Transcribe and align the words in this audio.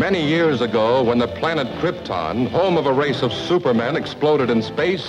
Many 0.00 0.26
years 0.26 0.62
ago, 0.62 1.02
when 1.02 1.18
the 1.18 1.28
planet 1.28 1.66
Krypton, 1.78 2.48
home 2.48 2.78
of 2.78 2.86
a 2.86 2.92
race 2.92 3.20
of 3.20 3.34
supermen, 3.34 3.96
exploded 3.96 4.48
in 4.48 4.62
space, 4.62 5.06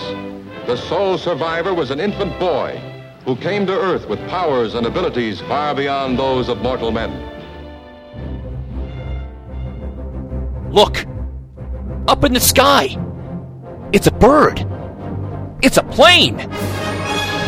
the 0.67 0.75
sole 0.75 1.17
survivor 1.17 1.74
was 1.74 1.92
an 1.92 2.01
infant 2.01 2.37
boy 2.42 2.78
who 3.24 3.38
came 3.38 3.66
to 3.67 3.72
Earth 3.72 4.09
with 4.09 4.19
powers 4.27 4.75
and 4.75 4.85
abilities 4.85 5.40
far 5.40 5.74
beyond 5.74 6.19
those 6.19 6.50
of 6.50 6.62
mortal 6.62 6.92
men. 6.92 7.09
Look! 10.73 11.05
Up 12.10 12.26
in 12.26 12.34
the 12.34 12.42
sky! 12.42 12.98
It's 13.94 14.08
a 14.08 14.12
bird! 14.12 14.68
It's 15.62 15.78
a 15.78 15.84
plane! 15.84 16.36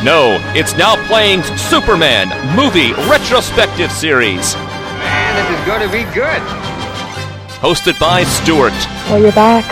No, 0.02 0.40
it's 0.56 0.78
now 0.78 0.96
playing 1.08 1.44
Superman 1.58 2.30
movie 2.56 2.94
retrospective 3.12 3.92
series. 3.92 4.56
Man, 4.56 5.36
this 5.36 5.60
is 5.60 5.66
going 5.68 5.82
to 5.82 5.92
be 5.92 6.10
good. 6.16 6.63
Hosted 7.64 7.98
by 7.98 8.26
Stuart, 8.26 8.74
Well, 9.08 9.22
you're 9.22 9.32
back. 9.32 9.64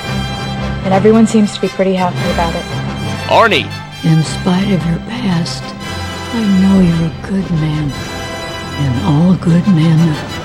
And 0.85 0.93
everyone 0.93 1.27
seems 1.27 1.53
to 1.55 1.59
be 1.59 1.67
pretty 1.67 1.93
happy 1.93 2.23
about 2.31 2.55
it. 2.55 2.63
Arnie, 3.27 3.67
In 4.05 4.23
spite 4.23 4.71
of 4.71 4.79
your 4.87 4.99
past, 5.11 5.61
I 6.33 6.41
know 6.61 6.79
you're 6.79 7.11
a 7.11 7.27
good 7.27 7.51
man. 7.59 7.91
And 8.79 9.05
all 9.05 9.35
good 9.35 9.67
men 9.67 9.99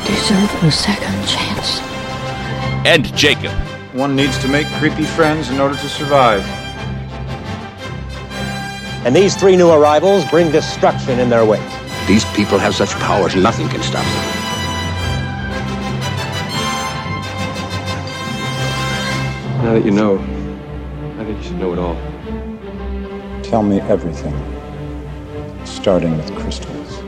deserve 0.04 0.64
a 0.64 0.72
second 0.72 1.14
chance. 1.26 1.80
and 2.84 3.14
Jacob. 3.16 3.52
One 3.94 4.14
needs 4.16 4.38
to 4.38 4.48
make 4.48 4.66
creepy 4.78 5.04
friends 5.04 5.48
in 5.50 5.60
order 5.60 5.76
to 5.76 5.88
survive. 5.88 6.44
And 9.06 9.14
these 9.14 9.36
three 9.36 9.56
new 9.56 9.70
arrivals 9.70 10.24
bring 10.30 10.50
destruction 10.50 11.20
in 11.20 11.30
their 11.30 11.44
wake. 11.44 11.70
These 12.08 12.24
people 12.34 12.58
have 12.58 12.74
such 12.74 12.90
powers, 13.06 13.36
nothing 13.36 13.68
can 13.68 13.82
stop 13.82 14.04
them. 14.04 14.35
Now 19.66 19.72
that 19.72 19.84
you 19.84 19.90
know, 19.90 20.16
I 21.18 21.24
think 21.24 21.38
you 21.38 21.42
should 21.42 21.58
know 21.58 21.72
it 21.72 21.78
all. 21.80 21.96
Tell 23.42 23.64
me 23.64 23.80
everything, 23.80 24.32
starting 25.64 26.16
with 26.16 26.32
crystals. 26.36 27.00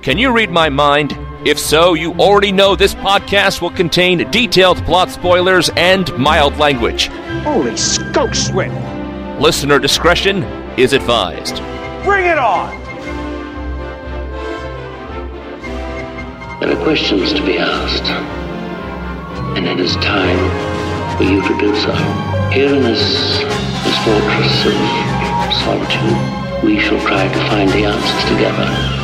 Can 0.00 0.16
you 0.16 0.32
read 0.32 0.50
my 0.50 0.70
mind? 0.70 1.14
If 1.44 1.58
so, 1.58 1.92
you 1.92 2.14
already 2.14 2.52
know 2.52 2.74
this 2.74 2.94
podcast 2.94 3.60
will 3.60 3.68
contain 3.68 4.30
detailed 4.30 4.78
plot 4.86 5.10
spoilers 5.10 5.68
and 5.76 6.10
mild 6.16 6.56
language. 6.56 7.08
Holy 7.42 7.76
scope 7.76 8.34
sweat! 8.34 8.72
Listener 9.38 9.78
discretion 9.78 10.42
is 10.78 10.94
advised. 10.94 11.56
Bring 12.02 12.24
it 12.24 12.38
on. 12.38 12.70
There 16.60 16.74
are 16.74 16.82
questions 16.82 17.34
to 17.34 17.44
be 17.44 17.58
asked, 17.58 18.04
and 19.54 19.66
it 19.66 19.78
is 19.78 19.96
time 19.96 20.73
for 21.16 21.24
you 21.24 21.40
to 21.42 21.58
do 21.58 21.74
so. 21.76 21.94
Here 22.50 22.74
in 22.74 22.82
this, 22.82 23.38
this 23.38 23.98
fortress 24.04 24.66
of 24.66 24.74
solitude, 25.62 26.64
we 26.64 26.80
shall 26.80 27.00
try 27.00 27.28
to 27.28 27.38
find 27.48 27.70
the 27.70 27.84
answers 27.84 28.24
together. 28.30 29.00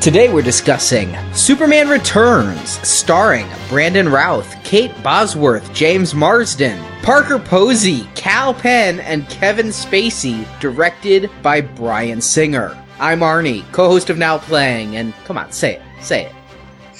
Today 0.00 0.32
we're 0.32 0.42
discussing 0.42 1.16
Superman 1.34 1.88
Returns, 1.88 2.70
starring 2.86 3.46
Brandon 3.68 4.08
Routh, 4.08 4.56
Kate 4.64 4.94
Bosworth, 5.02 5.72
James 5.74 6.14
Marsden, 6.14 6.82
Parker 7.02 7.38
Posey, 7.38 8.08
Kal 8.14 8.54
Penn, 8.54 9.00
and 9.00 9.28
Kevin 9.28 9.68
Spacey, 9.68 10.46
directed 10.58 11.30
by 11.42 11.60
Bryan 11.60 12.20
Singer. 12.20 12.76
I'm 12.98 13.20
Arnie, 13.20 13.70
co-host 13.72 14.10
of 14.10 14.18
Now 14.18 14.38
Playing, 14.38 14.96
and 14.96 15.14
come 15.24 15.38
on, 15.38 15.52
say 15.52 15.76
it, 15.76 15.82
say 16.02 16.26
it. 16.26 16.32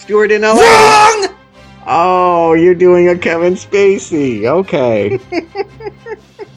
Stuart 0.00 0.30
in 0.32 0.42
LA. 0.42 0.54
Wrong! 0.54 1.34
Oh, 1.86 2.52
you're 2.54 2.74
doing 2.74 3.08
a 3.08 3.16
Kevin 3.18 3.54
Spacey. 3.54 4.44
Okay. 4.46 5.18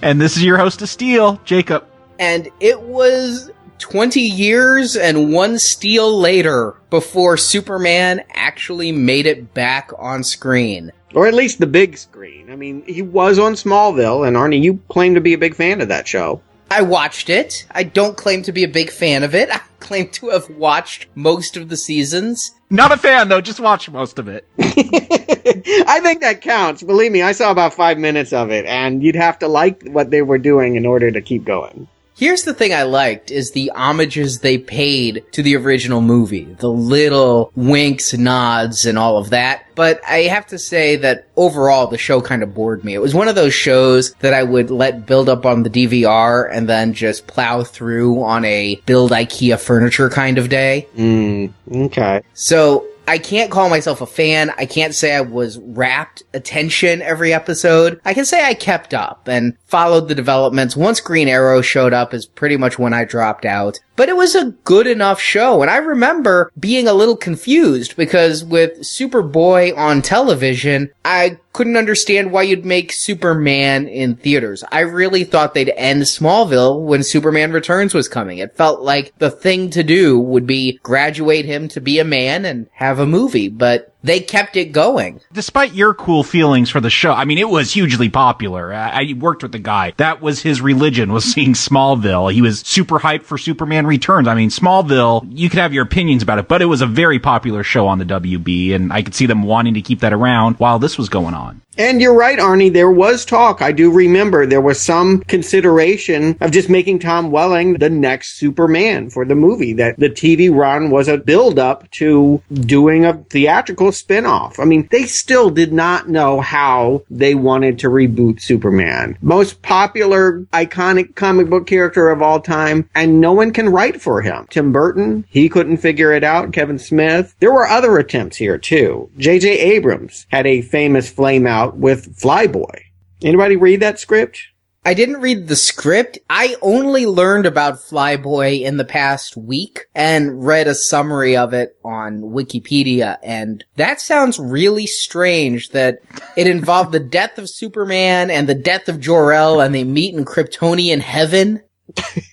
And 0.01 0.19
this 0.19 0.35
is 0.35 0.43
your 0.43 0.57
host 0.57 0.81
of 0.81 0.89
Steel, 0.89 1.39
Jacob. 1.45 1.87
And 2.19 2.49
it 2.59 2.81
was 2.81 3.49
20 3.79 4.19
years 4.19 4.97
and 4.97 5.31
one 5.31 5.57
Steel 5.57 6.19
later 6.19 6.75
before 6.89 7.37
Superman 7.37 8.21
actually 8.33 8.91
made 8.91 9.25
it 9.25 9.53
back 9.53 9.91
on 9.97 10.25
screen. 10.25 10.91
or 11.15 11.25
at 11.25 11.33
least 11.33 11.59
the 11.61 11.67
big 11.67 11.97
screen. 11.97 12.51
I 12.51 12.57
mean, 12.57 12.83
he 12.85 13.01
was 13.01 13.39
on 13.39 13.53
Smallville, 13.53 14.27
and 14.27 14.35
Arnie, 14.35 14.61
you 14.61 14.81
claim 14.89 15.15
to 15.15 15.21
be 15.21 15.31
a 15.33 15.37
big 15.37 15.55
fan 15.55 15.79
of 15.79 15.87
that 15.87 16.05
show. 16.05 16.41
I 16.72 16.81
watched 16.81 17.29
it. 17.29 17.66
I 17.72 17.84
don't 17.84 18.18
claim 18.18 18.44
to 18.44 18.51
be 18.51 18.63
a 18.63 18.68
big 18.68 18.90
fan 18.90 19.24
of 19.24 19.35
it. 19.35 19.50
I 19.53 19.62
claim 19.79 20.09
to 20.09 20.29
have 20.29 20.50
watched 20.50 21.07
most 21.16 21.57
of 21.57 21.69
the 21.69 21.78
seasons. 21.78 22.51
Not 22.69 22.91
a 22.91 22.97
fan 22.97 23.29
though, 23.29 23.41
just 23.41 23.59
watch 23.59 23.90
most 23.90 24.18
of 24.18 24.28
it. 24.28 24.47
I 24.59 26.00
think 26.01 26.22
that 26.22 26.41
counts. 26.41 26.81
Believe 26.81 27.12
me, 27.12 27.22
I 27.22 27.34
saw 27.34 27.51
about 27.51 27.74
five 27.74 27.97
minutes 27.97 28.34
of 28.34 28.50
it, 28.50 28.66
and 28.66 29.03
you'd 29.03 29.16
have 29.16 29.38
to 29.40 29.47
like 29.47 29.84
what 29.84 30.09
they 30.09 30.22
were 30.22 30.38
doing 30.38 30.75
in 30.75 30.85
order 30.85 31.12
to 31.12 31.22
keep 31.22 31.44
going. 31.44 31.88
Here's 32.16 32.44
the 32.44 32.53
thing 32.53 32.74
I 32.74 32.84
liked 32.84 33.31
is 33.31 33.51
the 33.51 33.72
homages 33.75 34.40
they 34.40 34.57
paid 34.57 35.24
to 35.31 35.41
the 35.41 35.56
original 35.56 36.01
movie. 36.01 36.44
The 36.59 36.69
little 36.69 37.51
winks, 37.56 38.13
nods, 38.13 38.85
and 38.85 38.97
all 39.00 39.18
of 39.18 39.31
that. 39.31 39.66
But 39.75 40.00
I 40.07 40.24
have 40.24 40.46
to 40.47 40.59
say 40.59 40.96
that 40.97 41.28
overall 41.35 41.88
the 41.88 41.97
show 41.97 42.22
kind 42.22 42.44
of 42.44 42.53
bored 42.53 42.84
me. 42.84 42.94
It 42.94 43.01
was 43.01 43.16
one 43.16 43.28
of 43.28 43.35
those 43.35 43.53
shows 43.53 44.13
that 44.19 44.34
I 44.34 44.44
would 44.44 44.69
let 44.69 45.07
build 45.07 45.28
up 45.28 45.46
on 45.46 45.63
the 45.63 45.69
DVR 45.69 46.47
and 46.51 46.69
then 46.69 46.94
just 46.94 47.25
plow 47.25 47.63
through 47.63 48.24
on 48.24 48.45
a 48.45 48.75
build 48.85 49.12
IKEA 49.12 49.59
furniture 49.59 50.09
kind 50.09 50.38
of 50.38 50.50
day. 50.50 50.88
Mm, 50.95 51.51
okay. 51.72 52.22
So 52.34 52.85
I 53.07 53.17
can't 53.17 53.51
call 53.51 53.69
myself 53.69 54.01
a 54.01 54.05
fan. 54.05 54.51
I 54.57 54.65
can't 54.65 54.95
say 54.95 55.13
I 55.13 55.21
was 55.21 55.59
rapt 55.59 56.23
attention 56.33 57.01
every 57.01 57.33
episode. 57.33 57.99
I 58.05 58.13
can 58.13 58.25
say 58.25 58.45
I 58.45 58.53
kept 58.53 58.93
up 58.93 59.27
and 59.27 59.57
followed 59.65 60.07
the 60.07 60.15
developments. 60.15 60.77
Once 60.77 61.01
Green 61.01 61.27
Arrow 61.27 61.61
showed 61.61 61.93
up 61.93 62.13
is 62.13 62.25
pretty 62.25 62.55
much 62.55 62.79
when 62.79 62.93
I 62.93 63.03
dropped 63.03 63.45
out. 63.45 63.79
But 63.95 64.09
it 64.09 64.15
was 64.15 64.33
a 64.33 64.51
good 64.63 64.87
enough 64.87 65.19
show. 65.19 65.61
And 65.61 65.69
I 65.69 65.77
remember 65.77 66.51
being 66.59 66.87
a 66.87 66.93
little 66.93 67.15
confused 67.15 67.95
because 67.95 68.43
with 68.43 68.79
Superboy 68.79 69.77
on 69.77 70.01
television, 70.01 70.89
I 71.05 71.37
couldn't 71.53 71.77
understand 71.77 72.31
why 72.31 72.41
you'd 72.43 72.65
make 72.65 72.91
Superman 72.91 73.87
in 73.87 74.15
theaters. 74.15 74.63
I 74.71 74.79
really 74.79 75.23
thought 75.23 75.53
they'd 75.53 75.69
end 75.75 76.03
Smallville 76.03 76.81
when 76.81 77.03
Superman 77.03 77.51
Returns 77.51 77.93
was 77.93 78.07
coming. 78.07 78.39
It 78.39 78.57
felt 78.57 78.81
like 78.81 79.13
the 79.19 79.29
thing 79.29 79.69
to 79.71 79.83
do 79.83 80.19
would 80.19 80.47
be 80.47 80.79
graduate 80.81 81.45
him 81.45 81.67
to 81.69 81.79
be 81.79 81.99
a 81.99 82.03
man 82.03 82.45
and 82.45 82.67
have 82.73 82.97
a 82.97 83.05
movie, 83.05 83.49
but 83.49 83.92
they 84.03 84.19
kept 84.19 84.55
it 84.55 84.71
going. 84.71 85.21
Despite 85.31 85.73
your 85.73 85.93
cool 85.93 86.23
feelings 86.23 86.69
for 86.69 86.81
the 86.81 86.89
show, 86.89 87.13
I 87.13 87.25
mean, 87.25 87.37
it 87.37 87.49
was 87.49 87.73
hugely 87.73 88.09
popular. 88.09 88.73
I, 88.73 89.01
I 89.01 89.13
worked 89.13 89.43
with 89.43 89.53
the 89.53 89.59
guy. 89.59 89.93
That 89.97 90.21
was 90.21 90.41
his 90.41 90.61
religion, 90.61 91.13
was 91.13 91.25
seeing 91.33 91.53
Smallville. 91.53 92.31
He 92.31 92.41
was 92.41 92.59
super 92.59 92.99
hyped 92.99 93.23
for 93.23 93.37
Superman 93.37 93.87
Returns. 93.87 94.27
I 94.27 94.35
mean, 94.35 94.49
Smallville, 94.49 95.25
you 95.29 95.49
could 95.49 95.59
have 95.59 95.73
your 95.73 95.83
opinions 95.83 96.21
about 96.21 96.39
it, 96.39 96.47
but 96.47 96.61
it 96.61 96.65
was 96.65 96.81
a 96.81 96.87
very 96.87 97.19
popular 97.19 97.63
show 97.63 97.87
on 97.87 97.99
the 97.99 98.05
WB, 98.05 98.75
and 98.75 98.91
I 98.91 99.01
could 99.01 99.15
see 99.15 99.25
them 99.25 99.43
wanting 99.43 99.73
to 99.75 99.81
keep 99.81 100.01
that 100.01 100.13
around 100.13 100.55
while 100.55 100.79
this 100.79 100.97
was 100.97 101.09
going 101.09 101.33
on. 101.33 101.61
And 101.75 102.00
you're 102.00 102.13
right, 102.13 102.38
Arnie. 102.38 102.72
There 102.72 102.91
was 102.91 103.25
talk. 103.25 103.61
I 103.61 103.72
do 103.72 103.91
remember 103.91 104.45
there 104.45 104.61
was 104.61 104.79
some 104.79 105.22
consideration 105.22 106.38
of 106.39 106.51
just 106.51 106.69
making 106.69 107.00
Tom 107.00 107.31
Welling 107.31 107.73
the 107.73 107.89
next 107.89 108.38
Superman 108.38 109.09
for 109.09 109.25
the 109.25 109.34
movie. 109.34 109.73
That 109.73 109.97
the 109.97 110.09
TV 110.09 110.53
run 110.56 110.91
was 110.91 111.07
a 111.07 111.17
build 111.17 111.57
up 111.57 111.89
to 111.91 112.41
doing 112.53 113.06
a 113.06 113.16
theatrical 113.29 113.91
spin-off. 113.91 114.59
I 114.59 114.66
mean, 114.66 114.88
they 114.91 115.03
still 115.03 115.50
did 115.50 115.73
not 115.73 116.07
know 116.09 116.41
how 116.41 117.03
they 117.09 117.33
wanted 117.33 117.79
to 117.79 117.89
reboot 117.89 118.39
Superman. 118.39 119.17
Most 119.22 119.63
popular, 119.63 120.41
iconic 120.53 121.16
comic 121.16 121.50
book 121.50 121.66
character 121.66 122.09
of 122.09 122.22
all 122.22 122.39
time, 122.39 122.88
and 122.94 123.19
no 123.19 123.33
one 123.33 123.51
can 123.51 123.69
write 123.69 124.00
for 124.00 124.22
him. 124.22 124.45
Tim 124.51 124.72
Burton, 124.72 125.25
he 125.27 125.50
couldn't 125.50 125.77
figure 125.77 126.12
it 126.12 126.24
out. 126.24 126.53
Kevin 126.53 126.77
Smith. 126.77 127.36
There 127.39 127.53
were 127.53 127.68
other 127.68 127.97
attempts 127.97 128.38
here 128.38 128.59
too. 128.59 129.09
J.J. 129.18 129.57
Abrams 129.59 130.27
had 130.30 130.45
a 130.45 130.62
famous 130.62 131.09
flame 131.09 131.47
out 131.47 131.62
with 131.71 132.19
Flyboy. 132.19 132.80
Anybody 133.21 133.56
read 133.56 133.80
that 133.81 134.00
script? 134.00 134.39
I 134.86 134.94
didn't 134.94 135.21
read 135.21 135.48
the 135.48 135.56
script. 135.56 136.19
I 136.30 136.57
only 136.62 137.06
learned 137.06 137.45
about 137.45 137.80
Flyboy 137.80 138.62
in 138.62 138.75
the 138.75 138.83
past 138.83 139.38
week 139.38 139.86
and 139.95 140.45
read 140.45 140.68
a 140.68 140.75
summary 140.75 141.38
of 141.38 141.54
it 141.54 141.77
on 141.86 142.19
Wikipedia. 142.21 143.18
And 143.24 143.63
that 143.77 144.01
sounds 144.01 144.39
really 144.39 144.86
strange 144.86 145.69
that 145.69 146.00
it 146.36 146.48
involved 146.48 146.92
the 146.92 147.00
death 147.00 147.38
of 147.38 147.50
Superman 147.50 148.30
and 148.30 148.50
the 148.50 148.56
death 148.56 148.89
of 148.89 149.00
Jor-El 149.00 149.62
and 149.62 149.74
they 149.74 149.86
meet 149.86 150.16
in 150.16 150.25
Kryptonian 150.25 151.00
heaven. 151.00 151.62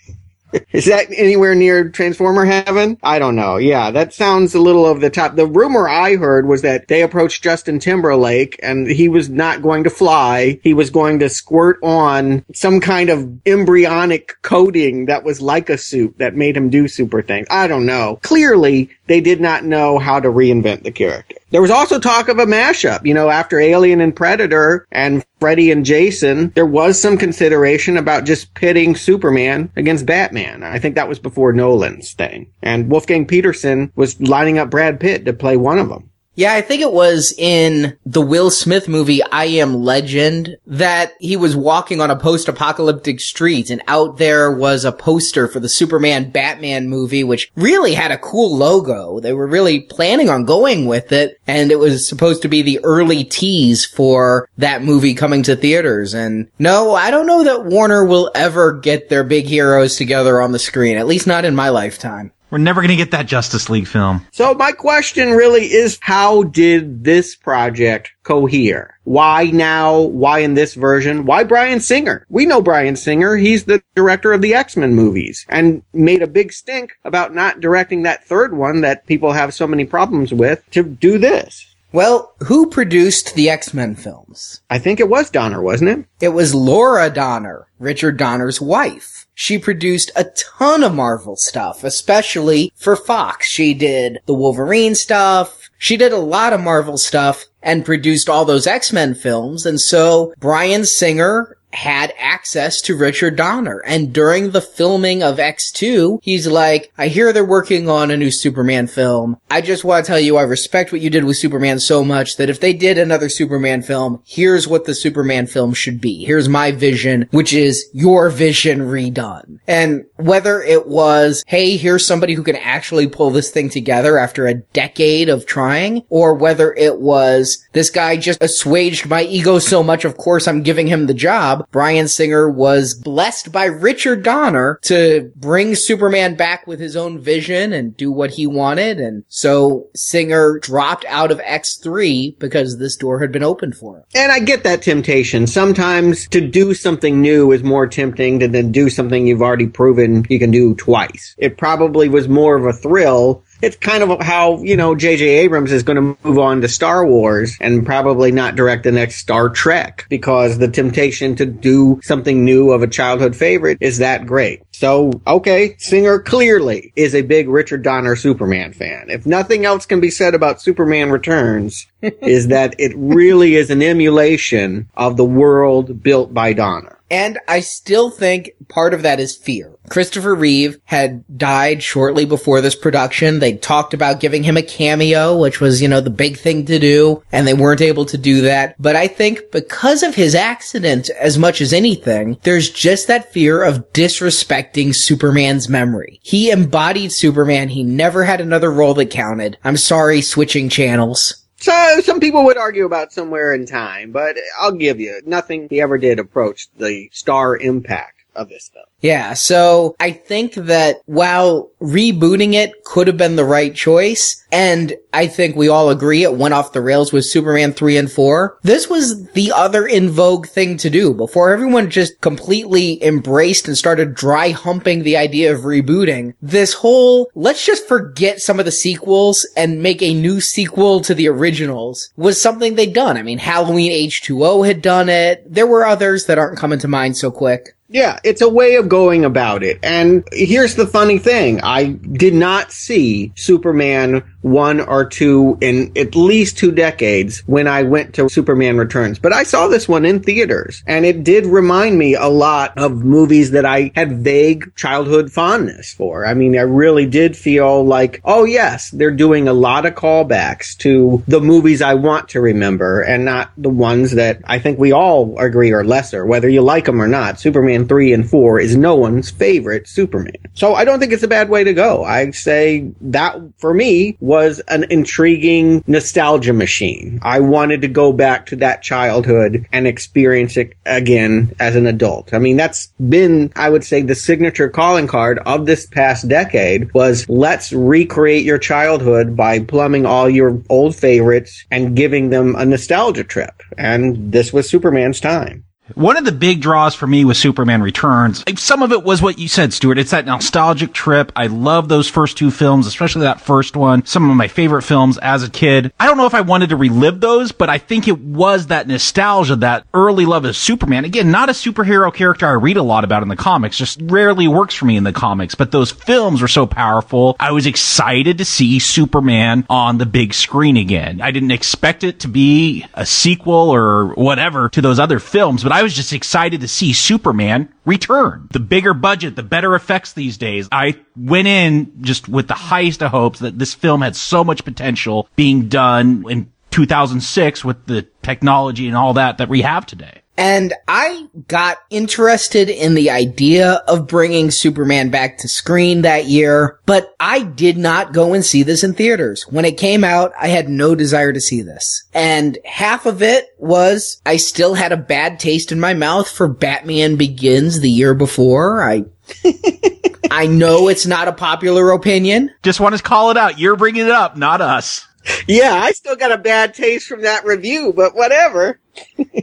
Is 0.72 0.86
that 0.86 1.06
anywhere 1.16 1.54
near 1.54 1.88
Transformer 1.88 2.44
heaven? 2.44 2.98
I 3.02 3.18
don't 3.18 3.36
know. 3.36 3.56
Yeah, 3.56 3.90
that 3.90 4.12
sounds 4.12 4.54
a 4.54 4.60
little 4.60 4.86
over 4.86 5.00
the 5.00 5.10
top. 5.10 5.36
The 5.36 5.46
rumor 5.46 5.88
I 5.88 6.16
heard 6.16 6.46
was 6.46 6.62
that 6.62 6.88
they 6.88 7.02
approached 7.02 7.42
Justin 7.42 7.78
Timberlake 7.78 8.58
and 8.62 8.90
he 8.90 9.08
was 9.08 9.28
not 9.28 9.62
going 9.62 9.84
to 9.84 9.90
fly. 9.90 10.60
He 10.62 10.74
was 10.74 10.90
going 10.90 11.18
to 11.20 11.28
squirt 11.28 11.78
on 11.82 12.44
some 12.54 12.80
kind 12.80 13.10
of 13.10 13.38
embryonic 13.46 14.36
coating 14.42 15.06
that 15.06 15.24
was 15.24 15.40
like 15.40 15.70
a 15.70 15.78
soup 15.78 16.18
that 16.18 16.34
made 16.34 16.56
him 16.56 16.70
do 16.70 16.88
super 16.88 17.22
things. 17.22 17.46
I 17.50 17.66
don't 17.66 17.86
know. 17.86 18.18
Clearly, 18.22 18.90
they 19.06 19.20
did 19.20 19.40
not 19.40 19.64
know 19.64 19.98
how 19.98 20.20
to 20.20 20.28
reinvent 20.28 20.82
the 20.82 20.92
character. 20.92 21.36
There 21.50 21.62
was 21.62 21.70
also 21.70 21.98
talk 21.98 22.28
of 22.28 22.38
a 22.38 22.46
mashup, 22.46 23.04
you 23.04 23.12
know, 23.12 23.28
after 23.28 23.58
Alien 23.58 24.00
and 24.00 24.14
Predator 24.14 24.86
and 24.92 25.24
Freddy 25.40 25.72
and 25.72 25.84
Jason, 25.84 26.50
there 26.54 26.66
was 26.66 27.00
some 27.00 27.18
consideration 27.18 27.96
about 27.96 28.24
just 28.24 28.54
pitting 28.54 28.94
Superman 28.94 29.72
against 29.74 30.06
Batman. 30.06 30.62
I 30.62 30.78
think 30.78 30.94
that 30.94 31.08
was 31.08 31.18
before 31.18 31.52
Nolan's 31.52 32.12
thing. 32.12 32.52
And 32.62 32.88
Wolfgang 32.88 33.26
Petersen 33.26 33.92
was 33.96 34.20
lining 34.20 34.58
up 34.58 34.70
Brad 34.70 35.00
Pitt 35.00 35.24
to 35.24 35.32
play 35.32 35.56
one 35.56 35.78
of 35.78 35.88
them. 35.88 36.09
Yeah, 36.36 36.54
I 36.54 36.62
think 36.62 36.80
it 36.80 36.92
was 36.92 37.34
in 37.36 37.98
the 38.06 38.22
Will 38.22 38.50
Smith 38.50 38.88
movie, 38.88 39.22
I 39.22 39.46
Am 39.46 39.74
Legend, 39.74 40.56
that 40.66 41.12
he 41.18 41.36
was 41.36 41.56
walking 41.56 42.00
on 42.00 42.10
a 42.10 42.18
post-apocalyptic 42.18 43.20
street 43.20 43.68
and 43.68 43.82
out 43.88 44.16
there 44.18 44.50
was 44.50 44.84
a 44.84 44.92
poster 44.92 45.48
for 45.48 45.60
the 45.60 45.68
Superman 45.68 46.30
Batman 46.30 46.88
movie, 46.88 47.24
which 47.24 47.50
really 47.56 47.94
had 47.94 48.12
a 48.12 48.18
cool 48.18 48.56
logo. 48.56 49.20
They 49.20 49.32
were 49.32 49.46
really 49.46 49.80
planning 49.80 50.30
on 50.30 50.44
going 50.44 50.86
with 50.86 51.12
it 51.12 51.38
and 51.46 51.72
it 51.72 51.78
was 51.78 52.08
supposed 52.08 52.42
to 52.42 52.48
be 52.48 52.62
the 52.62 52.80
early 52.84 53.24
tease 53.24 53.84
for 53.84 54.48
that 54.56 54.82
movie 54.82 55.14
coming 55.14 55.42
to 55.42 55.56
theaters. 55.56 56.14
And 56.14 56.48
no, 56.58 56.94
I 56.94 57.10
don't 57.10 57.26
know 57.26 57.44
that 57.44 57.66
Warner 57.66 58.04
will 58.04 58.30
ever 58.34 58.72
get 58.72 59.08
their 59.08 59.24
big 59.24 59.46
heroes 59.46 59.96
together 59.96 60.40
on 60.40 60.52
the 60.52 60.58
screen, 60.58 60.96
at 60.96 61.08
least 61.08 61.26
not 61.26 61.44
in 61.44 61.54
my 61.54 61.70
lifetime. 61.70 62.32
We're 62.50 62.58
never 62.58 62.80
going 62.80 62.90
to 62.90 62.96
get 62.96 63.12
that 63.12 63.26
Justice 63.26 63.70
League 63.70 63.86
film. 63.86 64.26
So 64.32 64.54
my 64.54 64.72
question 64.72 65.30
really 65.30 65.72
is 65.72 65.98
how 66.00 66.42
did 66.42 67.04
this 67.04 67.36
project 67.36 68.10
cohere? 68.24 68.98
Why 69.04 69.44
now? 69.44 70.00
Why 70.00 70.40
in 70.40 70.54
this 70.54 70.74
version? 70.74 71.26
Why 71.26 71.44
Bryan 71.44 71.80
Singer? 71.80 72.26
We 72.28 72.46
know 72.46 72.60
Bryan 72.60 72.96
Singer. 72.96 73.36
He's 73.36 73.64
the 73.64 73.82
director 73.94 74.32
of 74.32 74.42
the 74.42 74.54
X-Men 74.54 74.94
movies 74.94 75.46
and 75.48 75.82
made 75.92 76.22
a 76.22 76.26
big 76.26 76.52
stink 76.52 76.92
about 77.04 77.34
not 77.34 77.60
directing 77.60 78.02
that 78.02 78.24
third 78.24 78.56
one 78.56 78.80
that 78.80 79.06
people 79.06 79.32
have 79.32 79.54
so 79.54 79.66
many 79.66 79.84
problems 79.84 80.34
with 80.34 80.68
to 80.72 80.82
do 80.82 81.18
this. 81.18 81.66
Well, 81.92 82.34
who 82.46 82.68
produced 82.68 83.34
the 83.34 83.50
X-Men 83.50 83.96
films? 83.96 84.60
I 84.70 84.78
think 84.78 85.00
it 85.00 85.08
was 85.08 85.30
Donner, 85.30 85.60
wasn't 85.60 85.90
it? 85.90 86.04
It 86.20 86.28
was 86.28 86.54
Laura 86.54 87.10
Donner, 87.10 87.66
Richard 87.78 88.16
Donner's 88.16 88.60
wife 88.60 89.19
she 89.40 89.58
produced 89.58 90.10
a 90.14 90.24
ton 90.24 90.84
of 90.84 90.94
Marvel 90.94 91.34
stuff, 91.34 91.82
especially 91.82 92.74
for 92.76 92.94
Fox. 92.94 93.48
She 93.48 93.72
did 93.72 94.18
the 94.26 94.34
Wolverine 94.34 94.94
stuff. 94.94 95.70
She 95.78 95.96
did 95.96 96.12
a 96.12 96.18
lot 96.18 96.52
of 96.52 96.60
Marvel 96.60 96.98
stuff 96.98 97.46
and 97.62 97.82
produced 97.82 98.28
all 98.28 98.44
those 98.44 98.66
X-Men 98.66 99.14
films. 99.14 99.64
And 99.64 99.80
so 99.80 100.34
Bryan 100.38 100.84
Singer 100.84 101.56
had 101.72 102.12
access 102.18 102.80
to 102.82 102.96
Richard 102.96 103.36
Donner. 103.36 103.82
And 103.86 104.12
during 104.12 104.50
the 104.50 104.60
filming 104.60 105.22
of 105.22 105.38
X2, 105.38 106.20
he's 106.22 106.46
like, 106.46 106.92
I 106.98 107.08
hear 107.08 107.32
they're 107.32 107.44
working 107.44 107.88
on 107.88 108.10
a 108.10 108.16
new 108.16 108.30
Superman 108.30 108.86
film. 108.86 109.38
I 109.50 109.60
just 109.60 109.84
want 109.84 110.04
to 110.04 110.08
tell 110.08 110.20
you 110.20 110.36
I 110.36 110.42
respect 110.42 110.92
what 110.92 111.00
you 111.00 111.10
did 111.10 111.24
with 111.24 111.36
Superman 111.36 111.78
so 111.80 112.04
much 112.04 112.36
that 112.36 112.50
if 112.50 112.60
they 112.60 112.72
did 112.72 112.98
another 112.98 113.28
Superman 113.28 113.82
film, 113.82 114.22
here's 114.26 114.66
what 114.66 114.84
the 114.84 114.94
Superman 114.94 115.46
film 115.46 115.72
should 115.72 116.00
be. 116.00 116.24
Here's 116.24 116.48
my 116.48 116.72
vision, 116.72 117.28
which 117.30 117.52
is 117.52 117.88
your 117.92 118.30
vision 118.30 118.80
redone. 118.80 119.60
And 119.66 120.04
whether 120.16 120.62
it 120.62 120.88
was, 120.88 121.44
hey, 121.46 121.76
here's 121.76 122.06
somebody 122.06 122.34
who 122.34 122.42
can 122.42 122.56
actually 122.56 123.06
pull 123.06 123.30
this 123.30 123.50
thing 123.50 123.68
together 123.68 124.18
after 124.18 124.46
a 124.46 124.54
decade 124.54 125.28
of 125.28 125.46
trying, 125.46 126.02
or 126.08 126.34
whether 126.34 126.72
it 126.72 127.00
was, 127.00 127.64
this 127.72 127.90
guy 127.90 128.16
just 128.16 128.42
assuaged 128.42 129.08
my 129.08 129.22
ego 129.22 129.58
so 129.58 129.82
much, 129.82 130.04
of 130.04 130.16
course 130.16 130.48
I'm 130.48 130.62
giving 130.62 130.86
him 130.86 131.06
the 131.06 131.14
job 131.14 131.59
Bryan 131.70 132.08
Singer 132.08 132.48
was 132.48 132.94
blessed 132.94 133.52
by 133.52 133.64
Richard 133.64 134.22
Donner 134.22 134.78
to 134.82 135.32
bring 135.36 135.74
Superman 135.74 136.34
back 136.34 136.66
with 136.66 136.80
his 136.80 136.96
own 136.96 137.18
vision 137.18 137.72
and 137.72 137.96
do 137.96 138.10
what 138.10 138.30
he 138.30 138.46
wanted. 138.46 138.98
And 138.98 139.24
so 139.28 139.88
Singer 139.94 140.58
dropped 140.60 141.04
out 141.06 141.30
of 141.30 141.38
X3 141.40 142.38
because 142.38 142.78
this 142.78 142.96
door 142.96 143.20
had 143.20 143.32
been 143.32 143.42
opened 143.42 143.76
for 143.76 143.98
him. 143.98 144.04
And 144.14 144.32
I 144.32 144.40
get 144.40 144.64
that 144.64 144.82
temptation. 144.82 145.46
Sometimes 145.46 146.28
to 146.28 146.40
do 146.40 146.74
something 146.74 147.20
new 147.20 147.52
is 147.52 147.62
more 147.62 147.86
tempting 147.86 148.38
than 148.38 148.52
to 148.52 148.62
do 148.62 148.90
something 148.90 149.26
you've 149.26 149.42
already 149.42 149.66
proven 149.66 150.24
you 150.28 150.38
can 150.38 150.50
do 150.50 150.74
twice. 150.74 151.34
It 151.38 151.58
probably 151.58 152.08
was 152.08 152.28
more 152.28 152.56
of 152.56 152.64
a 152.64 152.72
thrill 152.72 153.44
it's 153.62 153.76
kind 153.76 154.02
of 154.02 154.20
how, 154.20 154.62
you 154.62 154.76
know, 154.76 154.94
J.J. 154.94 155.24
Abrams 155.24 155.72
is 155.72 155.82
going 155.82 155.96
to 155.96 156.18
move 156.26 156.38
on 156.38 156.60
to 156.60 156.68
Star 156.68 157.06
Wars 157.06 157.56
and 157.60 157.84
probably 157.84 158.32
not 158.32 158.56
direct 158.56 158.84
the 158.84 158.92
next 158.92 159.16
Star 159.16 159.48
Trek 159.48 160.06
because 160.08 160.58
the 160.58 160.68
temptation 160.68 161.34
to 161.36 161.46
do 161.46 162.00
something 162.02 162.44
new 162.44 162.70
of 162.72 162.82
a 162.82 162.86
childhood 162.86 163.36
favorite 163.36 163.78
is 163.80 163.98
that 163.98 164.26
great. 164.26 164.62
So, 164.72 165.12
okay, 165.26 165.76
Singer 165.78 166.18
clearly 166.20 166.92
is 166.96 167.14
a 167.14 167.22
big 167.22 167.48
Richard 167.48 167.82
Donner 167.82 168.16
Superman 168.16 168.72
fan. 168.72 169.10
If 169.10 169.26
nothing 169.26 169.66
else 169.66 169.84
can 169.84 170.00
be 170.00 170.10
said 170.10 170.34
about 170.34 170.62
Superman 170.62 171.10
Returns, 171.10 171.86
is 172.02 172.48
that 172.48 172.74
it 172.78 172.92
really 172.96 173.56
is 173.56 173.70
an 173.70 173.82
emulation 173.82 174.88
of 174.96 175.16
the 175.16 175.24
world 175.24 176.02
built 176.02 176.32
by 176.32 176.52
Donner. 176.52 176.98
And 177.10 177.38
I 177.48 177.60
still 177.60 178.10
think 178.10 178.52
part 178.68 178.94
of 178.94 179.02
that 179.02 179.18
is 179.18 179.36
fear. 179.36 179.72
Christopher 179.90 180.34
Reeve 180.34 180.80
had 180.84 181.24
died 181.36 181.82
shortly 181.82 182.24
before 182.24 182.60
this 182.60 182.76
production. 182.76 183.40
They 183.40 183.56
talked 183.56 183.92
about 183.92 184.20
giving 184.20 184.44
him 184.44 184.56
a 184.56 184.62
cameo, 184.62 185.36
which 185.36 185.60
was, 185.60 185.82
you 185.82 185.88
know, 185.88 186.00
the 186.00 186.10
big 186.10 186.38
thing 186.38 186.64
to 186.66 186.78
do, 186.78 187.22
and 187.32 187.46
they 187.46 187.54
weren't 187.54 187.80
able 187.80 188.06
to 188.06 188.16
do 188.16 188.42
that. 188.42 188.76
But 188.78 188.94
I 188.94 189.08
think 189.08 189.50
because 189.50 190.02
of 190.02 190.14
his 190.14 190.34
accident, 190.34 191.10
as 191.10 191.36
much 191.36 191.60
as 191.60 191.72
anything, 191.72 192.38
there's 192.44 192.70
just 192.70 193.08
that 193.08 193.32
fear 193.32 193.62
of 193.62 193.92
disrespecting 193.92 194.94
Superman's 194.94 195.68
memory. 195.68 196.20
He 196.22 196.50
embodied 196.50 197.12
Superman. 197.12 197.68
He 197.68 197.82
never 197.82 198.24
had 198.24 198.40
another 198.40 198.70
role 198.70 198.94
that 198.94 199.10
counted. 199.10 199.58
I'm 199.64 199.76
sorry, 199.76 200.22
switching 200.22 200.68
channels. 200.68 201.44
So 201.56 202.00
some 202.02 202.20
people 202.20 202.44
would 202.44 202.56
argue 202.56 202.86
about 202.86 203.12
somewhere 203.12 203.52
in 203.52 203.66
time, 203.66 204.12
but 204.12 204.36
I'll 204.58 204.72
give 204.72 204.98
you 204.98 205.20
nothing 205.26 205.68
he 205.68 205.80
ever 205.80 205.98
did 205.98 206.18
approached 206.18 206.70
the 206.78 207.10
star 207.12 207.56
impact 207.56 208.24
of 208.34 208.48
this 208.48 208.70
film. 208.72 208.86
Yeah, 209.00 209.32
so 209.32 209.96
I 209.98 210.10
think 210.12 210.54
that 210.54 211.00
while 211.06 211.70
rebooting 211.80 212.52
it 212.54 212.84
could 212.84 213.06
have 213.06 213.16
been 213.16 213.36
the 213.36 213.44
right 213.44 213.74
choice, 213.74 214.39
and 214.52 214.94
I 215.12 215.26
think 215.26 215.56
we 215.56 215.68
all 215.68 215.90
agree 215.90 216.22
it 216.22 216.36
went 216.36 216.54
off 216.54 216.72
the 216.72 216.80
rails 216.80 217.12
with 217.12 217.24
Superman 217.24 217.72
3 217.72 217.96
and 217.96 218.10
4, 218.10 218.58
this 218.62 218.88
was 218.88 219.26
the 219.32 219.52
other 219.52 219.86
in 219.86 220.10
vogue 220.10 220.46
thing 220.46 220.76
to 220.78 220.90
do 220.90 221.14
before 221.14 221.50
everyone 221.52 221.90
just 221.90 222.20
completely 222.20 223.02
embraced 223.02 223.66
and 223.66 223.76
started 223.76 224.14
dry 224.14 224.50
humping 224.50 225.02
the 225.02 225.16
idea 225.16 225.52
of 225.52 225.62
rebooting. 225.62 226.34
This 226.40 226.74
whole, 226.74 227.30
let's 227.34 227.64
just 227.64 227.88
forget 227.88 228.40
some 228.40 228.58
of 228.58 228.64
the 228.64 228.72
sequels 228.72 229.46
and 229.56 229.82
make 229.82 230.02
a 230.02 230.14
new 230.14 230.40
sequel 230.40 231.00
to 231.02 231.14
the 231.14 231.28
originals 231.28 232.10
was 232.16 232.40
something 232.40 232.74
they'd 232.74 232.94
done. 232.94 233.16
I 233.16 233.22
mean, 233.22 233.38
Halloween 233.38 233.92
H2O 233.92 234.66
had 234.66 234.82
done 234.82 235.08
it. 235.08 235.42
There 235.52 235.66
were 235.66 235.84
others 235.84 236.26
that 236.26 236.38
aren't 236.38 236.58
coming 236.58 236.78
to 236.80 236.88
mind 236.88 237.16
so 237.16 237.30
quick. 237.30 237.76
Yeah, 237.92 238.20
it's 238.22 238.40
a 238.40 238.48
way 238.48 238.76
of 238.76 238.88
going 238.88 239.24
about 239.24 239.64
it. 239.64 239.80
And 239.82 240.22
here's 240.30 240.76
the 240.76 240.86
funny 240.86 241.18
thing. 241.18 241.60
I 241.62 241.86
did 242.12 242.34
not 242.34 242.70
see 242.70 243.32
Superman 243.34 244.22
one 244.42 244.80
or 244.80 245.04
two 245.04 245.58
in 245.60 245.92
at 245.96 246.14
least 246.14 246.58
two 246.58 246.72
decades 246.72 247.40
when 247.46 247.66
I 247.66 247.82
went 247.82 248.14
to 248.14 248.28
Superman 248.28 248.78
Returns. 248.78 249.18
But 249.18 249.32
I 249.32 249.42
saw 249.42 249.68
this 249.68 249.88
one 249.88 250.04
in 250.04 250.22
theaters 250.22 250.82
and 250.86 251.04
it 251.04 251.24
did 251.24 251.46
remind 251.46 251.98
me 251.98 252.14
a 252.14 252.28
lot 252.28 252.76
of 252.78 253.04
movies 253.04 253.50
that 253.52 253.64
I 253.64 253.92
had 253.94 254.20
vague 254.20 254.74
childhood 254.76 255.30
fondness 255.32 255.92
for. 255.92 256.26
I 256.26 256.34
mean, 256.34 256.56
I 256.56 256.62
really 256.62 257.06
did 257.06 257.36
feel 257.36 257.84
like, 257.84 258.20
oh 258.24 258.44
yes, 258.44 258.90
they're 258.90 259.10
doing 259.10 259.48
a 259.48 259.52
lot 259.52 259.86
of 259.86 259.94
callbacks 259.94 260.76
to 260.78 261.22
the 261.28 261.40
movies 261.40 261.82
I 261.82 261.94
want 261.94 262.30
to 262.30 262.40
remember 262.40 263.02
and 263.02 263.24
not 263.24 263.50
the 263.56 263.68
ones 263.68 264.12
that 264.12 264.40
I 264.44 264.58
think 264.58 264.78
we 264.78 264.92
all 264.92 265.38
agree 265.38 265.72
are 265.72 265.84
lesser, 265.84 266.24
whether 266.24 266.48
you 266.48 266.62
like 266.62 266.86
them 266.86 267.00
or 267.00 267.08
not. 267.08 267.40
Superman 267.40 267.86
3 267.86 268.12
and 268.12 268.28
4 268.28 268.60
is 268.60 268.76
no 268.76 268.94
one's 268.94 269.30
favorite 269.30 269.88
Superman. 269.88 270.36
So 270.54 270.74
I 270.74 270.84
don't 270.84 270.98
think 270.98 271.12
it's 271.12 271.22
a 271.22 271.28
bad 271.28 271.48
way 271.48 271.64
to 271.64 271.74
go. 271.74 272.04
I 272.04 272.30
say 272.30 272.90
that 273.02 273.36
for 273.58 273.74
me 273.74 274.16
was 274.30 274.60
an 274.68 274.84
intriguing 274.90 275.82
nostalgia 275.88 276.52
machine. 276.52 277.18
I 277.20 277.40
wanted 277.40 277.80
to 277.80 277.88
go 277.88 278.12
back 278.12 278.46
to 278.46 278.56
that 278.56 278.80
childhood 278.80 279.66
and 279.72 279.88
experience 279.88 280.56
it 280.56 280.74
again 280.86 281.52
as 281.58 281.74
an 281.74 281.88
adult. 281.88 282.32
I 282.32 282.38
mean, 282.38 282.56
that's 282.56 282.92
been, 283.08 283.52
I 283.56 283.68
would 283.70 283.82
say, 283.82 284.02
the 284.02 284.14
signature 284.14 284.68
calling 284.68 285.08
card 285.08 285.40
of 285.46 285.66
this 285.66 285.84
past 285.84 286.28
decade 286.28 286.94
was 286.94 287.28
let's 287.28 287.72
recreate 287.72 288.44
your 288.44 288.58
childhood 288.58 289.34
by 289.34 289.58
plumbing 289.58 290.06
all 290.06 290.30
your 290.30 290.62
old 290.68 290.94
favorites 290.94 291.64
and 291.68 291.96
giving 291.96 292.30
them 292.30 292.54
a 292.54 292.64
nostalgia 292.64 293.24
trip. 293.24 293.64
And 293.76 294.30
this 294.30 294.52
was 294.52 294.70
Superman's 294.70 295.18
time. 295.18 295.64
One 295.94 296.16
of 296.16 296.24
the 296.24 296.32
big 296.32 296.60
draws 296.60 296.94
for 296.94 297.06
me 297.06 297.24
was 297.24 297.38
Superman 297.38 297.82
Returns. 297.82 298.44
Some 298.56 298.82
of 298.82 298.92
it 298.92 299.02
was 299.02 299.22
what 299.22 299.38
you 299.38 299.48
said, 299.48 299.72
Stuart. 299.72 299.98
It's 299.98 300.10
that 300.10 300.26
nostalgic 300.26 300.92
trip. 300.92 301.32
I 301.36 301.46
love 301.46 301.88
those 301.88 302.08
first 302.08 302.36
two 302.36 302.50
films, 302.50 302.86
especially 302.86 303.22
that 303.22 303.40
first 303.40 303.76
one. 303.76 304.04
Some 304.06 304.30
of 304.30 304.36
my 304.36 304.48
favorite 304.48 304.82
films 304.82 305.18
as 305.18 305.42
a 305.42 305.50
kid. 305.50 305.92
I 305.98 306.06
don't 306.06 306.16
know 306.16 306.26
if 306.26 306.34
I 306.34 306.40
wanted 306.40 306.70
to 306.70 306.76
relive 306.76 307.20
those, 307.20 307.52
but 307.52 307.68
I 307.68 307.78
think 307.78 308.08
it 308.08 308.18
was 308.18 308.68
that 308.68 308.86
nostalgia, 308.88 309.56
that 309.56 309.84
early 309.94 310.26
love 310.26 310.44
of 310.44 310.56
Superman. 310.56 311.04
Again, 311.04 311.30
not 311.30 311.48
a 311.48 311.52
superhero 311.52 312.12
character 312.12 312.46
I 312.46 312.52
read 312.52 312.76
a 312.76 312.82
lot 312.82 313.04
about 313.04 313.22
in 313.22 313.28
the 313.28 313.36
comics, 313.36 313.76
just 313.76 314.00
rarely 314.02 314.48
works 314.48 314.74
for 314.74 314.84
me 314.84 314.96
in 314.96 315.04
the 315.04 315.12
comics, 315.12 315.54
but 315.54 315.72
those 315.72 315.90
films 315.90 316.42
were 316.42 316.48
so 316.48 316.66
powerful. 316.66 317.36
I 317.40 317.52
was 317.52 317.66
excited 317.66 318.38
to 318.38 318.44
see 318.44 318.78
Superman 318.78 319.66
on 319.68 319.98
the 319.98 320.06
big 320.06 320.34
screen 320.34 320.76
again. 320.76 321.20
I 321.20 321.30
didn't 321.30 321.50
expect 321.50 322.04
it 322.04 322.20
to 322.20 322.28
be 322.28 322.86
a 322.94 323.06
sequel 323.06 323.70
or 323.70 324.14
whatever 324.14 324.68
to 324.70 324.80
those 324.80 324.98
other 324.98 325.18
films, 325.18 325.62
but 325.62 325.72
I 325.72 325.79
was 325.82 325.94
just 325.94 326.12
excited 326.12 326.60
to 326.60 326.68
see 326.68 326.92
Superman 326.92 327.72
return. 327.84 328.48
The 328.52 328.60
bigger 328.60 328.94
budget, 328.94 329.36
the 329.36 329.42
better 329.42 329.74
effects 329.74 330.12
these 330.12 330.36
days. 330.38 330.68
I 330.72 331.00
went 331.16 331.48
in 331.48 332.02
just 332.02 332.28
with 332.28 332.48
the 332.48 332.54
highest 332.54 333.02
of 333.02 333.10
hopes 333.10 333.40
that 333.40 333.58
this 333.58 333.74
film 333.74 334.02
had 334.02 334.16
so 334.16 334.44
much 334.44 334.64
potential 334.64 335.28
being 335.36 335.68
done 335.68 336.24
in 336.28 336.52
2006 336.70 337.64
with 337.64 337.86
the 337.86 338.02
technology 338.22 338.86
and 338.86 338.96
all 338.96 339.14
that 339.14 339.38
that 339.38 339.48
we 339.48 339.62
have 339.62 339.86
today. 339.86 340.19
And 340.40 340.72
I 340.88 341.28
got 341.48 341.76
interested 341.90 342.70
in 342.70 342.94
the 342.94 343.10
idea 343.10 343.82
of 343.86 344.06
bringing 344.06 344.50
Superman 344.50 345.10
back 345.10 345.36
to 345.38 345.48
screen 345.48 346.00
that 346.00 346.24
year, 346.24 346.80
but 346.86 347.14
I 347.20 347.42
did 347.42 347.76
not 347.76 348.14
go 348.14 348.32
and 348.32 348.42
see 348.42 348.62
this 348.62 348.82
in 348.82 348.94
theaters. 348.94 349.42
When 349.50 349.66
it 349.66 349.76
came 349.76 350.02
out, 350.02 350.32
I 350.40 350.48
had 350.48 350.70
no 350.70 350.94
desire 350.94 351.34
to 351.34 351.42
see 351.42 351.60
this. 351.60 352.04
And 352.14 352.56
half 352.64 353.04
of 353.04 353.22
it 353.22 353.48
was 353.58 354.22
I 354.24 354.38
still 354.38 354.72
had 354.72 354.92
a 354.92 354.96
bad 354.96 355.40
taste 355.40 355.72
in 355.72 355.78
my 355.78 355.92
mouth 355.92 356.30
for 356.30 356.48
Batman 356.48 357.16
Begins 357.16 357.80
the 357.80 357.90
year 357.90 358.14
before. 358.14 358.82
I 358.82 359.04
I 360.30 360.46
know 360.46 360.88
it's 360.88 361.04
not 361.04 361.28
a 361.28 361.34
popular 361.34 361.90
opinion. 361.90 362.50
Just 362.62 362.80
want 362.80 362.96
to 362.96 363.02
call 363.02 363.30
it 363.30 363.36
out. 363.36 363.58
You're 363.58 363.76
bringing 363.76 364.06
it 364.06 364.10
up, 364.10 364.38
not 364.38 364.62
us. 364.62 365.06
Yeah, 365.46 365.74
I 365.74 365.92
still 365.92 366.16
got 366.16 366.32
a 366.32 366.38
bad 366.38 366.72
taste 366.72 367.06
from 367.06 367.22
that 367.22 367.44
review, 367.44 367.92
but 367.94 368.14
whatever. 368.14 368.80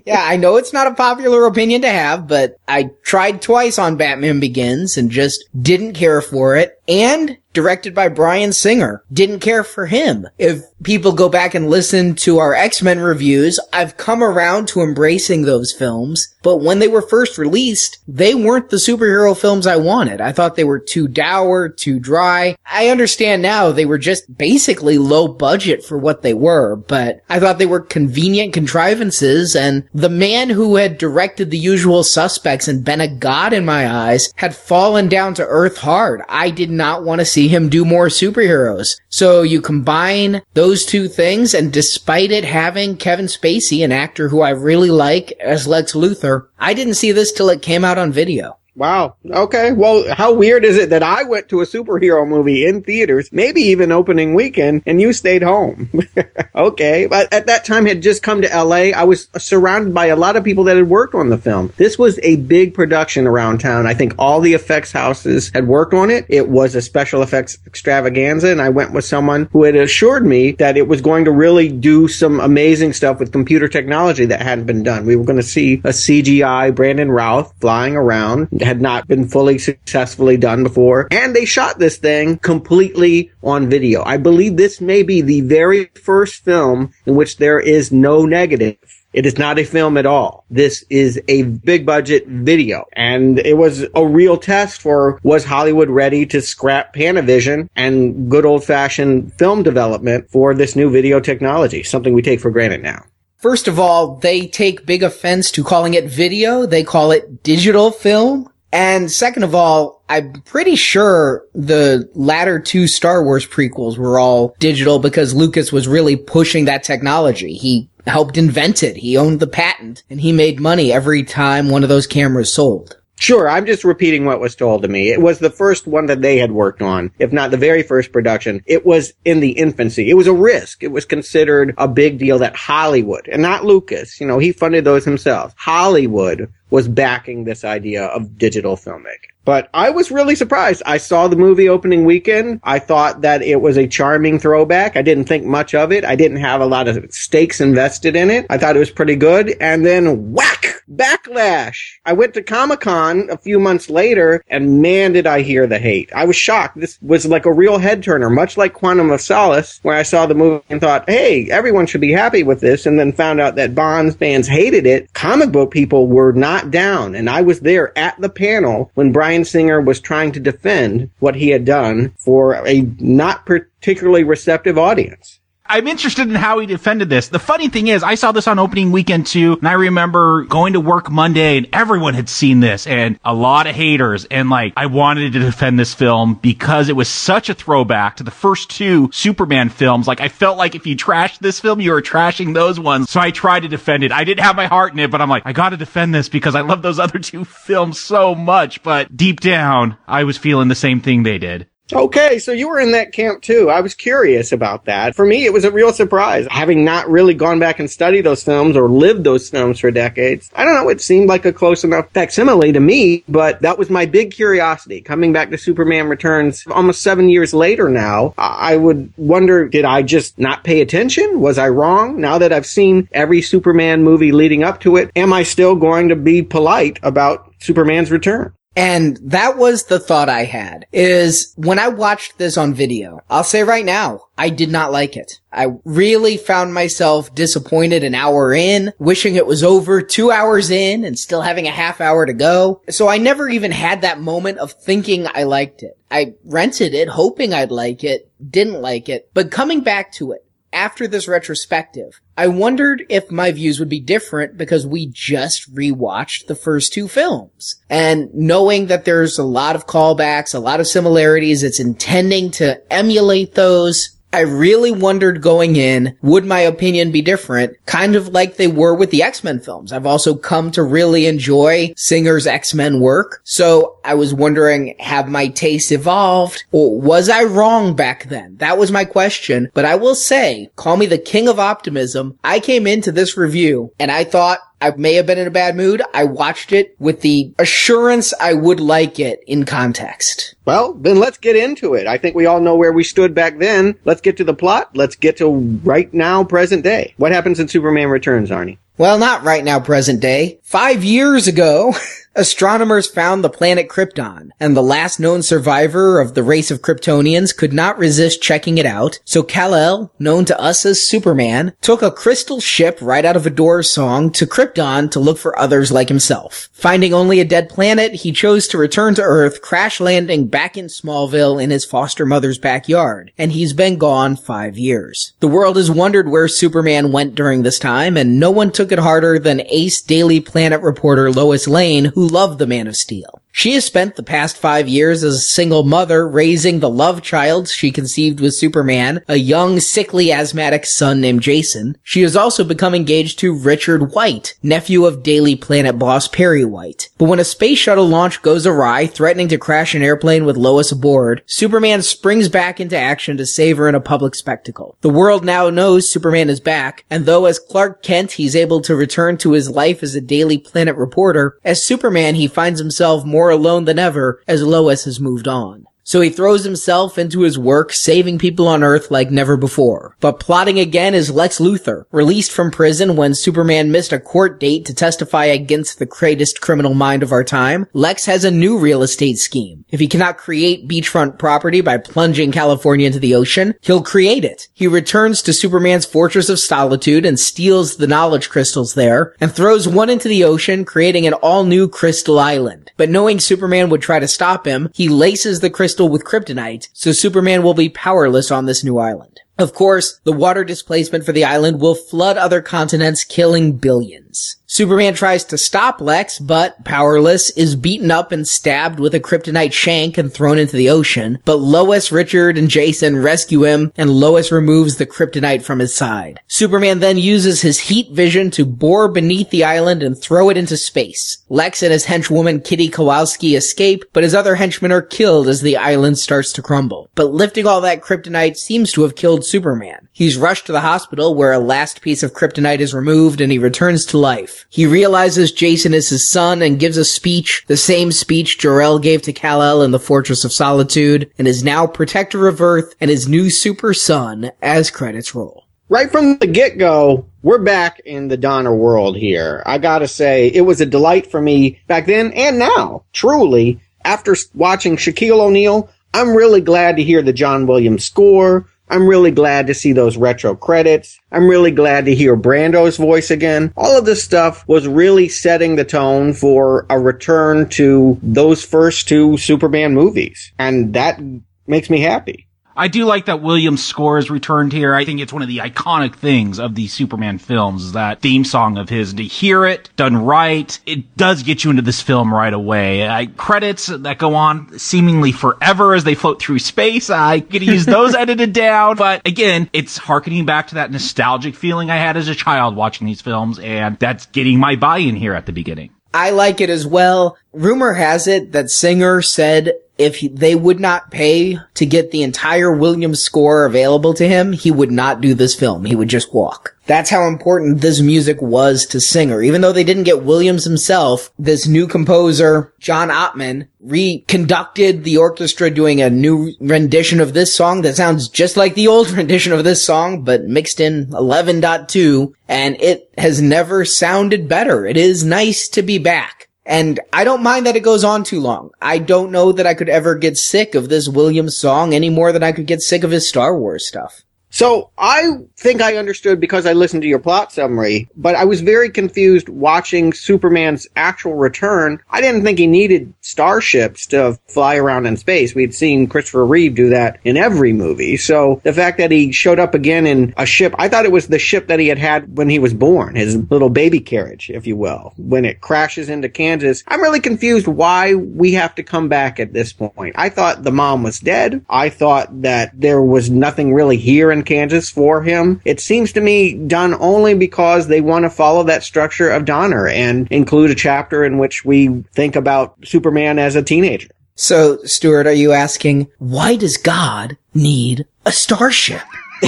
Yeah, 0.05 0.23
I 0.23 0.37
know 0.37 0.57
it's 0.57 0.73
not 0.73 0.87
a 0.87 0.93
popular 0.93 1.45
opinion 1.45 1.81
to 1.81 1.89
have, 1.89 2.27
but 2.27 2.57
I 2.67 2.91
tried 3.03 3.41
twice 3.41 3.77
on 3.79 3.97
Batman 3.97 4.39
Begins 4.39 4.97
and 4.97 5.09
just 5.09 5.45
didn't 5.59 5.93
care 5.93 6.21
for 6.21 6.55
it. 6.55 6.81
And 6.87 7.37
directed 7.57 7.95
by 7.95 8.07
Bryan 8.07 8.53
Singer. 8.53 9.03
Didn't 9.11 9.39
care 9.39 9.63
for 9.63 9.87
him. 9.87 10.27
If 10.37 10.61
people 10.83 11.11
go 11.11 11.27
back 11.27 11.55
and 11.55 11.71
listen 11.71 12.13
to 12.13 12.37
our 12.37 12.53
X-Men 12.53 12.99
reviews, 12.99 13.59
I've 13.73 13.97
come 13.97 14.23
around 14.23 14.67
to 14.67 14.81
embracing 14.81 15.41
those 15.41 15.73
films, 15.73 16.35
but 16.43 16.57
when 16.57 16.77
they 16.77 16.87
were 16.87 17.01
first 17.01 17.39
released, 17.39 17.97
they 18.07 18.35
weren't 18.35 18.69
the 18.69 18.77
superhero 18.77 19.35
films 19.35 19.65
I 19.65 19.77
wanted. 19.77 20.21
I 20.21 20.33
thought 20.33 20.55
they 20.55 20.63
were 20.63 20.77
too 20.77 21.07
dour, 21.07 21.67
too 21.67 21.99
dry. 21.99 22.55
I 22.63 22.89
understand 22.89 23.41
now 23.41 23.71
they 23.71 23.85
were 23.85 23.97
just 23.97 24.37
basically 24.37 24.99
low 24.99 25.27
budget 25.27 25.83
for 25.83 25.97
what 25.97 26.21
they 26.21 26.35
were, 26.35 26.75
but 26.75 27.23
I 27.27 27.39
thought 27.39 27.57
they 27.57 27.65
were 27.65 27.79
convenient 27.79 28.53
contrivances 28.53 29.55
and 29.55 29.87
the 29.95 30.09
man 30.09 30.51
who 30.51 30.75
had 30.75 30.99
directed 30.99 31.49
the 31.49 31.57
usual 31.57 32.03
suspects 32.03 32.67
and 32.67 32.85
been 32.85 33.01
a 33.01 33.07
god 33.07 33.51
in 33.51 33.65
my 33.65 33.91
eyes 33.91 34.31
had 34.35 34.55
fallen 34.55 35.09
down 35.09 35.33
to 35.33 35.45
earth 35.45 35.77
hard. 35.77 36.21
I 36.29 36.51
did 36.51 36.69
not 36.69 37.03
want 37.03 37.19
to 37.19 37.25
see 37.25 37.46
him 37.47 37.69
do 37.69 37.85
more 37.85 38.07
superheroes. 38.07 38.99
So 39.09 39.41
you 39.41 39.61
combine 39.61 40.41
those 40.53 40.85
two 40.85 41.07
things, 41.07 41.53
and 41.53 41.71
despite 41.71 42.31
it 42.31 42.43
having 42.43 42.97
Kevin 42.97 43.25
Spacey, 43.27 43.83
an 43.83 43.91
actor 43.91 44.29
who 44.29 44.41
I 44.41 44.49
really 44.49 44.91
like, 44.91 45.31
as 45.39 45.67
Lex 45.67 45.93
Luthor, 45.93 46.47
I 46.59 46.73
didn't 46.73 46.95
see 46.95 47.11
this 47.11 47.31
till 47.31 47.49
it 47.49 47.61
came 47.61 47.83
out 47.83 47.97
on 47.97 48.11
video. 48.11 48.57
Wow. 48.77 49.15
Okay. 49.27 49.71
Well, 49.71 50.13
how 50.13 50.33
weird 50.33 50.63
is 50.63 50.77
it 50.77 50.91
that 50.91 51.01
I 51.01 51.23
went 51.23 51.49
to 51.49 51.61
a 51.61 51.65
superhero 51.65 52.27
movie 52.27 52.63
in 52.63 52.83
theaters, 52.83 53.27
maybe 53.31 53.61
even 53.61 53.91
opening 53.91 54.35
weekend, 54.35 54.83
and 54.85 55.01
you 55.01 55.13
stayed 55.13 55.41
home? 55.41 55.89
okay. 56.55 57.07
But 57.07 57.33
at 57.33 57.47
that 57.47 57.65
time 57.65 57.87
had 57.87 58.03
just 58.03 58.21
come 58.21 58.43
to 58.43 58.47
LA. 58.47 58.91
I 58.95 59.05
was 59.05 59.29
surrounded 59.35 59.95
by 59.95 60.05
a 60.05 60.15
lot 60.15 60.35
of 60.35 60.43
people 60.43 60.65
that 60.65 60.77
had 60.77 60.87
worked 60.87 61.15
on 61.15 61.29
the 61.29 61.39
film. 61.39 61.73
This 61.77 61.97
was 61.97 62.19
a 62.21 62.35
big 62.35 62.75
production 62.75 63.25
around 63.25 63.61
town. 63.61 63.87
I 63.87 63.95
think 63.95 64.13
all 64.19 64.41
the 64.41 64.53
effects 64.53 64.91
houses 64.91 65.49
had 65.55 65.67
worked 65.67 65.95
on 65.95 66.11
it. 66.11 66.27
It 66.29 66.47
was 66.47 66.75
a 66.75 66.81
special 66.81 67.23
effects 67.23 67.57
extravaganza, 67.65 68.51
and 68.51 68.61
I 68.61 68.69
went 68.69 68.93
with 68.93 69.05
someone 69.05 69.49
who 69.53 69.63
had 69.63 69.75
assured 69.75 70.23
me 70.23 70.51
that 70.51 70.77
it 70.77 70.87
was 70.87 71.01
going 71.01 71.25
to 71.25 71.31
really 71.31 71.69
do 71.69 72.07
some 72.07 72.39
amazing 72.39 72.93
stuff 72.93 73.19
with 73.19 73.31
computer 73.31 73.67
technology 73.67 74.25
that 74.27 74.43
hadn't 74.43 74.65
been 74.65 74.83
done. 74.83 75.07
We 75.07 75.15
were 75.15 75.25
going 75.25 75.37
to 75.37 75.43
see 75.43 75.75
a 75.83 75.89
CGI 75.89 76.75
Brandon 76.75 77.09
Routh 77.09 77.55
flying 77.59 77.95
around 77.95 78.49
had 78.67 78.81
not 78.81 79.07
been 79.07 79.27
fully 79.27 79.57
successfully 79.57 80.37
done 80.37 80.61
before. 80.63 81.07
And 81.09 81.35
they 81.35 81.45
shot 81.45 81.79
this 81.79 81.97
thing 81.97 82.37
completely 82.37 83.31
on 83.41 83.69
video. 83.69 84.03
I 84.03 84.17
believe 84.17 84.57
this 84.57 84.81
may 84.81 85.03
be 85.03 85.21
the 85.21 85.41
very 85.41 85.85
first 85.95 86.43
film 86.43 86.93
in 87.05 87.15
which 87.15 87.37
there 87.37 87.59
is 87.59 87.91
no 87.91 88.25
negative. 88.25 88.77
It 89.13 89.25
is 89.25 89.37
not 89.37 89.57
a 89.57 89.63
film 89.63 89.97
at 89.97 90.05
all. 90.05 90.45
This 90.49 90.83
is 90.89 91.19
a 91.29 91.43
big 91.43 91.85
budget 91.85 92.27
video. 92.27 92.85
And 92.93 93.39
it 93.39 93.57
was 93.57 93.85
a 93.95 94.05
real 94.05 94.37
test 94.37 94.81
for 94.81 95.19
was 95.23 95.45
Hollywood 95.45 95.89
ready 95.89 96.25
to 96.27 96.41
scrap 96.41 96.93
Panavision 96.93 97.69
and 97.75 98.29
good 98.29 98.45
old 98.45 98.65
fashioned 98.65 99.33
film 99.33 99.63
development 99.63 100.29
for 100.29 100.53
this 100.53 100.75
new 100.75 100.91
video 100.91 101.19
technology, 101.21 101.83
something 101.83 102.13
we 102.13 102.21
take 102.21 102.41
for 102.41 102.51
granted 102.51 102.83
now. 102.83 103.05
First 103.37 103.67
of 103.67 103.79
all, 103.79 104.15
they 104.15 104.47
take 104.47 104.85
big 104.85 105.03
offense 105.03 105.51
to 105.51 105.63
calling 105.63 105.93
it 105.93 106.05
video. 106.05 106.65
They 106.65 106.83
call 106.83 107.11
it 107.11 107.43
digital 107.43 107.91
film. 107.91 108.51
And 108.71 109.09
second 109.09 109.43
of 109.43 109.55
all, 109.55 110.03
I'm 110.09 110.41
pretty 110.41 110.75
sure 110.75 111.45
the 111.53 112.09
latter 112.13 112.59
two 112.59 112.87
Star 112.87 113.23
Wars 113.23 113.47
prequels 113.47 113.97
were 113.97 114.19
all 114.19 114.55
digital 114.59 114.99
because 114.99 115.33
Lucas 115.33 115.71
was 115.71 115.87
really 115.87 116.15
pushing 116.15 116.65
that 116.65 116.83
technology. 116.83 117.53
He 117.53 117.89
helped 118.05 118.37
invent 118.37 118.83
it. 118.83 118.97
He 118.97 119.17
owned 119.17 119.39
the 119.39 119.47
patent 119.47 120.03
and 120.09 120.19
he 120.19 120.31
made 120.31 120.59
money 120.59 120.91
every 120.91 121.23
time 121.23 121.69
one 121.69 121.83
of 121.83 121.89
those 121.89 122.07
cameras 122.07 122.53
sold. 122.53 122.97
Sure, 123.19 123.49
I'm 123.49 123.65
just 123.65 123.83
repeating 123.83 124.25
what 124.25 124.39
was 124.39 124.55
told 124.55 124.83
to 124.83 124.87
me. 124.87 125.09
It 125.09 125.21
was 125.21 125.39
the 125.39 125.49
first 125.49 125.87
one 125.87 126.05
that 126.05 126.21
they 126.21 126.37
had 126.37 126.51
worked 126.51 126.83
on, 126.83 127.11
if 127.17 127.31
not 127.31 127.49
the 127.49 127.57
very 127.57 127.81
first 127.81 128.11
production. 128.11 128.61
It 128.67 128.85
was 128.85 129.11
in 129.25 129.39
the 129.39 129.51
infancy. 129.51 130.11
It 130.11 130.13
was 130.13 130.27
a 130.27 130.33
risk. 130.33 130.83
It 130.83 130.91
was 130.91 131.03
considered 131.03 131.73
a 131.79 131.87
big 131.87 132.19
deal 132.19 132.37
that 132.39 132.55
Hollywood, 132.55 133.27
and 133.27 133.41
not 133.41 133.65
Lucas, 133.65 134.21
you 134.21 134.27
know, 134.27 134.37
he 134.37 134.51
funded 134.51 134.85
those 134.85 135.03
himself. 135.03 135.55
Hollywood 135.57 136.53
was 136.69 136.87
backing 136.87 137.43
this 137.43 137.63
idea 137.63 138.05
of 138.05 138.37
digital 138.37 138.75
filmmaking. 138.75 139.36
But 139.47 139.69
I 139.73 139.91
was 139.91 140.11
really 140.11 140.35
surprised. 140.35 140.83
I 140.85 140.97
saw 140.97 141.29
the 141.29 141.37
movie 141.37 141.69
opening 141.69 142.03
weekend. 142.03 142.59
I 142.63 142.79
thought 142.79 143.21
that 143.21 143.41
it 143.41 143.61
was 143.61 143.77
a 143.77 143.87
charming 143.87 144.39
throwback. 144.39 144.97
I 144.97 145.01
didn't 145.01 145.23
think 145.23 145.45
much 145.45 145.73
of 145.73 145.93
it. 145.93 146.03
I 146.03 146.17
didn't 146.17 146.41
have 146.41 146.59
a 146.59 146.65
lot 146.65 146.89
of 146.89 147.13
stakes 147.13 147.61
invested 147.61 148.17
in 148.17 148.29
it. 148.29 148.45
I 148.49 148.57
thought 148.57 148.75
it 148.75 148.79
was 148.79 148.91
pretty 148.91 149.15
good. 149.15 149.55
And 149.61 149.85
then 149.85 150.33
whack! 150.33 150.83
Backlash! 150.93 151.77
I 152.05 152.13
went 152.13 152.33
to 152.33 152.43
Comic 152.43 152.81
Con 152.81 153.29
a 153.29 153.37
few 153.37 153.59
months 153.59 153.89
later 153.89 154.43
and 154.49 154.81
man 154.81 155.13
did 155.13 155.27
I 155.27 155.41
hear 155.41 155.65
the 155.67 155.79
hate. 155.79 156.11
I 156.13 156.25
was 156.25 156.35
shocked. 156.35 156.79
This 156.79 156.97
was 157.01 157.25
like 157.25 157.45
a 157.45 157.51
real 157.51 157.77
head 157.77 158.03
turner, 158.03 158.29
much 158.29 158.57
like 158.57 158.73
Quantum 158.73 159.11
of 159.11 159.21
Solace, 159.21 159.79
where 159.81 159.95
I 159.95 160.03
saw 160.03 160.25
the 160.25 160.35
movie 160.35 160.63
and 160.69 160.81
thought, 160.81 161.09
hey, 161.09 161.49
everyone 161.51 161.87
should 161.87 162.01
be 162.01 162.11
happy 162.11 162.43
with 162.43 162.61
this. 162.61 162.85
And 162.85 162.99
then 162.99 163.13
found 163.13 163.39
out 163.39 163.55
that 163.55 163.75
Bond 163.75 164.17
fans 164.17 164.47
hated 164.47 164.85
it. 164.85 165.13
Comic 165.13 165.51
book 165.53 165.71
people 165.71 166.07
were 166.07 166.33
not 166.33 166.71
down. 166.71 167.15
And 167.15 167.29
I 167.29 167.41
was 167.41 167.61
there 167.61 167.97
at 167.97 168.19
the 168.19 168.29
panel 168.29 168.91
when 168.93 169.11
Bryan 169.11 169.36
Singer 169.45 169.81
was 169.81 169.99
trying 169.99 170.31
to 170.33 170.39
defend 170.39 171.09
what 171.19 171.35
he 171.35 171.49
had 171.49 171.65
done 171.65 172.13
for 172.17 172.65
a 172.67 172.81
not 172.99 173.45
particularly 173.45 174.23
receptive 174.23 174.77
audience. 174.77 175.39
I'm 175.69 175.87
interested 175.87 176.27
in 176.27 176.35
how 176.35 176.59
he 176.59 176.65
defended 176.65 177.09
this. 177.09 177.27
The 177.27 177.39
funny 177.39 177.67
thing 177.67 177.87
is, 177.87 178.03
I 178.03 178.15
saw 178.15 178.31
this 178.31 178.47
on 178.47 178.59
opening 178.59 178.91
weekend 178.91 179.27
too, 179.27 179.53
and 179.53 179.67
I 179.67 179.73
remember 179.73 180.43
going 180.43 180.73
to 180.73 180.79
work 180.79 181.11
Monday 181.11 181.57
and 181.57 181.67
everyone 181.73 182.13
had 182.13 182.29
seen 182.29 182.59
this 182.59 182.87
and 182.87 183.19
a 183.25 183.33
lot 183.33 183.67
of 183.67 183.75
haters. 183.75 184.25
And 184.25 184.49
like, 184.49 184.73
I 184.77 184.85
wanted 184.85 185.33
to 185.33 185.39
defend 185.39 185.77
this 185.77 185.93
film 185.93 186.35
because 186.35 186.89
it 186.89 186.95
was 186.95 187.07
such 187.07 187.49
a 187.49 187.53
throwback 187.53 188.17
to 188.17 188.23
the 188.23 188.31
first 188.31 188.69
two 188.69 189.09
Superman 189.11 189.69
films. 189.69 190.07
Like, 190.07 190.21
I 190.21 190.29
felt 190.29 190.57
like 190.57 190.75
if 190.75 190.87
you 190.87 190.95
trashed 190.95 191.39
this 191.39 191.59
film, 191.59 191.81
you 191.81 191.91
were 191.91 192.01
trashing 192.01 192.53
those 192.53 192.79
ones. 192.79 193.09
So 193.09 193.19
I 193.19 193.31
tried 193.31 193.61
to 193.61 193.67
defend 193.67 194.03
it. 194.03 194.11
I 194.11 194.23
didn't 194.23 194.43
have 194.43 194.55
my 194.55 194.67
heart 194.67 194.93
in 194.93 194.99
it, 194.99 195.11
but 195.11 195.21
I'm 195.21 195.29
like, 195.29 195.43
I 195.45 195.53
gotta 195.53 195.77
defend 195.77 196.13
this 196.13 196.29
because 196.29 196.55
I 196.55 196.61
love 196.61 196.81
those 196.81 196.99
other 197.07 197.19
two 197.19 197.45
films 197.45 197.99
so 197.99 198.35
much. 198.35 198.83
But 198.83 199.15
deep 199.15 199.39
down, 199.39 199.97
I 200.07 200.23
was 200.23 200.37
feeling 200.37 200.67
the 200.67 200.75
same 200.75 201.01
thing 201.01 201.23
they 201.23 201.37
did. 201.37 201.67
Okay, 201.93 202.37
so 202.39 202.51
you 202.51 202.67
were 202.67 202.79
in 202.79 202.91
that 202.91 203.13
camp 203.13 203.41
too. 203.41 203.69
I 203.69 203.79
was 203.79 203.95
curious 203.95 204.51
about 204.51 204.85
that. 204.85 205.15
For 205.15 205.25
me, 205.25 205.45
it 205.45 205.53
was 205.53 205.63
a 205.63 205.71
real 205.71 205.93
surprise. 205.93 206.45
Having 206.51 206.83
not 206.83 207.09
really 207.09 207.33
gone 207.33 207.59
back 207.59 207.79
and 207.79 207.89
studied 207.89 208.23
those 208.23 208.43
films 208.43 208.75
or 208.75 208.89
lived 208.89 209.23
those 209.23 209.49
films 209.49 209.79
for 209.79 209.89
decades, 209.89 210.51
I 210.53 210.65
don't 210.65 210.73
know, 210.73 210.89
it 210.89 210.99
seemed 210.99 211.29
like 211.29 211.45
a 211.45 211.53
close 211.53 211.85
enough 211.85 212.09
facsimile 212.11 212.73
to 212.73 212.79
me, 212.81 213.23
but 213.29 213.61
that 213.61 213.77
was 213.77 213.89
my 213.89 214.05
big 214.05 214.31
curiosity. 214.31 214.99
Coming 214.99 215.31
back 215.31 215.49
to 215.51 215.57
Superman 215.57 216.09
Returns 216.09 216.65
almost 216.67 217.01
seven 217.01 217.29
years 217.29 217.53
later 217.53 217.87
now, 217.87 218.33
I 218.37 218.75
would 218.75 219.13
wonder, 219.15 219.69
did 219.69 219.85
I 219.85 220.01
just 220.01 220.37
not 220.37 220.65
pay 220.65 220.81
attention? 220.81 221.39
Was 221.39 221.57
I 221.57 221.69
wrong? 221.69 222.19
Now 222.19 222.37
that 222.37 222.51
I've 222.51 222.65
seen 222.65 223.07
every 223.13 223.41
Superman 223.41 224.03
movie 224.03 224.33
leading 224.33 224.63
up 224.63 224.81
to 224.81 224.97
it, 224.97 225.09
am 225.15 225.31
I 225.31 225.43
still 225.43 225.75
going 225.75 226.09
to 226.09 226.17
be 226.17 226.41
polite 226.41 226.99
about 227.01 227.53
Superman's 227.59 228.11
return? 228.11 228.53
And 228.77 229.17
that 229.23 229.57
was 229.57 229.85
the 229.85 229.99
thought 229.99 230.29
I 230.29 230.43
had 230.43 230.85
is 230.93 231.51
when 231.57 231.79
I 231.79 231.87
watched 231.87 232.37
this 232.37 232.57
on 232.57 232.75
video, 232.75 233.21
I'll 233.27 233.43
say 233.43 233.63
right 233.63 233.83
now, 233.83 234.27
I 234.37 234.51
did 234.51 234.69
not 234.69 234.91
like 234.91 235.17
it. 235.17 235.39
I 235.51 235.69
really 235.83 236.37
found 236.37 236.75
myself 236.75 237.33
disappointed 237.33 238.03
an 238.03 238.13
hour 238.13 238.53
in, 238.53 238.93
wishing 238.99 239.33
it 239.33 239.47
was 239.47 239.63
over 239.63 240.03
two 240.03 240.29
hours 240.29 240.69
in 240.69 241.03
and 241.03 241.17
still 241.17 241.41
having 241.41 241.67
a 241.67 241.71
half 241.71 241.99
hour 241.99 242.27
to 242.27 242.33
go. 242.33 242.83
So 242.87 243.07
I 243.07 243.17
never 243.17 243.49
even 243.49 243.71
had 243.71 244.01
that 244.01 244.21
moment 244.21 244.59
of 244.59 244.73
thinking 244.73 245.25
I 245.25 245.41
liked 245.41 245.81
it. 245.81 245.97
I 246.11 246.35
rented 246.45 246.93
it 246.93 247.07
hoping 247.07 247.55
I'd 247.55 247.71
like 247.71 248.03
it, 248.03 248.31
didn't 248.47 248.83
like 248.83 249.09
it, 249.09 249.31
but 249.33 249.49
coming 249.49 249.81
back 249.81 250.11
to 250.13 250.33
it, 250.33 250.45
after 250.73 251.07
this 251.07 251.27
retrospective, 251.27 252.19
I 252.37 252.47
wondered 252.47 253.05
if 253.09 253.31
my 253.31 253.51
views 253.51 253.79
would 253.79 253.89
be 253.89 253.99
different 253.99 254.57
because 254.57 254.85
we 254.85 255.07
just 255.07 255.73
rewatched 255.73 256.47
the 256.47 256.55
first 256.55 256.93
two 256.93 257.07
films. 257.07 257.81
And 257.89 258.33
knowing 258.33 258.87
that 258.87 259.05
there's 259.05 259.39
a 259.39 259.43
lot 259.43 259.75
of 259.75 259.87
callbacks, 259.87 260.53
a 260.53 260.59
lot 260.59 260.79
of 260.79 260.87
similarities, 260.87 261.63
it's 261.63 261.79
intending 261.79 262.51
to 262.51 262.81
emulate 262.93 263.55
those, 263.55 264.16
I 264.33 264.41
really 264.41 264.91
wondered 264.91 265.41
going 265.41 265.77
in, 265.77 266.17
would 266.21 266.45
my 266.45 266.59
opinion 266.59 267.11
be 267.11 267.21
different? 267.21 267.77
Kind 267.85 268.15
of 268.15 268.29
like 268.29 268.57
they 268.57 268.67
were 268.67 268.93
with 268.93 269.09
the 269.11 269.23
X-Men 269.23 269.59
films. 269.59 269.91
I've 269.91 270.05
also 270.05 270.35
come 270.35 270.69
to 270.71 270.83
really 270.83 271.25
enjoy 271.25 271.93
Singer's 271.95 272.45
X-Men 272.45 272.99
work. 272.99 273.41
So 273.43 273.97
I 274.03 274.15
was 274.15 274.33
wondering, 274.33 274.95
have 274.99 275.29
my 275.29 275.47
tastes 275.47 275.91
evolved? 275.91 276.65
Or 276.71 276.99
was 276.99 277.29
I 277.29 277.43
wrong 277.43 277.95
back 277.95 278.25
then? 278.25 278.57
That 278.57 278.77
was 278.77 278.91
my 278.91 279.05
question. 279.05 279.71
But 279.73 279.85
I 279.85 279.95
will 279.95 280.15
say, 280.15 280.69
call 280.75 280.97
me 280.97 281.05
the 281.05 281.17
king 281.17 281.47
of 281.47 281.59
optimism. 281.59 282.37
I 282.43 282.59
came 282.59 282.85
into 282.85 283.11
this 283.11 283.37
review 283.37 283.93
and 283.99 284.11
I 284.11 284.23
thought 284.23 284.59
I 284.79 284.91
may 284.91 285.13
have 285.15 285.25
been 285.25 285.37
in 285.39 285.47
a 285.47 285.51
bad 285.51 285.75
mood. 285.75 286.01
I 286.13 286.25
watched 286.25 286.71
it 286.71 286.95
with 286.99 287.21
the 287.21 287.53
assurance 287.57 288.33
I 288.39 288.53
would 288.53 288.79
like 288.79 289.19
it 289.19 289.43
in 289.47 289.65
context. 289.65 290.55
Well, 290.65 290.93
then 290.93 291.19
let's 291.19 291.37
get 291.37 291.55
into 291.55 291.95
it. 291.95 292.07
I 292.07 292.17
think 292.17 292.35
we 292.35 292.45
all 292.45 292.59
know 292.59 292.75
where 292.75 292.91
we 292.91 293.03
stood 293.03 293.33
back 293.33 293.57
then. 293.57 293.97
Let's 294.05 294.21
get 294.21 294.37
to 294.37 294.43
the 294.43 294.53
plot. 294.53 294.95
Let's 294.95 295.15
get 295.15 295.37
to 295.37 295.49
right 295.83 296.13
now, 296.13 296.43
present 296.43 296.83
day. 296.83 297.13
What 297.17 297.31
happens 297.31 297.59
in 297.59 297.67
Superman 297.67 298.09
Returns, 298.09 298.49
Arnie? 298.49 298.77
Well, 298.99 299.19
not 299.19 299.43
right 299.43 299.63
now, 299.63 299.79
present 299.79 300.21
day. 300.21 300.59
Five 300.63 301.03
years 301.03 301.47
ago, 301.47 301.93
astronomers 302.37 303.07
found 303.07 303.43
the 303.43 303.49
planet 303.49 303.89
Krypton, 303.89 304.49
and 304.59 304.75
the 304.75 304.83
last 304.83 305.19
known 305.19 305.41
survivor 305.41 306.19
of 306.19 306.35
the 306.35 306.43
race 306.43 306.69
of 306.69 306.81
Kryptonians 306.81 307.55
could 307.55 307.73
not 307.73 307.97
resist 307.97 308.41
checking 308.41 308.77
it 308.77 308.85
out, 308.85 309.19
so 309.25 309.41
Kal-El, 309.43 310.11
known 310.19 310.45
to 310.45 310.59
us 310.59 310.85
as 310.85 311.01
Superman, 311.01 311.73
took 311.81 312.01
a 312.01 312.11
crystal 312.11 312.59
ship 312.59 312.99
right 313.01 313.25
out 313.25 313.35
of 313.35 313.45
a 313.45 313.51
Doors 313.51 313.89
song 313.89 314.31
to 314.31 314.45
Krypton 314.45 315.09
to 315.11 315.19
look 315.19 315.39
for 315.39 315.57
others 315.57 315.91
like 315.91 316.09
himself. 316.09 316.69
Finding 316.71 317.13
only 317.13 317.39
a 317.39 317.45
dead 317.45 317.69
planet, 317.69 318.13
he 318.13 318.31
chose 318.31 318.67
to 318.67 318.77
return 318.77 319.15
to 319.15 319.23
Earth, 319.23 319.63
crash 319.63 319.99
landing 319.99 320.47
back 320.47 320.77
in 320.77 320.85
Smallville 320.85 321.61
in 321.61 321.71
his 321.71 321.85
foster 321.85 322.25
mother's 322.25 322.59
backyard, 322.59 323.31
and 323.37 323.51
he's 323.51 323.73
been 323.73 323.97
gone 323.97 324.35
five 324.35 324.77
years. 324.77 325.33
The 325.39 325.47
world 325.47 325.75
has 325.75 325.89
wondered 325.89 326.29
where 326.29 326.47
Superman 326.47 327.11
went 327.11 327.33
during 327.33 327.63
this 327.63 327.79
time, 327.79 328.15
and 328.15 328.39
no 328.39 328.51
one 328.51 328.71
took 328.71 328.86
it 328.91 328.99
harder 328.99 329.39
than 329.39 329.61
ace 329.69 330.01
Daily 330.01 330.39
Planet 330.39 330.81
reporter 330.81 331.31
Lois 331.31 331.67
Lane, 331.67 332.05
who 332.05 332.27
loved 332.27 332.59
the 332.59 332.67
Man 332.67 332.87
of 332.87 332.95
Steel. 332.95 333.41
She 333.57 333.73
has 333.73 333.85
spent 333.85 334.15
the 334.15 334.21
past 334.21 334.55
five 334.55 334.87
years 334.87 335.23
as 335.23 335.33
a 335.33 335.39
single 335.39 335.81
mother 335.81 336.27
raising 336.27 336.79
the 336.79 336.91
love 336.91 337.23
child 337.23 337.67
she 337.67 337.89
conceived 337.89 338.39
with 338.39 338.53
Superman, 338.53 339.23
a 339.27 339.37
young, 339.37 339.79
sickly, 339.79 340.31
asthmatic 340.31 340.85
son 340.85 341.19
named 341.21 341.41
Jason. 341.41 341.97
She 342.03 342.21
has 342.21 342.35
also 342.35 342.63
become 342.63 342.93
engaged 342.93 343.39
to 343.39 343.57
Richard 343.57 344.11
White, 344.11 344.53
nephew 344.61 345.07
of 345.07 345.23
Daily 345.23 345.55
Planet 345.55 345.97
boss 345.97 346.27
Perry 346.27 346.63
White. 346.65 347.09
But 347.17 347.29
when 347.29 347.39
a 347.39 347.43
space 347.43 347.79
shuttle 347.79 348.07
launch 348.07 348.43
goes 348.43 348.67
awry, 348.67 349.07
threatening 349.07 349.47
to 349.47 349.57
crash 349.57 349.95
an 349.95 350.03
airplane 350.03 350.45
with 350.45 350.55
Lois 350.55 350.91
aboard, 350.91 351.41
Superman 351.47 352.03
springs 352.03 352.49
back 352.49 352.79
into 352.79 352.95
action 352.95 353.37
to 353.37 353.47
save 353.47 353.77
her 353.77 353.89
in 353.89 353.95
a 353.95 353.99
public 353.99 354.35
spectacle. 354.35 354.95
The 355.01 355.09
world 355.09 355.43
now 355.43 355.71
knows 355.71 356.07
Superman 356.07 356.51
is 356.51 356.59
back, 356.59 357.05
and 357.09 357.25
though 357.25 357.45
as 357.45 357.57
Clark 357.57 358.03
Kent 358.03 358.33
he's 358.33 358.55
able 358.55 358.81
to 358.81 358.95
return 358.95 359.35
to 359.37 359.53
his 359.53 359.67
life 359.67 360.03
as 360.03 360.13
a 360.13 360.21
Daily 360.21 360.59
Planet 360.59 360.95
reporter, 360.95 361.57
as 361.63 361.83
Superman 361.83 362.35
he 362.35 362.45
finds 362.45 362.79
himself 362.79 363.25
more 363.25 363.46
alone 363.49 363.85
than 363.85 363.99
ever 363.99 364.41
as 364.47 364.63
Lois 364.63 365.05
has 365.05 365.19
moved 365.19 365.47
on. 365.47 365.85
So 366.07 366.21
he 366.21 366.29
throws 366.29 366.63
himself 366.63 367.17
into 367.17 367.41
his 367.41 367.59
work 367.59 367.91
saving 367.91 368.39
people 368.39 368.65
on 368.65 368.81
Earth 368.81 369.11
like 369.11 369.29
never 369.29 369.57
before. 369.57 370.15
But 370.21 370.39
plotting 370.39 370.79
again 370.79 371.13
is 371.13 371.29
Lex 371.29 371.59
Luthor, 371.59 372.05
released 372.13 372.53
from 372.53 372.71
prison 372.71 373.17
when 373.17 373.35
Superman 373.35 373.91
missed 373.91 374.13
a 374.13 374.19
court 374.19 374.57
date 374.57 374.85
to 374.85 374.93
testify 374.93 375.47
against 375.47 375.99
the 375.99 376.05
greatest 376.05 376.61
criminal 376.61 376.93
mind 376.93 377.23
of 377.23 377.33
our 377.33 377.43
time. 377.43 377.87
Lex 377.91 378.25
has 378.25 378.45
a 378.45 378.51
new 378.51 378.77
real 378.77 379.03
estate 379.03 379.37
scheme. 379.37 379.83
If 379.89 379.99
he 379.99 380.07
cannot 380.07 380.37
create 380.37 380.87
beachfront 380.87 381.37
property 381.39 381.81
by 381.81 381.97
plunging 381.97 382.53
California 382.53 383.05
into 383.05 383.19
the 383.19 383.35
ocean, 383.35 383.75
he'll 383.81 384.01
create 384.01 384.45
it. 384.45 384.69
He 384.73 384.87
returns 384.87 385.41
to 385.41 385.51
Superman's 385.51 386.05
Fortress 386.05 386.47
of 386.47 386.57
Solitude 386.57 387.25
and 387.25 387.37
steals 387.37 387.97
the 387.97 388.07
knowledge 388.07 388.49
crystals 388.49 388.93
there 388.93 389.35
and 389.41 389.51
throws 389.51 389.89
one 389.89 390.09
into 390.09 390.29
the 390.29 390.45
ocean, 390.45 390.85
creating 390.85 391.27
an 391.27 391.33
all 391.33 391.65
new 391.65 391.89
crystal 391.89 392.39
island. 392.39 392.93
But 392.95 393.09
knowing 393.09 393.41
Superman 393.41 393.89
would 393.89 394.01
try 394.01 394.21
to 394.21 394.27
stop 394.29 394.65
him, 394.65 394.89
he 394.93 395.09
laces 395.09 395.59
the 395.59 395.69
crystal 395.69 395.96
with 396.05 396.23
kryptonite, 396.23 396.89
so 396.93 397.11
Superman 397.11 397.63
will 397.63 397.73
be 397.73 397.89
powerless 397.89 398.51
on 398.51 398.65
this 398.65 398.83
new 398.83 398.97
island. 398.97 399.41
Of 399.57 399.73
course, 399.73 400.19
the 400.23 400.33
water 400.33 400.63
displacement 400.63 401.25
for 401.25 401.31
the 401.31 401.45
island 401.45 401.79
will 401.79 401.95
flood 401.95 402.37
other 402.37 402.61
continents, 402.61 403.23
killing 403.23 403.77
billions. 403.77 404.57
Superman 404.69 405.13
tries 405.13 405.45
to 405.45 405.57
stop 405.57 406.01
Lex, 406.01 406.39
but 406.39 406.83
powerless, 406.83 407.51
is 407.51 407.77
beaten 407.77 408.11
up 408.11 408.33
and 408.33 408.45
stabbed 408.45 408.99
with 408.99 409.15
a 409.15 409.19
kryptonite 409.19 409.71
shank 409.71 410.17
and 410.17 410.31
thrown 410.31 410.59
into 410.59 410.75
the 410.75 410.89
ocean. 410.89 411.39
But 411.45 411.55
Lois, 411.55 412.11
Richard, 412.11 412.57
and 412.57 412.69
Jason 412.69 413.23
rescue 413.23 413.63
him, 413.63 413.93
and 413.95 414.09
Lois 414.09 414.51
removes 414.51 414.97
the 414.97 415.05
kryptonite 415.05 415.63
from 415.63 415.79
his 415.79 415.95
side. 415.95 416.41
Superman 416.49 416.99
then 416.99 417.17
uses 417.17 417.61
his 417.61 417.79
heat 417.79 418.11
vision 418.11 418.51
to 418.51 418.65
bore 418.65 419.07
beneath 419.07 419.49
the 419.51 419.63
island 419.63 420.03
and 420.03 420.19
throw 420.19 420.49
it 420.49 420.57
into 420.57 420.75
space. 420.75 421.37
Lex 421.47 421.81
and 421.81 421.93
his 421.93 422.05
henchwoman 422.05 422.63
Kitty 422.63 422.89
Kowalski 422.89 423.55
escape, 423.55 424.03
but 424.11 424.23
his 424.23 424.35
other 424.35 424.55
henchmen 424.55 424.91
are 424.91 425.01
killed 425.01 425.47
as 425.47 425.61
the 425.61 425.77
island 425.77 426.19
starts 426.19 426.51
to 426.51 426.61
crumble. 426.61 427.09
But 427.15 427.33
lifting 427.33 427.65
all 427.65 427.79
that 427.81 428.01
kryptonite 428.01 428.57
seems 428.57 428.91
to 428.91 429.03
have 429.03 429.15
killed 429.15 429.45
Superman. 429.47 430.07
He's 430.11 430.37
rushed 430.37 430.65
to 430.67 430.71
the 430.71 430.81
hospital 430.81 431.35
where 431.35 431.53
a 431.53 431.59
last 431.59 432.01
piece 432.01 432.23
of 432.23 432.33
kryptonite 432.33 432.79
is 432.79 432.93
removed 432.93 433.41
and 433.41 433.51
he 433.51 433.59
returns 433.59 434.05
to 434.07 434.17
life. 434.17 434.65
He 434.69 434.85
realizes 434.85 435.51
Jason 435.51 435.93
is 435.93 436.09
his 436.09 436.29
son 436.29 436.61
and 436.61 436.79
gives 436.79 436.97
a 436.97 437.05
speech, 437.05 437.63
the 437.67 437.77
same 437.77 438.11
speech 438.11 438.57
Jor-El 438.57 438.99
gave 438.99 439.21
to 439.23 439.33
Kal-El 439.33 439.81
in 439.81 439.91
the 439.91 439.99
Fortress 439.99 440.43
of 440.43 440.51
Solitude, 440.51 441.31
and 441.37 441.47
is 441.47 441.63
now 441.63 441.87
protector 441.87 442.47
of 442.47 442.61
Earth 442.61 442.95
and 442.99 443.09
his 443.09 443.27
new 443.27 443.49
super 443.49 443.93
son 443.93 444.51
as 444.61 444.91
credits 444.91 445.33
roll. 445.33 445.65
Right 445.89 446.11
from 446.11 446.37
the 446.39 446.47
get 446.47 446.77
go, 446.77 447.27
we're 447.43 447.59
back 447.59 447.99
in 447.99 448.27
the 448.27 448.35
Donner 448.35 448.75
world 448.75 449.15
here. 449.15 449.63
I 449.65 449.77
gotta 449.77 450.07
say, 450.07 450.47
it 450.47 450.61
was 450.61 450.81
a 450.81 450.85
delight 450.85 451.31
for 451.31 451.41
me 451.41 451.79
back 451.87 452.07
then 452.07 452.33
and 452.33 452.59
now. 452.59 453.05
Truly, 453.13 453.79
after 454.03 454.35
watching 454.53 454.97
Shaquille 454.97 455.39
O'Neal, 455.39 455.89
I'm 456.13 456.35
really 456.35 456.61
glad 456.61 456.97
to 456.97 457.03
hear 457.03 457.21
the 457.21 457.31
John 457.31 457.67
Williams 457.67 458.03
score. 458.03 458.67
I'm 458.89 459.07
really 459.07 459.31
glad 459.31 459.67
to 459.67 459.73
see 459.73 459.91
those 459.91 460.17
retro 460.17 460.55
credits. 460.55 461.19
I'm 461.31 461.47
really 461.47 461.71
glad 461.71 462.05
to 462.05 462.15
hear 462.15 462.35
Brando's 462.35 462.97
voice 462.97 463.29
again. 463.31 463.73
All 463.75 463.97
of 463.97 464.05
this 464.05 464.23
stuff 464.23 464.67
was 464.67 464.87
really 464.87 465.27
setting 465.29 465.75
the 465.75 465.85
tone 465.85 466.33
for 466.33 466.85
a 466.89 466.99
return 466.99 467.69
to 467.69 468.17
those 468.23 468.63
first 468.63 469.07
two 469.07 469.37
Superman 469.37 469.93
movies. 469.93 470.53
And 470.57 470.93
that 470.93 471.21
makes 471.67 471.89
me 471.89 471.99
happy. 471.99 472.46
I 472.77 472.87
do 472.87 473.05
like 473.05 473.25
that 473.25 473.41
Williams 473.41 473.83
score 473.83 474.19
is 474.19 474.29
returned 474.29 474.71
here. 474.71 474.93
I 474.93 475.03
think 475.03 475.19
it's 475.19 475.33
one 475.33 475.41
of 475.41 475.47
the 475.47 475.57
iconic 475.57 476.15
things 476.15 476.59
of 476.59 476.75
the 476.75 476.87
Superman 476.87 477.39
films 477.39 477.85
is 477.85 477.91
that 477.93 478.21
theme 478.21 478.45
song 478.45 478.77
of 478.77 478.87
his. 478.87 479.15
To 479.15 479.23
hear 479.23 479.65
it 479.65 479.89
done 479.95 480.15
right, 480.15 480.79
it 480.85 481.17
does 481.17 481.41
get 481.41 481.63
you 481.63 481.71
into 481.71 481.81
this 481.81 482.01
film 482.01 482.31
right 482.31 482.53
away. 482.53 483.07
I, 483.07 483.25
credits 483.25 483.87
that 483.87 484.19
go 484.19 484.35
on 484.35 484.77
seemingly 484.77 485.31
forever 485.31 485.95
as 485.95 486.03
they 486.03 486.13
float 486.13 486.39
through 486.39 486.59
space. 486.59 487.09
I 487.09 487.39
get 487.39 487.59
to 487.59 487.65
use 487.65 487.85
those 487.87 488.13
edited 488.13 488.53
down, 488.53 488.95
but 488.95 489.25
again, 489.25 489.71
it's 489.73 489.97
harkening 489.97 490.45
back 490.45 490.67
to 490.67 490.75
that 490.75 490.91
nostalgic 490.91 491.55
feeling 491.55 491.89
I 491.89 491.97
had 491.97 492.15
as 492.15 492.27
a 492.27 492.35
child 492.35 492.75
watching 492.75 493.07
these 493.07 493.21
films, 493.21 493.57
and 493.57 493.97
that's 493.97 494.27
getting 494.27 494.59
my 494.59 494.75
buy-in 494.75 495.15
here 495.15 495.33
at 495.33 495.47
the 495.47 495.51
beginning. 495.51 495.89
I 496.13 496.29
like 496.29 496.61
it 496.61 496.69
as 496.69 496.85
well. 496.85 497.37
Rumor 497.53 497.93
has 497.93 498.27
it 498.27 498.51
that 498.51 498.69
Singer 498.69 499.21
said 499.21 499.73
if 499.97 500.17
he, 500.17 500.27
they 500.27 500.55
would 500.55 500.79
not 500.79 501.11
pay 501.11 501.59
to 501.75 501.85
get 501.85 502.11
the 502.11 502.23
entire 502.23 502.75
Williams 502.75 503.21
score 503.21 503.65
available 503.65 504.13
to 504.15 504.27
him, 504.27 504.53
he 504.53 504.71
would 504.71 504.91
not 504.91 505.21
do 505.21 505.33
this 505.33 505.55
film. 505.55 505.85
He 505.85 505.95
would 505.95 506.09
just 506.09 506.33
walk. 506.33 506.75
That's 506.85 507.09
how 507.09 507.27
important 507.27 507.81
this 507.81 507.99
music 507.99 508.41
was 508.41 508.85
to 508.87 509.01
Singer. 509.01 509.41
Even 509.41 509.59
though 509.59 509.73
they 509.73 509.83
didn't 509.83 510.03
get 510.03 510.23
Williams 510.23 510.63
himself, 510.63 511.31
this 511.37 511.67
new 511.67 511.85
composer, 511.85 512.73
John 512.79 513.09
Ottman, 513.09 513.67
reconducted 513.81 515.03
the 515.03 515.17
orchestra 515.17 515.69
doing 515.69 516.01
a 516.01 516.09
new 516.09 516.53
rendition 516.61 517.19
of 517.19 517.33
this 517.33 517.53
song 517.53 517.81
that 517.81 517.95
sounds 517.95 518.29
just 518.29 518.55
like 518.55 518.75
the 518.75 518.87
old 518.87 519.09
rendition 519.11 519.51
of 519.51 519.65
this 519.65 519.83
song, 519.83 520.23
but 520.23 520.45
mixed 520.45 520.79
in 520.79 521.07
11.2, 521.07 522.33
and 522.47 522.81
it 522.81 523.11
has 523.17 523.41
never 523.41 523.83
sounded 523.83 524.47
better. 524.47 524.85
It 524.85 524.95
is 524.95 525.25
nice 525.25 525.67
to 525.69 525.81
be 525.81 525.97
back. 525.97 526.46
And 526.67 526.99
I 527.13 527.23
don't 527.23 527.41
mind 527.41 527.65
that 527.65 527.77
it 527.77 527.83
goes 527.83 528.03
on 528.03 528.25
too 528.25 528.41
long. 528.41 528.71
I 528.81 528.99
don't 528.99 529.31
know 529.31 529.53
that 529.53 529.65
I 529.65 529.73
could 529.73 529.87
ever 529.87 530.15
get 530.15 530.37
sick 530.37 530.75
of 530.75 530.89
this 530.89 531.07
Williams 531.07 531.55
song 531.55 531.93
any 531.93 532.09
more 532.09 532.33
than 532.33 532.43
I 532.43 532.51
could 532.51 532.67
get 532.67 532.81
sick 532.81 533.05
of 533.05 533.11
his 533.11 533.27
Star 533.27 533.57
Wars 533.57 533.87
stuff. 533.87 534.23
So 534.57 534.89
I 534.97 535.33
think 535.55 535.83
I 535.83 535.97
understood 535.97 536.39
because 536.39 536.65
I 536.65 536.73
listened 536.73 537.03
to 537.03 537.07
your 537.07 537.19
plot 537.19 537.51
summary, 537.51 538.09
but 538.17 538.33
I 538.33 538.45
was 538.45 538.61
very 538.61 538.89
confused 538.89 539.49
watching 539.49 540.13
Superman's 540.13 540.87
actual 540.95 541.35
return. 541.35 542.01
I 542.09 542.21
didn't 542.21 542.43
think 542.43 542.57
he 542.57 542.65
needed 542.65 543.13
starships 543.21 544.07
to 544.07 544.39
fly 544.47 544.77
around 544.77 545.05
in 545.05 545.15
space. 545.15 545.53
We'd 545.53 545.75
seen 545.75 546.07
Christopher 546.07 546.43
Reeve 546.43 546.73
do 546.73 546.89
that 546.89 547.19
in 547.23 547.37
every 547.37 547.71
movie. 547.71 548.17
So 548.17 548.59
the 548.63 548.73
fact 548.73 548.97
that 548.97 549.11
he 549.11 549.31
showed 549.31 549.59
up 549.59 549.75
again 549.75 550.07
in 550.07 550.33
a 550.37 550.47
ship, 550.47 550.73
I 550.79 550.89
thought 550.89 551.05
it 551.05 551.11
was 551.11 551.27
the 551.27 551.37
ship 551.37 551.67
that 551.67 551.79
he 551.79 551.87
had 551.87 551.99
had 551.99 552.35
when 552.35 552.49
he 552.49 552.57
was 552.57 552.73
born, 552.73 553.15
his 553.15 553.35
little 553.51 553.69
baby 553.69 553.99
carriage, 553.99 554.49
if 554.49 554.65
you 554.65 554.75
will, 554.75 555.13
when 555.17 555.45
it 555.45 555.61
crashes 555.61 556.09
into 556.09 556.29
Kansas. 556.29 556.83
I'm 556.87 557.03
really 557.03 557.19
confused 557.19 557.67
why 557.67 558.15
we 558.15 558.53
have 558.53 558.73
to 558.73 558.81
come 558.81 559.07
back 559.07 559.39
at 559.39 559.53
this 559.53 559.71
point. 559.71 560.15
I 560.17 560.29
thought 560.29 560.63
the 560.63 560.71
mom 560.71 561.03
was 561.03 561.19
dead. 561.19 561.63
I 561.69 561.89
thought 561.89 562.41
that 562.41 562.71
there 562.73 563.03
was 563.03 563.29
nothing 563.29 563.71
really 563.71 563.97
here 563.97 564.31
in 564.31 564.46
Kansas 564.47 564.89
for 564.89 565.21
him. 565.21 565.61
It 565.65 565.79
seems 565.79 566.11
to 566.13 566.21
me 566.21 566.53
done 566.53 566.95
only 566.99 567.35
because 567.35 567.87
they 567.87 568.01
want 568.01 568.25
to 568.25 568.29
follow 568.29 568.63
that 568.63 568.83
structure 568.83 569.29
of 569.29 569.45
Donner 569.45 569.87
and 569.87 570.27
include 570.31 570.71
a 570.71 570.75
chapter 570.75 571.23
in 571.23 571.37
which 571.37 571.63
we 571.63 572.03
think 572.13 572.35
about 572.35 572.75
Superman 572.83 573.37
as 573.37 573.55
a 573.55 573.61
teenager. 573.61 574.09
So, 574.35 574.77
Stuart, 574.83 575.27
are 575.27 575.33
you 575.33 575.51
asking, 575.51 576.07
why 576.19 576.55
does 576.55 576.77
God 576.77 577.37
need 577.53 578.05
a 578.25 578.31
starship? 578.31 579.01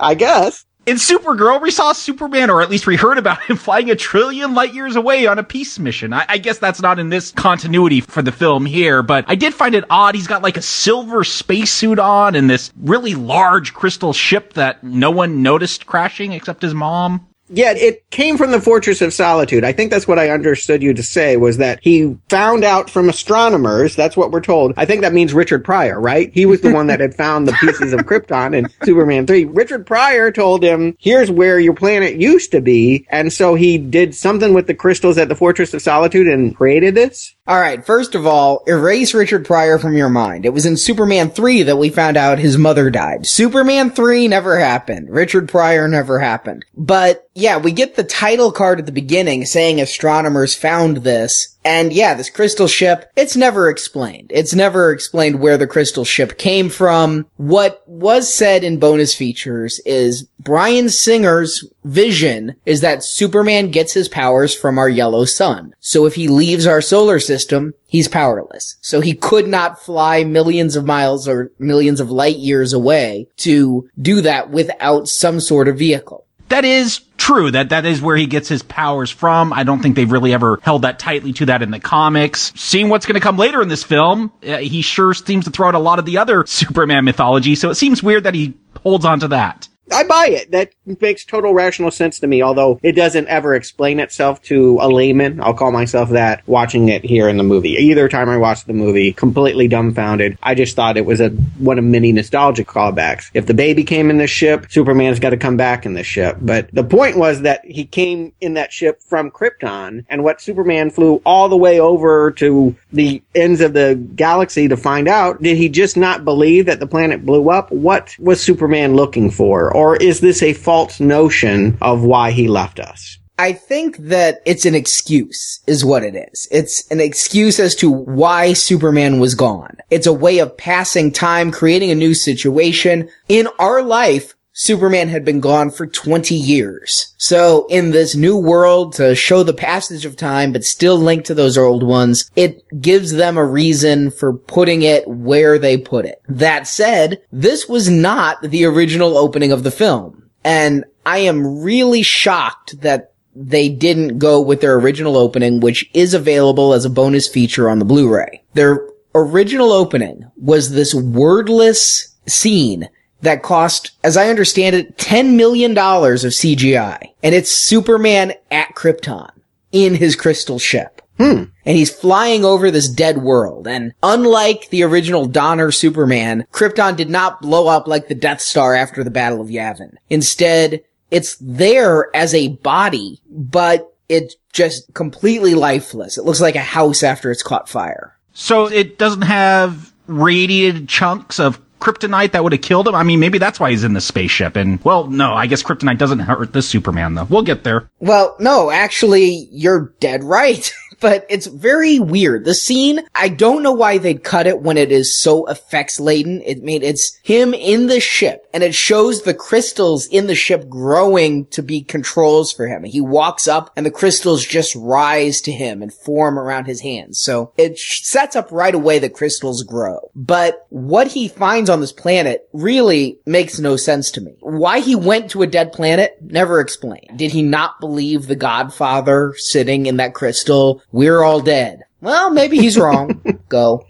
I 0.00 0.14
guess. 0.14 0.64
In 0.86 0.98
Supergirl, 0.98 1.60
we 1.60 1.72
saw 1.72 1.92
Superman, 1.92 2.48
or 2.48 2.62
at 2.62 2.70
least 2.70 2.86
we 2.86 2.94
heard 2.94 3.18
about 3.18 3.42
him 3.42 3.56
flying 3.56 3.90
a 3.90 3.96
trillion 3.96 4.54
light 4.54 4.72
years 4.72 4.94
away 4.94 5.26
on 5.26 5.36
a 5.36 5.42
peace 5.42 5.80
mission. 5.80 6.12
I, 6.12 6.24
I, 6.28 6.38
guess 6.38 6.58
that's 6.58 6.80
not 6.80 7.00
in 7.00 7.08
this 7.08 7.32
continuity 7.32 8.00
for 8.00 8.22
the 8.22 8.30
film 8.30 8.64
here, 8.64 9.02
but 9.02 9.24
I 9.26 9.34
did 9.34 9.52
find 9.52 9.74
it 9.74 9.82
odd. 9.90 10.14
He's 10.14 10.28
got 10.28 10.42
like 10.42 10.56
a 10.56 10.62
silver 10.62 11.24
spacesuit 11.24 11.98
on 11.98 12.36
and 12.36 12.48
this 12.48 12.72
really 12.80 13.16
large 13.16 13.74
crystal 13.74 14.12
ship 14.12 14.52
that 14.52 14.84
no 14.84 15.10
one 15.10 15.42
noticed 15.42 15.86
crashing 15.86 16.30
except 16.30 16.62
his 16.62 16.72
mom. 16.72 17.26
Yeah, 17.48 17.72
it 17.72 18.08
came 18.10 18.36
from 18.36 18.50
the 18.50 18.60
Fortress 18.60 19.00
of 19.00 19.14
Solitude. 19.14 19.64
I 19.64 19.72
think 19.72 19.90
that's 19.90 20.08
what 20.08 20.18
I 20.18 20.30
understood 20.30 20.82
you 20.82 20.92
to 20.94 21.02
say 21.02 21.36
was 21.36 21.58
that 21.58 21.78
he 21.82 22.16
found 22.28 22.64
out 22.64 22.90
from 22.90 23.08
astronomers. 23.08 23.94
That's 23.94 24.16
what 24.16 24.32
we're 24.32 24.40
told. 24.40 24.74
I 24.76 24.84
think 24.84 25.02
that 25.02 25.12
means 25.12 25.32
Richard 25.32 25.64
Pryor, 25.64 26.00
right? 26.00 26.30
He 26.32 26.46
was 26.46 26.60
the 26.60 26.72
one 26.72 26.88
that 26.88 27.00
had 27.00 27.14
found 27.14 27.46
the 27.46 27.52
pieces 27.52 27.92
of 27.92 28.00
Krypton 28.00 28.56
in 28.56 28.68
Superman 28.84 29.26
3. 29.26 29.44
Richard 29.44 29.86
Pryor 29.86 30.32
told 30.32 30.64
him, 30.64 30.96
here's 30.98 31.30
where 31.30 31.60
your 31.60 31.74
planet 31.74 32.16
used 32.16 32.50
to 32.50 32.60
be. 32.60 33.06
And 33.10 33.32
so 33.32 33.54
he 33.54 33.78
did 33.78 34.14
something 34.14 34.52
with 34.52 34.66
the 34.66 34.74
crystals 34.74 35.18
at 35.18 35.28
the 35.28 35.36
Fortress 35.36 35.72
of 35.72 35.82
Solitude 35.82 36.26
and 36.26 36.56
created 36.56 36.94
this. 36.94 37.35
All 37.48 37.60
right, 37.60 37.84
first 37.86 38.16
of 38.16 38.26
all, 38.26 38.64
erase 38.66 39.14
Richard 39.14 39.44
Pryor 39.44 39.78
from 39.78 39.96
your 39.96 40.08
mind. 40.08 40.44
It 40.44 40.52
was 40.52 40.66
in 40.66 40.76
Superman 40.76 41.30
3 41.30 41.62
that 41.64 41.76
we 41.76 41.90
found 41.90 42.16
out 42.16 42.40
his 42.40 42.58
mother 42.58 42.90
died. 42.90 43.24
Superman 43.24 43.90
3 43.90 44.26
never 44.26 44.58
happened. 44.58 45.10
Richard 45.10 45.48
Pryor 45.48 45.86
never 45.86 46.18
happened. 46.18 46.64
But 46.76 47.30
yeah, 47.34 47.58
we 47.58 47.70
get 47.70 47.94
the 47.94 48.02
title 48.02 48.50
card 48.50 48.80
at 48.80 48.86
the 48.86 48.92
beginning 48.92 49.44
saying 49.44 49.80
astronomers 49.80 50.56
found 50.56 50.98
this. 50.98 51.55
And 51.66 51.92
yeah, 51.92 52.14
this 52.14 52.30
crystal 52.30 52.68
ship, 52.68 53.10
it's 53.16 53.34
never 53.34 53.68
explained. 53.68 54.30
It's 54.32 54.54
never 54.54 54.92
explained 54.92 55.40
where 55.40 55.58
the 55.58 55.66
crystal 55.66 56.04
ship 56.04 56.38
came 56.38 56.68
from. 56.68 57.26
What 57.38 57.82
was 57.88 58.32
said 58.32 58.62
in 58.62 58.78
bonus 58.78 59.16
features 59.16 59.80
is 59.84 60.28
Bryan 60.38 60.88
Singer's 60.88 61.68
vision 61.82 62.54
is 62.66 62.82
that 62.82 63.02
Superman 63.02 63.72
gets 63.72 63.94
his 63.94 64.08
powers 64.08 64.54
from 64.54 64.78
our 64.78 64.88
yellow 64.88 65.24
sun. 65.24 65.74
So 65.80 66.06
if 66.06 66.14
he 66.14 66.28
leaves 66.28 66.68
our 66.68 66.80
solar 66.80 67.18
system, 67.18 67.74
he's 67.88 68.06
powerless. 68.06 68.76
So 68.80 69.00
he 69.00 69.14
could 69.14 69.48
not 69.48 69.82
fly 69.82 70.22
millions 70.22 70.76
of 70.76 70.84
miles 70.84 71.26
or 71.26 71.50
millions 71.58 71.98
of 71.98 72.12
light 72.12 72.36
years 72.36 72.72
away 72.74 73.26
to 73.38 73.90
do 74.00 74.20
that 74.20 74.50
without 74.50 75.08
some 75.08 75.40
sort 75.40 75.66
of 75.66 75.78
vehicle 75.78 76.25
that 76.48 76.64
is 76.64 77.00
true. 77.16 77.50
That 77.50 77.70
that 77.70 77.84
is 77.84 78.00
where 78.00 78.16
he 78.16 78.26
gets 78.26 78.48
his 78.48 78.62
powers 78.62 79.10
from. 79.10 79.52
I 79.52 79.64
don't 79.64 79.80
think 79.80 79.96
they've 79.96 80.10
really 80.10 80.32
ever 80.32 80.58
held 80.62 80.82
that 80.82 80.98
tightly 80.98 81.32
to 81.34 81.46
that 81.46 81.62
in 81.62 81.70
the 81.70 81.80
comics. 81.80 82.52
Seeing 82.54 82.88
what's 82.88 83.06
going 83.06 83.14
to 83.14 83.20
come 83.20 83.36
later 83.36 83.62
in 83.62 83.68
this 83.68 83.82
film, 83.82 84.32
uh, 84.46 84.58
he 84.58 84.82
sure 84.82 85.14
seems 85.14 85.44
to 85.46 85.50
throw 85.50 85.68
out 85.68 85.74
a 85.74 85.80
lot 85.80 85.98
of 85.98 86.04
the 86.04 86.18
other 86.18 86.44
Superman 86.46 87.04
mythology. 87.04 87.54
So 87.54 87.70
it 87.70 87.74
seems 87.74 88.02
weird 88.02 88.24
that 88.24 88.34
he 88.34 88.54
holds 88.82 89.04
on 89.04 89.20
to 89.20 89.28
that. 89.28 89.68
I 89.92 90.04
buy 90.04 90.28
it. 90.30 90.50
That 90.50 90.72
makes 91.00 91.24
total 91.24 91.54
rational 91.54 91.90
sense 91.90 92.18
to 92.20 92.26
me, 92.26 92.42
although 92.42 92.80
it 92.82 92.92
doesn't 92.92 93.28
ever 93.28 93.54
explain 93.54 94.00
itself 94.00 94.42
to 94.42 94.78
a 94.80 94.88
layman. 94.88 95.40
I'll 95.40 95.54
call 95.54 95.72
myself 95.72 96.10
that 96.10 96.46
watching 96.46 96.88
it 96.88 97.04
here 97.04 97.28
in 97.28 97.36
the 97.36 97.44
movie. 97.44 97.70
Either 97.70 98.08
time 98.08 98.28
I 98.28 98.36
watched 98.36 98.66
the 98.66 98.72
movie, 98.72 99.12
completely 99.12 99.68
dumbfounded. 99.68 100.38
I 100.42 100.54
just 100.54 100.74
thought 100.76 100.96
it 100.96 101.06
was 101.06 101.20
a 101.20 101.30
one 101.30 101.78
of 101.78 101.84
many 101.84 102.12
nostalgic 102.12 102.66
callbacks. 102.66 103.30
If 103.34 103.46
the 103.46 103.54
baby 103.54 103.84
came 103.84 104.10
in 104.10 104.18
this 104.18 104.30
ship, 104.30 104.66
Superman's 104.70 105.20
got 105.20 105.30
to 105.30 105.36
come 105.36 105.56
back 105.56 105.86
in 105.86 105.94
this 105.94 106.06
ship. 106.06 106.38
But 106.40 106.68
the 106.72 106.84
point 106.84 107.16
was 107.16 107.42
that 107.42 107.64
he 107.64 107.84
came 107.84 108.32
in 108.40 108.54
that 108.54 108.72
ship 108.72 109.02
from 109.02 109.30
Krypton, 109.30 110.04
and 110.08 110.24
what 110.24 110.40
Superman 110.40 110.90
flew 110.90 111.22
all 111.24 111.48
the 111.48 111.56
way 111.56 111.80
over 111.80 112.32
to 112.32 112.74
the 112.92 113.22
ends 113.34 113.60
of 113.60 113.72
the 113.72 113.94
galaxy 114.16 114.68
to 114.68 114.76
find 114.76 115.08
out, 115.08 115.42
did 115.42 115.56
he 115.56 115.68
just 115.68 115.96
not 115.96 116.24
believe 116.24 116.66
that 116.66 116.80
the 116.80 116.86
planet 116.86 117.24
blew 117.24 117.50
up? 117.50 117.70
What 117.70 118.16
was 118.18 118.40
Superman 118.40 118.94
looking 118.94 119.30
for? 119.30 119.75
Or 119.76 119.94
is 119.96 120.20
this 120.20 120.42
a 120.42 120.54
false 120.54 121.00
notion 121.00 121.76
of 121.82 122.02
why 122.02 122.30
he 122.30 122.48
left 122.48 122.80
us? 122.80 123.18
I 123.38 123.52
think 123.52 123.98
that 123.98 124.40
it's 124.46 124.64
an 124.64 124.74
excuse 124.74 125.60
is 125.66 125.84
what 125.84 126.02
it 126.02 126.16
is. 126.32 126.48
It's 126.50 126.90
an 126.90 126.98
excuse 126.98 127.60
as 127.60 127.74
to 127.76 127.90
why 127.90 128.54
Superman 128.54 129.20
was 129.20 129.34
gone. 129.34 129.76
It's 129.90 130.06
a 130.06 130.14
way 130.14 130.38
of 130.38 130.56
passing 130.56 131.12
time, 131.12 131.50
creating 131.50 131.90
a 131.90 131.94
new 131.94 132.14
situation. 132.14 133.10
In 133.28 133.48
our 133.58 133.82
life, 133.82 134.34
Superman 134.58 135.10
had 135.10 135.22
been 135.22 135.40
gone 135.40 135.70
for 135.70 135.86
20 135.86 136.34
years. 136.34 137.14
So 137.18 137.66
in 137.68 137.90
this 137.90 138.16
new 138.16 138.38
world 138.38 138.94
to 138.94 139.14
show 139.14 139.42
the 139.42 139.52
passage 139.52 140.06
of 140.06 140.16
time, 140.16 140.50
but 140.50 140.64
still 140.64 140.96
linked 140.96 141.26
to 141.26 141.34
those 141.34 141.58
old 141.58 141.82
ones, 141.82 142.30
it 142.36 142.64
gives 142.80 143.12
them 143.12 143.36
a 143.36 143.44
reason 143.44 144.10
for 144.10 144.32
putting 144.32 144.80
it 144.80 145.06
where 145.06 145.58
they 145.58 145.76
put 145.76 146.06
it. 146.06 146.22
That 146.26 146.66
said, 146.66 147.20
this 147.30 147.68
was 147.68 147.90
not 147.90 148.40
the 148.40 148.64
original 148.64 149.18
opening 149.18 149.52
of 149.52 149.62
the 149.62 149.70
film. 149.70 150.30
And 150.42 150.86
I 151.04 151.18
am 151.18 151.60
really 151.60 152.02
shocked 152.02 152.80
that 152.80 153.12
they 153.34 153.68
didn't 153.68 154.16
go 154.18 154.40
with 154.40 154.62
their 154.62 154.78
original 154.78 155.18
opening, 155.18 155.60
which 155.60 155.90
is 155.92 156.14
available 156.14 156.72
as 156.72 156.86
a 156.86 156.90
bonus 156.90 157.28
feature 157.28 157.68
on 157.68 157.78
the 157.78 157.84
Blu-ray. 157.84 158.42
Their 158.54 158.88
original 159.14 159.70
opening 159.70 160.30
was 160.38 160.70
this 160.70 160.94
wordless 160.94 162.16
scene 162.26 162.88
that 163.26 163.42
cost, 163.42 163.92
as 164.02 164.16
I 164.16 164.28
understand 164.28 164.74
it, 164.74 164.96
$10 164.96 165.36
million 165.36 165.72
of 165.72 165.76
CGI. 165.76 167.10
And 167.22 167.34
it's 167.34 167.50
Superman 167.50 168.32
at 168.50 168.74
Krypton 168.74 169.30
in 169.72 169.94
his 169.94 170.16
crystal 170.16 170.58
ship. 170.58 171.02
Hmm. 171.18 171.44
And 171.64 171.76
he's 171.76 171.94
flying 171.94 172.44
over 172.44 172.70
this 172.70 172.88
dead 172.88 173.18
world. 173.18 173.66
And 173.66 173.94
unlike 174.02 174.68
the 174.70 174.82
original 174.82 175.26
Donner 175.26 175.70
Superman, 175.72 176.46
Krypton 176.52 176.96
did 176.96 177.08
not 177.08 177.40
blow 177.40 177.68
up 177.68 177.86
like 177.86 178.08
the 178.08 178.14
Death 178.14 178.40
Star 178.40 178.74
after 178.74 179.02
the 179.02 179.10
Battle 179.10 179.40
of 179.40 179.48
Yavin. 179.48 179.96
Instead, 180.10 180.82
it's 181.10 181.36
there 181.40 182.14
as 182.14 182.34
a 182.34 182.48
body, 182.48 183.20
but 183.30 183.94
it's 184.08 184.36
just 184.52 184.92
completely 184.94 185.54
lifeless. 185.54 186.18
It 186.18 186.24
looks 186.24 186.40
like 186.40 186.56
a 186.56 186.60
house 186.60 187.02
after 187.02 187.30
it's 187.30 187.42
caught 187.42 187.68
fire. 187.68 188.16
So 188.34 188.66
it 188.66 188.98
doesn't 188.98 189.22
have 189.22 189.92
radiated 190.06 190.88
chunks 190.88 191.40
of 191.40 191.60
kryptonite 191.80 192.32
that 192.32 192.42
would 192.42 192.52
have 192.52 192.62
killed 192.62 192.88
him? 192.88 192.94
I 192.94 193.02
mean, 193.02 193.20
maybe 193.20 193.38
that's 193.38 193.60
why 193.60 193.70
he's 193.70 193.84
in 193.84 193.92
the 193.92 194.00
spaceship. 194.00 194.56
And, 194.56 194.82
well, 194.84 195.06
no, 195.06 195.34
I 195.34 195.46
guess 195.46 195.62
kryptonite 195.62 195.98
doesn't 195.98 196.20
hurt 196.20 196.52
the 196.52 196.62
Superman, 196.62 197.14
though. 197.14 197.24
We'll 197.24 197.42
get 197.42 197.64
there. 197.64 197.88
Well, 198.00 198.36
no, 198.40 198.70
actually, 198.70 199.48
you're 199.50 199.94
dead 200.00 200.24
right. 200.24 200.72
but 201.00 201.26
it's 201.28 201.46
very 201.46 201.98
weird. 201.98 202.44
The 202.44 202.54
scene, 202.54 203.00
I 203.14 203.28
don't 203.28 203.62
know 203.62 203.72
why 203.72 203.98
they'd 203.98 204.24
cut 204.24 204.46
it 204.46 204.60
when 204.60 204.76
it 204.76 204.92
is 204.92 205.18
so 205.18 205.46
effects 205.46 206.00
laden. 206.00 206.42
It 206.42 206.62
mean 206.62 206.82
it's 206.82 207.18
him 207.22 207.54
in 207.54 207.86
the 207.86 208.00
ship 208.00 208.46
and 208.52 208.62
it 208.62 208.74
shows 208.74 209.22
the 209.22 209.34
crystals 209.34 210.06
in 210.06 210.26
the 210.26 210.34
ship 210.34 210.68
growing 210.68 211.46
to 211.46 211.62
be 211.62 211.82
controls 211.82 212.52
for 212.52 212.66
him. 212.66 212.84
He 212.84 213.00
walks 213.00 213.46
up 213.48 213.72
and 213.76 213.84
the 213.84 213.90
crystals 213.90 214.44
just 214.44 214.74
rise 214.76 215.40
to 215.42 215.52
him 215.52 215.82
and 215.82 215.92
form 215.92 216.38
around 216.38 216.64
his 216.64 216.80
hands. 216.80 217.20
So 217.20 217.52
it 217.56 217.78
sets 217.78 218.36
up 218.36 218.50
right 218.50 218.74
away 218.74 218.98
that 218.98 219.14
crystals 219.14 219.62
grow. 219.62 220.10
But 220.14 220.66
what 220.70 221.08
he 221.08 221.28
finds 221.28 221.70
on 221.70 221.80
this 221.80 221.92
planet 221.92 222.48
really 222.52 223.18
makes 223.26 223.58
no 223.58 223.76
sense 223.76 224.10
to 224.12 224.20
me. 224.20 224.36
Why 224.40 224.80
he 224.80 224.96
went 224.96 225.30
to 225.30 225.42
a 225.42 225.46
dead 225.46 225.72
planet, 225.72 226.16
never 226.20 226.60
explained. 226.60 227.16
Did 227.16 227.32
he 227.32 227.42
not 227.42 227.80
believe 227.80 228.26
the 228.26 228.36
Godfather 228.36 229.34
sitting 229.36 229.86
in 229.86 229.96
that 229.98 230.14
crystal? 230.14 230.82
We're 230.92 231.22
all 231.22 231.40
dead. 231.40 231.82
Well, 232.00 232.30
maybe 232.30 232.58
he's 232.58 232.78
wrong. 232.78 233.22
Go. 233.48 233.86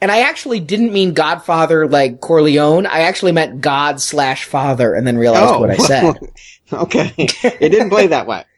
And 0.00 0.10
I 0.10 0.20
actually 0.20 0.60
didn't 0.60 0.92
mean 0.92 1.14
Godfather 1.14 1.88
like 1.88 2.20
Corleone. 2.20 2.86
I 2.86 3.00
actually 3.00 3.32
meant 3.32 3.60
God 3.60 4.00
slash 4.00 4.44
father 4.44 4.94
and 4.94 5.06
then 5.06 5.16
realized 5.16 5.54
Oh, 5.54 5.60
what 5.60 5.70
I 5.70 5.76
said. 5.76 6.16
okay. 6.72 7.12
It 7.16 7.70
didn't 7.70 7.90
play 7.90 8.08
that 8.08 8.26
way. 8.26 8.44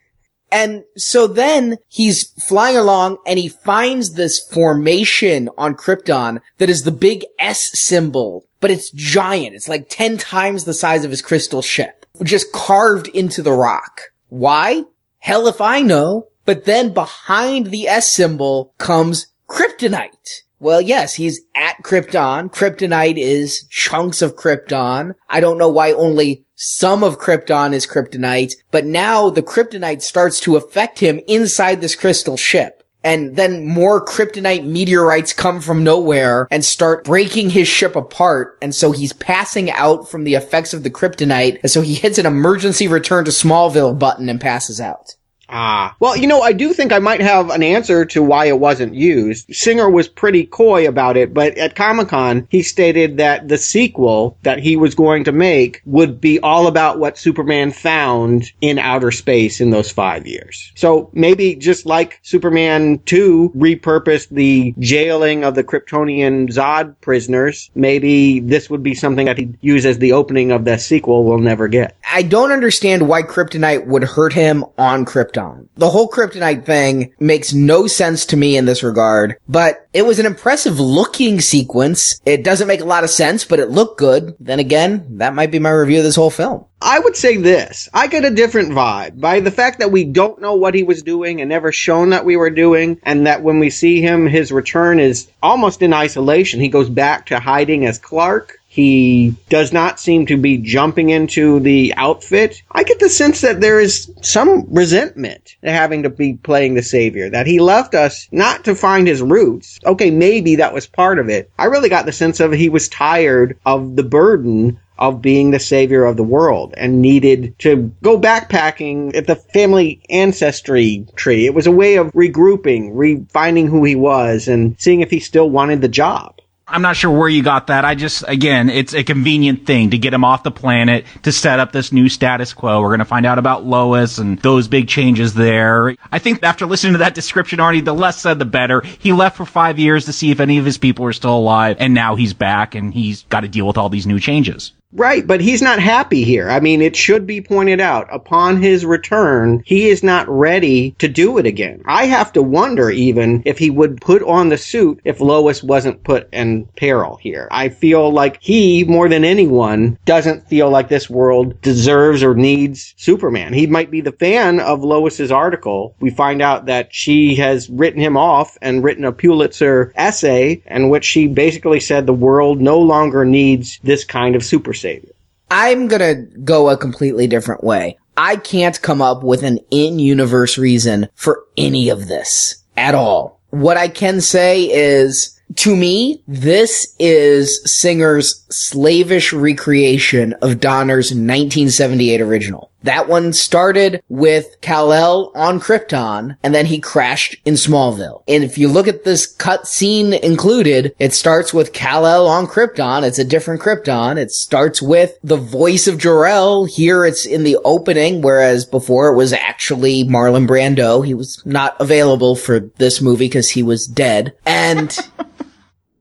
And 0.50 0.84
so 0.96 1.26
then 1.26 1.76
he's 1.88 2.30
flying 2.42 2.78
along 2.78 3.18
and 3.26 3.38
he 3.38 3.48
finds 3.48 4.14
this 4.14 4.40
formation 4.40 5.50
on 5.58 5.74
Krypton 5.74 6.40
that 6.56 6.70
is 6.70 6.84
the 6.84 6.90
big 6.90 7.26
S 7.38 7.70
symbol, 7.78 8.46
but 8.61 8.70
it's 8.70 8.90
giant. 8.90 9.54
It's 9.54 9.68
like 9.68 9.88
10 9.90 10.16
times 10.16 10.64
the 10.64 10.72
size 10.72 11.04
of 11.04 11.11
his 11.11 11.20
crystal 11.20 11.61
ship, 11.61 12.06
just 12.22 12.50
carved 12.50 13.08
into 13.08 13.42
the 13.42 13.52
rock. 13.52 14.00
Why? 14.30 14.84
Hell 15.18 15.48
if 15.48 15.61
I 15.61 15.82
know. 15.82 16.28
But 16.48 16.64
then 16.64 16.94
behind 16.94 17.66
the 17.66 17.87
S 17.88 18.11
symbol 18.11 18.72
comes 18.78 19.26
Kryptonite. 19.50 20.44
Well, 20.58 20.80
yes, 20.80 21.12
he's 21.12 21.42
at 21.54 21.82
Krypton. 21.82 22.50
Kryptonite 22.50 23.18
is 23.18 23.66
chunks 23.68 24.22
of 24.22 24.34
Krypton. 24.34 25.12
I 25.28 25.40
don't 25.40 25.58
know 25.58 25.68
why 25.68 25.92
only 25.92 26.46
some 26.54 27.04
of 27.04 27.18
Krypton 27.18 27.74
is 27.74 27.87
Kryptonite, 27.87 28.54
but 28.70 28.87
now 28.87 29.28
the 29.28 29.42
Kryptonite 29.42 30.00
starts 30.00 30.40
to 30.40 30.56
affect 30.56 31.00
him 31.00 31.20
inside 31.28 31.82
this 31.82 31.94
crystal 31.94 32.38
ship. 32.38 32.82
And 33.04 33.37
then 33.37 33.66
more 33.66 34.02
Kryptonite 34.02 34.64
meteorites 34.64 35.34
come 35.34 35.61
from 35.61 35.84
nowhere 35.84 36.48
and 36.50 36.64
start 36.64 37.04
breaking 37.04 37.50
his 37.50 37.68
ship 37.68 37.94
apart. 37.94 38.56
And 38.62 38.74
so 38.74 38.92
he's 38.92 39.12
passing 39.12 39.70
out 39.70 40.08
from 40.08 40.24
the 40.24 40.34
effects 40.34 40.72
of 40.72 40.82
the 40.82 40.90
Kryptonite. 40.90 41.58
And 41.61 41.70
so 41.70 41.82
he 41.82 41.94
hits 41.94 42.16
an 42.16 42.24
emergency 42.24 42.88
return 42.88 43.26
to 43.26 43.32
Smallville 43.32 43.98
button 43.98 44.30
and 44.30 44.40
passes 44.40 44.80
out. 44.80 45.14
Ah. 45.48 45.96
Well, 45.98 46.16
you 46.16 46.26
know, 46.26 46.42
I 46.42 46.52
do 46.52 46.72
think 46.72 46.92
I 46.92 46.98
might 46.98 47.20
have 47.20 47.50
an 47.50 47.62
answer 47.62 48.04
to 48.06 48.22
why 48.22 48.46
it 48.46 48.61
wasn't 48.61 48.94
used. 48.94 49.54
Singer 49.54 49.88
was 49.88 50.08
pretty 50.08 50.44
coy 50.44 50.87
about 50.87 51.16
it, 51.16 51.32
but 51.32 51.56
at 51.56 51.74
Comic 51.74 52.08
Con, 52.08 52.46
he 52.50 52.62
stated 52.62 53.16
that 53.16 53.48
the 53.48 53.58
sequel 53.58 54.37
that 54.42 54.58
he 54.58 54.76
was 54.76 54.94
going 54.94 55.24
to 55.24 55.32
make 55.32 55.80
would 55.87 56.20
be 56.20 56.38
all 56.40 56.66
about 56.66 56.98
what 56.98 57.16
Superman 57.16 57.70
found 57.72 58.52
in 58.61 58.78
outer 58.78 59.11
space 59.11 59.61
in 59.61 59.70
those 59.70 59.90
five 59.90 60.26
years. 60.26 60.72
So 60.74 61.11
maybe 61.12 61.54
just 61.54 61.87
like 61.87 62.20
Superman 62.22 63.00
2 63.06 63.52
repurposed 63.56 64.28
the 64.28 64.74
jailing 64.78 65.44
of 65.44 65.54
the 65.54 65.64
Kryptonian 65.64 66.48
Zod 66.50 66.94
prisoners, 67.00 67.70
maybe 67.74 68.40
this 68.40 68.68
would 68.68 68.82
be 68.82 68.94
something 68.94 69.26
that 69.26 69.38
he'd 69.38 69.56
use 69.61 69.87
as 69.87 69.98
the 69.98 70.12
opening 70.12 70.52
of 70.52 70.64
the 70.64 70.78
sequel 70.78 71.24
we'll 71.24 71.38
never 71.38 71.68
get. 71.68 71.96
I 72.11 72.22
don't 72.22 72.52
understand 72.52 73.08
why 73.08 73.22
Kryptonite 73.22 73.87
would 73.87 74.04
hurt 74.04 74.32
him 74.32 74.64
on 74.76 75.04
Krypton. 75.04 75.38
The 75.77 75.90
whole 75.90 76.09
Kryptonite 76.09 76.64
thing 76.64 77.14
makes 77.20 77.53
no 77.53 77.87
sense 77.87 78.27
to 78.27 78.37
me 78.37 78.57
in 78.57 78.64
this 78.64 78.83
regard, 78.83 79.37
but 79.48 79.87
it 79.92 80.07
was 80.07 80.18
an 80.18 80.27
impressive 80.27 80.81
looking 80.81 81.40
sequence. 81.40 82.20
It 82.24 82.44
doesn't 82.44 82.68
make 82.68 82.81
a 82.81 82.85
lot 82.85 83.05
of 83.05 83.11
sense, 83.11 83.44
but 83.44 83.61
it 83.61 83.70
looked 83.70 83.98
good. 83.98 84.35
Then 84.40 84.59
again, 84.59 85.18
that 85.18 85.35
might 85.35 85.51
be 85.51 85.59
my 85.59 85.70
review 85.70 85.98
of 85.98 86.05
this 86.05 86.16
whole 86.16 86.31
film. 86.31 86.64
I 86.81 87.01
would 87.01 87.16
say 87.16 87.37
this. 87.37 87.88
I 87.92 88.07
get 88.07 88.24
a 88.24 88.31
different 88.31 88.70
vibe 88.70 89.20
by 89.20 89.40
the 89.40 89.51
fact 89.51 89.81
that 89.81 89.90
we 89.90 90.05
don't 90.05 90.40
know 90.40 90.55
what 90.55 90.74
he 90.74 90.85
was 90.85 91.03
doing 91.03 91.40
and 91.40 91.48
never 91.48 91.72
shown 91.72 92.11
that 92.11 92.24
we 92.24 92.37
were 92.37 92.51
doing, 92.51 93.01
and 93.03 93.27
that 93.27 93.42
when 93.42 93.59
we 93.59 93.70
see 93.70 94.01
him, 94.01 94.27
his 94.27 94.53
return 94.53 95.01
is 95.01 95.29
almost 95.42 95.83
in 95.83 95.92
isolation. 95.92 96.61
He 96.61 96.68
goes 96.68 96.88
back 96.88 97.27
to 97.27 97.40
hiding 97.40 97.85
as 97.85 97.98
Clark. 97.98 98.58
He 98.79 99.35
does 99.49 99.73
not 99.73 99.99
seem 99.99 100.27
to 100.27 100.37
be 100.37 100.57
jumping 100.57 101.11
into 101.11 101.59
the 101.59 101.95
outfit. 101.97 102.62
I 102.71 102.85
get 102.85 103.01
the 103.01 103.09
sense 103.09 103.41
that 103.41 103.61
there 103.61 103.81
is 103.81 104.09
some 104.23 104.73
resentment 104.73 105.57
at 105.64 105.75
having 105.75 106.05
to 106.05 106.11
be 106.11 106.35
playing 106.35 106.75
the 106.75 106.85
savior, 106.85 107.29
that 107.29 107.49
he 107.49 107.59
left 107.59 107.97
us 107.97 108.29
not 108.31 108.67
to 108.67 108.77
find 108.77 109.09
his 109.09 109.21
roots. 109.21 109.81
Okay, 109.85 110.12
maybe 110.12 110.55
that 110.55 110.73
was 110.73 110.87
part 110.87 111.19
of 111.19 111.29
it. 111.29 111.51
I 111.59 111.64
really 111.64 111.88
got 111.88 112.07
the 112.07 112.12
sense 112.12 112.38
of 112.38 112.53
he 112.53 112.69
was 112.69 112.88
tired 112.88 113.59
of 113.67 113.97
the 113.97 114.05
burden 114.05 114.79
of 114.97 115.21
being 115.21 115.51
the 115.51 115.59
savior 115.59 116.05
of 116.05 116.17
the 116.17 116.23
world 116.23 116.73
and 116.77 117.03
needed 117.03 117.59
to 117.59 117.93
go 118.05 118.17
backpacking 118.17 119.17
at 119.17 119.27
the 119.27 119.35
family 119.35 120.01
ancestry 120.09 121.05
tree. 121.17 121.47
It 121.47 121.55
was 121.55 121.67
a 121.67 121.73
way 121.73 121.97
of 121.97 122.12
regrouping, 122.12 122.93
refinding 122.93 123.69
who 123.69 123.83
he 123.83 123.97
was 123.97 124.47
and 124.47 124.77
seeing 124.79 125.01
if 125.01 125.11
he 125.11 125.19
still 125.19 125.51
wanted 125.51 125.81
the 125.81 125.88
job. 125.88 126.37
I'm 126.70 126.83
not 126.83 126.96
sure 126.96 127.11
where 127.11 127.28
you 127.28 127.42
got 127.42 127.68
that. 127.68 127.85
I 127.87 127.94
just, 127.94 128.24
again, 128.28 128.68
it's 128.68 128.92
a 128.92 129.02
convenient 129.02 129.64
thing 129.64 129.90
to 129.90 129.98
get 129.98 130.12
him 130.12 130.22
off 130.22 130.42
the 130.42 130.50
planet 130.50 131.07
to 131.22 131.33
set 131.33 131.61
up 131.61 131.72
this 131.72 131.92
new 131.92 132.09
status 132.11 132.52
quo. 132.52 132.83
We're 132.83 132.88
going 132.88 132.98
to 132.98 133.07
find 133.07 133.24
out 133.24 133.38
about 133.38 133.64
Lois 133.64 134.18
and 134.18 134.38
those 134.40 134.68
big 134.68 134.87
changes 134.87 135.33
there. 135.33 135.96
I 136.12 136.18
think 136.18 136.42
after 136.42 136.66
listening 136.66 136.92
to 136.92 136.98
that 136.98 137.14
description, 137.14 137.59
Arnie, 137.59 137.85
the 137.85 137.94
less 137.94 138.20
said, 138.20 138.38
the 138.38 138.44
better. 138.44 138.83
He 138.83 139.12
left 139.12 139.38
for 139.38 139.46
five 139.46 139.78
years 139.78 140.04
to 140.04 140.12
see 140.12 140.31
if 140.31 140.40
any 140.40 140.59
of 140.59 140.66
his 140.66 140.76
people 140.76 141.04
were 141.04 141.14
still 141.14 141.38
alive, 141.38 141.76
and 141.81 141.94
now 141.94 142.16
he's 142.16 142.35
back 142.35 142.74
and 142.74 142.92
he's 142.92 143.22
got 143.24 143.40
to 143.40 143.48
deal 143.48 143.66
with 143.66 143.78
all 143.78 143.88
these 143.88 144.07
new 144.07 144.20
changes. 144.20 144.72
Right, 144.90 145.27
but 145.27 145.42
he's 145.42 145.61
not 145.61 145.81
happy 145.81 146.24
here. 146.24 146.48
I 146.48 146.61
mean, 146.61 146.81
it 146.81 146.96
should 146.96 147.27
be 147.27 147.42
pointed 147.42 147.79
out. 147.79 148.09
Upon 148.11 148.62
his 148.62 148.87
return, 148.87 149.62
he 149.66 149.90
is 149.90 150.03
not 150.03 150.27
ready 150.31 150.92
to 150.92 151.09
do 151.09 151.37
it 151.37 151.44
again. 151.44 151.83
I 151.85 152.07
have 152.07 152.33
to 152.33 152.42
wonder 152.42 152.90
even 152.90 153.42
if 153.44 153.59
he 153.59 153.68
would 153.68 154.01
put 154.01 154.22
on 154.22 154.48
the 154.48 154.57
suit 154.57 155.01
if 155.05 155.20
Lois 155.20 155.62
wasn't 155.62 156.05
put 156.05 156.33
in 156.33 156.64
peril 156.74 157.16
here. 157.16 157.48
I 157.51 157.68
feel 157.68 158.11
like 158.11 158.38
he, 158.40 158.85
more 158.85 159.11
than 159.11 159.24
anyone, 159.24 159.98
doesn't 160.07 160.48
feel 160.48 160.70
like 160.70 160.88
this 160.88 161.11
world 161.11 161.61
deserves 161.61 162.22
or 162.22 162.35
needs 162.35 162.94
Superman. 162.96 163.53
He 163.53 163.66
might 163.66 163.90
be 163.90 164.01
the 164.01 164.12
fan 164.12 164.59
of 164.59 164.85
Lois's 164.85 165.31
article. 165.31 165.96
We 166.01 166.09
find 166.09 166.40
out 166.40 166.64
that 166.66 166.94
she 166.94 167.35
has 167.37 167.68
written 167.68 168.01
him 168.01 168.16
off 168.16 168.57
and 168.62 168.83
written 168.83 169.05
a 169.05 169.12
Pulitzer 169.12 169.92
essay 169.94 170.62
in 170.64 170.88
which 170.88 171.05
she 171.05 171.27
basically 171.27 171.81
said 171.81 172.07
the 172.07 172.14
world 172.14 172.62
no 172.62 172.79
longer 172.79 173.27
needs 173.27 173.79
this 173.83 174.07
kind 174.07 174.35
of 174.35 174.42
super 174.42 174.72
savior. 174.79 175.12
I'm 175.51 175.88
gonna 175.88 176.14
go 176.14 176.69
a 176.69 176.77
completely 176.77 177.27
different 177.27 177.64
way. 177.64 177.99
I 178.17 178.37
can't 178.37 178.81
come 178.83 179.01
up 179.01 179.23
with 179.23 179.43
an 179.43 179.61
in-universe 179.71 180.59
reason 180.59 181.09
for 181.14 181.45
any 181.57 181.88
of 181.88 182.09
this 182.09 182.57
at 182.77 182.95
all. 182.95 183.41
What 183.51 183.77
I 183.77 183.88
can 183.88 184.21
say 184.21 184.64
is, 184.64 185.41
to 185.57 185.75
me, 185.75 186.23
this 186.27 186.95
is 186.99 187.62
Singer's 187.64 188.45
slavish 188.51 189.33
recreation 189.33 190.35
of 190.43 190.61
Donner's 190.61 191.11
1978 191.11 192.21
original. 192.21 192.67
That 192.83 193.09
one 193.09 193.33
started 193.33 194.03
with 194.09 194.61
Kal-El 194.61 195.33
on 195.35 195.61
Krypton, 195.61 196.37
and 196.43 196.55
then 196.55 196.67
he 196.67 196.79
crashed 196.79 197.37
in 197.45 197.55
Smallville. 197.55 198.23
And 198.29 198.45
if 198.45 198.57
you 198.57 198.69
look 198.69 198.87
at 198.87 199.05
this 199.05 199.27
cut 199.27 199.67
scene 199.67 200.12
included, 200.12 200.95
it 200.99 201.12
starts 201.12 201.53
with 201.53 201.73
Kal-El 201.73 202.27
on 202.27 202.47
Krypton. 202.47 203.03
It's 203.03 203.19
a 203.19 203.25
different 203.25 203.61
Krypton. 203.61 204.17
It 204.17 204.31
starts 204.31 204.81
with 204.81 205.19
the 205.23 205.37
voice 205.37 205.88
of 205.88 205.99
Jor-El. 205.99 206.67
Here 206.67 207.05
it's 207.05 207.27
in 207.27 207.43
the 207.45 207.59
opening, 207.64 208.23
whereas 208.23 208.64
before 208.64 209.09
it 209.09 209.17
was 209.17 209.33
actually 209.33 210.05
Marlon 210.05 210.47
Brando. 210.47 211.05
He 211.05 211.14
was 211.14 211.45
not 211.45 211.77
available 211.81 212.37
for 212.37 212.61
this 212.61 213.01
movie 213.01 213.27
because 213.27 213.51
he 213.51 213.62
was 213.62 213.87
dead. 213.87 214.35
And 214.47 214.97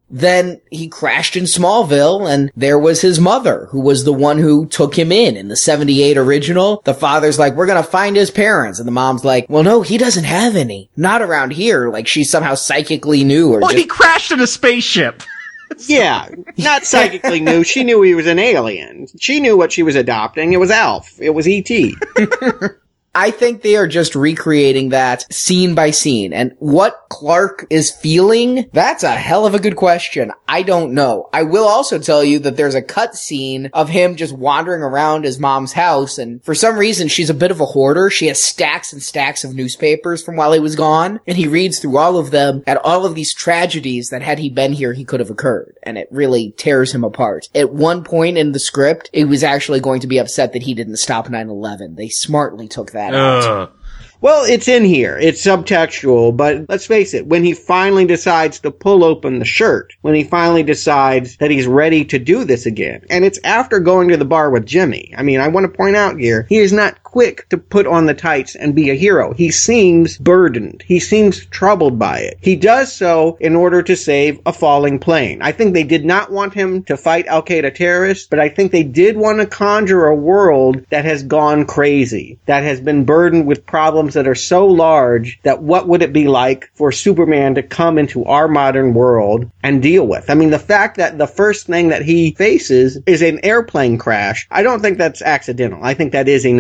then 0.10 0.62
he 0.72 0.88
crashed 0.88 1.36
in 1.36 1.44
Smallville 1.44 2.30
and 2.32 2.52
there 2.56 2.80
was 2.80 3.02
his 3.02 3.20
mother 3.20 3.68
who 3.72 3.82
was 3.82 4.04
the 4.04 4.14
one 4.14 4.38
who 4.38 4.66
took 4.68 4.98
him 4.98 5.12
in 5.12 5.36
in 5.36 5.48
the 5.50 5.56
78 5.58 6.18
original. 6.18 6.82
The 6.86 6.94
father's 6.94 7.38
like, 7.38 7.56
we're 7.56 7.66
going 7.66 7.84
to 7.84 7.90
find 7.90 8.16
his 8.16 8.32
parents. 8.32 8.80
And 8.80 8.88
the 8.88 8.92
mom's 8.94 9.26
like, 9.26 9.48
well, 9.50 9.64
no, 9.64 9.82
he 9.82 9.98
doesn't 9.98 10.24
have 10.24 10.56
any. 10.56 10.90
Not 10.96 11.22
around 11.22 11.52
here. 11.52 11.90
Like 11.90 12.08
she 12.08 12.24
somehow 12.24 12.56
psychically 12.56 13.24
knew 13.24 13.54
or 13.54 13.60
Well, 13.60 13.70
just- 13.70 13.82
he 13.82 13.86
crashed 13.86 14.32
in 14.32 14.40
a 14.40 14.48
spaceship. 14.48 15.24
Yeah, 15.88 16.30
not 16.58 16.86
psychically 16.86 17.40
knew. 17.42 17.64
She 17.64 17.84
knew 17.84 18.02
he 18.02 18.16
was 18.16 18.26
an 18.26 18.40
alien. 18.40 19.06
She 19.20 19.40
knew 19.42 19.56
what 19.58 19.72
she 19.72 19.84
was 19.84 19.96
adopting. 19.96 20.54
It 20.54 20.58
was 20.62 20.72
Alf. 20.72 21.14
It 21.20 21.32
was 21.32 21.48
E 21.48 21.58
E.T. 21.58 21.96
I 23.16 23.32
think 23.32 23.64
they 23.64 23.76
are 23.76 23.88
just 23.88 24.14
recreating 24.14 24.90
that 24.90 25.26
scene 25.34 25.74
by 25.74 25.90
scene. 25.90 26.34
And 26.34 26.54
what 26.60 27.08
Clark 27.10 27.66
is 27.72 27.90
feeling, 27.90 28.70
that's 28.74 29.02
a 29.02 29.16
hell 29.16 29.48
of 29.48 29.56
a 29.56 29.60
good 29.60 29.76
question. 29.76 30.32
I 30.48 30.62
don't 30.62 30.94
know. 30.94 31.28
I 31.34 31.42
will 31.42 31.66
also 31.66 31.98
tell 31.98 32.24
you 32.24 32.38
that 32.40 32.58
there's 32.58 32.76
a 32.76 32.82
cut 32.82 33.16
scene 33.16 33.72
of 33.74 33.90
him 33.90 34.18
just 34.18 34.38
wandering 34.38 34.84
around 34.84 35.26
his 35.26 35.40
mom's 35.40 35.74
house. 35.74 36.20
And 36.20 36.44
for 36.44 36.54
some 36.54 36.78
reason, 36.78 37.08
she's 37.08 37.32
a 37.32 37.34
bit 37.34 37.50
of 37.50 37.60
a 37.60 37.66
hoarder. 37.66 38.12
She 38.12 38.28
has 38.28 38.40
stacks 38.40 38.94
and 38.94 39.02
stacks 39.02 39.44
of 39.44 39.56
newspapers 39.56 40.24
from 40.24 40.36
while 40.36 40.54
he 40.54 40.60
was 40.60 40.76
gone. 40.76 41.20
And 41.26 41.38
he 41.38 41.48
reads 41.48 41.80
through 41.80 41.98
all 41.98 42.18
of 42.18 42.30
them 42.30 42.64
at 42.68 42.78
all 42.78 43.04
of 43.04 43.16
these 43.16 43.34
tragedies 43.34 44.10
that 44.10 44.22
had 44.22 44.38
he 44.38 44.52
been 44.52 44.74
here, 44.74 44.94
he 44.94 45.06
could 45.06 45.22
have 45.22 45.32
occurred. 45.32 45.76
And 45.82 45.98
it 45.98 46.08
really 46.12 46.54
tears 46.56 46.94
him 46.94 47.04
apart. 47.04 47.50
At 47.56 47.74
one 47.74 48.04
point 48.04 48.38
in 48.38 48.52
the 48.52 48.60
script, 48.60 49.10
it 49.12 49.26
was 49.26 49.44
actually 49.44 49.80
going 49.80 50.02
to 50.02 50.08
be 50.08 50.20
upset 50.20 50.54
that 50.54 50.62
he 50.62 50.76
didn't 50.76 50.98
stop 50.98 51.28
9-11. 51.28 51.96
They 51.96 52.10
smartly 52.10 52.68
took 52.68 52.92
that 52.92 53.07
out. 53.14 53.74
Well, 54.20 54.46
it's 54.46 54.68
in 54.68 54.84
here. 54.84 55.16
It's 55.16 55.46
subtextual, 55.46 56.36
but 56.36 56.66
let's 56.68 56.88
face 56.88 57.14
it, 57.14 57.28
when 57.28 57.44
he 57.44 57.54
finally 57.54 58.06
decides 58.06 58.60
to 58.62 58.72
pull 58.72 59.04
open 59.04 59.38
the 59.38 59.46
shirt, 59.46 59.94
when 60.02 60.16
he 60.16 60.24
finally 60.24 60.64
decides 60.64 61.38
that 61.38 61.52
he's 61.52 61.68
ready 61.68 62.04
to 62.06 62.18
do 62.18 62.44
this 62.44 62.66
again, 62.66 63.06
and 63.12 63.24
it's 63.24 63.40
after 63.44 63.80
going 63.80 64.10
to 64.10 64.18
the 64.18 64.26
bar 64.26 64.50
with 64.50 64.66
Jimmy. 64.66 65.14
I 65.16 65.22
mean, 65.22 65.40
I 65.40 65.50
want 65.50 65.66
to 65.66 65.78
point 65.78 65.96
out 65.96 66.20
here, 66.20 66.48
he 66.50 66.58
is 66.58 66.74
not 66.74 67.04
quick 67.08 67.48
to 67.48 67.58
put 67.58 67.88
on 67.88 68.06
the 68.06 68.14
tights 68.14 68.54
and 68.54 68.76
be 68.76 68.90
a 68.90 68.94
hero. 68.94 69.34
He 69.34 69.50
seems 69.50 70.18
burdened. 70.18 70.84
He 70.86 71.00
seems 71.00 71.46
troubled 71.46 71.98
by 71.98 72.20
it. 72.20 72.38
He 72.42 72.58
does 72.58 72.94
so 72.94 73.38
in 73.40 73.56
order 73.56 73.82
to 73.82 73.96
save 73.96 74.42
a 74.46 74.52
falling 74.52 75.00
plane. 75.00 75.42
I 75.42 75.54
think 75.54 75.74
they 75.74 75.86
did 75.86 76.04
not 76.04 76.32
want 76.32 76.54
him 76.54 76.84
to 76.84 76.98
fight 76.98 77.26
Al 77.28 77.44
Qaeda 77.44 77.74
terrorists, 77.74 78.28
but 78.28 78.40
I 78.40 78.50
think 78.50 78.72
they 78.72 78.84
did 78.84 79.16
want 79.16 79.40
to 79.40 79.46
conjure 79.46 80.06
a 80.06 80.16
world 80.16 80.86
that 80.90 81.06
has 81.06 81.24
gone 81.24 81.66
crazy, 81.66 82.40
that 82.46 82.64
has 82.64 82.82
been 82.82 83.06
burdened 83.06 83.48
with 83.48 83.66
problems 83.66 84.16
that 84.16 84.28
are 84.28 84.36
so 84.36 84.68
large 84.68 85.40
that 85.44 85.64
what 85.64 85.88
would 85.88 86.02
it 86.02 86.12
be 86.12 86.28
like 86.28 86.70
for 86.74 86.92
Superman 86.92 87.56
to 87.56 87.64
come 87.64 87.98
into 87.98 88.26
our 88.26 88.50
modern 88.50 88.94
world 88.94 89.50
and 89.64 89.82
deal 89.82 90.06
with? 90.06 90.30
I 90.30 90.34
mean, 90.34 90.50
the 90.50 90.60
fact 90.60 90.98
that 90.98 91.18
the 91.18 91.28
first 91.28 91.68
thing 91.68 91.88
that 91.90 92.02
he 92.02 92.32
faces 92.32 92.98
is 93.06 93.22
an 93.22 93.40
airplane 93.44 93.98
crash, 93.98 94.46
I 94.52 94.62
don't 94.62 94.82
think 94.82 94.98
that's 94.98 95.22
accidental. 95.22 95.80
I 95.82 95.94
think 95.94 96.12
that 96.12 96.28
is 96.28 96.46
a 96.46 96.54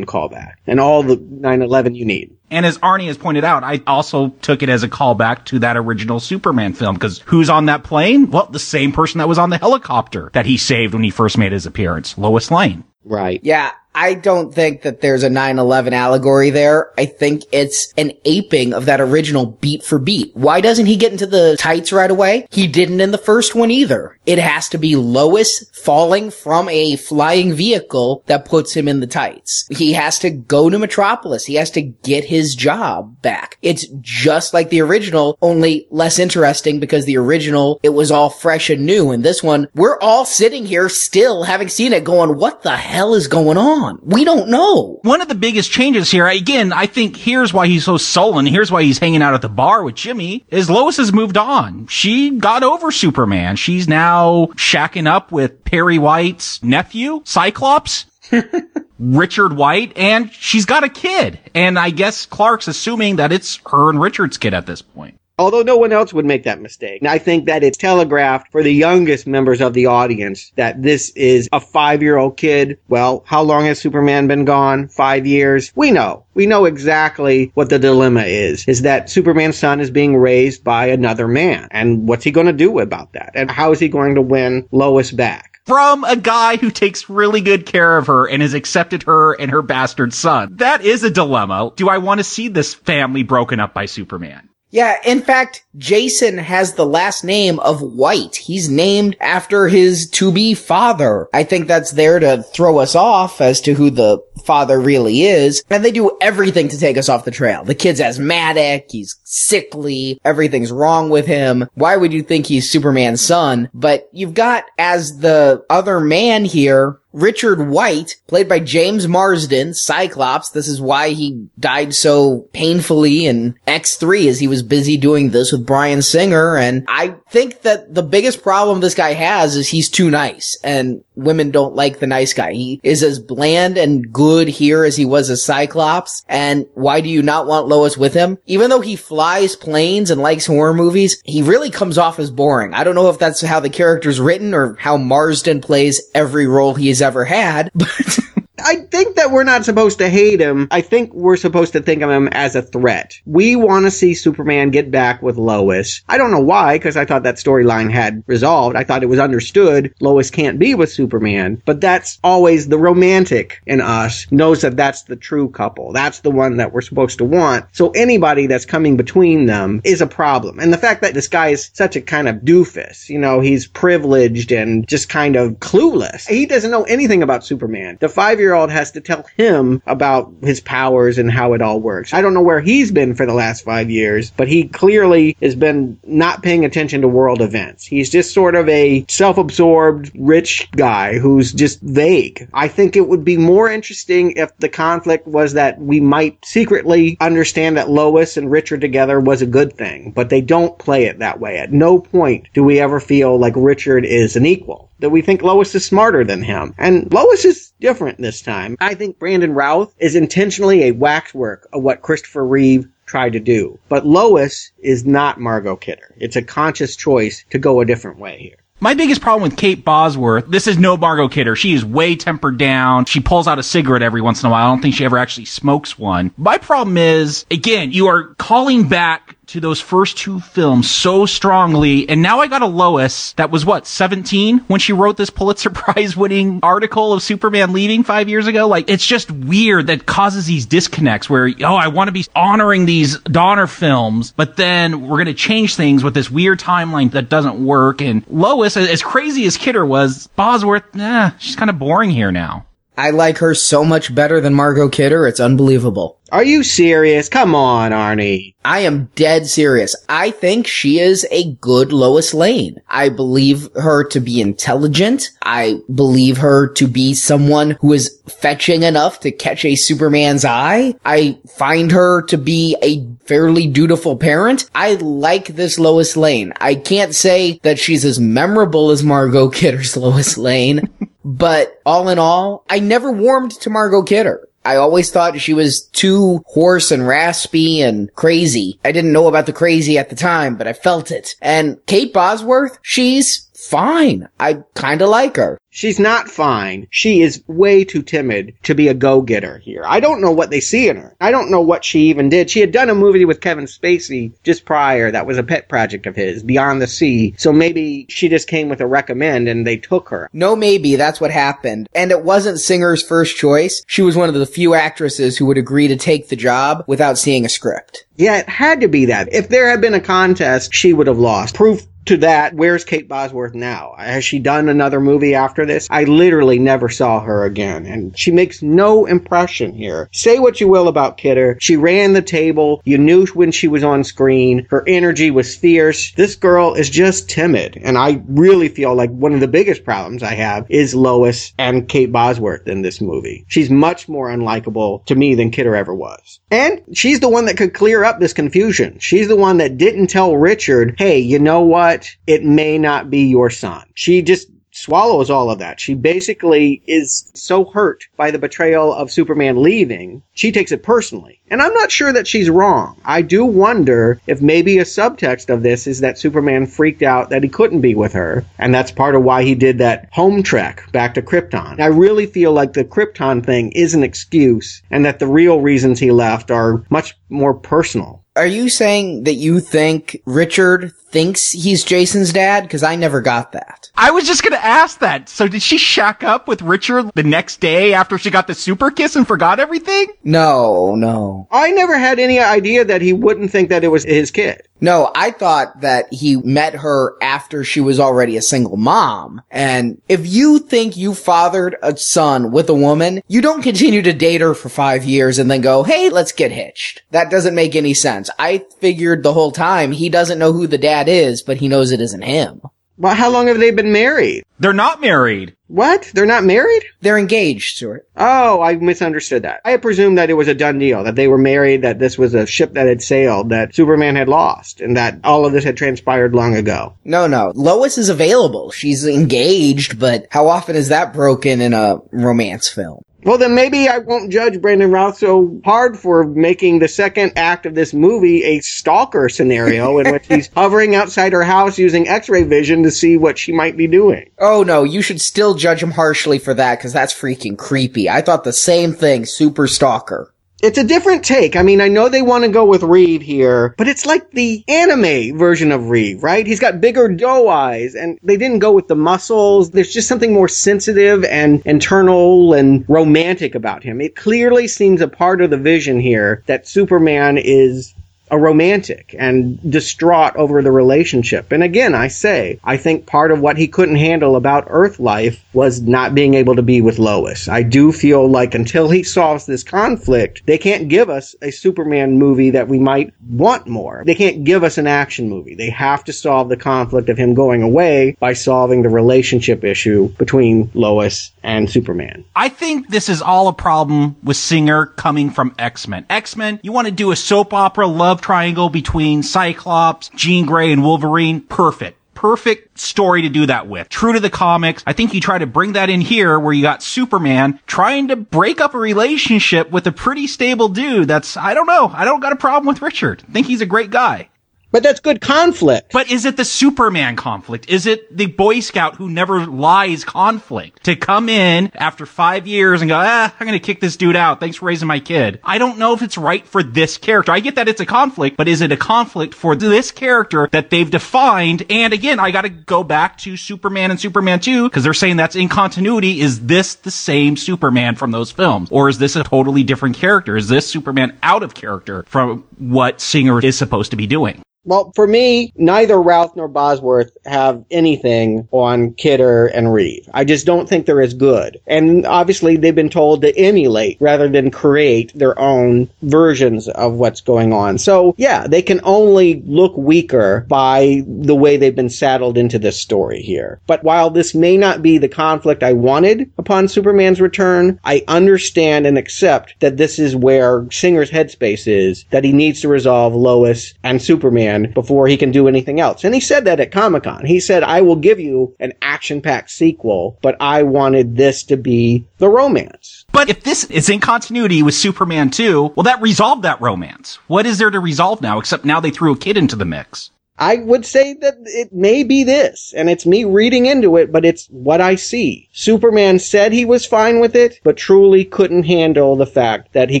9-11 0.00 0.04
callback 0.04 0.54
and 0.66 0.80
all 0.80 1.02
the 1.02 1.16
9-11 1.16 1.96
you 1.96 2.04
need. 2.04 2.36
And 2.50 2.66
as 2.66 2.78
Arnie 2.78 3.06
has 3.06 3.16
pointed 3.16 3.44
out, 3.44 3.62
I 3.62 3.80
also 3.86 4.28
took 4.42 4.62
it 4.62 4.68
as 4.68 4.82
a 4.82 4.88
callback 4.88 5.44
to 5.46 5.60
that 5.60 5.76
original 5.76 6.20
Superman 6.20 6.72
film 6.74 6.94
because 6.94 7.20
who's 7.20 7.48
on 7.48 7.66
that 7.66 7.84
plane? 7.84 8.30
Well, 8.30 8.46
the 8.46 8.58
same 8.58 8.92
person 8.92 9.18
that 9.18 9.28
was 9.28 9.38
on 9.38 9.50
the 9.50 9.58
helicopter 9.58 10.30
that 10.32 10.46
he 10.46 10.56
saved 10.56 10.94
when 10.94 11.04
he 11.04 11.10
first 11.10 11.38
made 11.38 11.52
his 11.52 11.66
appearance, 11.66 12.18
Lois 12.18 12.50
Lane. 12.50 12.84
Right. 13.04 13.40
Yeah, 13.42 13.70
I 14.00 14.14
don't 14.14 14.54
think 14.54 14.80
that 14.82 15.02
there's 15.02 15.24
a 15.24 15.28
9-11 15.28 15.92
allegory 15.92 16.48
there. 16.48 16.90
I 16.96 17.04
think 17.04 17.42
it's 17.52 17.92
an 17.98 18.12
aping 18.24 18.72
of 18.72 18.86
that 18.86 18.98
original 18.98 19.44
beat 19.44 19.82
for 19.82 19.98
beat. 19.98 20.34
Why 20.34 20.62
doesn't 20.62 20.86
he 20.86 20.96
get 20.96 21.12
into 21.12 21.26
the 21.26 21.54
tights 21.58 21.92
right 21.92 22.10
away? 22.10 22.46
He 22.50 22.66
didn't 22.66 23.02
in 23.02 23.10
the 23.10 23.18
first 23.18 23.54
one 23.54 23.70
either. 23.70 24.18
It 24.24 24.38
has 24.38 24.70
to 24.70 24.78
be 24.78 24.96
Lois 24.96 25.68
falling 25.74 26.30
from 26.30 26.70
a 26.70 26.96
flying 26.96 27.52
vehicle 27.52 28.24
that 28.24 28.46
puts 28.46 28.72
him 28.72 28.88
in 28.88 29.00
the 29.00 29.06
tights. 29.06 29.68
He 29.70 29.92
has 29.92 30.18
to 30.20 30.30
go 30.30 30.70
to 30.70 30.78
Metropolis. 30.78 31.44
He 31.44 31.56
has 31.56 31.70
to 31.72 31.82
get 31.82 32.24
his 32.24 32.54
job 32.54 33.20
back. 33.20 33.58
It's 33.60 33.86
just 34.00 34.54
like 34.54 34.70
the 34.70 34.80
original, 34.80 35.36
only 35.42 35.86
less 35.90 36.18
interesting 36.18 36.80
because 36.80 37.04
the 37.04 37.18
original, 37.18 37.78
it 37.82 37.90
was 37.90 38.10
all 38.10 38.30
fresh 38.30 38.70
and 38.70 38.86
new. 38.86 39.10
And 39.10 39.22
this 39.22 39.42
one, 39.42 39.68
we're 39.74 39.98
all 40.00 40.24
sitting 40.24 40.64
here 40.64 40.88
still 40.88 41.42
having 41.42 41.68
seen 41.68 41.92
it 41.92 42.02
going, 42.02 42.38
what 42.38 42.62
the 42.62 42.78
hell 42.78 43.12
is 43.12 43.28
going 43.28 43.58
on? 43.58 43.89
We 44.02 44.24
don't 44.24 44.48
know. 44.48 45.00
One 45.02 45.20
of 45.20 45.28
the 45.28 45.34
biggest 45.34 45.70
changes 45.70 46.10
here, 46.10 46.26
again, 46.26 46.72
I 46.72 46.86
think 46.86 47.16
here's 47.16 47.52
why 47.52 47.66
he's 47.66 47.84
so 47.84 47.96
sullen. 47.96 48.46
Here's 48.46 48.70
why 48.70 48.82
he's 48.82 48.98
hanging 48.98 49.22
out 49.22 49.34
at 49.34 49.42
the 49.42 49.48
bar 49.48 49.82
with 49.82 49.94
Jimmy 49.94 50.44
is 50.48 50.70
Lois 50.70 50.96
has 50.98 51.12
moved 51.12 51.36
on. 51.36 51.86
She 51.86 52.30
got 52.30 52.62
over 52.62 52.90
Superman. 52.90 53.56
She's 53.56 53.88
now 53.88 54.46
shacking 54.56 55.06
up 55.06 55.32
with 55.32 55.64
Perry 55.64 55.98
White's 55.98 56.62
nephew, 56.62 57.22
Cyclops. 57.24 58.06
Richard 59.00 59.56
White, 59.56 59.96
and 59.96 60.32
she's 60.32 60.66
got 60.66 60.84
a 60.84 60.88
kid. 60.88 61.38
And 61.54 61.78
I 61.78 61.90
guess 61.90 62.26
Clark's 62.26 62.68
assuming 62.68 63.16
that 63.16 63.32
it's 63.32 63.58
her 63.70 63.88
and 63.88 64.00
Richard's 64.00 64.36
kid 64.36 64.54
at 64.54 64.66
this 64.66 64.82
point. 64.82 65.19
Although 65.40 65.62
no 65.62 65.78
one 65.78 65.90
else 65.90 66.12
would 66.12 66.26
make 66.26 66.42
that 66.44 66.60
mistake. 66.60 67.02
I 67.02 67.16
think 67.16 67.46
that 67.46 67.64
it's 67.64 67.78
telegraphed 67.78 68.52
for 68.52 68.62
the 68.62 68.74
youngest 68.74 69.26
members 69.26 69.62
of 69.62 69.72
the 69.72 69.86
audience 69.86 70.52
that 70.56 70.82
this 70.82 71.08
is 71.16 71.48
a 71.50 71.58
five 71.58 72.02
year 72.02 72.18
old 72.18 72.36
kid. 72.36 72.78
Well, 72.88 73.22
how 73.26 73.40
long 73.40 73.64
has 73.64 73.80
Superman 73.80 74.26
been 74.28 74.44
gone? 74.44 74.88
Five 74.88 75.26
years? 75.26 75.72
We 75.74 75.92
know. 75.92 76.26
We 76.34 76.44
know 76.44 76.66
exactly 76.66 77.52
what 77.54 77.70
the 77.70 77.78
dilemma 77.78 78.24
is, 78.24 78.68
is 78.68 78.82
that 78.82 79.08
Superman's 79.08 79.56
son 79.56 79.80
is 79.80 79.90
being 79.90 80.14
raised 80.14 80.62
by 80.62 80.88
another 80.88 81.26
man. 81.26 81.68
And 81.70 82.06
what's 82.06 82.24
he 82.24 82.32
going 82.32 82.46
to 82.46 82.52
do 82.52 82.78
about 82.78 83.14
that? 83.14 83.30
And 83.34 83.50
how 83.50 83.72
is 83.72 83.80
he 83.80 83.88
going 83.88 84.16
to 84.16 84.22
win 84.22 84.68
Lois 84.72 85.10
back? 85.10 85.46
from 85.66 86.02
a 86.02 86.16
guy 86.16 86.56
who 86.56 86.70
takes 86.70 87.08
really 87.08 87.40
good 87.40 87.64
care 87.64 87.96
of 87.96 88.08
her 88.08 88.28
and 88.28 88.42
has 88.42 88.54
accepted 88.54 89.04
her 89.04 89.34
and 89.34 89.52
her 89.52 89.62
bastard 89.62 90.12
son. 90.12 90.56
That 90.56 90.84
is 90.84 91.04
a 91.04 91.10
dilemma. 91.10 91.72
Do 91.76 91.88
I 91.88 91.98
want 91.98 92.18
to 92.18 92.24
see 92.24 92.48
this 92.48 92.74
family 92.74 93.22
broken 93.22 93.60
up 93.60 93.72
by 93.72 93.86
Superman? 93.86 94.49
Yeah, 94.70 94.96
in 95.04 95.22
fact, 95.22 95.64
Jason 95.76 96.38
has 96.38 96.74
the 96.74 96.86
last 96.86 97.24
name 97.24 97.58
of 97.60 97.82
White. 97.82 98.36
He's 98.36 98.68
named 98.68 99.16
after 99.20 99.68
his 99.68 100.08
to-be 100.10 100.54
father. 100.54 101.28
I 101.34 101.44
think 101.44 101.66
that's 101.66 101.90
there 101.90 102.18
to 102.18 102.42
throw 102.42 102.78
us 102.78 102.94
off 102.94 103.40
as 103.40 103.60
to 103.62 103.74
who 103.74 103.90
the 103.90 104.18
father 104.44 104.80
really 104.80 105.22
is. 105.22 105.62
And 105.70 105.84
they 105.84 105.90
do 105.90 106.16
everything 106.20 106.68
to 106.68 106.78
take 106.78 106.96
us 106.96 107.08
off 107.08 107.24
the 107.24 107.30
trail. 107.30 107.64
The 107.64 107.74
kid's 107.74 108.00
asthmatic, 108.00 108.86
he's 108.90 109.16
sickly, 109.24 110.20
everything's 110.24 110.72
wrong 110.72 111.10
with 111.10 111.26
him. 111.26 111.68
Why 111.74 111.96
would 111.96 112.12
you 112.12 112.22
think 112.22 112.46
he's 112.46 112.70
Superman's 112.70 113.20
son? 113.20 113.70
But 113.74 114.08
you've 114.12 114.34
got 114.34 114.64
as 114.78 115.18
the 115.18 115.64
other 115.68 116.00
man 116.00 116.44
here, 116.44 117.00
Richard 117.12 117.68
White, 117.68 118.16
played 118.26 118.48
by 118.48 118.60
James 118.60 119.08
Marsden, 119.08 119.74
Cyclops. 119.74 120.50
This 120.50 120.68
is 120.68 120.80
why 120.80 121.10
he 121.10 121.48
died 121.58 121.94
so 121.94 122.48
painfully 122.52 123.26
in 123.26 123.58
X3 123.66 124.28
as 124.28 124.40
he 124.40 124.48
was 124.48 124.62
busy 124.62 124.96
doing 124.96 125.30
this 125.30 125.52
with 125.52 125.66
Bryan 125.66 126.02
Singer. 126.02 126.56
And 126.56 126.84
I 126.88 127.16
think 127.30 127.62
that 127.62 127.94
the 127.94 128.02
biggest 128.02 128.42
problem 128.42 128.80
this 128.80 128.94
guy 128.94 129.12
has 129.12 129.56
is 129.56 129.68
he's 129.68 129.88
too 129.88 130.10
nice 130.10 130.58
and 130.62 131.02
women 131.16 131.50
don't 131.50 131.74
like 131.74 131.98
the 131.98 132.06
nice 132.06 132.32
guy. 132.32 132.52
He 132.52 132.80
is 132.82 133.02
as 133.02 133.18
bland 133.18 133.76
and 133.76 134.12
good 134.12 134.48
here 134.48 134.84
as 134.84 134.96
he 134.96 135.04
was 135.04 135.30
as 135.30 135.44
Cyclops. 135.44 136.24
And 136.28 136.66
why 136.74 137.00
do 137.00 137.08
you 137.08 137.22
not 137.22 137.46
want 137.46 137.68
Lois 137.68 137.96
with 137.96 138.14
him? 138.14 138.38
Even 138.46 138.70
though 138.70 138.80
he 138.80 138.96
flies 138.96 139.56
planes 139.56 140.10
and 140.10 140.20
likes 140.20 140.46
horror 140.46 140.74
movies, 140.74 141.20
he 141.24 141.42
really 141.42 141.70
comes 141.70 141.98
off 141.98 142.18
as 142.18 142.30
boring. 142.30 142.74
I 142.74 142.84
don't 142.84 142.94
know 142.94 143.10
if 143.10 143.18
that's 143.18 143.40
how 143.40 143.60
the 143.60 143.70
character's 143.70 144.20
written 144.20 144.54
or 144.54 144.76
how 144.76 144.96
Marsden 144.96 145.60
plays 145.60 146.00
every 146.14 146.46
role 146.46 146.74
he's 147.00 147.06
ever 147.06 147.24
had, 147.24 147.70
but 147.74 148.18
I 148.64 148.76
think 148.76 149.16
that 149.16 149.30
we're 149.30 149.44
not 149.44 149.64
supposed 149.64 149.98
to 149.98 150.08
hate 150.08 150.40
him. 150.40 150.68
I 150.70 150.80
think 150.80 151.12
we're 151.12 151.36
supposed 151.36 151.72
to 151.72 151.82
think 151.82 152.02
of 152.02 152.10
him 152.10 152.28
as 152.28 152.56
a 152.56 152.62
threat. 152.62 153.20
We 153.24 153.56
want 153.56 153.86
to 153.86 153.90
see 153.90 154.14
Superman 154.14 154.70
get 154.70 154.90
back 154.90 155.22
with 155.22 155.36
Lois. 155.36 156.02
I 156.08 156.18
don't 156.18 156.30
know 156.30 156.40
why, 156.40 156.76
because 156.76 156.96
I 156.96 157.04
thought 157.04 157.24
that 157.24 157.36
storyline 157.36 157.90
had 157.90 158.24
resolved. 158.26 158.76
I 158.76 158.84
thought 158.84 159.02
it 159.02 159.08
was 159.08 159.18
understood 159.18 159.94
Lois 160.00 160.30
can't 160.30 160.58
be 160.58 160.74
with 160.74 160.92
Superman, 160.92 161.62
but 161.64 161.80
that's 161.80 162.18
always 162.22 162.68
the 162.68 162.78
romantic 162.78 163.60
in 163.66 163.80
us 163.80 164.26
knows 164.30 164.62
that 164.62 164.76
that's 164.76 165.02
the 165.02 165.16
true 165.16 165.48
couple. 165.50 165.92
That's 165.92 166.20
the 166.20 166.30
one 166.30 166.58
that 166.58 166.72
we're 166.72 166.80
supposed 166.80 167.18
to 167.18 167.24
want. 167.24 167.66
So 167.72 167.90
anybody 167.90 168.46
that's 168.46 168.66
coming 168.66 168.96
between 168.96 169.46
them 169.46 169.80
is 169.84 170.00
a 170.00 170.06
problem. 170.06 170.58
And 170.60 170.72
the 170.72 170.78
fact 170.78 171.02
that 171.02 171.14
this 171.14 171.28
guy 171.28 171.48
is 171.48 171.70
such 171.72 171.96
a 171.96 172.00
kind 172.00 172.28
of 172.28 172.36
doofus, 172.36 173.08
you 173.08 173.18
know, 173.18 173.40
he's 173.40 173.66
privileged 173.66 174.52
and 174.52 174.86
just 174.86 175.08
kind 175.08 175.36
of 175.36 175.52
clueless. 175.54 176.26
He 176.26 176.46
doesn't 176.46 176.70
know 176.70 176.84
anything 176.84 177.22
about 177.22 177.44
Superman. 177.44 177.98
The 178.00 178.08
five 178.08 178.40
year 178.40 178.49
old 178.54 178.70
has 178.70 178.92
to 178.92 179.00
tell 179.00 179.24
him 179.36 179.82
about 179.86 180.32
his 180.42 180.60
powers 180.60 181.18
and 181.18 181.30
how 181.30 181.52
it 181.52 181.62
all 181.62 181.80
works. 181.80 182.14
I 182.14 182.20
don't 182.20 182.34
know 182.34 182.42
where 182.42 182.60
he's 182.60 182.90
been 182.90 183.14
for 183.14 183.26
the 183.26 183.34
last 183.34 183.64
five 183.64 183.90
years, 183.90 184.30
but 184.30 184.48
he 184.48 184.68
clearly 184.68 185.36
has 185.40 185.54
been 185.54 185.98
not 186.04 186.42
paying 186.42 186.64
attention 186.64 187.02
to 187.02 187.08
world 187.08 187.40
events. 187.40 187.86
He's 187.86 188.10
just 188.10 188.34
sort 188.34 188.54
of 188.54 188.68
a 188.68 189.04
self-absorbed 189.08 190.12
rich 190.14 190.70
guy 190.72 191.18
who's 191.18 191.52
just 191.52 191.80
vague. 191.80 192.48
I 192.52 192.68
think 192.68 192.96
it 192.96 193.08
would 193.08 193.24
be 193.24 193.36
more 193.36 193.70
interesting 193.70 194.32
if 194.32 194.56
the 194.58 194.68
conflict 194.68 195.26
was 195.26 195.54
that 195.54 195.80
we 195.80 196.00
might 196.00 196.44
secretly 196.44 197.16
understand 197.20 197.76
that 197.76 197.90
Lois 197.90 198.36
and 198.36 198.50
Richard 198.50 198.80
together 198.80 199.20
was 199.20 199.42
a 199.42 199.46
good 199.46 199.72
thing, 199.74 200.12
but 200.12 200.30
they 200.30 200.40
don't 200.40 200.78
play 200.78 201.04
it 201.04 201.18
that 201.18 201.40
way. 201.40 201.58
At 201.58 201.72
no 201.72 201.98
point 201.98 202.48
do 202.54 202.64
we 202.64 202.80
ever 202.80 203.00
feel 203.00 203.38
like 203.38 203.54
Richard 203.56 204.04
is 204.04 204.36
an 204.36 204.46
equal 204.46 204.90
that 205.00 205.10
we 205.10 205.22
think 205.22 205.42
Lois 205.42 205.74
is 205.74 205.84
smarter 205.84 206.24
than 206.24 206.42
him. 206.42 206.74
And 206.78 207.12
Lois 207.12 207.44
is 207.44 207.72
different 207.80 208.18
this 208.18 208.39
time. 208.42 208.76
I 208.80 208.94
think 208.94 209.18
Brandon 209.18 209.54
Routh 209.54 209.94
is 209.98 210.14
intentionally 210.14 210.84
a 210.84 210.92
waxwork 210.92 211.68
of 211.72 211.82
what 211.82 212.02
Christopher 212.02 212.46
Reeve 212.46 212.88
tried 213.06 213.32
to 213.32 213.40
do. 213.40 213.78
But 213.88 214.06
Lois 214.06 214.70
is 214.78 215.04
not 215.04 215.40
Margot 215.40 215.76
Kidder. 215.76 216.14
It's 216.18 216.36
a 216.36 216.42
conscious 216.42 216.96
choice 216.96 217.44
to 217.50 217.58
go 217.58 217.80
a 217.80 217.84
different 217.84 218.18
way 218.18 218.38
here. 218.38 218.56
My 218.82 218.94
biggest 218.94 219.20
problem 219.20 219.42
with 219.42 219.58
Kate 219.58 219.84
Bosworth, 219.84 220.46
this 220.48 220.66
is 220.66 220.78
no 220.78 220.96
Margot 220.96 221.28
Kidder. 221.28 221.54
She 221.54 221.74
is 221.74 221.84
way 221.84 222.16
tempered 222.16 222.56
down. 222.56 223.04
She 223.04 223.20
pulls 223.20 223.46
out 223.46 223.58
a 223.58 223.62
cigarette 223.62 224.00
every 224.00 224.22
once 224.22 224.42
in 224.42 224.46
a 224.46 224.50
while. 224.50 224.66
I 224.66 224.70
don't 224.70 224.80
think 224.80 224.94
she 224.94 225.04
ever 225.04 225.18
actually 225.18 225.44
smokes 225.44 225.98
one. 225.98 226.30
My 226.38 226.56
problem 226.56 226.96
is, 226.96 227.44
again, 227.50 227.92
you 227.92 228.06
are 228.06 228.34
calling 228.36 228.88
back 228.88 229.29
to 229.50 229.60
those 229.60 229.80
first 229.80 230.16
two 230.16 230.38
films 230.38 230.88
so 230.88 231.26
strongly. 231.26 232.08
And 232.08 232.22
now 232.22 232.38
I 232.38 232.46
got 232.46 232.62
a 232.62 232.66
Lois 232.66 233.32
that 233.32 233.50
was 233.50 233.66
what, 233.66 233.84
17 233.84 234.58
when 234.68 234.78
she 234.78 234.92
wrote 234.92 235.16
this 235.16 235.28
Pulitzer 235.28 235.70
Prize 235.74 236.16
winning 236.16 236.60
article 236.62 237.12
of 237.12 237.22
Superman 237.22 237.72
leaving 237.72 238.04
five 238.04 238.28
years 238.28 238.46
ago? 238.46 238.68
Like, 238.68 238.88
it's 238.88 239.04
just 239.04 239.30
weird 239.30 239.88
that 239.88 240.06
causes 240.06 240.46
these 240.46 240.66
disconnects 240.66 241.28
where, 241.28 241.50
oh, 241.62 241.74
I 241.74 241.88
want 241.88 242.08
to 242.08 242.12
be 242.12 242.24
honoring 242.36 242.86
these 242.86 243.18
Donner 243.20 243.66
films, 243.66 244.32
but 244.36 244.56
then 244.56 245.02
we're 245.02 245.16
going 245.16 245.26
to 245.26 245.34
change 245.34 245.74
things 245.74 246.04
with 246.04 246.14
this 246.14 246.30
weird 246.30 246.60
timeline 246.60 247.10
that 247.12 247.28
doesn't 247.28 247.64
work. 247.64 248.00
And 248.00 248.24
Lois, 248.28 248.76
as 248.76 249.02
crazy 249.02 249.46
as 249.46 249.56
Kidder 249.56 249.84
was, 249.84 250.28
Bosworth, 250.36 250.84
eh, 250.96 251.30
she's 251.40 251.56
kind 251.56 251.70
of 251.70 251.78
boring 251.78 252.10
here 252.10 252.30
now. 252.30 252.66
I 253.00 253.12
like 253.12 253.38
her 253.38 253.54
so 253.54 253.82
much 253.82 254.14
better 254.14 254.42
than 254.42 254.52
Margot 254.52 254.90
Kidder, 254.90 255.26
it's 255.26 255.40
unbelievable. 255.40 256.18
Are 256.32 256.44
you 256.44 256.62
serious? 256.62 257.30
Come 257.30 257.54
on, 257.54 257.92
Arnie. 257.92 258.54
I 258.62 258.80
am 258.80 259.06
dead 259.14 259.46
serious. 259.46 259.96
I 260.08 260.30
think 260.30 260.66
she 260.66 261.00
is 261.00 261.26
a 261.30 261.54
good 261.54 261.92
Lois 261.92 262.34
Lane. 262.34 262.80
I 262.88 263.08
believe 263.08 263.68
her 263.74 264.04
to 264.08 264.20
be 264.20 264.40
intelligent. 264.40 265.30
I 265.42 265.80
believe 265.92 266.36
her 266.36 266.68
to 266.74 266.86
be 266.86 267.14
someone 267.14 267.78
who 267.80 267.94
is 267.94 268.20
fetching 268.28 268.82
enough 268.82 269.20
to 269.20 269.32
catch 269.32 269.64
a 269.64 269.76
Superman's 269.76 270.44
eye. 270.44 270.94
I 271.04 271.38
find 271.56 271.90
her 271.90 272.22
to 272.26 272.36
be 272.36 272.76
a 272.82 272.98
fairly 273.24 273.66
dutiful 273.66 274.16
parent. 274.16 274.68
I 274.74 274.94
like 274.94 275.48
this 275.48 275.78
Lois 275.78 276.16
Lane. 276.16 276.52
I 276.60 276.74
can't 276.74 277.14
say 277.14 277.60
that 277.62 277.78
she's 277.78 278.04
as 278.04 278.20
memorable 278.20 278.90
as 278.90 279.02
Margot 279.02 279.48
Kidder's 279.48 279.96
Lois 279.96 280.36
Lane, 280.36 280.88
but 281.24 281.80
all 281.86 282.08
in 282.08 282.18
all, 282.18 282.64
I 282.68 282.80
never 282.80 283.12
warmed 283.12 283.52
to 283.52 283.70
Margot 283.70 284.02
Kidder. 284.02 284.46
I 284.64 284.76
always 284.76 285.10
thought 285.10 285.40
she 285.40 285.54
was 285.54 285.82
too 285.82 286.42
hoarse 286.46 286.90
and 286.90 287.06
raspy 287.06 287.80
and 287.80 288.12
crazy. 288.14 288.78
I 288.84 288.92
didn't 288.92 289.12
know 289.12 289.26
about 289.26 289.46
the 289.46 289.54
crazy 289.54 289.96
at 289.96 290.10
the 290.10 290.16
time, 290.16 290.56
but 290.56 290.68
I 290.68 290.74
felt 290.74 291.10
it. 291.10 291.34
And 291.40 291.78
Kate 291.86 292.12
Bosworth, 292.12 292.78
she's 292.82 293.48
fine. 293.54 294.28
I 294.38 294.58
kinda 294.74 295.06
like 295.06 295.36
her. 295.36 295.58
She's 295.70 296.00
not 296.00 296.28
fine. 296.28 296.88
She 296.90 297.22
is 297.22 297.42
way 297.46 297.84
too 297.84 298.02
timid 298.02 298.54
to 298.64 298.74
be 298.74 298.88
a 298.88 298.94
go-getter 298.94 299.58
here. 299.58 299.84
I 299.86 300.00
don't 300.00 300.20
know 300.20 300.32
what 300.32 300.50
they 300.50 300.60
see 300.60 300.88
in 300.88 300.96
her. 300.96 301.14
I 301.20 301.30
don't 301.30 301.50
know 301.50 301.60
what 301.60 301.84
she 301.84 302.08
even 302.08 302.28
did. 302.28 302.50
She 302.50 302.60
had 302.60 302.72
done 302.72 302.90
a 302.90 302.94
movie 302.94 303.24
with 303.24 303.40
Kevin 303.40 303.66
Spacey 303.66 304.32
just 304.42 304.64
prior 304.64 305.10
that 305.10 305.26
was 305.26 305.38
a 305.38 305.44
pet 305.44 305.68
project 305.68 306.06
of 306.06 306.16
his, 306.16 306.42
Beyond 306.42 306.82
the 306.82 306.88
Sea. 306.88 307.34
So 307.38 307.52
maybe 307.52 308.06
she 308.08 308.28
just 308.28 308.48
came 308.48 308.68
with 308.68 308.80
a 308.80 308.86
recommend 308.86 309.48
and 309.48 309.64
they 309.64 309.76
took 309.76 310.08
her. 310.08 310.28
No, 310.32 310.56
maybe 310.56 310.96
that's 310.96 311.20
what 311.20 311.30
happened. 311.30 311.88
And 311.94 312.10
it 312.10 312.24
wasn't 312.24 312.58
Singer's 312.58 313.02
first 313.02 313.36
choice. 313.36 313.84
She 313.86 314.02
was 314.02 314.16
one 314.16 314.28
of 314.28 314.34
the 314.34 314.46
few 314.46 314.74
actresses 314.74 315.38
who 315.38 315.46
would 315.46 315.58
agree 315.58 315.86
to 315.88 315.96
take 315.96 316.28
the 316.28 316.36
job 316.36 316.84
without 316.88 317.16
seeing 317.16 317.44
a 317.44 317.48
script. 317.48 318.04
Yeah, 318.16 318.38
it 318.38 318.48
had 318.48 318.80
to 318.80 318.88
be 318.88 319.06
that. 319.06 319.32
If 319.32 319.48
there 319.48 319.70
had 319.70 319.80
been 319.80 319.94
a 319.94 320.00
contest, 320.00 320.74
she 320.74 320.92
would 320.92 321.06
have 321.06 321.18
lost. 321.18 321.54
Proof 321.54 321.86
to 322.06 322.18
that, 322.18 322.54
where's 322.54 322.84
Kate 322.84 323.08
Bosworth 323.08 323.54
now? 323.54 323.94
Has 323.98 324.24
she 324.24 324.38
done 324.38 324.68
another 324.68 325.00
movie 325.00 325.34
after 325.34 325.66
this? 325.66 325.88
I 325.90 326.04
literally 326.04 326.58
never 326.58 326.88
saw 326.88 327.20
her 327.20 327.44
again, 327.44 327.86
and 327.86 328.18
she 328.18 328.30
makes 328.30 328.62
no 328.62 329.06
impression 329.06 329.72
here. 329.72 330.08
Say 330.12 330.38
what 330.38 330.60
you 330.60 330.68
will 330.68 330.88
about 330.88 331.18
Kidder. 331.18 331.58
She 331.60 331.76
ran 331.76 332.12
the 332.12 332.22
table. 332.22 332.80
You 332.84 332.98
knew 332.98 333.26
when 333.26 333.52
she 333.52 333.68
was 333.68 333.84
on 333.84 334.02
screen. 334.04 334.66
Her 334.70 334.82
energy 334.86 335.30
was 335.30 335.54
fierce. 335.54 336.12
This 336.12 336.36
girl 336.36 336.74
is 336.74 336.88
just 336.88 337.28
timid, 337.28 337.78
and 337.80 337.98
I 337.98 338.22
really 338.28 338.68
feel 338.68 338.94
like 338.94 339.10
one 339.10 339.34
of 339.34 339.40
the 339.40 339.48
biggest 339.48 339.84
problems 339.84 340.22
I 340.22 340.34
have 340.34 340.66
is 340.70 340.94
Lois 340.94 341.52
and 341.58 341.88
Kate 341.88 342.10
Bosworth 342.10 342.66
in 342.66 342.82
this 342.82 343.00
movie. 343.00 343.44
She's 343.48 343.70
much 343.70 344.08
more 344.08 344.28
unlikable 344.28 345.04
to 345.06 345.14
me 345.14 345.34
than 345.34 345.50
Kidder 345.50 345.76
ever 345.76 345.94
was. 345.94 346.40
And 346.50 346.82
she's 346.92 347.20
the 347.20 347.28
one 347.28 347.44
that 347.44 347.56
could 347.56 347.74
clear 347.74 348.04
up 348.04 348.18
this 348.18 348.32
confusion. 348.32 348.98
She's 348.98 349.28
the 349.28 349.36
one 349.36 349.58
that 349.58 349.78
didn't 349.78 350.08
tell 350.08 350.36
Richard, 350.36 350.94
hey, 350.98 351.18
you 351.18 351.38
know 351.38 351.60
what? 351.60 351.99
It 352.26 352.44
may 352.44 352.78
not 352.78 353.10
be 353.10 353.24
your 353.24 353.50
son. 353.50 353.84
She 353.94 354.22
just 354.22 354.48
swallows 354.72 355.30
all 355.30 355.50
of 355.50 355.58
that. 355.58 355.80
She 355.80 355.94
basically 355.94 356.82
is 356.86 357.30
so 357.34 357.64
hurt 357.64 358.04
by 358.16 358.30
the 358.30 358.38
betrayal 358.38 358.92
of 358.92 359.10
Superman 359.10 359.62
leaving, 359.62 360.22
she 360.32 360.52
takes 360.52 360.72
it 360.72 360.82
personally. 360.82 361.40
And 361.50 361.60
I'm 361.60 361.74
not 361.74 361.90
sure 361.90 362.12
that 362.12 362.26
she's 362.26 362.48
wrong. 362.48 362.96
I 363.04 363.22
do 363.22 363.44
wonder 363.44 364.20
if 364.26 364.40
maybe 364.40 364.78
a 364.78 364.84
subtext 364.84 365.52
of 365.52 365.62
this 365.62 365.86
is 365.86 366.00
that 366.00 366.18
Superman 366.18 366.66
freaked 366.66 367.02
out 367.02 367.30
that 367.30 367.42
he 367.42 367.48
couldn't 367.48 367.80
be 367.80 367.94
with 367.94 368.12
her, 368.12 368.44
and 368.58 368.72
that's 368.72 368.92
part 368.92 369.14
of 369.14 369.22
why 369.22 369.42
he 369.42 369.54
did 369.54 369.78
that 369.78 370.08
home 370.12 370.42
trek 370.42 370.90
back 370.92 371.14
to 371.14 371.22
Krypton. 371.22 371.80
I 371.80 371.86
really 371.86 372.26
feel 372.26 372.52
like 372.52 372.72
the 372.72 372.84
Krypton 372.84 373.44
thing 373.44 373.72
is 373.72 373.94
an 373.94 374.04
excuse, 374.04 374.82
and 374.90 375.04
that 375.04 375.18
the 375.18 375.26
real 375.26 375.60
reasons 375.60 375.98
he 375.98 376.12
left 376.12 376.50
are 376.50 376.84
much 376.88 377.16
more 377.28 377.54
personal. 377.54 378.24
Are 378.36 378.46
you 378.46 378.68
saying 378.68 379.24
that 379.24 379.34
you 379.34 379.58
think 379.58 380.22
Richard 380.24 380.92
thinks 381.10 381.52
he's 381.52 381.84
Jason's 381.84 382.32
dad? 382.32 382.62
Because 382.62 382.82
I 382.82 382.96
never 382.96 383.20
got 383.20 383.52
that. 383.52 383.90
I 383.96 384.10
was 384.10 384.26
just 384.26 384.42
gonna 384.42 384.56
ask 384.56 385.00
that. 385.00 385.28
So 385.28 385.48
did 385.48 385.62
she 385.62 385.78
shack 385.78 386.22
up 386.22 386.48
with 386.48 386.62
Richard 386.62 387.10
the 387.14 387.22
next 387.22 387.60
day 387.60 387.92
after 387.94 388.18
she 388.18 388.30
got 388.30 388.46
the 388.46 388.54
super 388.54 388.90
kiss 388.90 389.16
and 389.16 389.26
forgot 389.26 389.60
everything? 389.60 390.06
No, 390.24 390.94
no. 390.94 391.48
I 391.50 391.70
never 391.72 391.98
had 391.98 392.18
any 392.18 392.38
idea 392.38 392.84
that 392.84 393.02
he 393.02 393.12
wouldn't 393.12 393.50
think 393.50 393.68
that 393.70 393.84
it 393.84 393.88
was 393.88 394.04
his 394.04 394.30
kid. 394.30 394.62
No, 394.82 395.10
I 395.14 395.30
thought 395.30 395.82
that 395.82 396.12
he 396.12 396.36
met 396.36 396.74
her 396.74 397.14
after 397.22 397.64
she 397.64 397.80
was 397.80 398.00
already 398.00 398.36
a 398.38 398.42
single 398.42 398.78
mom. 398.78 399.42
And 399.50 400.00
if 400.08 400.26
you 400.26 400.58
think 400.58 400.96
you 400.96 401.14
fathered 401.14 401.76
a 401.82 401.96
son 401.96 402.50
with 402.50 402.70
a 402.70 402.74
woman, 402.74 403.22
you 403.28 403.42
don't 403.42 403.62
continue 403.62 404.00
to 404.02 404.12
date 404.14 404.40
her 404.40 404.54
for 404.54 404.70
five 404.70 405.04
years 405.04 405.38
and 405.38 405.50
then 405.50 405.60
go, 405.60 405.82
hey, 405.82 406.08
let's 406.08 406.32
get 406.32 406.50
hitched. 406.50 407.02
That 407.10 407.30
doesn't 407.30 407.54
make 407.54 407.76
any 407.76 407.92
sense. 407.92 408.30
I 408.38 408.64
figured 408.78 409.22
the 409.22 409.34
whole 409.34 409.52
time 409.52 409.92
he 409.92 410.08
doesn't 410.08 410.38
know 410.38 410.52
who 410.52 410.66
the 410.66 410.78
dad 410.78 410.99
is, 411.08 411.42
but 411.42 411.58
he 411.58 411.68
knows 411.68 411.92
it 411.92 412.00
isn't 412.00 412.22
him. 412.22 412.62
Well, 413.00 413.14
how 413.14 413.30
long 413.30 413.46
have 413.46 413.58
they 413.58 413.70
been 413.70 413.92
married? 413.92 414.44
They're 414.58 414.74
not 414.74 415.00
married. 415.00 415.56
What? 415.68 416.10
They're 416.12 416.26
not 416.26 416.44
married? 416.44 416.84
They're 417.00 417.16
engaged, 417.16 417.76
Stuart. 417.76 418.06
Oh, 418.14 418.60
I 418.60 418.74
misunderstood 418.74 419.44
that. 419.44 419.62
I 419.64 419.70
had 419.70 419.80
presumed 419.80 420.18
that 420.18 420.28
it 420.28 420.34
was 420.34 420.48
a 420.48 420.54
done 420.54 420.78
deal, 420.78 421.02
that 421.04 421.14
they 421.14 421.26
were 421.26 421.38
married, 421.38 421.80
that 421.80 421.98
this 421.98 422.18
was 422.18 422.34
a 422.34 422.46
ship 422.46 422.74
that 422.74 422.86
had 422.86 423.00
sailed, 423.00 423.48
that 423.50 423.74
Superman 423.74 424.16
had 424.16 424.28
lost, 424.28 424.82
and 424.82 424.98
that 424.98 425.18
all 425.24 425.46
of 425.46 425.52
this 425.52 425.64
had 425.64 425.78
transpired 425.78 426.34
long 426.34 426.54
ago. 426.56 426.94
No, 427.02 427.26
no. 427.26 427.52
Lois 427.54 427.96
is 427.96 428.10
available. 428.10 428.70
She's 428.70 429.06
engaged, 429.06 429.98
but 429.98 430.26
how 430.30 430.48
often 430.48 430.76
is 430.76 430.88
that 430.88 431.14
broken 431.14 431.62
in 431.62 431.72
a 431.72 432.00
romance 432.12 432.68
film? 432.68 433.02
Well, 433.22 433.36
then 433.36 433.54
maybe 433.54 433.88
I 433.88 433.98
won't 433.98 434.32
judge 434.32 434.60
Brandon 434.60 434.90
Routh 434.90 435.18
so 435.18 435.60
hard 435.64 435.98
for 435.98 436.24
making 436.24 436.78
the 436.78 436.88
second 436.88 437.32
act 437.36 437.66
of 437.66 437.74
this 437.74 437.92
movie 437.92 438.42
a 438.44 438.60
stalker 438.60 439.28
scenario 439.28 439.98
in 439.98 440.10
which 440.10 440.26
he's 440.26 440.48
hovering 440.56 440.94
outside 440.94 441.32
her 441.32 441.42
house 441.42 441.78
using 441.78 442.08
x-ray 442.08 442.44
vision 442.44 442.82
to 442.84 442.90
see 442.90 443.16
what 443.18 443.36
she 443.36 443.52
might 443.52 443.76
be 443.76 443.86
doing. 443.86 444.30
Oh 444.38 444.62
no, 444.62 444.84
you 444.84 445.02
should 445.02 445.20
still 445.20 445.54
judge 445.54 445.82
him 445.82 445.90
harshly 445.90 446.38
for 446.38 446.54
that 446.54 446.78
because 446.78 446.94
that's 446.94 447.12
freaking 447.12 447.58
creepy. 447.58 448.08
I 448.08 448.22
thought 448.22 448.44
the 448.44 448.52
same 448.52 448.94
thing, 448.94 449.26
super 449.26 449.66
stalker. 449.66 450.32
It's 450.62 450.76
a 450.76 450.84
different 450.84 451.24
take. 451.24 451.56
I 451.56 451.62
mean, 451.62 451.80
I 451.80 451.88
know 451.88 452.08
they 452.08 452.20
want 452.20 452.44
to 452.44 452.50
go 452.50 452.66
with 452.66 452.82
Reeve 452.82 453.22
here, 453.22 453.74
but 453.78 453.88
it's 453.88 454.04
like 454.04 454.30
the 454.30 454.62
anime 454.68 455.38
version 455.38 455.72
of 455.72 455.88
Reeve, 455.88 456.22
right? 456.22 456.46
He's 456.46 456.60
got 456.60 456.82
bigger 456.82 457.08
doe 457.08 457.48
eyes 457.48 457.94
and 457.94 458.18
they 458.22 458.36
didn't 458.36 458.58
go 458.58 458.72
with 458.72 458.86
the 458.86 458.94
muscles. 458.94 459.70
There's 459.70 459.92
just 459.92 460.08
something 460.08 460.34
more 460.34 460.48
sensitive 460.48 461.24
and 461.24 461.62
internal 461.64 462.52
and 462.52 462.84
romantic 462.88 463.54
about 463.54 463.82
him. 463.82 464.02
It 464.02 464.16
clearly 464.16 464.68
seems 464.68 465.00
a 465.00 465.08
part 465.08 465.40
of 465.40 465.48
the 465.48 465.56
vision 465.56 465.98
here 465.98 466.42
that 466.46 466.68
Superman 466.68 467.38
is 467.38 467.94
a 468.30 468.38
romantic 468.38 469.14
and 469.18 469.58
distraught 469.70 470.36
over 470.36 470.62
the 470.62 470.70
relationship. 470.70 471.52
And 471.52 471.62
again, 471.62 471.94
I 471.94 472.08
say, 472.08 472.58
I 472.62 472.76
think 472.76 473.06
part 473.06 473.30
of 473.30 473.40
what 473.40 473.56
he 473.56 473.68
couldn't 473.68 473.96
handle 473.96 474.36
about 474.36 474.66
Earth 474.68 475.00
life 475.00 475.44
was 475.52 475.80
not 475.80 476.14
being 476.14 476.34
able 476.34 476.56
to 476.56 476.62
be 476.62 476.80
with 476.80 476.98
Lois. 476.98 477.48
I 477.48 477.62
do 477.62 477.92
feel 477.92 478.28
like 478.28 478.54
until 478.54 478.88
he 478.88 479.02
solves 479.02 479.46
this 479.46 479.62
conflict, 479.62 480.42
they 480.46 480.58
can't 480.58 480.88
give 480.88 481.10
us 481.10 481.34
a 481.42 481.50
Superman 481.50 482.18
movie 482.18 482.50
that 482.50 482.68
we 482.68 482.78
might 482.78 483.12
want 483.28 483.66
more. 483.66 484.02
They 484.06 484.14
can't 484.14 484.44
give 484.44 484.64
us 484.64 484.78
an 484.78 484.86
action 484.86 485.28
movie. 485.28 485.54
They 485.54 485.70
have 485.70 486.04
to 486.04 486.12
solve 486.12 486.48
the 486.48 486.56
conflict 486.56 487.08
of 487.08 487.18
him 487.18 487.34
going 487.34 487.62
away 487.62 488.16
by 488.20 488.34
solving 488.34 488.82
the 488.82 488.88
relationship 488.88 489.64
issue 489.64 490.08
between 490.08 490.70
Lois 490.74 491.32
and 491.42 491.68
Superman. 491.70 492.24
I 492.36 492.48
think 492.48 492.88
this 492.88 493.08
is 493.08 493.22
all 493.22 493.48
a 493.48 493.52
problem 493.52 494.16
with 494.22 494.36
Singer 494.36 494.86
coming 494.86 495.30
from 495.30 495.54
X-Men. 495.58 496.06
X-Men, 496.08 496.60
you 496.62 496.72
want 496.72 496.86
to 496.86 496.92
do 496.92 497.10
a 497.10 497.16
soap 497.16 497.52
opera 497.52 497.86
love 497.86 498.19
triangle 498.20 498.70
between 498.70 499.22
Cyclops, 499.22 500.10
Jean 500.14 500.46
Grey, 500.46 500.72
and 500.72 500.82
Wolverine? 500.82 501.40
Perfect 501.40 501.96
perfect 502.20 502.78
story 502.78 503.22
to 503.22 503.30
do 503.30 503.46
that 503.46 503.66
with. 503.66 503.88
True 503.88 504.12
to 504.12 504.20
the 504.20 504.28
comics. 504.28 504.82
I 504.86 504.92
think 504.92 505.14
you 505.14 505.22
try 505.22 505.38
to 505.38 505.46
bring 505.46 505.72
that 505.72 505.88
in 505.88 506.02
here 506.02 506.38
where 506.38 506.52
you 506.52 506.60
got 506.60 506.82
Superman 506.82 507.58
trying 507.66 508.08
to 508.08 508.16
break 508.16 508.60
up 508.60 508.74
a 508.74 508.78
relationship 508.78 509.70
with 509.70 509.86
a 509.86 509.92
pretty 509.92 510.26
stable 510.26 510.68
dude. 510.68 511.08
That's, 511.08 511.38
I 511.38 511.54
don't 511.54 511.66
know. 511.66 511.90
I 511.90 512.04
don't 512.04 512.20
got 512.20 512.32
a 512.32 512.36
problem 512.36 512.66
with 512.66 512.82
Richard. 512.82 513.22
Think 513.32 513.46
he's 513.46 513.62
a 513.62 513.66
great 513.66 513.90
guy. 513.90 514.28
But 514.72 514.84
that's 514.84 515.00
good 515.00 515.20
conflict. 515.20 515.92
But 515.92 516.10
is 516.10 516.24
it 516.24 516.36
the 516.36 516.44
Superman 516.44 517.16
conflict? 517.16 517.68
Is 517.68 517.86
it 517.86 518.16
the 518.16 518.26
Boy 518.26 518.60
Scout 518.60 518.96
who 518.96 519.08
never 519.08 519.46
lies 519.46 520.04
conflict? 520.04 520.84
To 520.84 520.94
come 520.94 521.28
in 521.28 521.72
after 521.74 522.06
five 522.06 522.46
years 522.46 522.80
and 522.80 522.88
go, 522.88 522.96
ah, 522.96 523.34
I'm 523.38 523.46
gonna 523.46 523.58
kick 523.58 523.80
this 523.80 523.96
dude 523.96 524.14
out. 524.14 524.38
Thanks 524.38 524.58
for 524.58 524.66
raising 524.66 524.86
my 524.86 525.00
kid. 525.00 525.40
I 525.42 525.58
don't 525.58 525.78
know 525.78 525.92
if 525.92 526.02
it's 526.02 526.16
right 526.16 526.46
for 526.46 526.62
this 526.62 526.98
character. 526.98 527.32
I 527.32 527.40
get 527.40 527.56
that 527.56 527.68
it's 527.68 527.80
a 527.80 527.86
conflict, 527.86 528.36
but 528.36 528.46
is 528.46 528.60
it 528.60 528.70
a 528.70 528.76
conflict 528.76 529.34
for 529.34 529.56
this 529.56 529.90
character 529.90 530.48
that 530.52 530.70
they've 530.70 530.90
defined? 530.90 531.64
And 531.68 531.92
again, 531.92 532.20
I 532.20 532.30
gotta 532.30 532.48
go 532.48 532.84
back 532.84 533.18
to 533.18 533.36
Superman 533.36 533.90
and 533.90 533.98
Superman 533.98 534.38
2, 534.38 534.68
because 534.68 534.84
they're 534.84 534.94
saying 534.94 535.16
that's 535.16 535.36
in 535.36 535.48
continuity. 535.48 536.20
Is 536.20 536.46
this 536.46 536.76
the 536.76 536.90
same 536.90 537.36
Superman 537.36 537.96
from 537.96 538.12
those 538.12 538.30
films? 538.30 538.68
Or 538.70 538.88
is 538.88 538.98
this 538.98 539.16
a 539.16 539.24
totally 539.24 539.64
different 539.64 539.96
character? 539.96 540.36
Is 540.36 540.48
this 540.48 540.68
Superman 540.68 541.18
out 541.22 541.42
of 541.42 541.54
character 541.54 542.04
from 542.06 542.44
what 542.58 543.00
Singer 543.00 543.44
is 543.44 543.58
supposed 543.58 543.90
to 543.90 543.96
be 543.96 544.06
doing? 544.06 544.40
Well, 544.64 544.92
for 544.94 545.06
me, 545.06 545.54
neither 545.56 546.00
Routh 546.00 546.36
nor 546.36 546.46
Bosworth 546.46 547.16
have 547.24 547.64
anything 547.70 548.46
on 548.52 548.92
Kidder 548.92 549.46
and 549.46 549.72
Reeve. 549.72 550.06
I 550.12 550.24
just 550.24 550.44
don't 550.44 550.68
think 550.68 550.84
they're 550.84 551.00
as 551.00 551.14
good. 551.14 551.58
And 551.66 552.06
obviously, 552.06 552.56
they've 552.56 552.74
been 552.74 552.90
told 552.90 553.22
to 553.22 553.36
emulate 553.38 553.96
rather 554.00 554.28
than 554.28 554.50
create 554.50 555.12
their 555.14 555.38
own 555.38 555.88
versions 556.02 556.68
of 556.68 556.94
what's 556.94 557.22
going 557.22 557.54
on. 557.54 557.78
So, 557.78 558.14
yeah, 558.18 558.46
they 558.46 558.60
can 558.60 558.80
only 558.84 559.42
look 559.46 559.74
weaker 559.78 560.44
by 560.46 561.02
the 561.06 561.34
way 561.34 561.56
they've 561.56 561.74
been 561.74 561.88
saddled 561.88 562.36
into 562.36 562.58
this 562.58 562.78
story 562.78 563.22
here. 563.22 563.60
But 563.66 563.82
while 563.82 564.10
this 564.10 564.34
may 564.34 564.58
not 564.58 564.82
be 564.82 564.98
the 564.98 565.08
conflict 565.08 565.62
I 565.62 565.72
wanted 565.72 566.30
upon 566.36 566.68
Superman's 566.68 567.20
return, 567.20 567.80
I 567.82 568.04
understand 568.08 568.86
and 568.86 568.98
accept 568.98 569.54
that 569.60 569.78
this 569.78 569.98
is 569.98 570.14
where 570.14 570.66
Singer's 570.70 571.10
headspace 571.10 571.66
is, 571.66 572.04
that 572.10 572.24
he 572.24 572.32
needs 572.32 572.60
to 572.60 572.68
resolve 572.68 573.14
Lois 573.14 573.72
and 573.82 574.02
Superman 574.02 574.49
before 574.74 575.06
he 575.06 575.16
can 575.16 575.30
do 575.30 575.48
anything 575.48 575.80
else. 575.80 576.04
And 576.04 576.14
he 576.14 576.20
said 576.20 576.44
that 576.44 576.60
at 576.60 576.72
Comic 576.72 577.04
Con. 577.04 577.24
He 577.24 577.40
said, 577.40 577.62
I 577.62 577.80
will 577.80 577.96
give 577.96 578.20
you 578.20 578.54
an 578.60 578.72
action 578.82 579.20
packed 579.20 579.50
sequel, 579.50 580.18
but 580.22 580.36
I 580.40 580.62
wanted 580.62 581.16
this 581.16 581.42
to 581.44 581.56
be 581.56 582.06
the 582.18 582.28
romance. 582.28 583.04
But 583.12 583.28
if 583.28 583.42
this 583.42 583.64
is 583.64 583.88
in 583.88 584.00
continuity 584.00 584.62
with 584.62 584.74
Superman 584.74 585.30
2, 585.30 585.72
well, 585.74 585.84
that 585.84 586.00
resolved 586.00 586.42
that 586.42 586.60
romance. 586.60 587.18
What 587.26 587.46
is 587.46 587.58
there 587.58 587.70
to 587.70 587.80
resolve 587.80 588.22
now, 588.22 588.38
except 588.38 588.64
now 588.64 588.80
they 588.80 588.90
threw 588.90 589.12
a 589.12 589.18
kid 589.18 589.36
into 589.36 589.56
the 589.56 589.64
mix? 589.64 590.10
I 590.40 590.56
would 590.56 590.86
say 590.86 591.12
that 591.20 591.34
it 591.44 591.72
may 591.72 592.02
be 592.02 592.24
this, 592.24 592.72
and 592.74 592.88
it's 592.88 593.04
me 593.04 593.24
reading 593.24 593.66
into 593.66 593.98
it, 593.98 594.10
but 594.10 594.24
it's 594.24 594.46
what 594.46 594.80
I 594.80 594.94
see. 594.94 595.50
Superman 595.52 596.18
said 596.18 596.52
he 596.52 596.64
was 596.64 596.86
fine 596.86 597.20
with 597.20 597.36
it, 597.36 597.60
but 597.62 597.76
truly 597.76 598.24
couldn't 598.24 598.62
handle 598.62 599.16
the 599.16 599.26
fact 599.26 599.74
that 599.74 599.90
he 599.90 600.00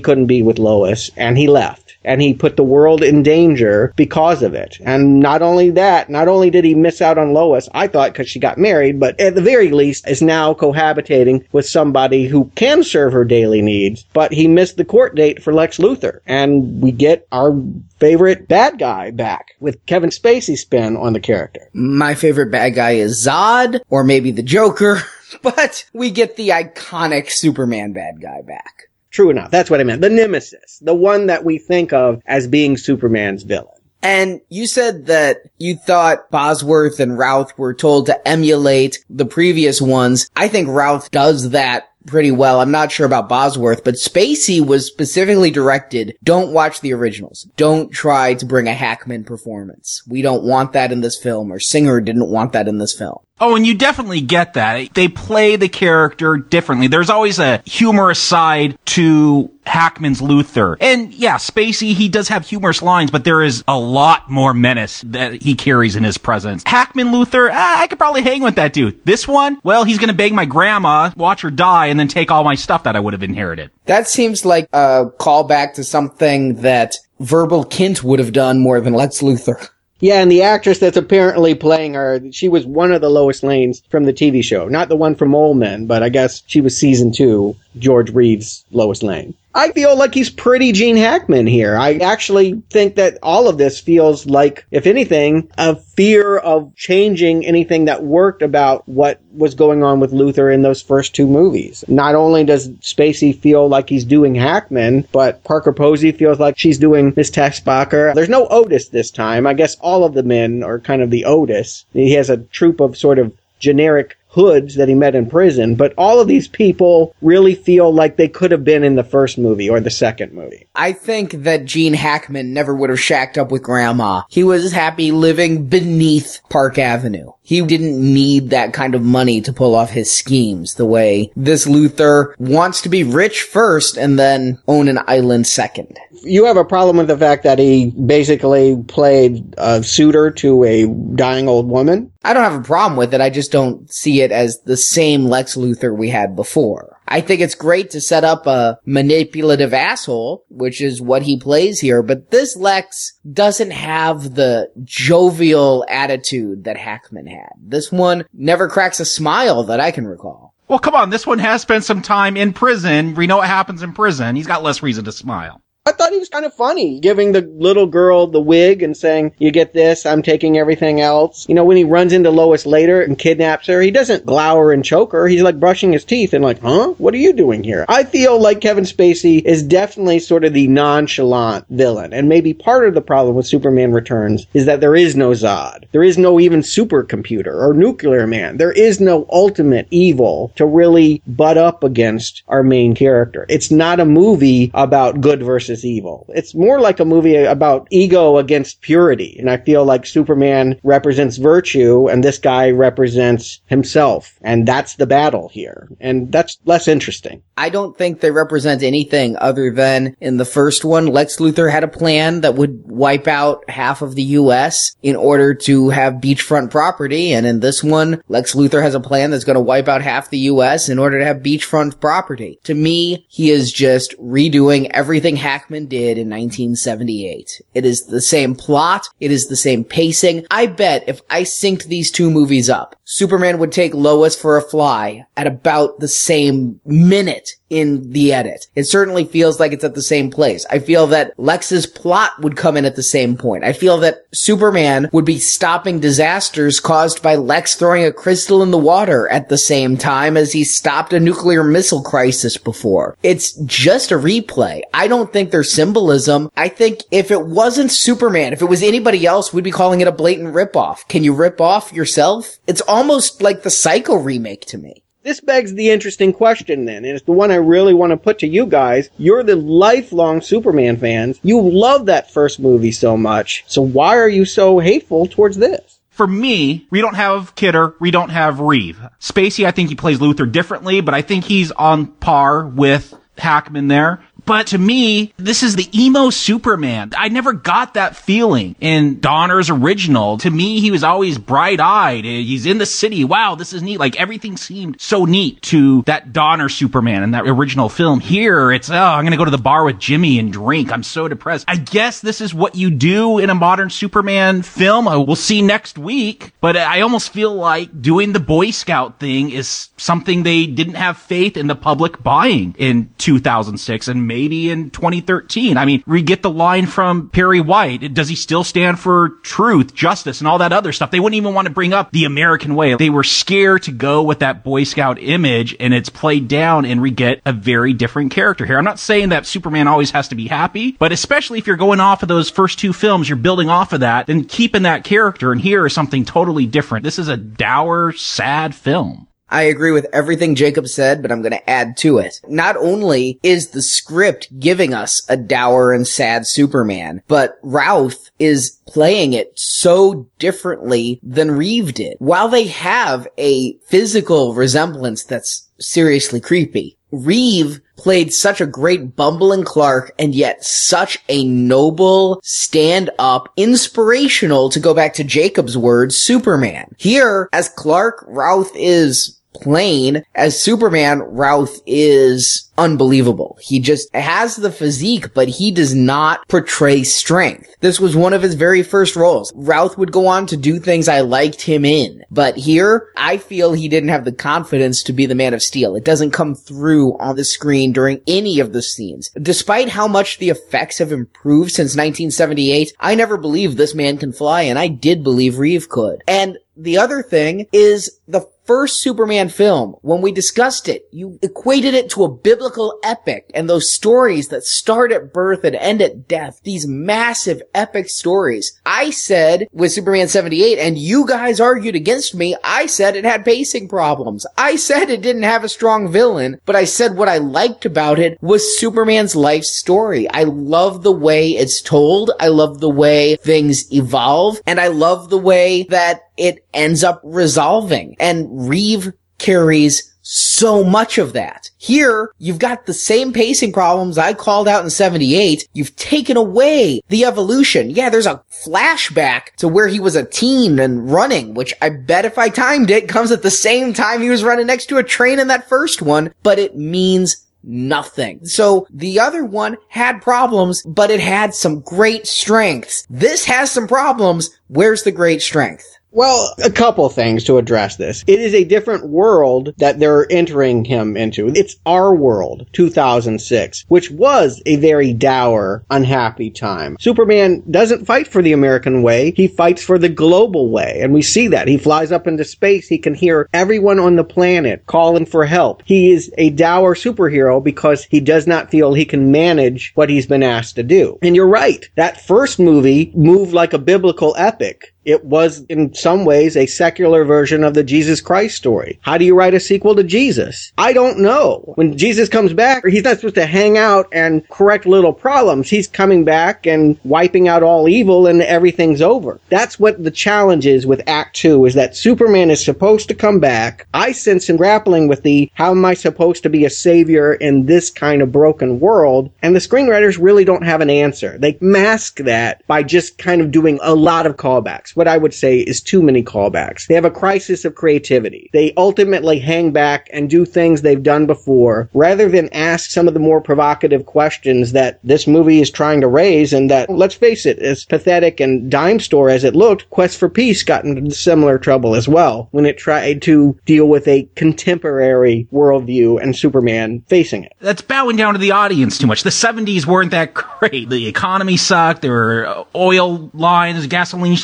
couldn't 0.00 0.26
be 0.26 0.42
with 0.42 0.58
Lois, 0.58 1.10
and 1.16 1.36
he 1.36 1.46
left 1.46 1.90
and 2.04 2.22
he 2.22 2.32
put 2.32 2.56
the 2.56 2.62
world 2.62 3.02
in 3.02 3.22
danger 3.22 3.92
because 3.96 4.42
of 4.42 4.54
it. 4.54 4.78
And 4.84 5.20
not 5.20 5.42
only 5.42 5.70
that, 5.70 6.08
not 6.08 6.28
only 6.28 6.50
did 6.50 6.64
he 6.64 6.74
miss 6.74 7.02
out 7.02 7.18
on 7.18 7.32
Lois, 7.32 7.68
I 7.74 7.86
thought 7.86 8.12
because 8.12 8.28
she 8.28 8.38
got 8.38 8.58
married, 8.58 8.98
but 8.98 9.18
at 9.20 9.34
the 9.34 9.42
very 9.42 9.70
least 9.70 10.08
is 10.08 10.22
now 10.22 10.54
cohabitating 10.54 11.44
with 11.52 11.68
somebody 11.68 12.26
who 12.26 12.50
can 12.54 12.82
serve 12.82 13.12
her 13.12 13.24
daily 13.24 13.62
needs, 13.62 14.04
but 14.12 14.32
he 14.32 14.48
missed 14.48 14.76
the 14.76 14.84
court 14.84 15.14
date 15.14 15.42
for 15.42 15.52
Lex 15.52 15.78
Luthor. 15.78 16.20
And 16.26 16.80
we 16.80 16.92
get 16.92 17.26
our 17.32 17.52
favorite 18.00 18.48
bad 18.48 18.78
guy 18.78 19.10
back 19.10 19.54
with 19.60 19.84
Kevin 19.86 20.10
Spacey 20.10 20.56
spin 20.56 20.96
on 20.96 21.12
the 21.12 21.20
character. 21.20 21.68
My 21.72 22.14
favorite 22.14 22.50
bad 22.50 22.70
guy 22.70 22.92
is 22.92 23.24
Zod, 23.24 23.80
or 23.88 24.02
maybe 24.02 24.30
the 24.30 24.42
Joker, 24.42 25.02
but 25.42 25.84
we 25.92 26.10
get 26.10 26.36
the 26.36 26.48
iconic 26.48 27.30
Superman 27.30 27.92
bad 27.92 28.20
guy 28.20 28.42
back. 28.42 28.88
True 29.10 29.30
enough. 29.30 29.50
That's 29.50 29.70
what 29.70 29.80
I 29.80 29.84
meant. 29.84 30.00
The 30.00 30.10
nemesis. 30.10 30.78
The 30.80 30.94
one 30.94 31.26
that 31.26 31.44
we 31.44 31.58
think 31.58 31.92
of 31.92 32.22
as 32.26 32.46
being 32.46 32.76
Superman's 32.76 33.42
villain. 33.42 33.74
And 34.02 34.40
you 34.48 34.66
said 34.66 35.06
that 35.06 35.42
you 35.58 35.76
thought 35.76 36.30
Bosworth 36.30 37.00
and 37.00 37.18
Routh 37.18 37.58
were 37.58 37.74
told 37.74 38.06
to 38.06 38.26
emulate 38.28 39.04
the 39.10 39.26
previous 39.26 39.80
ones. 39.80 40.30
I 40.34 40.48
think 40.48 40.68
Routh 40.68 41.10
does 41.10 41.50
that 41.50 41.90
pretty 42.06 42.30
well. 42.30 42.60
I'm 42.60 42.70
not 42.70 42.92
sure 42.92 43.06
about 43.06 43.28
Bosworth, 43.28 43.84
but 43.84 43.94
Spacey 43.94 44.64
was 44.64 44.86
specifically 44.86 45.50
directed, 45.50 46.16
don't 46.22 46.52
watch 46.52 46.80
the 46.80 46.92
originals. 46.92 47.48
Don't 47.56 47.90
try 47.90 48.34
to 48.34 48.46
bring 48.46 48.68
a 48.68 48.74
Hackman 48.74 49.24
performance. 49.24 50.02
We 50.08 50.22
don't 50.22 50.44
want 50.44 50.72
that 50.72 50.92
in 50.92 51.00
this 51.00 51.18
film, 51.18 51.52
or 51.52 51.60
Singer 51.60 52.00
didn't 52.00 52.30
want 52.30 52.52
that 52.52 52.68
in 52.68 52.78
this 52.78 52.96
film. 52.96 53.18
Oh, 53.42 53.56
and 53.56 53.66
you 53.66 53.74
definitely 53.74 54.20
get 54.20 54.54
that. 54.54 54.92
They 54.92 55.08
play 55.08 55.56
the 55.56 55.68
character 55.68 56.36
differently. 56.36 56.88
There's 56.88 57.08
always 57.08 57.38
a 57.38 57.62
humorous 57.64 58.18
side 58.18 58.78
to 58.86 59.50
Hackman's 59.64 60.20
Luthor. 60.20 60.76
And 60.78 61.14
yeah, 61.14 61.36
Spacey, 61.36 61.94
he 61.94 62.10
does 62.10 62.28
have 62.28 62.46
humorous 62.46 62.82
lines, 62.82 63.10
but 63.10 63.24
there 63.24 63.40
is 63.40 63.64
a 63.66 63.78
lot 63.78 64.30
more 64.30 64.52
menace 64.52 65.02
that 65.06 65.40
he 65.40 65.54
carries 65.54 65.96
in 65.96 66.04
his 66.04 66.18
presence. 66.18 66.64
Hackman 66.66 67.08
Luthor, 67.08 67.48
ah, 67.50 67.80
I 67.80 67.86
could 67.86 67.98
probably 67.98 68.22
hang 68.22 68.42
with 68.42 68.56
that 68.56 68.74
dude. 68.74 69.02
This 69.06 69.26
one, 69.26 69.58
well, 69.62 69.84
he's 69.84 69.98
gonna 69.98 70.12
bang 70.12 70.34
my 70.34 70.44
grandma, 70.44 71.10
watch 71.16 71.40
her 71.40 71.50
die, 71.50 71.86
and 71.86 71.99
then 72.00 72.08
take 72.08 72.30
all 72.30 72.42
my 72.42 72.54
stuff 72.54 72.84
that 72.84 72.96
I 72.96 73.00
would 73.00 73.12
have 73.12 73.22
inherited. 73.22 73.70
That 73.86 74.08
seems 74.08 74.44
like 74.44 74.68
a 74.72 75.06
callback 75.18 75.74
to 75.74 75.84
something 75.84 76.56
that 76.62 76.96
Verbal 77.20 77.64
Kint 77.64 78.02
would 78.02 78.18
have 78.18 78.32
done 78.32 78.58
more 78.58 78.80
than 78.80 78.94
Lex 78.94 79.20
Luthor. 79.20 79.68
Yeah, 80.00 80.22
and 80.22 80.32
the 80.32 80.42
actress 80.42 80.78
that's 80.78 80.96
apparently 80.96 81.54
playing 81.54 81.92
her, 81.92 82.20
she 82.32 82.48
was 82.48 82.64
one 82.64 82.90
of 82.90 83.02
the 83.02 83.10
Lois 83.10 83.42
Lanes 83.42 83.82
from 83.90 84.04
the 84.04 84.14
TV 84.14 84.42
show. 84.42 84.66
Not 84.66 84.88
the 84.88 84.96
one 84.96 85.14
from 85.14 85.28
Mole 85.28 85.52
Men, 85.52 85.86
but 85.86 86.02
I 86.02 86.08
guess 86.08 86.42
she 86.46 86.62
was 86.62 86.76
season 86.76 87.12
two, 87.12 87.54
George 87.78 88.10
Reeves' 88.10 88.64
Lois 88.70 89.02
Lane. 89.02 89.34
I 89.54 89.72
feel 89.72 89.96
like 89.96 90.14
he's 90.14 90.30
pretty 90.30 90.72
Gene 90.72 90.96
Hackman 90.96 91.46
here. 91.46 91.76
I 91.76 91.94
actually 91.96 92.62
think 92.70 92.94
that 92.96 93.18
all 93.22 93.48
of 93.48 93.58
this 93.58 93.80
feels 93.80 94.26
like, 94.26 94.64
if 94.70 94.86
anything, 94.86 95.50
a 95.58 95.74
fear 95.74 96.36
of 96.36 96.74
changing 96.76 97.44
anything 97.44 97.86
that 97.86 98.04
worked 98.04 98.42
about 98.42 98.88
what 98.88 99.20
was 99.32 99.54
going 99.54 99.82
on 99.82 99.98
with 99.98 100.12
Luthor 100.12 100.52
in 100.52 100.62
those 100.62 100.80
first 100.80 101.14
two 101.14 101.26
movies. 101.26 101.84
Not 101.88 102.14
only 102.14 102.44
does 102.44 102.68
Spacey 102.68 103.36
feel 103.36 103.68
like 103.68 103.88
he's 103.88 104.04
doing 104.04 104.36
Hackman, 104.36 105.08
but 105.12 105.42
Parker 105.42 105.72
Posey 105.72 106.12
feels 106.12 106.38
like 106.38 106.56
she's 106.56 106.78
doing 106.78 107.12
Miss 107.16 107.30
Tessmacher. 107.30 108.14
There's 108.14 108.28
no 108.28 108.46
Otis 108.48 108.88
this 108.88 109.10
time. 109.10 109.46
I 109.46 109.54
guess 109.54 109.76
all 109.80 110.04
of 110.04 110.14
the 110.14 110.22
men 110.22 110.62
are 110.62 110.78
kind 110.78 111.02
of 111.02 111.10
the 111.10 111.24
Otis. 111.24 111.84
He 111.92 112.12
has 112.12 112.30
a 112.30 112.36
troop 112.36 112.80
of 112.80 112.96
sort 112.96 113.18
of 113.18 113.32
generic 113.58 114.16
hoods 114.30 114.76
that 114.76 114.88
he 114.88 114.94
met 114.94 115.14
in 115.14 115.28
prison, 115.28 115.74
but 115.74 115.92
all 115.98 116.20
of 116.20 116.28
these 116.28 116.48
people 116.48 117.14
really 117.20 117.54
feel 117.54 117.92
like 117.92 118.16
they 118.16 118.28
could 118.28 118.52
have 118.52 118.64
been 118.64 118.84
in 118.84 118.94
the 118.94 119.04
first 119.04 119.38
movie 119.38 119.68
or 119.68 119.80
the 119.80 119.90
second 119.90 120.32
movie. 120.32 120.68
I 120.74 120.92
think 120.92 121.32
that 121.32 121.64
Gene 121.64 121.94
Hackman 121.94 122.54
never 122.54 122.74
would 122.74 122.90
have 122.90 123.00
shacked 123.00 123.36
up 123.38 123.50
with 123.50 123.62
grandma. 123.62 124.22
He 124.28 124.44
was 124.44 124.72
happy 124.72 125.12
living 125.12 125.66
beneath 125.66 126.40
Park 126.48 126.78
Avenue. 126.78 127.32
He 127.50 127.62
didn't 127.62 127.98
need 128.00 128.50
that 128.50 128.72
kind 128.72 128.94
of 128.94 129.02
money 129.02 129.40
to 129.40 129.52
pull 129.52 129.74
off 129.74 129.90
his 129.90 130.08
schemes 130.08 130.76
the 130.76 130.86
way 130.86 131.32
this 131.34 131.66
Luthor 131.66 132.38
wants 132.38 132.80
to 132.82 132.88
be 132.88 133.02
rich 133.02 133.42
first 133.42 133.96
and 133.96 134.16
then 134.16 134.60
own 134.68 134.86
an 134.86 135.00
island 135.08 135.48
second. 135.48 135.98
You 136.22 136.44
have 136.44 136.56
a 136.56 136.64
problem 136.64 136.98
with 136.98 137.08
the 137.08 137.18
fact 137.18 137.42
that 137.42 137.58
he 137.58 137.86
basically 137.86 138.80
played 138.86 139.52
a 139.58 139.82
suitor 139.82 140.30
to 140.30 140.62
a 140.62 140.86
dying 141.16 141.48
old 141.48 141.68
woman? 141.68 142.12
I 142.22 142.34
don't 142.34 142.44
have 142.44 142.60
a 142.60 142.62
problem 142.62 142.96
with 142.96 143.12
it. 143.14 143.20
I 143.20 143.30
just 143.30 143.50
don't 143.50 143.92
see 143.92 144.22
it 144.22 144.30
as 144.30 144.60
the 144.60 144.76
same 144.76 145.24
Lex 145.24 145.56
Luthor 145.56 145.96
we 145.96 146.08
had 146.08 146.36
before. 146.36 146.99
I 147.10 147.20
think 147.20 147.40
it's 147.40 147.56
great 147.56 147.90
to 147.90 148.00
set 148.00 148.22
up 148.22 148.46
a 148.46 148.78
manipulative 148.86 149.74
asshole, 149.74 150.44
which 150.48 150.80
is 150.80 151.02
what 151.02 151.22
he 151.22 151.36
plays 151.36 151.80
here, 151.80 152.02
but 152.02 152.30
this 152.30 152.56
Lex 152.56 153.18
doesn't 153.30 153.72
have 153.72 154.36
the 154.36 154.70
jovial 154.84 155.84
attitude 155.88 156.64
that 156.64 156.76
Hackman 156.76 157.26
had. 157.26 157.50
This 157.60 157.90
one 157.90 158.24
never 158.32 158.68
cracks 158.68 159.00
a 159.00 159.04
smile 159.04 159.64
that 159.64 159.80
I 159.80 159.90
can 159.90 160.06
recall. 160.06 160.54
Well, 160.68 160.78
come 160.78 160.94
on, 160.94 161.10
this 161.10 161.26
one 161.26 161.40
has 161.40 161.62
spent 161.62 161.82
some 161.82 162.00
time 162.00 162.36
in 162.36 162.52
prison. 162.52 163.16
We 163.16 163.26
know 163.26 163.38
what 163.38 163.48
happens 163.48 163.82
in 163.82 163.92
prison. 163.92 164.36
He's 164.36 164.46
got 164.46 164.62
less 164.62 164.84
reason 164.84 165.04
to 165.04 165.12
smile. 165.12 165.60
I 165.90 165.92
thought 165.92 166.12
he 166.12 166.20
was 166.20 166.28
kind 166.28 166.44
of 166.44 166.54
funny, 166.54 167.00
giving 167.00 167.32
the 167.32 167.40
little 167.40 167.86
girl 167.86 168.28
the 168.28 168.40
wig 168.40 168.84
and 168.84 168.96
saying, 168.96 169.34
you 169.38 169.50
get 169.50 169.72
this, 169.72 170.06
I'm 170.06 170.22
taking 170.22 170.56
everything 170.56 171.00
else. 171.00 171.48
You 171.48 171.56
know, 171.56 171.64
when 171.64 171.76
he 171.76 171.82
runs 171.82 172.12
into 172.12 172.30
Lois 172.30 172.64
later 172.64 173.02
and 173.02 173.18
kidnaps 173.18 173.66
her, 173.66 173.80
he 173.80 173.90
doesn't 173.90 174.24
glower 174.24 174.70
and 174.70 174.84
choke 174.84 175.10
her. 175.10 175.26
He's 175.26 175.42
like 175.42 175.58
brushing 175.58 175.92
his 175.92 176.04
teeth 176.04 176.32
and 176.32 176.44
like, 176.44 176.60
huh? 176.60 176.94
What 176.98 177.12
are 177.12 177.16
you 177.16 177.32
doing 177.32 177.64
here? 177.64 177.86
I 177.88 178.04
feel 178.04 178.40
like 178.40 178.60
Kevin 178.60 178.84
Spacey 178.84 179.42
is 179.44 179.64
definitely 179.64 180.20
sort 180.20 180.44
of 180.44 180.52
the 180.52 180.68
nonchalant 180.68 181.66
villain. 181.70 182.12
And 182.12 182.28
maybe 182.28 182.54
part 182.54 182.86
of 182.86 182.94
the 182.94 183.02
problem 183.02 183.34
with 183.34 183.48
Superman 183.48 183.90
Returns 183.90 184.46
is 184.54 184.66
that 184.66 184.80
there 184.80 184.94
is 184.94 185.16
no 185.16 185.30
Zod. 185.30 185.86
There 185.90 186.04
is 186.04 186.16
no 186.16 186.38
even 186.38 186.60
supercomputer 186.60 187.52
or 187.52 187.74
nuclear 187.74 188.28
man. 188.28 188.58
There 188.58 188.70
is 188.70 189.00
no 189.00 189.26
ultimate 189.28 189.88
evil 189.90 190.52
to 190.54 190.66
really 190.66 191.20
butt 191.26 191.58
up 191.58 191.82
against 191.82 192.44
our 192.46 192.62
main 192.62 192.94
character. 192.94 193.44
It's 193.48 193.72
not 193.72 193.98
a 193.98 194.04
movie 194.04 194.70
about 194.72 195.20
good 195.20 195.42
versus 195.42 195.79
is 195.80 195.84
evil. 195.86 196.26
It's 196.28 196.54
more 196.54 196.80
like 196.80 197.00
a 197.00 197.04
movie 197.04 197.36
about 197.36 197.88
ego 197.90 198.38
against 198.38 198.82
purity. 198.82 199.36
And 199.38 199.50
I 199.50 199.56
feel 199.56 199.84
like 199.84 200.06
Superman 200.06 200.78
represents 200.82 201.36
virtue 201.38 202.08
and 202.08 202.22
this 202.22 202.38
guy 202.38 202.70
represents 202.70 203.60
himself. 203.66 204.38
And 204.42 204.66
that's 204.66 204.96
the 204.96 205.06
battle 205.06 205.48
here. 205.48 205.88
And 206.00 206.30
that's 206.30 206.58
less 206.64 206.88
interesting. 206.88 207.42
I 207.56 207.68
don't 207.68 207.96
think 207.96 208.20
they 208.20 208.30
represent 208.30 208.82
anything 208.82 209.36
other 209.36 209.70
than 209.70 210.16
in 210.20 210.36
the 210.36 210.44
first 210.44 210.84
one, 210.84 211.06
Lex 211.06 211.36
Luthor 211.36 211.70
had 211.70 211.84
a 211.84 211.88
plan 211.88 212.42
that 212.42 212.54
would 212.54 212.82
wipe 212.86 213.28
out 213.28 213.68
half 213.68 214.02
of 214.02 214.14
the 214.14 214.22
U.S. 214.22 214.96
in 215.02 215.16
order 215.16 215.54
to 215.54 215.90
have 215.90 216.14
beachfront 216.14 216.70
property. 216.70 217.32
And 217.32 217.46
in 217.46 217.60
this 217.60 217.82
one, 217.82 218.22
Lex 218.28 218.54
Luthor 218.54 218.82
has 218.82 218.94
a 218.94 219.00
plan 219.00 219.30
that's 219.30 219.44
going 219.44 219.54
to 219.54 219.60
wipe 219.60 219.88
out 219.88 220.02
half 220.02 220.30
the 220.30 220.38
U.S. 220.38 220.88
in 220.88 220.98
order 220.98 221.18
to 221.18 221.24
have 221.24 221.38
beachfront 221.38 222.00
property. 222.00 222.58
To 222.64 222.74
me, 222.74 223.26
he 223.28 223.50
is 223.50 223.72
just 223.72 224.18
redoing 224.18 224.90
everything 224.92 225.36
Hackman 225.60 225.86
did 225.86 226.16
in 226.16 226.30
1978. 226.30 227.60
It 227.74 227.84
is 227.84 228.06
the 228.06 228.22
same 228.22 228.54
plot. 228.54 229.06
It 229.20 229.30
is 229.30 229.48
the 229.48 229.56
same 229.56 229.84
pacing. 229.84 230.46
I 230.50 230.66
bet 230.66 231.04
if 231.06 231.20
I 231.28 231.42
synced 231.42 231.84
these 231.84 232.10
two 232.10 232.30
movies 232.30 232.70
up, 232.70 232.96
Superman 233.04 233.58
would 233.58 233.70
take 233.70 233.92
Lois 233.92 234.34
for 234.34 234.56
a 234.56 234.62
fly 234.62 235.26
at 235.36 235.46
about 235.46 236.00
the 236.00 236.08
same 236.08 236.80
minute 236.86 237.50
in 237.70 238.12
the 238.12 238.32
edit. 238.32 238.66
It 238.74 238.84
certainly 238.84 239.24
feels 239.24 239.58
like 239.58 239.72
it's 239.72 239.84
at 239.84 239.94
the 239.94 240.02
same 240.02 240.30
place. 240.30 240.66
I 240.70 240.80
feel 240.80 241.06
that 241.08 241.38
Lex's 241.38 241.86
plot 241.86 242.32
would 242.40 242.56
come 242.56 242.76
in 242.76 242.84
at 242.84 242.96
the 242.96 243.02
same 243.02 243.36
point. 243.36 243.64
I 243.64 243.72
feel 243.72 243.98
that 243.98 244.26
Superman 244.32 245.08
would 245.12 245.24
be 245.24 245.38
stopping 245.38 246.00
disasters 246.00 246.80
caused 246.80 247.22
by 247.22 247.36
Lex 247.36 247.76
throwing 247.76 248.04
a 248.04 248.12
crystal 248.12 248.62
in 248.62 248.72
the 248.72 248.78
water 248.78 249.28
at 249.28 249.48
the 249.48 249.58
same 249.58 249.96
time 249.96 250.36
as 250.36 250.52
he 250.52 250.64
stopped 250.64 251.12
a 251.12 251.20
nuclear 251.20 251.62
missile 251.62 252.02
crisis 252.02 252.56
before. 252.56 253.16
It's 253.22 253.52
just 253.64 254.10
a 254.10 254.16
replay. 254.16 254.82
I 254.92 255.06
don't 255.06 255.32
think 255.32 255.50
there's 255.50 255.72
symbolism. 255.72 256.50
I 256.56 256.68
think 256.68 257.04
if 257.10 257.30
it 257.30 257.46
wasn't 257.46 257.92
Superman, 257.92 258.52
if 258.52 258.62
it 258.62 258.66
was 258.66 258.82
anybody 258.82 259.24
else, 259.26 259.52
we'd 259.52 259.64
be 259.64 259.70
calling 259.70 260.00
it 260.00 260.08
a 260.08 260.12
blatant 260.12 260.54
ripoff. 260.54 261.06
Can 261.08 261.22
you 261.22 261.32
rip 261.32 261.60
off 261.60 261.92
yourself? 261.92 262.58
It's 262.66 262.80
almost 262.82 263.40
like 263.40 263.62
the 263.62 263.70
Psycho 263.70 264.16
remake 264.16 264.66
to 264.66 264.78
me. 264.78 265.04
This 265.22 265.40
begs 265.40 265.74
the 265.74 265.90
interesting 265.90 266.32
question 266.32 266.86
then, 266.86 267.04
and 267.04 267.14
it's 267.14 267.26
the 267.26 267.32
one 267.32 267.50
I 267.50 267.56
really 267.56 267.92
want 267.92 268.10
to 268.10 268.16
put 268.16 268.38
to 268.38 268.46
you 268.46 268.64
guys. 268.64 269.10
You're 269.18 269.42
the 269.42 269.56
lifelong 269.56 270.40
Superman 270.40 270.96
fans. 270.96 271.38
You 271.42 271.60
love 271.60 272.06
that 272.06 272.30
first 272.30 272.58
movie 272.58 272.92
so 272.92 273.16
much. 273.16 273.64
So 273.66 273.82
why 273.82 274.16
are 274.16 274.28
you 274.28 274.44
so 274.44 274.78
hateful 274.78 275.26
towards 275.26 275.58
this? 275.58 276.00
for 276.20 276.26
me, 276.26 276.86
we 276.90 277.00
don't 277.00 277.14
have 277.14 277.54
Kidder, 277.54 277.94
we 277.98 278.10
don't 278.10 278.28
have 278.28 278.60
Reeve. 278.60 279.00
Spacey, 279.20 279.64
I 279.64 279.70
think 279.70 279.88
he 279.88 279.94
plays 279.94 280.18
Luthor 280.18 280.52
differently, 280.52 281.00
but 281.00 281.14
I 281.14 281.22
think 281.22 281.46
he's 281.46 281.70
on 281.72 282.08
par 282.08 282.66
with 282.66 283.14
Hackman 283.38 283.88
there. 283.88 284.22
But 284.50 284.66
to 284.66 284.78
me, 284.78 285.32
this 285.36 285.62
is 285.62 285.76
the 285.76 285.88
emo 285.96 286.28
Superman. 286.30 287.12
I 287.16 287.28
never 287.28 287.52
got 287.52 287.94
that 287.94 288.16
feeling 288.16 288.74
in 288.80 289.20
Donner's 289.20 289.70
original. 289.70 290.38
To 290.38 290.50
me, 290.50 290.80
he 290.80 290.90
was 290.90 291.04
always 291.04 291.38
bright 291.38 291.78
eyed. 291.78 292.24
Uh, 292.24 292.28
he's 292.28 292.66
in 292.66 292.78
the 292.78 292.84
city. 292.84 293.22
Wow, 293.22 293.54
this 293.54 293.72
is 293.72 293.80
neat. 293.80 294.00
Like 294.00 294.18
everything 294.18 294.56
seemed 294.56 295.00
so 295.00 295.24
neat 295.24 295.62
to 295.62 296.02
that 296.06 296.32
Donner 296.32 296.68
Superman 296.68 297.22
in 297.22 297.30
that 297.30 297.46
original 297.46 297.88
film. 297.88 298.18
Here, 298.18 298.72
it's, 298.72 298.90
oh, 298.90 298.96
I'm 298.96 299.22
going 299.22 299.30
to 299.30 299.36
go 299.36 299.44
to 299.44 299.52
the 299.52 299.56
bar 299.56 299.84
with 299.84 300.00
Jimmy 300.00 300.40
and 300.40 300.52
drink. 300.52 300.90
I'm 300.90 301.04
so 301.04 301.28
depressed. 301.28 301.66
I 301.68 301.76
guess 301.76 302.20
this 302.20 302.40
is 302.40 302.52
what 302.52 302.74
you 302.74 302.90
do 302.90 303.38
in 303.38 303.50
a 303.50 303.54
modern 303.54 303.88
Superman 303.88 304.62
film. 304.62 305.06
Uh, 305.06 305.20
we'll 305.20 305.36
see 305.36 305.62
next 305.62 305.96
week. 305.96 306.54
But 306.60 306.76
I 306.76 307.02
almost 307.02 307.32
feel 307.32 307.54
like 307.54 308.02
doing 308.02 308.32
the 308.32 308.40
Boy 308.40 308.72
Scout 308.72 309.20
thing 309.20 309.50
is 309.50 309.90
something 309.96 310.42
they 310.42 310.66
didn't 310.66 310.94
have 310.94 311.18
faith 311.18 311.56
in 311.56 311.68
the 311.68 311.76
public 311.76 312.20
buying 312.20 312.74
in 312.78 313.10
2006 313.18 314.08
and 314.08 314.26
maybe 314.26 314.39
maybe 314.40 314.70
in 314.70 314.88
2013. 314.90 315.76
I 315.76 315.84
mean, 315.84 316.02
we 316.06 316.22
get 316.22 316.42
the 316.42 316.50
line 316.50 316.86
from 316.86 317.28
Perry 317.28 317.60
White. 317.60 318.14
Does 318.14 318.30
he 318.30 318.36
still 318.36 318.64
stand 318.64 318.98
for 318.98 319.30
truth, 319.42 319.94
justice, 319.94 320.40
and 320.40 320.48
all 320.48 320.56
that 320.58 320.72
other 320.72 320.92
stuff? 320.92 321.10
They 321.10 321.20
wouldn't 321.20 321.36
even 321.36 321.52
want 321.52 321.68
to 321.68 321.74
bring 321.74 321.92
up 321.92 322.10
the 322.10 322.24
American 322.24 322.74
way. 322.74 322.94
They 322.94 323.10
were 323.10 323.22
scared 323.22 323.82
to 323.82 323.92
go 323.92 324.22
with 324.22 324.38
that 324.38 324.64
Boy 324.64 324.84
Scout 324.84 325.18
image 325.20 325.76
and 325.78 325.92
it's 325.92 326.08
played 326.08 326.48
down 326.48 326.86
and 326.86 327.02
we 327.02 327.10
get 327.10 327.42
a 327.44 327.52
very 327.52 327.92
different 327.92 328.32
character 328.32 328.64
here. 328.64 328.78
I'm 328.78 328.84
not 328.84 328.98
saying 328.98 329.28
that 329.28 329.44
Superman 329.44 329.88
always 329.88 330.12
has 330.12 330.28
to 330.28 330.34
be 330.34 330.48
happy, 330.48 330.92
but 330.92 331.12
especially 331.12 331.58
if 331.58 331.66
you're 331.66 331.76
going 331.76 332.00
off 332.00 332.22
of 332.22 332.28
those 332.28 332.48
first 332.48 332.78
two 332.78 332.94
films, 332.94 333.28
you're 333.28 333.36
building 333.36 333.68
off 333.68 333.92
of 333.92 334.00
that 334.00 334.30
and 334.30 334.48
keeping 334.48 334.84
that 334.84 335.04
character. 335.04 335.52
And 335.52 335.60
here 335.60 335.84
is 335.84 335.92
something 335.92 336.24
totally 336.24 336.64
different. 336.64 337.04
This 337.04 337.18
is 337.18 337.28
a 337.28 337.36
dour, 337.36 338.12
sad 338.12 338.74
film. 338.74 339.26
I 339.50 339.62
agree 339.62 339.90
with 339.90 340.06
everything 340.12 340.54
Jacob 340.54 340.88
said, 340.88 341.22
but 341.22 341.32
I'm 341.32 341.42
going 341.42 341.52
to 341.52 341.70
add 341.70 341.96
to 341.98 342.18
it. 342.18 342.40
Not 342.48 342.76
only 342.76 343.40
is 343.42 343.68
the 343.68 343.82
script 343.82 344.58
giving 344.58 344.94
us 344.94 345.22
a 345.28 345.36
dour 345.36 345.92
and 345.92 346.06
sad 346.06 346.46
Superman, 346.46 347.22
but 347.26 347.58
Routh 347.62 348.30
is 348.38 348.78
playing 348.86 349.32
it 349.32 349.52
so 349.58 350.28
differently 350.38 351.20
than 351.22 351.50
Reeve 351.50 351.94
did. 351.94 352.16
While 352.18 352.48
they 352.48 352.66
have 352.68 353.26
a 353.38 353.76
physical 353.86 354.54
resemblance 354.54 355.24
that's 355.24 355.68
seriously 355.78 356.40
creepy, 356.40 356.96
Reeve 357.12 357.80
played 357.96 358.32
such 358.32 358.60
a 358.60 358.66
great 358.66 359.16
bumbling 359.16 359.64
Clark 359.64 360.12
and 360.18 360.34
yet 360.34 360.64
such 360.64 361.18
a 361.28 361.44
noble, 361.44 362.40
stand 362.42 363.10
up, 363.18 363.48
inspirational, 363.56 364.70
to 364.70 364.80
go 364.80 364.94
back 364.94 365.14
to 365.14 365.24
Jacob's 365.24 365.76
words, 365.76 366.16
Superman. 366.16 366.94
Here, 366.98 367.48
as 367.52 367.68
Clark, 367.68 368.24
Routh 368.26 368.70
is 368.74 369.39
plain 369.52 370.22
as 370.34 370.60
Superman, 370.60 371.20
Routh 371.20 371.80
is 371.86 372.70
unbelievable. 372.78 373.58
He 373.60 373.78
just 373.78 374.12
has 374.14 374.56
the 374.56 374.72
physique, 374.72 375.34
but 375.34 375.48
he 375.48 375.70
does 375.70 375.94
not 375.94 376.48
portray 376.48 377.02
strength. 377.02 377.74
This 377.80 378.00
was 378.00 378.16
one 378.16 378.32
of 378.32 378.42
his 378.42 378.54
very 378.54 378.82
first 378.82 379.16
roles. 379.16 379.52
Routh 379.54 379.98
would 379.98 380.12
go 380.12 380.26
on 380.26 380.46
to 380.46 380.56
do 380.56 380.78
things 380.78 381.08
I 381.08 381.20
liked 381.20 381.60
him 381.60 381.84
in, 381.84 382.24
but 382.30 382.56
here 382.56 383.08
I 383.16 383.36
feel 383.36 383.72
he 383.72 383.88
didn't 383.88 384.08
have 384.08 384.24
the 384.24 384.32
confidence 384.32 385.02
to 385.04 385.12
be 385.12 385.26
the 385.26 385.34
Man 385.34 385.52
of 385.52 385.62
Steel. 385.62 385.94
It 385.94 386.04
doesn't 386.04 386.30
come 386.30 386.54
through 386.54 387.18
on 387.18 387.36
the 387.36 387.44
screen 387.44 387.92
during 387.92 388.22
any 388.26 388.60
of 388.60 388.72
the 388.72 388.82
scenes. 388.82 389.30
Despite 389.40 389.90
how 389.90 390.08
much 390.08 390.38
the 390.38 390.48
effects 390.48 390.98
have 390.98 391.12
improved 391.12 391.72
since 391.72 391.90
1978, 391.90 392.94
I 392.98 393.14
never 393.14 393.36
believed 393.36 393.76
this 393.76 393.94
man 393.94 394.16
can 394.16 394.32
fly, 394.32 394.62
and 394.62 394.78
I 394.78 394.88
did 394.88 395.22
believe 395.22 395.58
Reeve 395.58 395.88
could. 395.88 396.22
And 396.26 396.56
the 396.76 396.96
other 396.96 397.22
thing 397.22 397.66
is 397.72 398.18
the 398.26 398.48
first 398.70 399.00
Superman 399.00 399.48
film, 399.48 399.96
when 400.02 400.20
we 400.20 400.30
discussed 400.30 400.88
it, 400.88 401.08
you 401.10 401.40
equated 401.42 401.92
it 401.92 402.08
to 402.08 402.22
a 402.22 402.32
biblical 402.32 403.00
epic 403.02 403.50
and 403.52 403.68
those 403.68 403.92
stories 403.92 404.46
that 404.46 404.62
start 404.62 405.10
at 405.10 405.32
birth 405.32 405.64
and 405.64 405.74
end 405.74 406.00
at 406.00 406.28
death, 406.28 406.60
these 406.62 406.86
massive 406.86 407.60
epic 407.74 408.08
stories. 408.08 408.80
I 408.86 409.10
said 409.10 409.66
with 409.72 409.90
Superman 409.90 410.28
78, 410.28 410.78
and 410.78 410.96
you 410.96 411.26
guys 411.26 411.58
argued 411.58 411.96
against 411.96 412.32
me, 412.32 412.54
I 412.62 412.86
said 412.86 413.16
it 413.16 413.24
had 413.24 413.44
pacing 413.44 413.88
problems. 413.88 414.46
I 414.56 414.76
said 414.76 415.10
it 415.10 415.20
didn't 415.20 415.42
have 415.42 415.64
a 415.64 415.68
strong 415.68 416.12
villain, 416.12 416.60
but 416.64 416.76
I 416.76 416.84
said 416.84 417.16
what 417.16 417.28
I 417.28 417.38
liked 417.38 417.84
about 417.86 418.20
it 418.20 418.40
was 418.40 418.78
Superman's 418.78 419.34
life 419.34 419.64
story. 419.64 420.30
I 420.30 420.44
love 420.44 421.02
the 421.02 421.10
way 421.10 421.48
it's 421.48 421.82
told. 421.82 422.30
I 422.38 422.46
love 422.46 422.78
the 422.78 422.88
way 422.88 423.34
things 423.34 423.92
evolve, 423.92 424.60
and 424.64 424.78
I 424.78 424.86
love 424.86 425.28
the 425.28 425.38
way 425.38 425.88
that 425.88 426.29
it 426.40 426.66
ends 426.72 427.04
up 427.04 427.20
resolving. 427.22 428.16
And 428.18 428.68
Reeve 428.68 429.12
carries 429.38 430.10
so 430.22 430.82
much 430.84 431.18
of 431.18 431.32
that. 431.34 431.70
Here, 431.78 432.30
you've 432.38 432.58
got 432.58 432.86
the 432.86 432.94
same 432.94 433.32
pacing 433.32 433.72
problems 433.72 434.16
I 434.16 434.32
called 434.34 434.68
out 434.68 434.84
in 434.84 434.90
78. 434.90 435.68
You've 435.72 435.96
taken 435.96 436.36
away 436.36 437.00
the 437.08 437.24
evolution. 437.24 437.90
Yeah, 437.90 438.10
there's 438.10 438.26
a 438.26 438.42
flashback 438.50 439.54
to 439.56 439.68
where 439.68 439.88
he 439.88 440.00
was 440.00 440.16
a 440.16 440.24
teen 440.24 440.78
and 440.78 441.10
running, 441.10 441.54
which 441.54 441.74
I 441.82 441.90
bet 441.90 442.24
if 442.24 442.38
I 442.38 442.48
timed 442.48 442.90
it 442.90 443.08
comes 443.08 443.32
at 443.32 443.42
the 443.42 443.50
same 443.50 443.92
time 443.92 444.22
he 444.22 444.30
was 444.30 444.44
running 444.44 444.66
next 444.66 444.86
to 444.86 444.98
a 444.98 445.04
train 445.04 445.38
in 445.38 445.48
that 445.48 445.68
first 445.68 446.00
one, 446.00 446.32
but 446.42 446.58
it 446.58 446.76
means 446.76 447.46
nothing. 447.62 448.46
So 448.46 448.86
the 448.90 449.20
other 449.20 449.44
one 449.44 449.76
had 449.88 450.22
problems, 450.22 450.82
but 450.84 451.10
it 451.10 451.20
had 451.20 451.54
some 451.54 451.80
great 451.80 452.26
strengths. 452.26 453.06
This 453.10 453.44
has 453.44 453.70
some 453.70 453.86
problems. 453.86 454.50
Where's 454.68 455.02
the 455.02 455.12
great 455.12 455.42
strength? 455.42 455.86
Well, 456.12 456.54
a 456.62 456.70
couple 456.70 457.08
things 457.08 457.44
to 457.44 457.58
address 457.58 457.94
this. 457.94 458.24
It 458.26 458.40
is 458.40 458.52
a 458.52 458.64
different 458.64 459.08
world 459.08 459.72
that 459.78 460.00
they're 460.00 460.26
entering 460.30 460.84
him 460.84 461.16
into. 461.16 461.52
It's 461.54 461.76
our 461.86 462.12
world, 462.12 462.66
2006, 462.72 463.84
which 463.86 464.10
was 464.10 464.60
a 464.66 464.74
very 464.76 465.12
dour, 465.12 465.84
unhappy 465.88 466.50
time. 466.50 466.96
Superman 466.98 467.62
doesn't 467.70 468.06
fight 468.06 468.26
for 468.26 468.42
the 468.42 468.52
American 468.52 469.02
way. 469.02 469.32
He 469.36 469.46
fights 469.46 469.84
for 469.84 469.98
the 469.98 470.08
global 470.08 470.68
way. 470.68 470.98
And 471.00 471.14
we 471.14 471.22
see 471.22 471.46
that. 471.48 471.68
He 471.68 471.78
flies 471.78 472.10
up 472.10 472.26
into 472.26 472.44
space. 472.44 472.88
He 472.88 472.98
can 472.98 473.14
hear 473.14 473.48
everyone 473.52 474.00
on 474.00 474.16
the 474.16 474.24
planet 474.24 474.86
calling 474.86 475.26
for 475.26 475.46
help. 475.46 475.82
He 475.84 476.10
is 476.10 476.32
a 476.36 476.50
dour 476.50 476.96
superhero 476.96 477.62
because 477.62 478.02
he 478.02 478.18
does 478.18 478.48
not 478.48 478.72
feel 478.72 478.94
he 478.94 479.04
can 479.04 479.30
manage 479.30 479.92
what 479.94 480.10
he's 480.10 480.26
been 480.26 480.42
asked 480.42 480.74
to 480.74 480.82
do. 480.82 481.20
And 481.22 481.36
you're 481.36 481.46
right. 481.46 481.88
That 481.94 482.20
first 482.20 482.58
movie 482.58 483.12
moved 483.14 483.52
like 483.52 483.72
a 483.72 483.78
biblical 483.78 484.34
epic 484.36 484.92
It 485.04 485.24
was 485.24 485.64
in 485.68 485.94
some 485.94 486.24
ways 486.24 486.56
a 486.56 486.66
secular 486.66 487.24
version 487.24 487.64
of 487.64 487.74
the 487.74 487.82
Jesus 487.82 488.20
Christ 488.20 488.56
story. 488.56 488.98
How 489.00 489.16
do 489.16 489.24
you 489.24 489.34
write 489.34 489.54
a 489.54 489.60
sequel 489.60 489.96
to 489.96 490.04
Jesus? 490.04 490.72
I 490.76 490.92
don't 490.92 491.20
know. 491.20 491.72
When 491.76 491.96
Jesus 491.96 492.28
comes 492.28 492.52
back, 492.52 492.84
he's 492.84 493.04
not 493.04 493.16
supposed 493.16 493.36
to 493.36 493.46
hang 493.46 493.78
out 493.78 494.08
and 494.12 494.46
correct 494.48 494.84
little 494.84 495.12
problems. 495.12 495.70
He's 495.70 495.88
coming 495.88 496.24
back 496.24 496.66
and 496.66 496.98
wiping 497.04 497.48
out 497.48 497.62
all 497.62 497.88
evil 497.88 498.26
and 498.26 498.42
everything's 498.42 499.00
over. 499.00 499.40
That's 499.48 499.80
what 499.80 500.02
the 500.04 500.10
challenge 500.10 500.66
is 500.66 500.86
with 500.86 501.02
Act 501.06 501.34
2 501.36 501.64
is 501.64 501.74
that 501.74 501.96
Superman 501.96 502.50
is 502.50 502.62
supposed 502.62 503.08
to 503.08 503.14
come 503.14 503.40
back. 503.40 503.86
I 503.94 504.12
sense 504.12 504.48
him 504.48 504.58
grappling 504.58 505.08
with 505.08 505.22
the 505.22 505.50
how 505.54 505.70
am 505.70 505.84
I 505.84 505.94
supposed 505.94 506.42
to 506.42 506.50
be 506.50 506.64
a 506.64 506.70
savior 506.70 507.34
in 507.34 507.66
this 507.66 507.90
kind 507.90 508.20
of 508.20 508.32
broken 508.32 508.80
world? 508.80 509.30
And 509.42 509.56
the 509.56 509.60
screenwriters 509.60 510.18
really 510.20 510.44
don't 510.44 510.64
have 510.64 510.80
an 510.80 510.90
answer. 510.90 511.38
They 511.38 511.56
mask 511.60 512.18
that 512.18 512.66
by 512.66 512.82
just 512.82 513.18
kind 513.18 513.40
of 513.40 513.50
doing 513.50 513.78
a 513.82 513.94
lot 513.94 514.26
of 514.26 514.36
callbacks. 514.36 514.89
What 514.96 515.08
I 515.08 515.18
would 515.18 515.34
say 515.34 515.58
is 515.58 515.80
too 515.80 516.02
many 516.02 516.22
callbacks. 516.22 516.86
They 516.86 516.94
have 516.94 517.04
a 517.04 517.10
crisis 517.10 517.64
of 517.64 517.74
creativity. 517.74 518.50
They 518.52 518.72
ultimately 518.76 519.38
hang 519.38 519.70
back 519.72 520.08
and 520.12 520.30
do 520.30 520.44
things 520.44 520.82
they've 520.82 521.02
done 521.02 521.26
before 521.26 521.88
rather 521.94 522.28
than 522.28 522.52
ask 522.52 522.90
some 522.90 523.08
of 523.08 523.14
the 523.14 523.20
more 523.20 523.40
provocative 523.40 524.06
questions 524.06 524.72
that 524.72 525.00
this 525.04 525.26
movie 525.26 525.60
is 525.60 525.70
trying 525.70 526.00
to 526.00 526.08
raise 526.08 526.52
and 526.52 526.70
that, 526.70 526.90
let's 526.90 527.14
face 527.14 527.46
it, 527.46 527.58
as 527.58 527.84
pathetic 527.84 528.40
and 528.40 528.70
dime 528.70 529.00
store 529.00 529.30
as 529.30 529.44
it 529.44 529.56
looked, 529.56 529.88
Quest 529.90 530.18
for 530.18 530.28
Peace 530.28 530.62
got 530.62 530.84
into 530.84 531.10
similar 531.10 531.58
trouble 531.58 531.94
as 531.94 532.08
well 532.08 532.48
when 532.50 532.66
it 532.66 532.78
tried 532.78 533.22
to 533.22 533.58
deal 533.66 533.86
with 533.86 534.06
a 534.08 534.28
contemporary 534.36 535.48
worldview 535.52 536.20
and 536.22 536.36
Superman 536.36 537.02
facing 537.08 537.44
it. 537.44 537.52
That's 537.60 537.82
bowing 537.82 538.16
down 538.16 538.34
to 538.34 538.38
the 538.38 538.52
audience 538.52 538.98
too 538.98 539.06
much. 539.06 539.22
The 539.22 539.30
70s 539.30 539.86
weren't 539.86 540.10
that 540.12 540.34
great. 540.34 540.88
The 540.88 541.06
economy 541.06 541.56
sucked. 541.56 542.02
There 542.02 542.12
were 542.12 542.64
oil 542.74 543.30
lines, 543.34 543.86
gasoline 543.86 544.36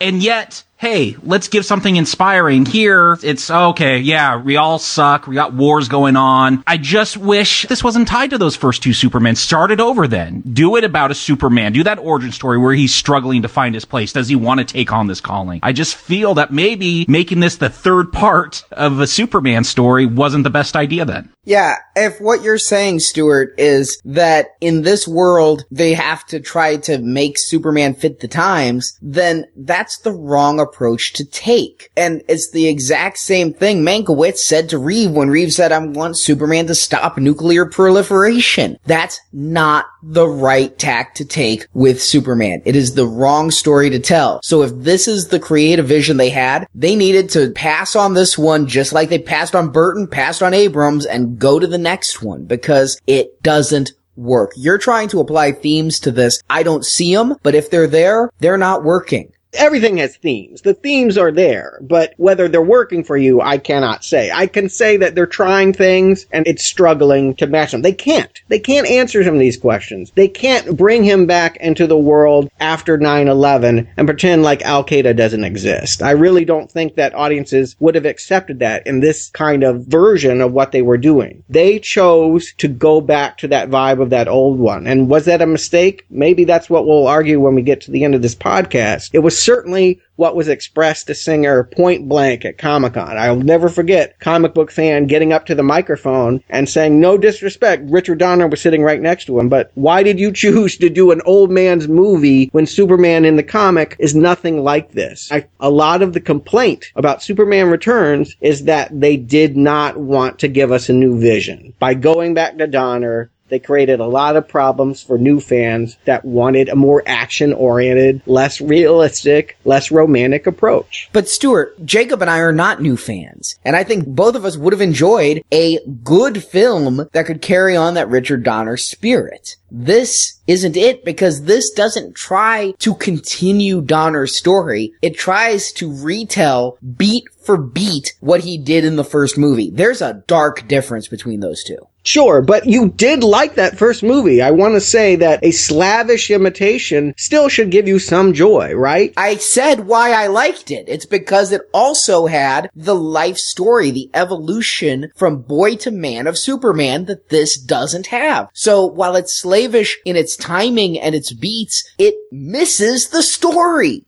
and 0.00 0.22
yet 0.22 0.64
hey, 0.80 1.14
let's 1.22 1.48
give 1.48 1.62
something 1.66 1.96
inspiring. 1.96 2.64
Here, 2.64 3.18
it's 3.22 3.50
okay, 3.50 3.98
yeah, 3.98 4.40
we 4.40 4.56
all 4.56 4.78
suck. 4.78 5.26
We 5.26 5.34
got 5.34 5.52
wars 5.52 5.88
going 5.88 6.16
on. 6.16 6.64
I 6.66 6.78
just 6.78 7.18
wish 7.18 7.66
this 7.68 7.84
wasn't 7.84 8.08
tied 8.08 8.30
to 8.30 8.38
those 8.38 8.56
first 8.56 8.82
two 8.82 8.94
Supermen. 8.94 9.36
Start 9.36 9.70
it 9.70 9.78
over 9.78 10.08
then. 10.08 10.40
Do 10.40 10.76
it 10.76 10.84
about 10.84 11.10
a 11.10 11.14
Superman. 11.14 11.74
Do 11.74 11.84
that 11.84 11.98
origin 11.98 12.32
story 12.32 12.56
where 12.56 12.72
he's 12.72 12.94
struggling 12.94 13.42
to 13.42 13.48
find 13.48 13.74
his 13.74 13.84
place. 13.84 14.14
Does 14.14 14.28
he 14.28 14.36
want 14.36 14.58
to 14.60 14.64
take 14.64 14.90
on 14.90 15.06
this 15.06 15.20
calling? 15.20 15.60
I 15.62 15.72
just 15.72 15.96
feel 15.96 16.32
that 16.34 16.50
maybe 16.50 17.04
making 17.06 17.40
this 17.40 17.56
the 17.56 17.68
third 17.68 18.10
part 18.10 18.64
of 18.72 19.00
a 19.00 19.06
Superman 19.06 19.64
story 19.64 20.06
wasn't 20.06 20.44
the 20.44 20.50
best 20.50 20.76
idea 20.76 21.04
then. 21.04 21.30
Yeah, 21.44 21.76
if 21.96 22.20
what 22.20 22.42
you're 22.42 22.58
saying, 22.58 23.00
Stuart, 23.00 23.54
is 23.58 24.00
that 24.04 24.48
in 24.60 24.82
this 24.82 25.06
world 25.08 25.64
they 25.70 25.94
have 25.94 26.24
to 26.26 26.40
try 26.40 26.76
to 26.76 26.98
make 26.98 27.38
Superman 27.38 27.94
fit 27.94 28.20
the 28.20 28.28
times, 28.28 28.96
then 29.02 29.46
that's 29.56 29.98
the 29.98 30.12
wrong 30.12 30.58
approach 30.60 30.69
to 30.70 31.24
take. 31.24 31.90
And 31.96 32.22
it's 32.28 32.50
the 32.50 32.66
exact 32.66 33.18
same 33.18 33.52
thing 33.52 33.82
Mankiewicz 33.82 34.38
said 34.38 34.68
to 34.70 34.78
Reeve 34.78 35.10
when 35.10 35.30
Reeve 35.30 35.52
said, 35.52 35.72
I 35.72 35.78
want 35.78 36.16
Superman 36.16 36.66
to 36.68 36.74
stop 36.74 37.18
nuclear 37.18 37.66
proliferation. 37.66 38.78
That's 38.86 39.20
not 39.32 39.86
the 40.02 40.28
right 40.28 40.76
tack 40.78 41.14
to 41.16 41.24
take 41.24 41.66
with 41.74 42.02
Superman. 42.02 42.62
It 42.64 42.76
is 42.76 42.94
the 42.94 43.06
wrong 43.06 43.50
story 43.50 43.90
to 43.90 43.98
tell. 43.98 44.40
So 44.42 44.62
if 44.62 44.72
this 44.74 45.08
is 45.08 45.28
the 45.28 45.40
creative 45.40 45.86
vision 45.86 46.16
they 46.16 46.30
had, 46.30 46.66
they 46.74 46.96
needed 46.96 47.30
to 47.30 47.50
pass 47.50 47.94
on 47.94 48.14
this 48.14 48.38
one 48.38 48.66
just 48.66 48.92
like 48.92 49.08
they 49.08 49.18
passed 49.18 49.54
on 49.54 49.70
Burton, 49.70 50.06
passed 50.06 50.42
on 50.42 50.54
Abrams, 50.54 51.06
and 51.06 51.38
go 51.38 51.58
to 51.58 51.66
the 51.66 51.78
next 51.78 52.22
one 52.22 52.44
because 52.44 53.00
it 53.06 53.42
doesn't 53.42 53.92
work. 54.16 54.52
You're 54.56 54.78
trying 54.78 55.08
to 55.08 55.20
apply 55.20 55.52
themes 55.52 55.98
to 56.00 56.10
this. 56.10 56.42
I 56.48 56.62
don't 56.62 56.84
see 56.84 57.14
them, 57.14 57.36
but 57.42 57.54
if 57.54 57.70
they're 57.70 57.86
there, 57.86 58.30
they're 58.38 58.58
not 58.58 58.84
working 58.84 59.32
everything 59.54 59.96
has 59.98 60.16
themes. 60.16 60.62
The 60.62 60.74
themes 60.74 61.18
are 61.18 61.32
there, 61.32 61.78
but 61.82 62.14
whether 62.16 62.48
they're 62.48 62.62
working 62.62 63.04
for 63.04 63.16
you, 63.16 63.40
I 63.40 63.58
cannot 63.58 64.04
say. 64.04 64.30
I 64.30 64.46
can 64.46 64.68
say 64.68 64.96
that 64.98 65.14
they're 65.14 65.26
trying 65.26 65.72
things 65.72 66.26
and 66.32 66.46
it's 66.46 66.64
struggling 66.64 67.34
to 67.36 67.46
match 67.46 67.72
them. 67.72 67.82
They 67.82 67.92
can't. 67.92 68.40
They 68.48 68.58
can't 68.58 68.86
answer 68.86 69.22
some 69.24 69.34
of 69.34 69.40
these 69.40 69.56
questions. 69.56 70.10
They 70.12 70.28
can't 70.28 70.76
bring 70.76 71.04
him 71.04 71.26
back 71.26 71.56
into 71.56 71.86
the 71.86 71.98
world 71.98 72.50
after 72.60 72.98
9-11 72.98 73.88
and 73.96 74.08
pretend 74.08 74.42
like 74.42 74.62
Al 74.62 74.84
Qaeda 74.84 75.16
doesn't 75.16 75.44
exist. 75.44 76.02
I 76.02 76.12
really 76.12 76.44
don't 76.44 76.70
think 76.70 76.94
that 76.94 77.14
audiences 77.14 77.76
would 77.80 77.94
have 77.94 78.06
accepted 78.06 78.60
that 78.60 78.86
in 78.86 79.00
this 79.00 79.30
kind 79.30 79.62
of 79.62 79.86
version 79.86 80.40
of 80.40 80.52
what 80.52 80.72
they 80.72 80.82
were 80.82 80.98
doing. 80.98 81.44
They 81.48 81.78
chose 81.78 82.52
to 82.58 82.68
go 82.68 83.00
back 83.00 83.38
to 83.38 83.48
that 83.48 83.70
vibe 83.70 84.00
of 84.00 84.10
that 84.10 84.28
old 84.28 84.58
one. 84.58 84.86
And 84.86 85.08
was 85.08 85.24
that 85.24 85.42
a 85.42 85.46
mistake? 85.46 86.04
Maybe 86.10 86.44
that's 86.44 86.70
what 86.70 86.86
we'll 86.86 87.06
argue 87.06 87.40
when 87.40 87.54
we 87.54 87.62
get 87.62 87.80
to 87.82 87.90
the 87.90 88.04
end 88.04 88.14
of 88.14 88.22
this 88.22 88.34
podcast. 88.34 89.10
It 89.12 89.20
was 89.20 89.39
certainly 89.40 90.00
what 90.16 90.36
was 90.36 90.48
expressed 90.48 91.06
to 91.06 91.14
Singer 91.14 91.64
point 91.64 92.06
blank 92.06 92.44
at 92.44 92.58
Comic 92.58 92.94
Con. 92.94 93.16
I'll 93.16 93.36
never 93.36 93.70
forget 93.70 94.20
comic 94.20 94.52
book 94.52 94.70
fan 94.70 95.06
getting 95.06 95.32
up 95.32 95.46
to 95.46 95.54
the 95.54 95.62
microphone 95.62 96.44
and 96.50 96.68
saying, 96.68 97.00
no 97.00 97.16
disrespect, 97.16 97.88
Richard 97.88 98.18
Donner 98.18 98.46
was 98.46 98.60
sitting 98.60 98.82
right 98.82 99.00
next 99.00 99.24
to 99.24 99.38
him, 99.38 99.48
but 99.48 99.70
why 99.74 100.02
did 100.02 100.20
you 100.20 100.30
choose 100.40 100.76
to 100.76 100.90
do 100.90 101.10
an 101.10 101.22
old 101.24 101.50
man's 101.50 101.88
movie 101.88 102.50
when 102.52 102.66
Superman 102.66 103.24
in 103.24 103.36
the 103.36 103.42
comic 103.42 103.96
is 103.98 104.14
nothing 104.14 104.62
like 104.62 104.92
this? 104.92 105.32
I, 105.32 105.46
a 105.58 105.70
lot 105.70 106.02
of 106.02 106.12
the 106.12 106.20
complaint 106.20 106.92
about 106.96 107.22
Superman 107.22 107.70
Returns 107.70 108.36
is 108.40 108.64
that 108.64 108.88
they 109.00 109.16
did 109.16 109.56
not 109.56 109.96
want 109.96 110.40
to 110.40 110.48
give 110.48 110.70
us 110.70 110.90
a 110.90 110.92
new 110.92 111.18
vision. 111.18 111.72
By 111.78 111.94
going 111.94 112.34
back 112.34 112.58
to 112.58 112.66
Donner, 112.66 113.30
they 113.50 113.58
created 113.58 114.00
a 114.00 114.06
lot 114.06 114.36
of 114.36 114.48
problems 114.48 115.02
for 115.02 115.18
new 115.18 115.40
fans 115.40 115.96
that 116.04 116.24
wanted 116.24 116.68
a 116.68 116.76
more 116.76 117.02
action 117.06 117.52
oriented, 117.52 118.22
less 118.26 118.60
realistic, 118.60 119.58
less 119.64 119.90
romantic 119.90 120.46
approach. 120.46 121.10
But 121.12 121.28
Stuart, 121.28 121.84
Jacob 121.84 122.22
and 122.22 122.30
I 122.30 122.38
are 122.38 122.52
not 122.52 122.80
new 122.80 122.96
fans. 122.96 123.56
And 123.64 123.76
I 123.76 123.84
think 123.84 124.06
both 124.06 124.34
of 124.34 124.44
us 124.44 124.56
would 124.56 124.72
have 124.72 124.80
enjoyed 124.80 125.42
a 125.52 125.78
good 126.02 126.42
film 126.42 127.08
that 127.12 127.26
could 127.26 127.42
carry 127.42 127.76
on 127.76 127.94
that 127.94 128.08
Richard 128.08 128.42
Donner 128.42 128.76
spirit. 128.76 129.56
This 129.70 130.40
isn't 130.46 130.76
it 130.76 131.04
because 131.04 131.44
this 131.44 131.70
doesn't 131.70 132.16
try 132.16 132.74
to 132.80 132.94
continue 132.94 133.80
Donner's 133.80 134.36
story. 134.36 134.92
It 135.00 135.16
tries 135.16 135.72
to 135.74 135.92
retell 135.92 136.78
beat 136.96 137.28
for 137.50 137.56
beat 137.56 138.14
what 138.20 138.44
he 138.44 138.56
did 138.56 138.84
in 138.84 138.94
the 138.94 139.02
first 139.02 139.36
movie. 139.36 139.70
There's 139.72 140.00
a 140.00 140.22
dark 140.28 140.68
difference 140.68 141.08
between 141.08 141.40
those 141.40 141.64
two. 141.64 141.88
Sure, 142.04 142.40
but 142.40 142.64
you 142.64 142.90
did 142.90 143.24
like 143.24 143.56
that 143.56 143.76
first 143.76 144.04
movie. 144.04 144.40
I 144.40 144.52
want 144.52 144.74
to 144.74 144.80
say 144.80 145.16
that 145.16 145.42
a 145.42 145.50
slavish 145.50 146.30
imitation 146.30 147.12
still 147.16 147.48
should 147.48 147.72
give 147.72 147.88
you 147.88 147.98
some 147.98 148.34
joy, 148.34 148.72
right? 148.74 149.12
I 149.16 149.34
said 149.34 149.88
why 149.88 150.12
I 150.12 150.28
liked 150.28 150.70
it. 150.70 150.88
It's 150.88 151.06
because 151.06 151.50
it 151.50 151.62
also 151.74 152.26
had 152.26 152.70
the 152.76 152.94
life 152.94 153.36
story, 153.36 153.90
the 153.90 154.10
evolution 154.14 155.10
from 155.16 155.42
boy 155.42 155.74
to 155.78 155.90
man 155.90 156.28
of 156.28 156.38
Superman 156.38 157.06
that 157.06 157.30
this 157.30 157.58
doesn't 157.58 158.06
have. 158.06 158.48
So 158.54 158.86
while 158.86 159.16
it's 159.16 159.36
slavish 159.36 159.98
in 160.04 160.14
its 160.14 160.36
timing 160.36 161.00
and 161.00 161.16
its 161.16 161.32
beats, 161.32 161.82
it 161.98 162.14
misses 162.30 163.08
the 163.08 163.24
story 163.24 164.06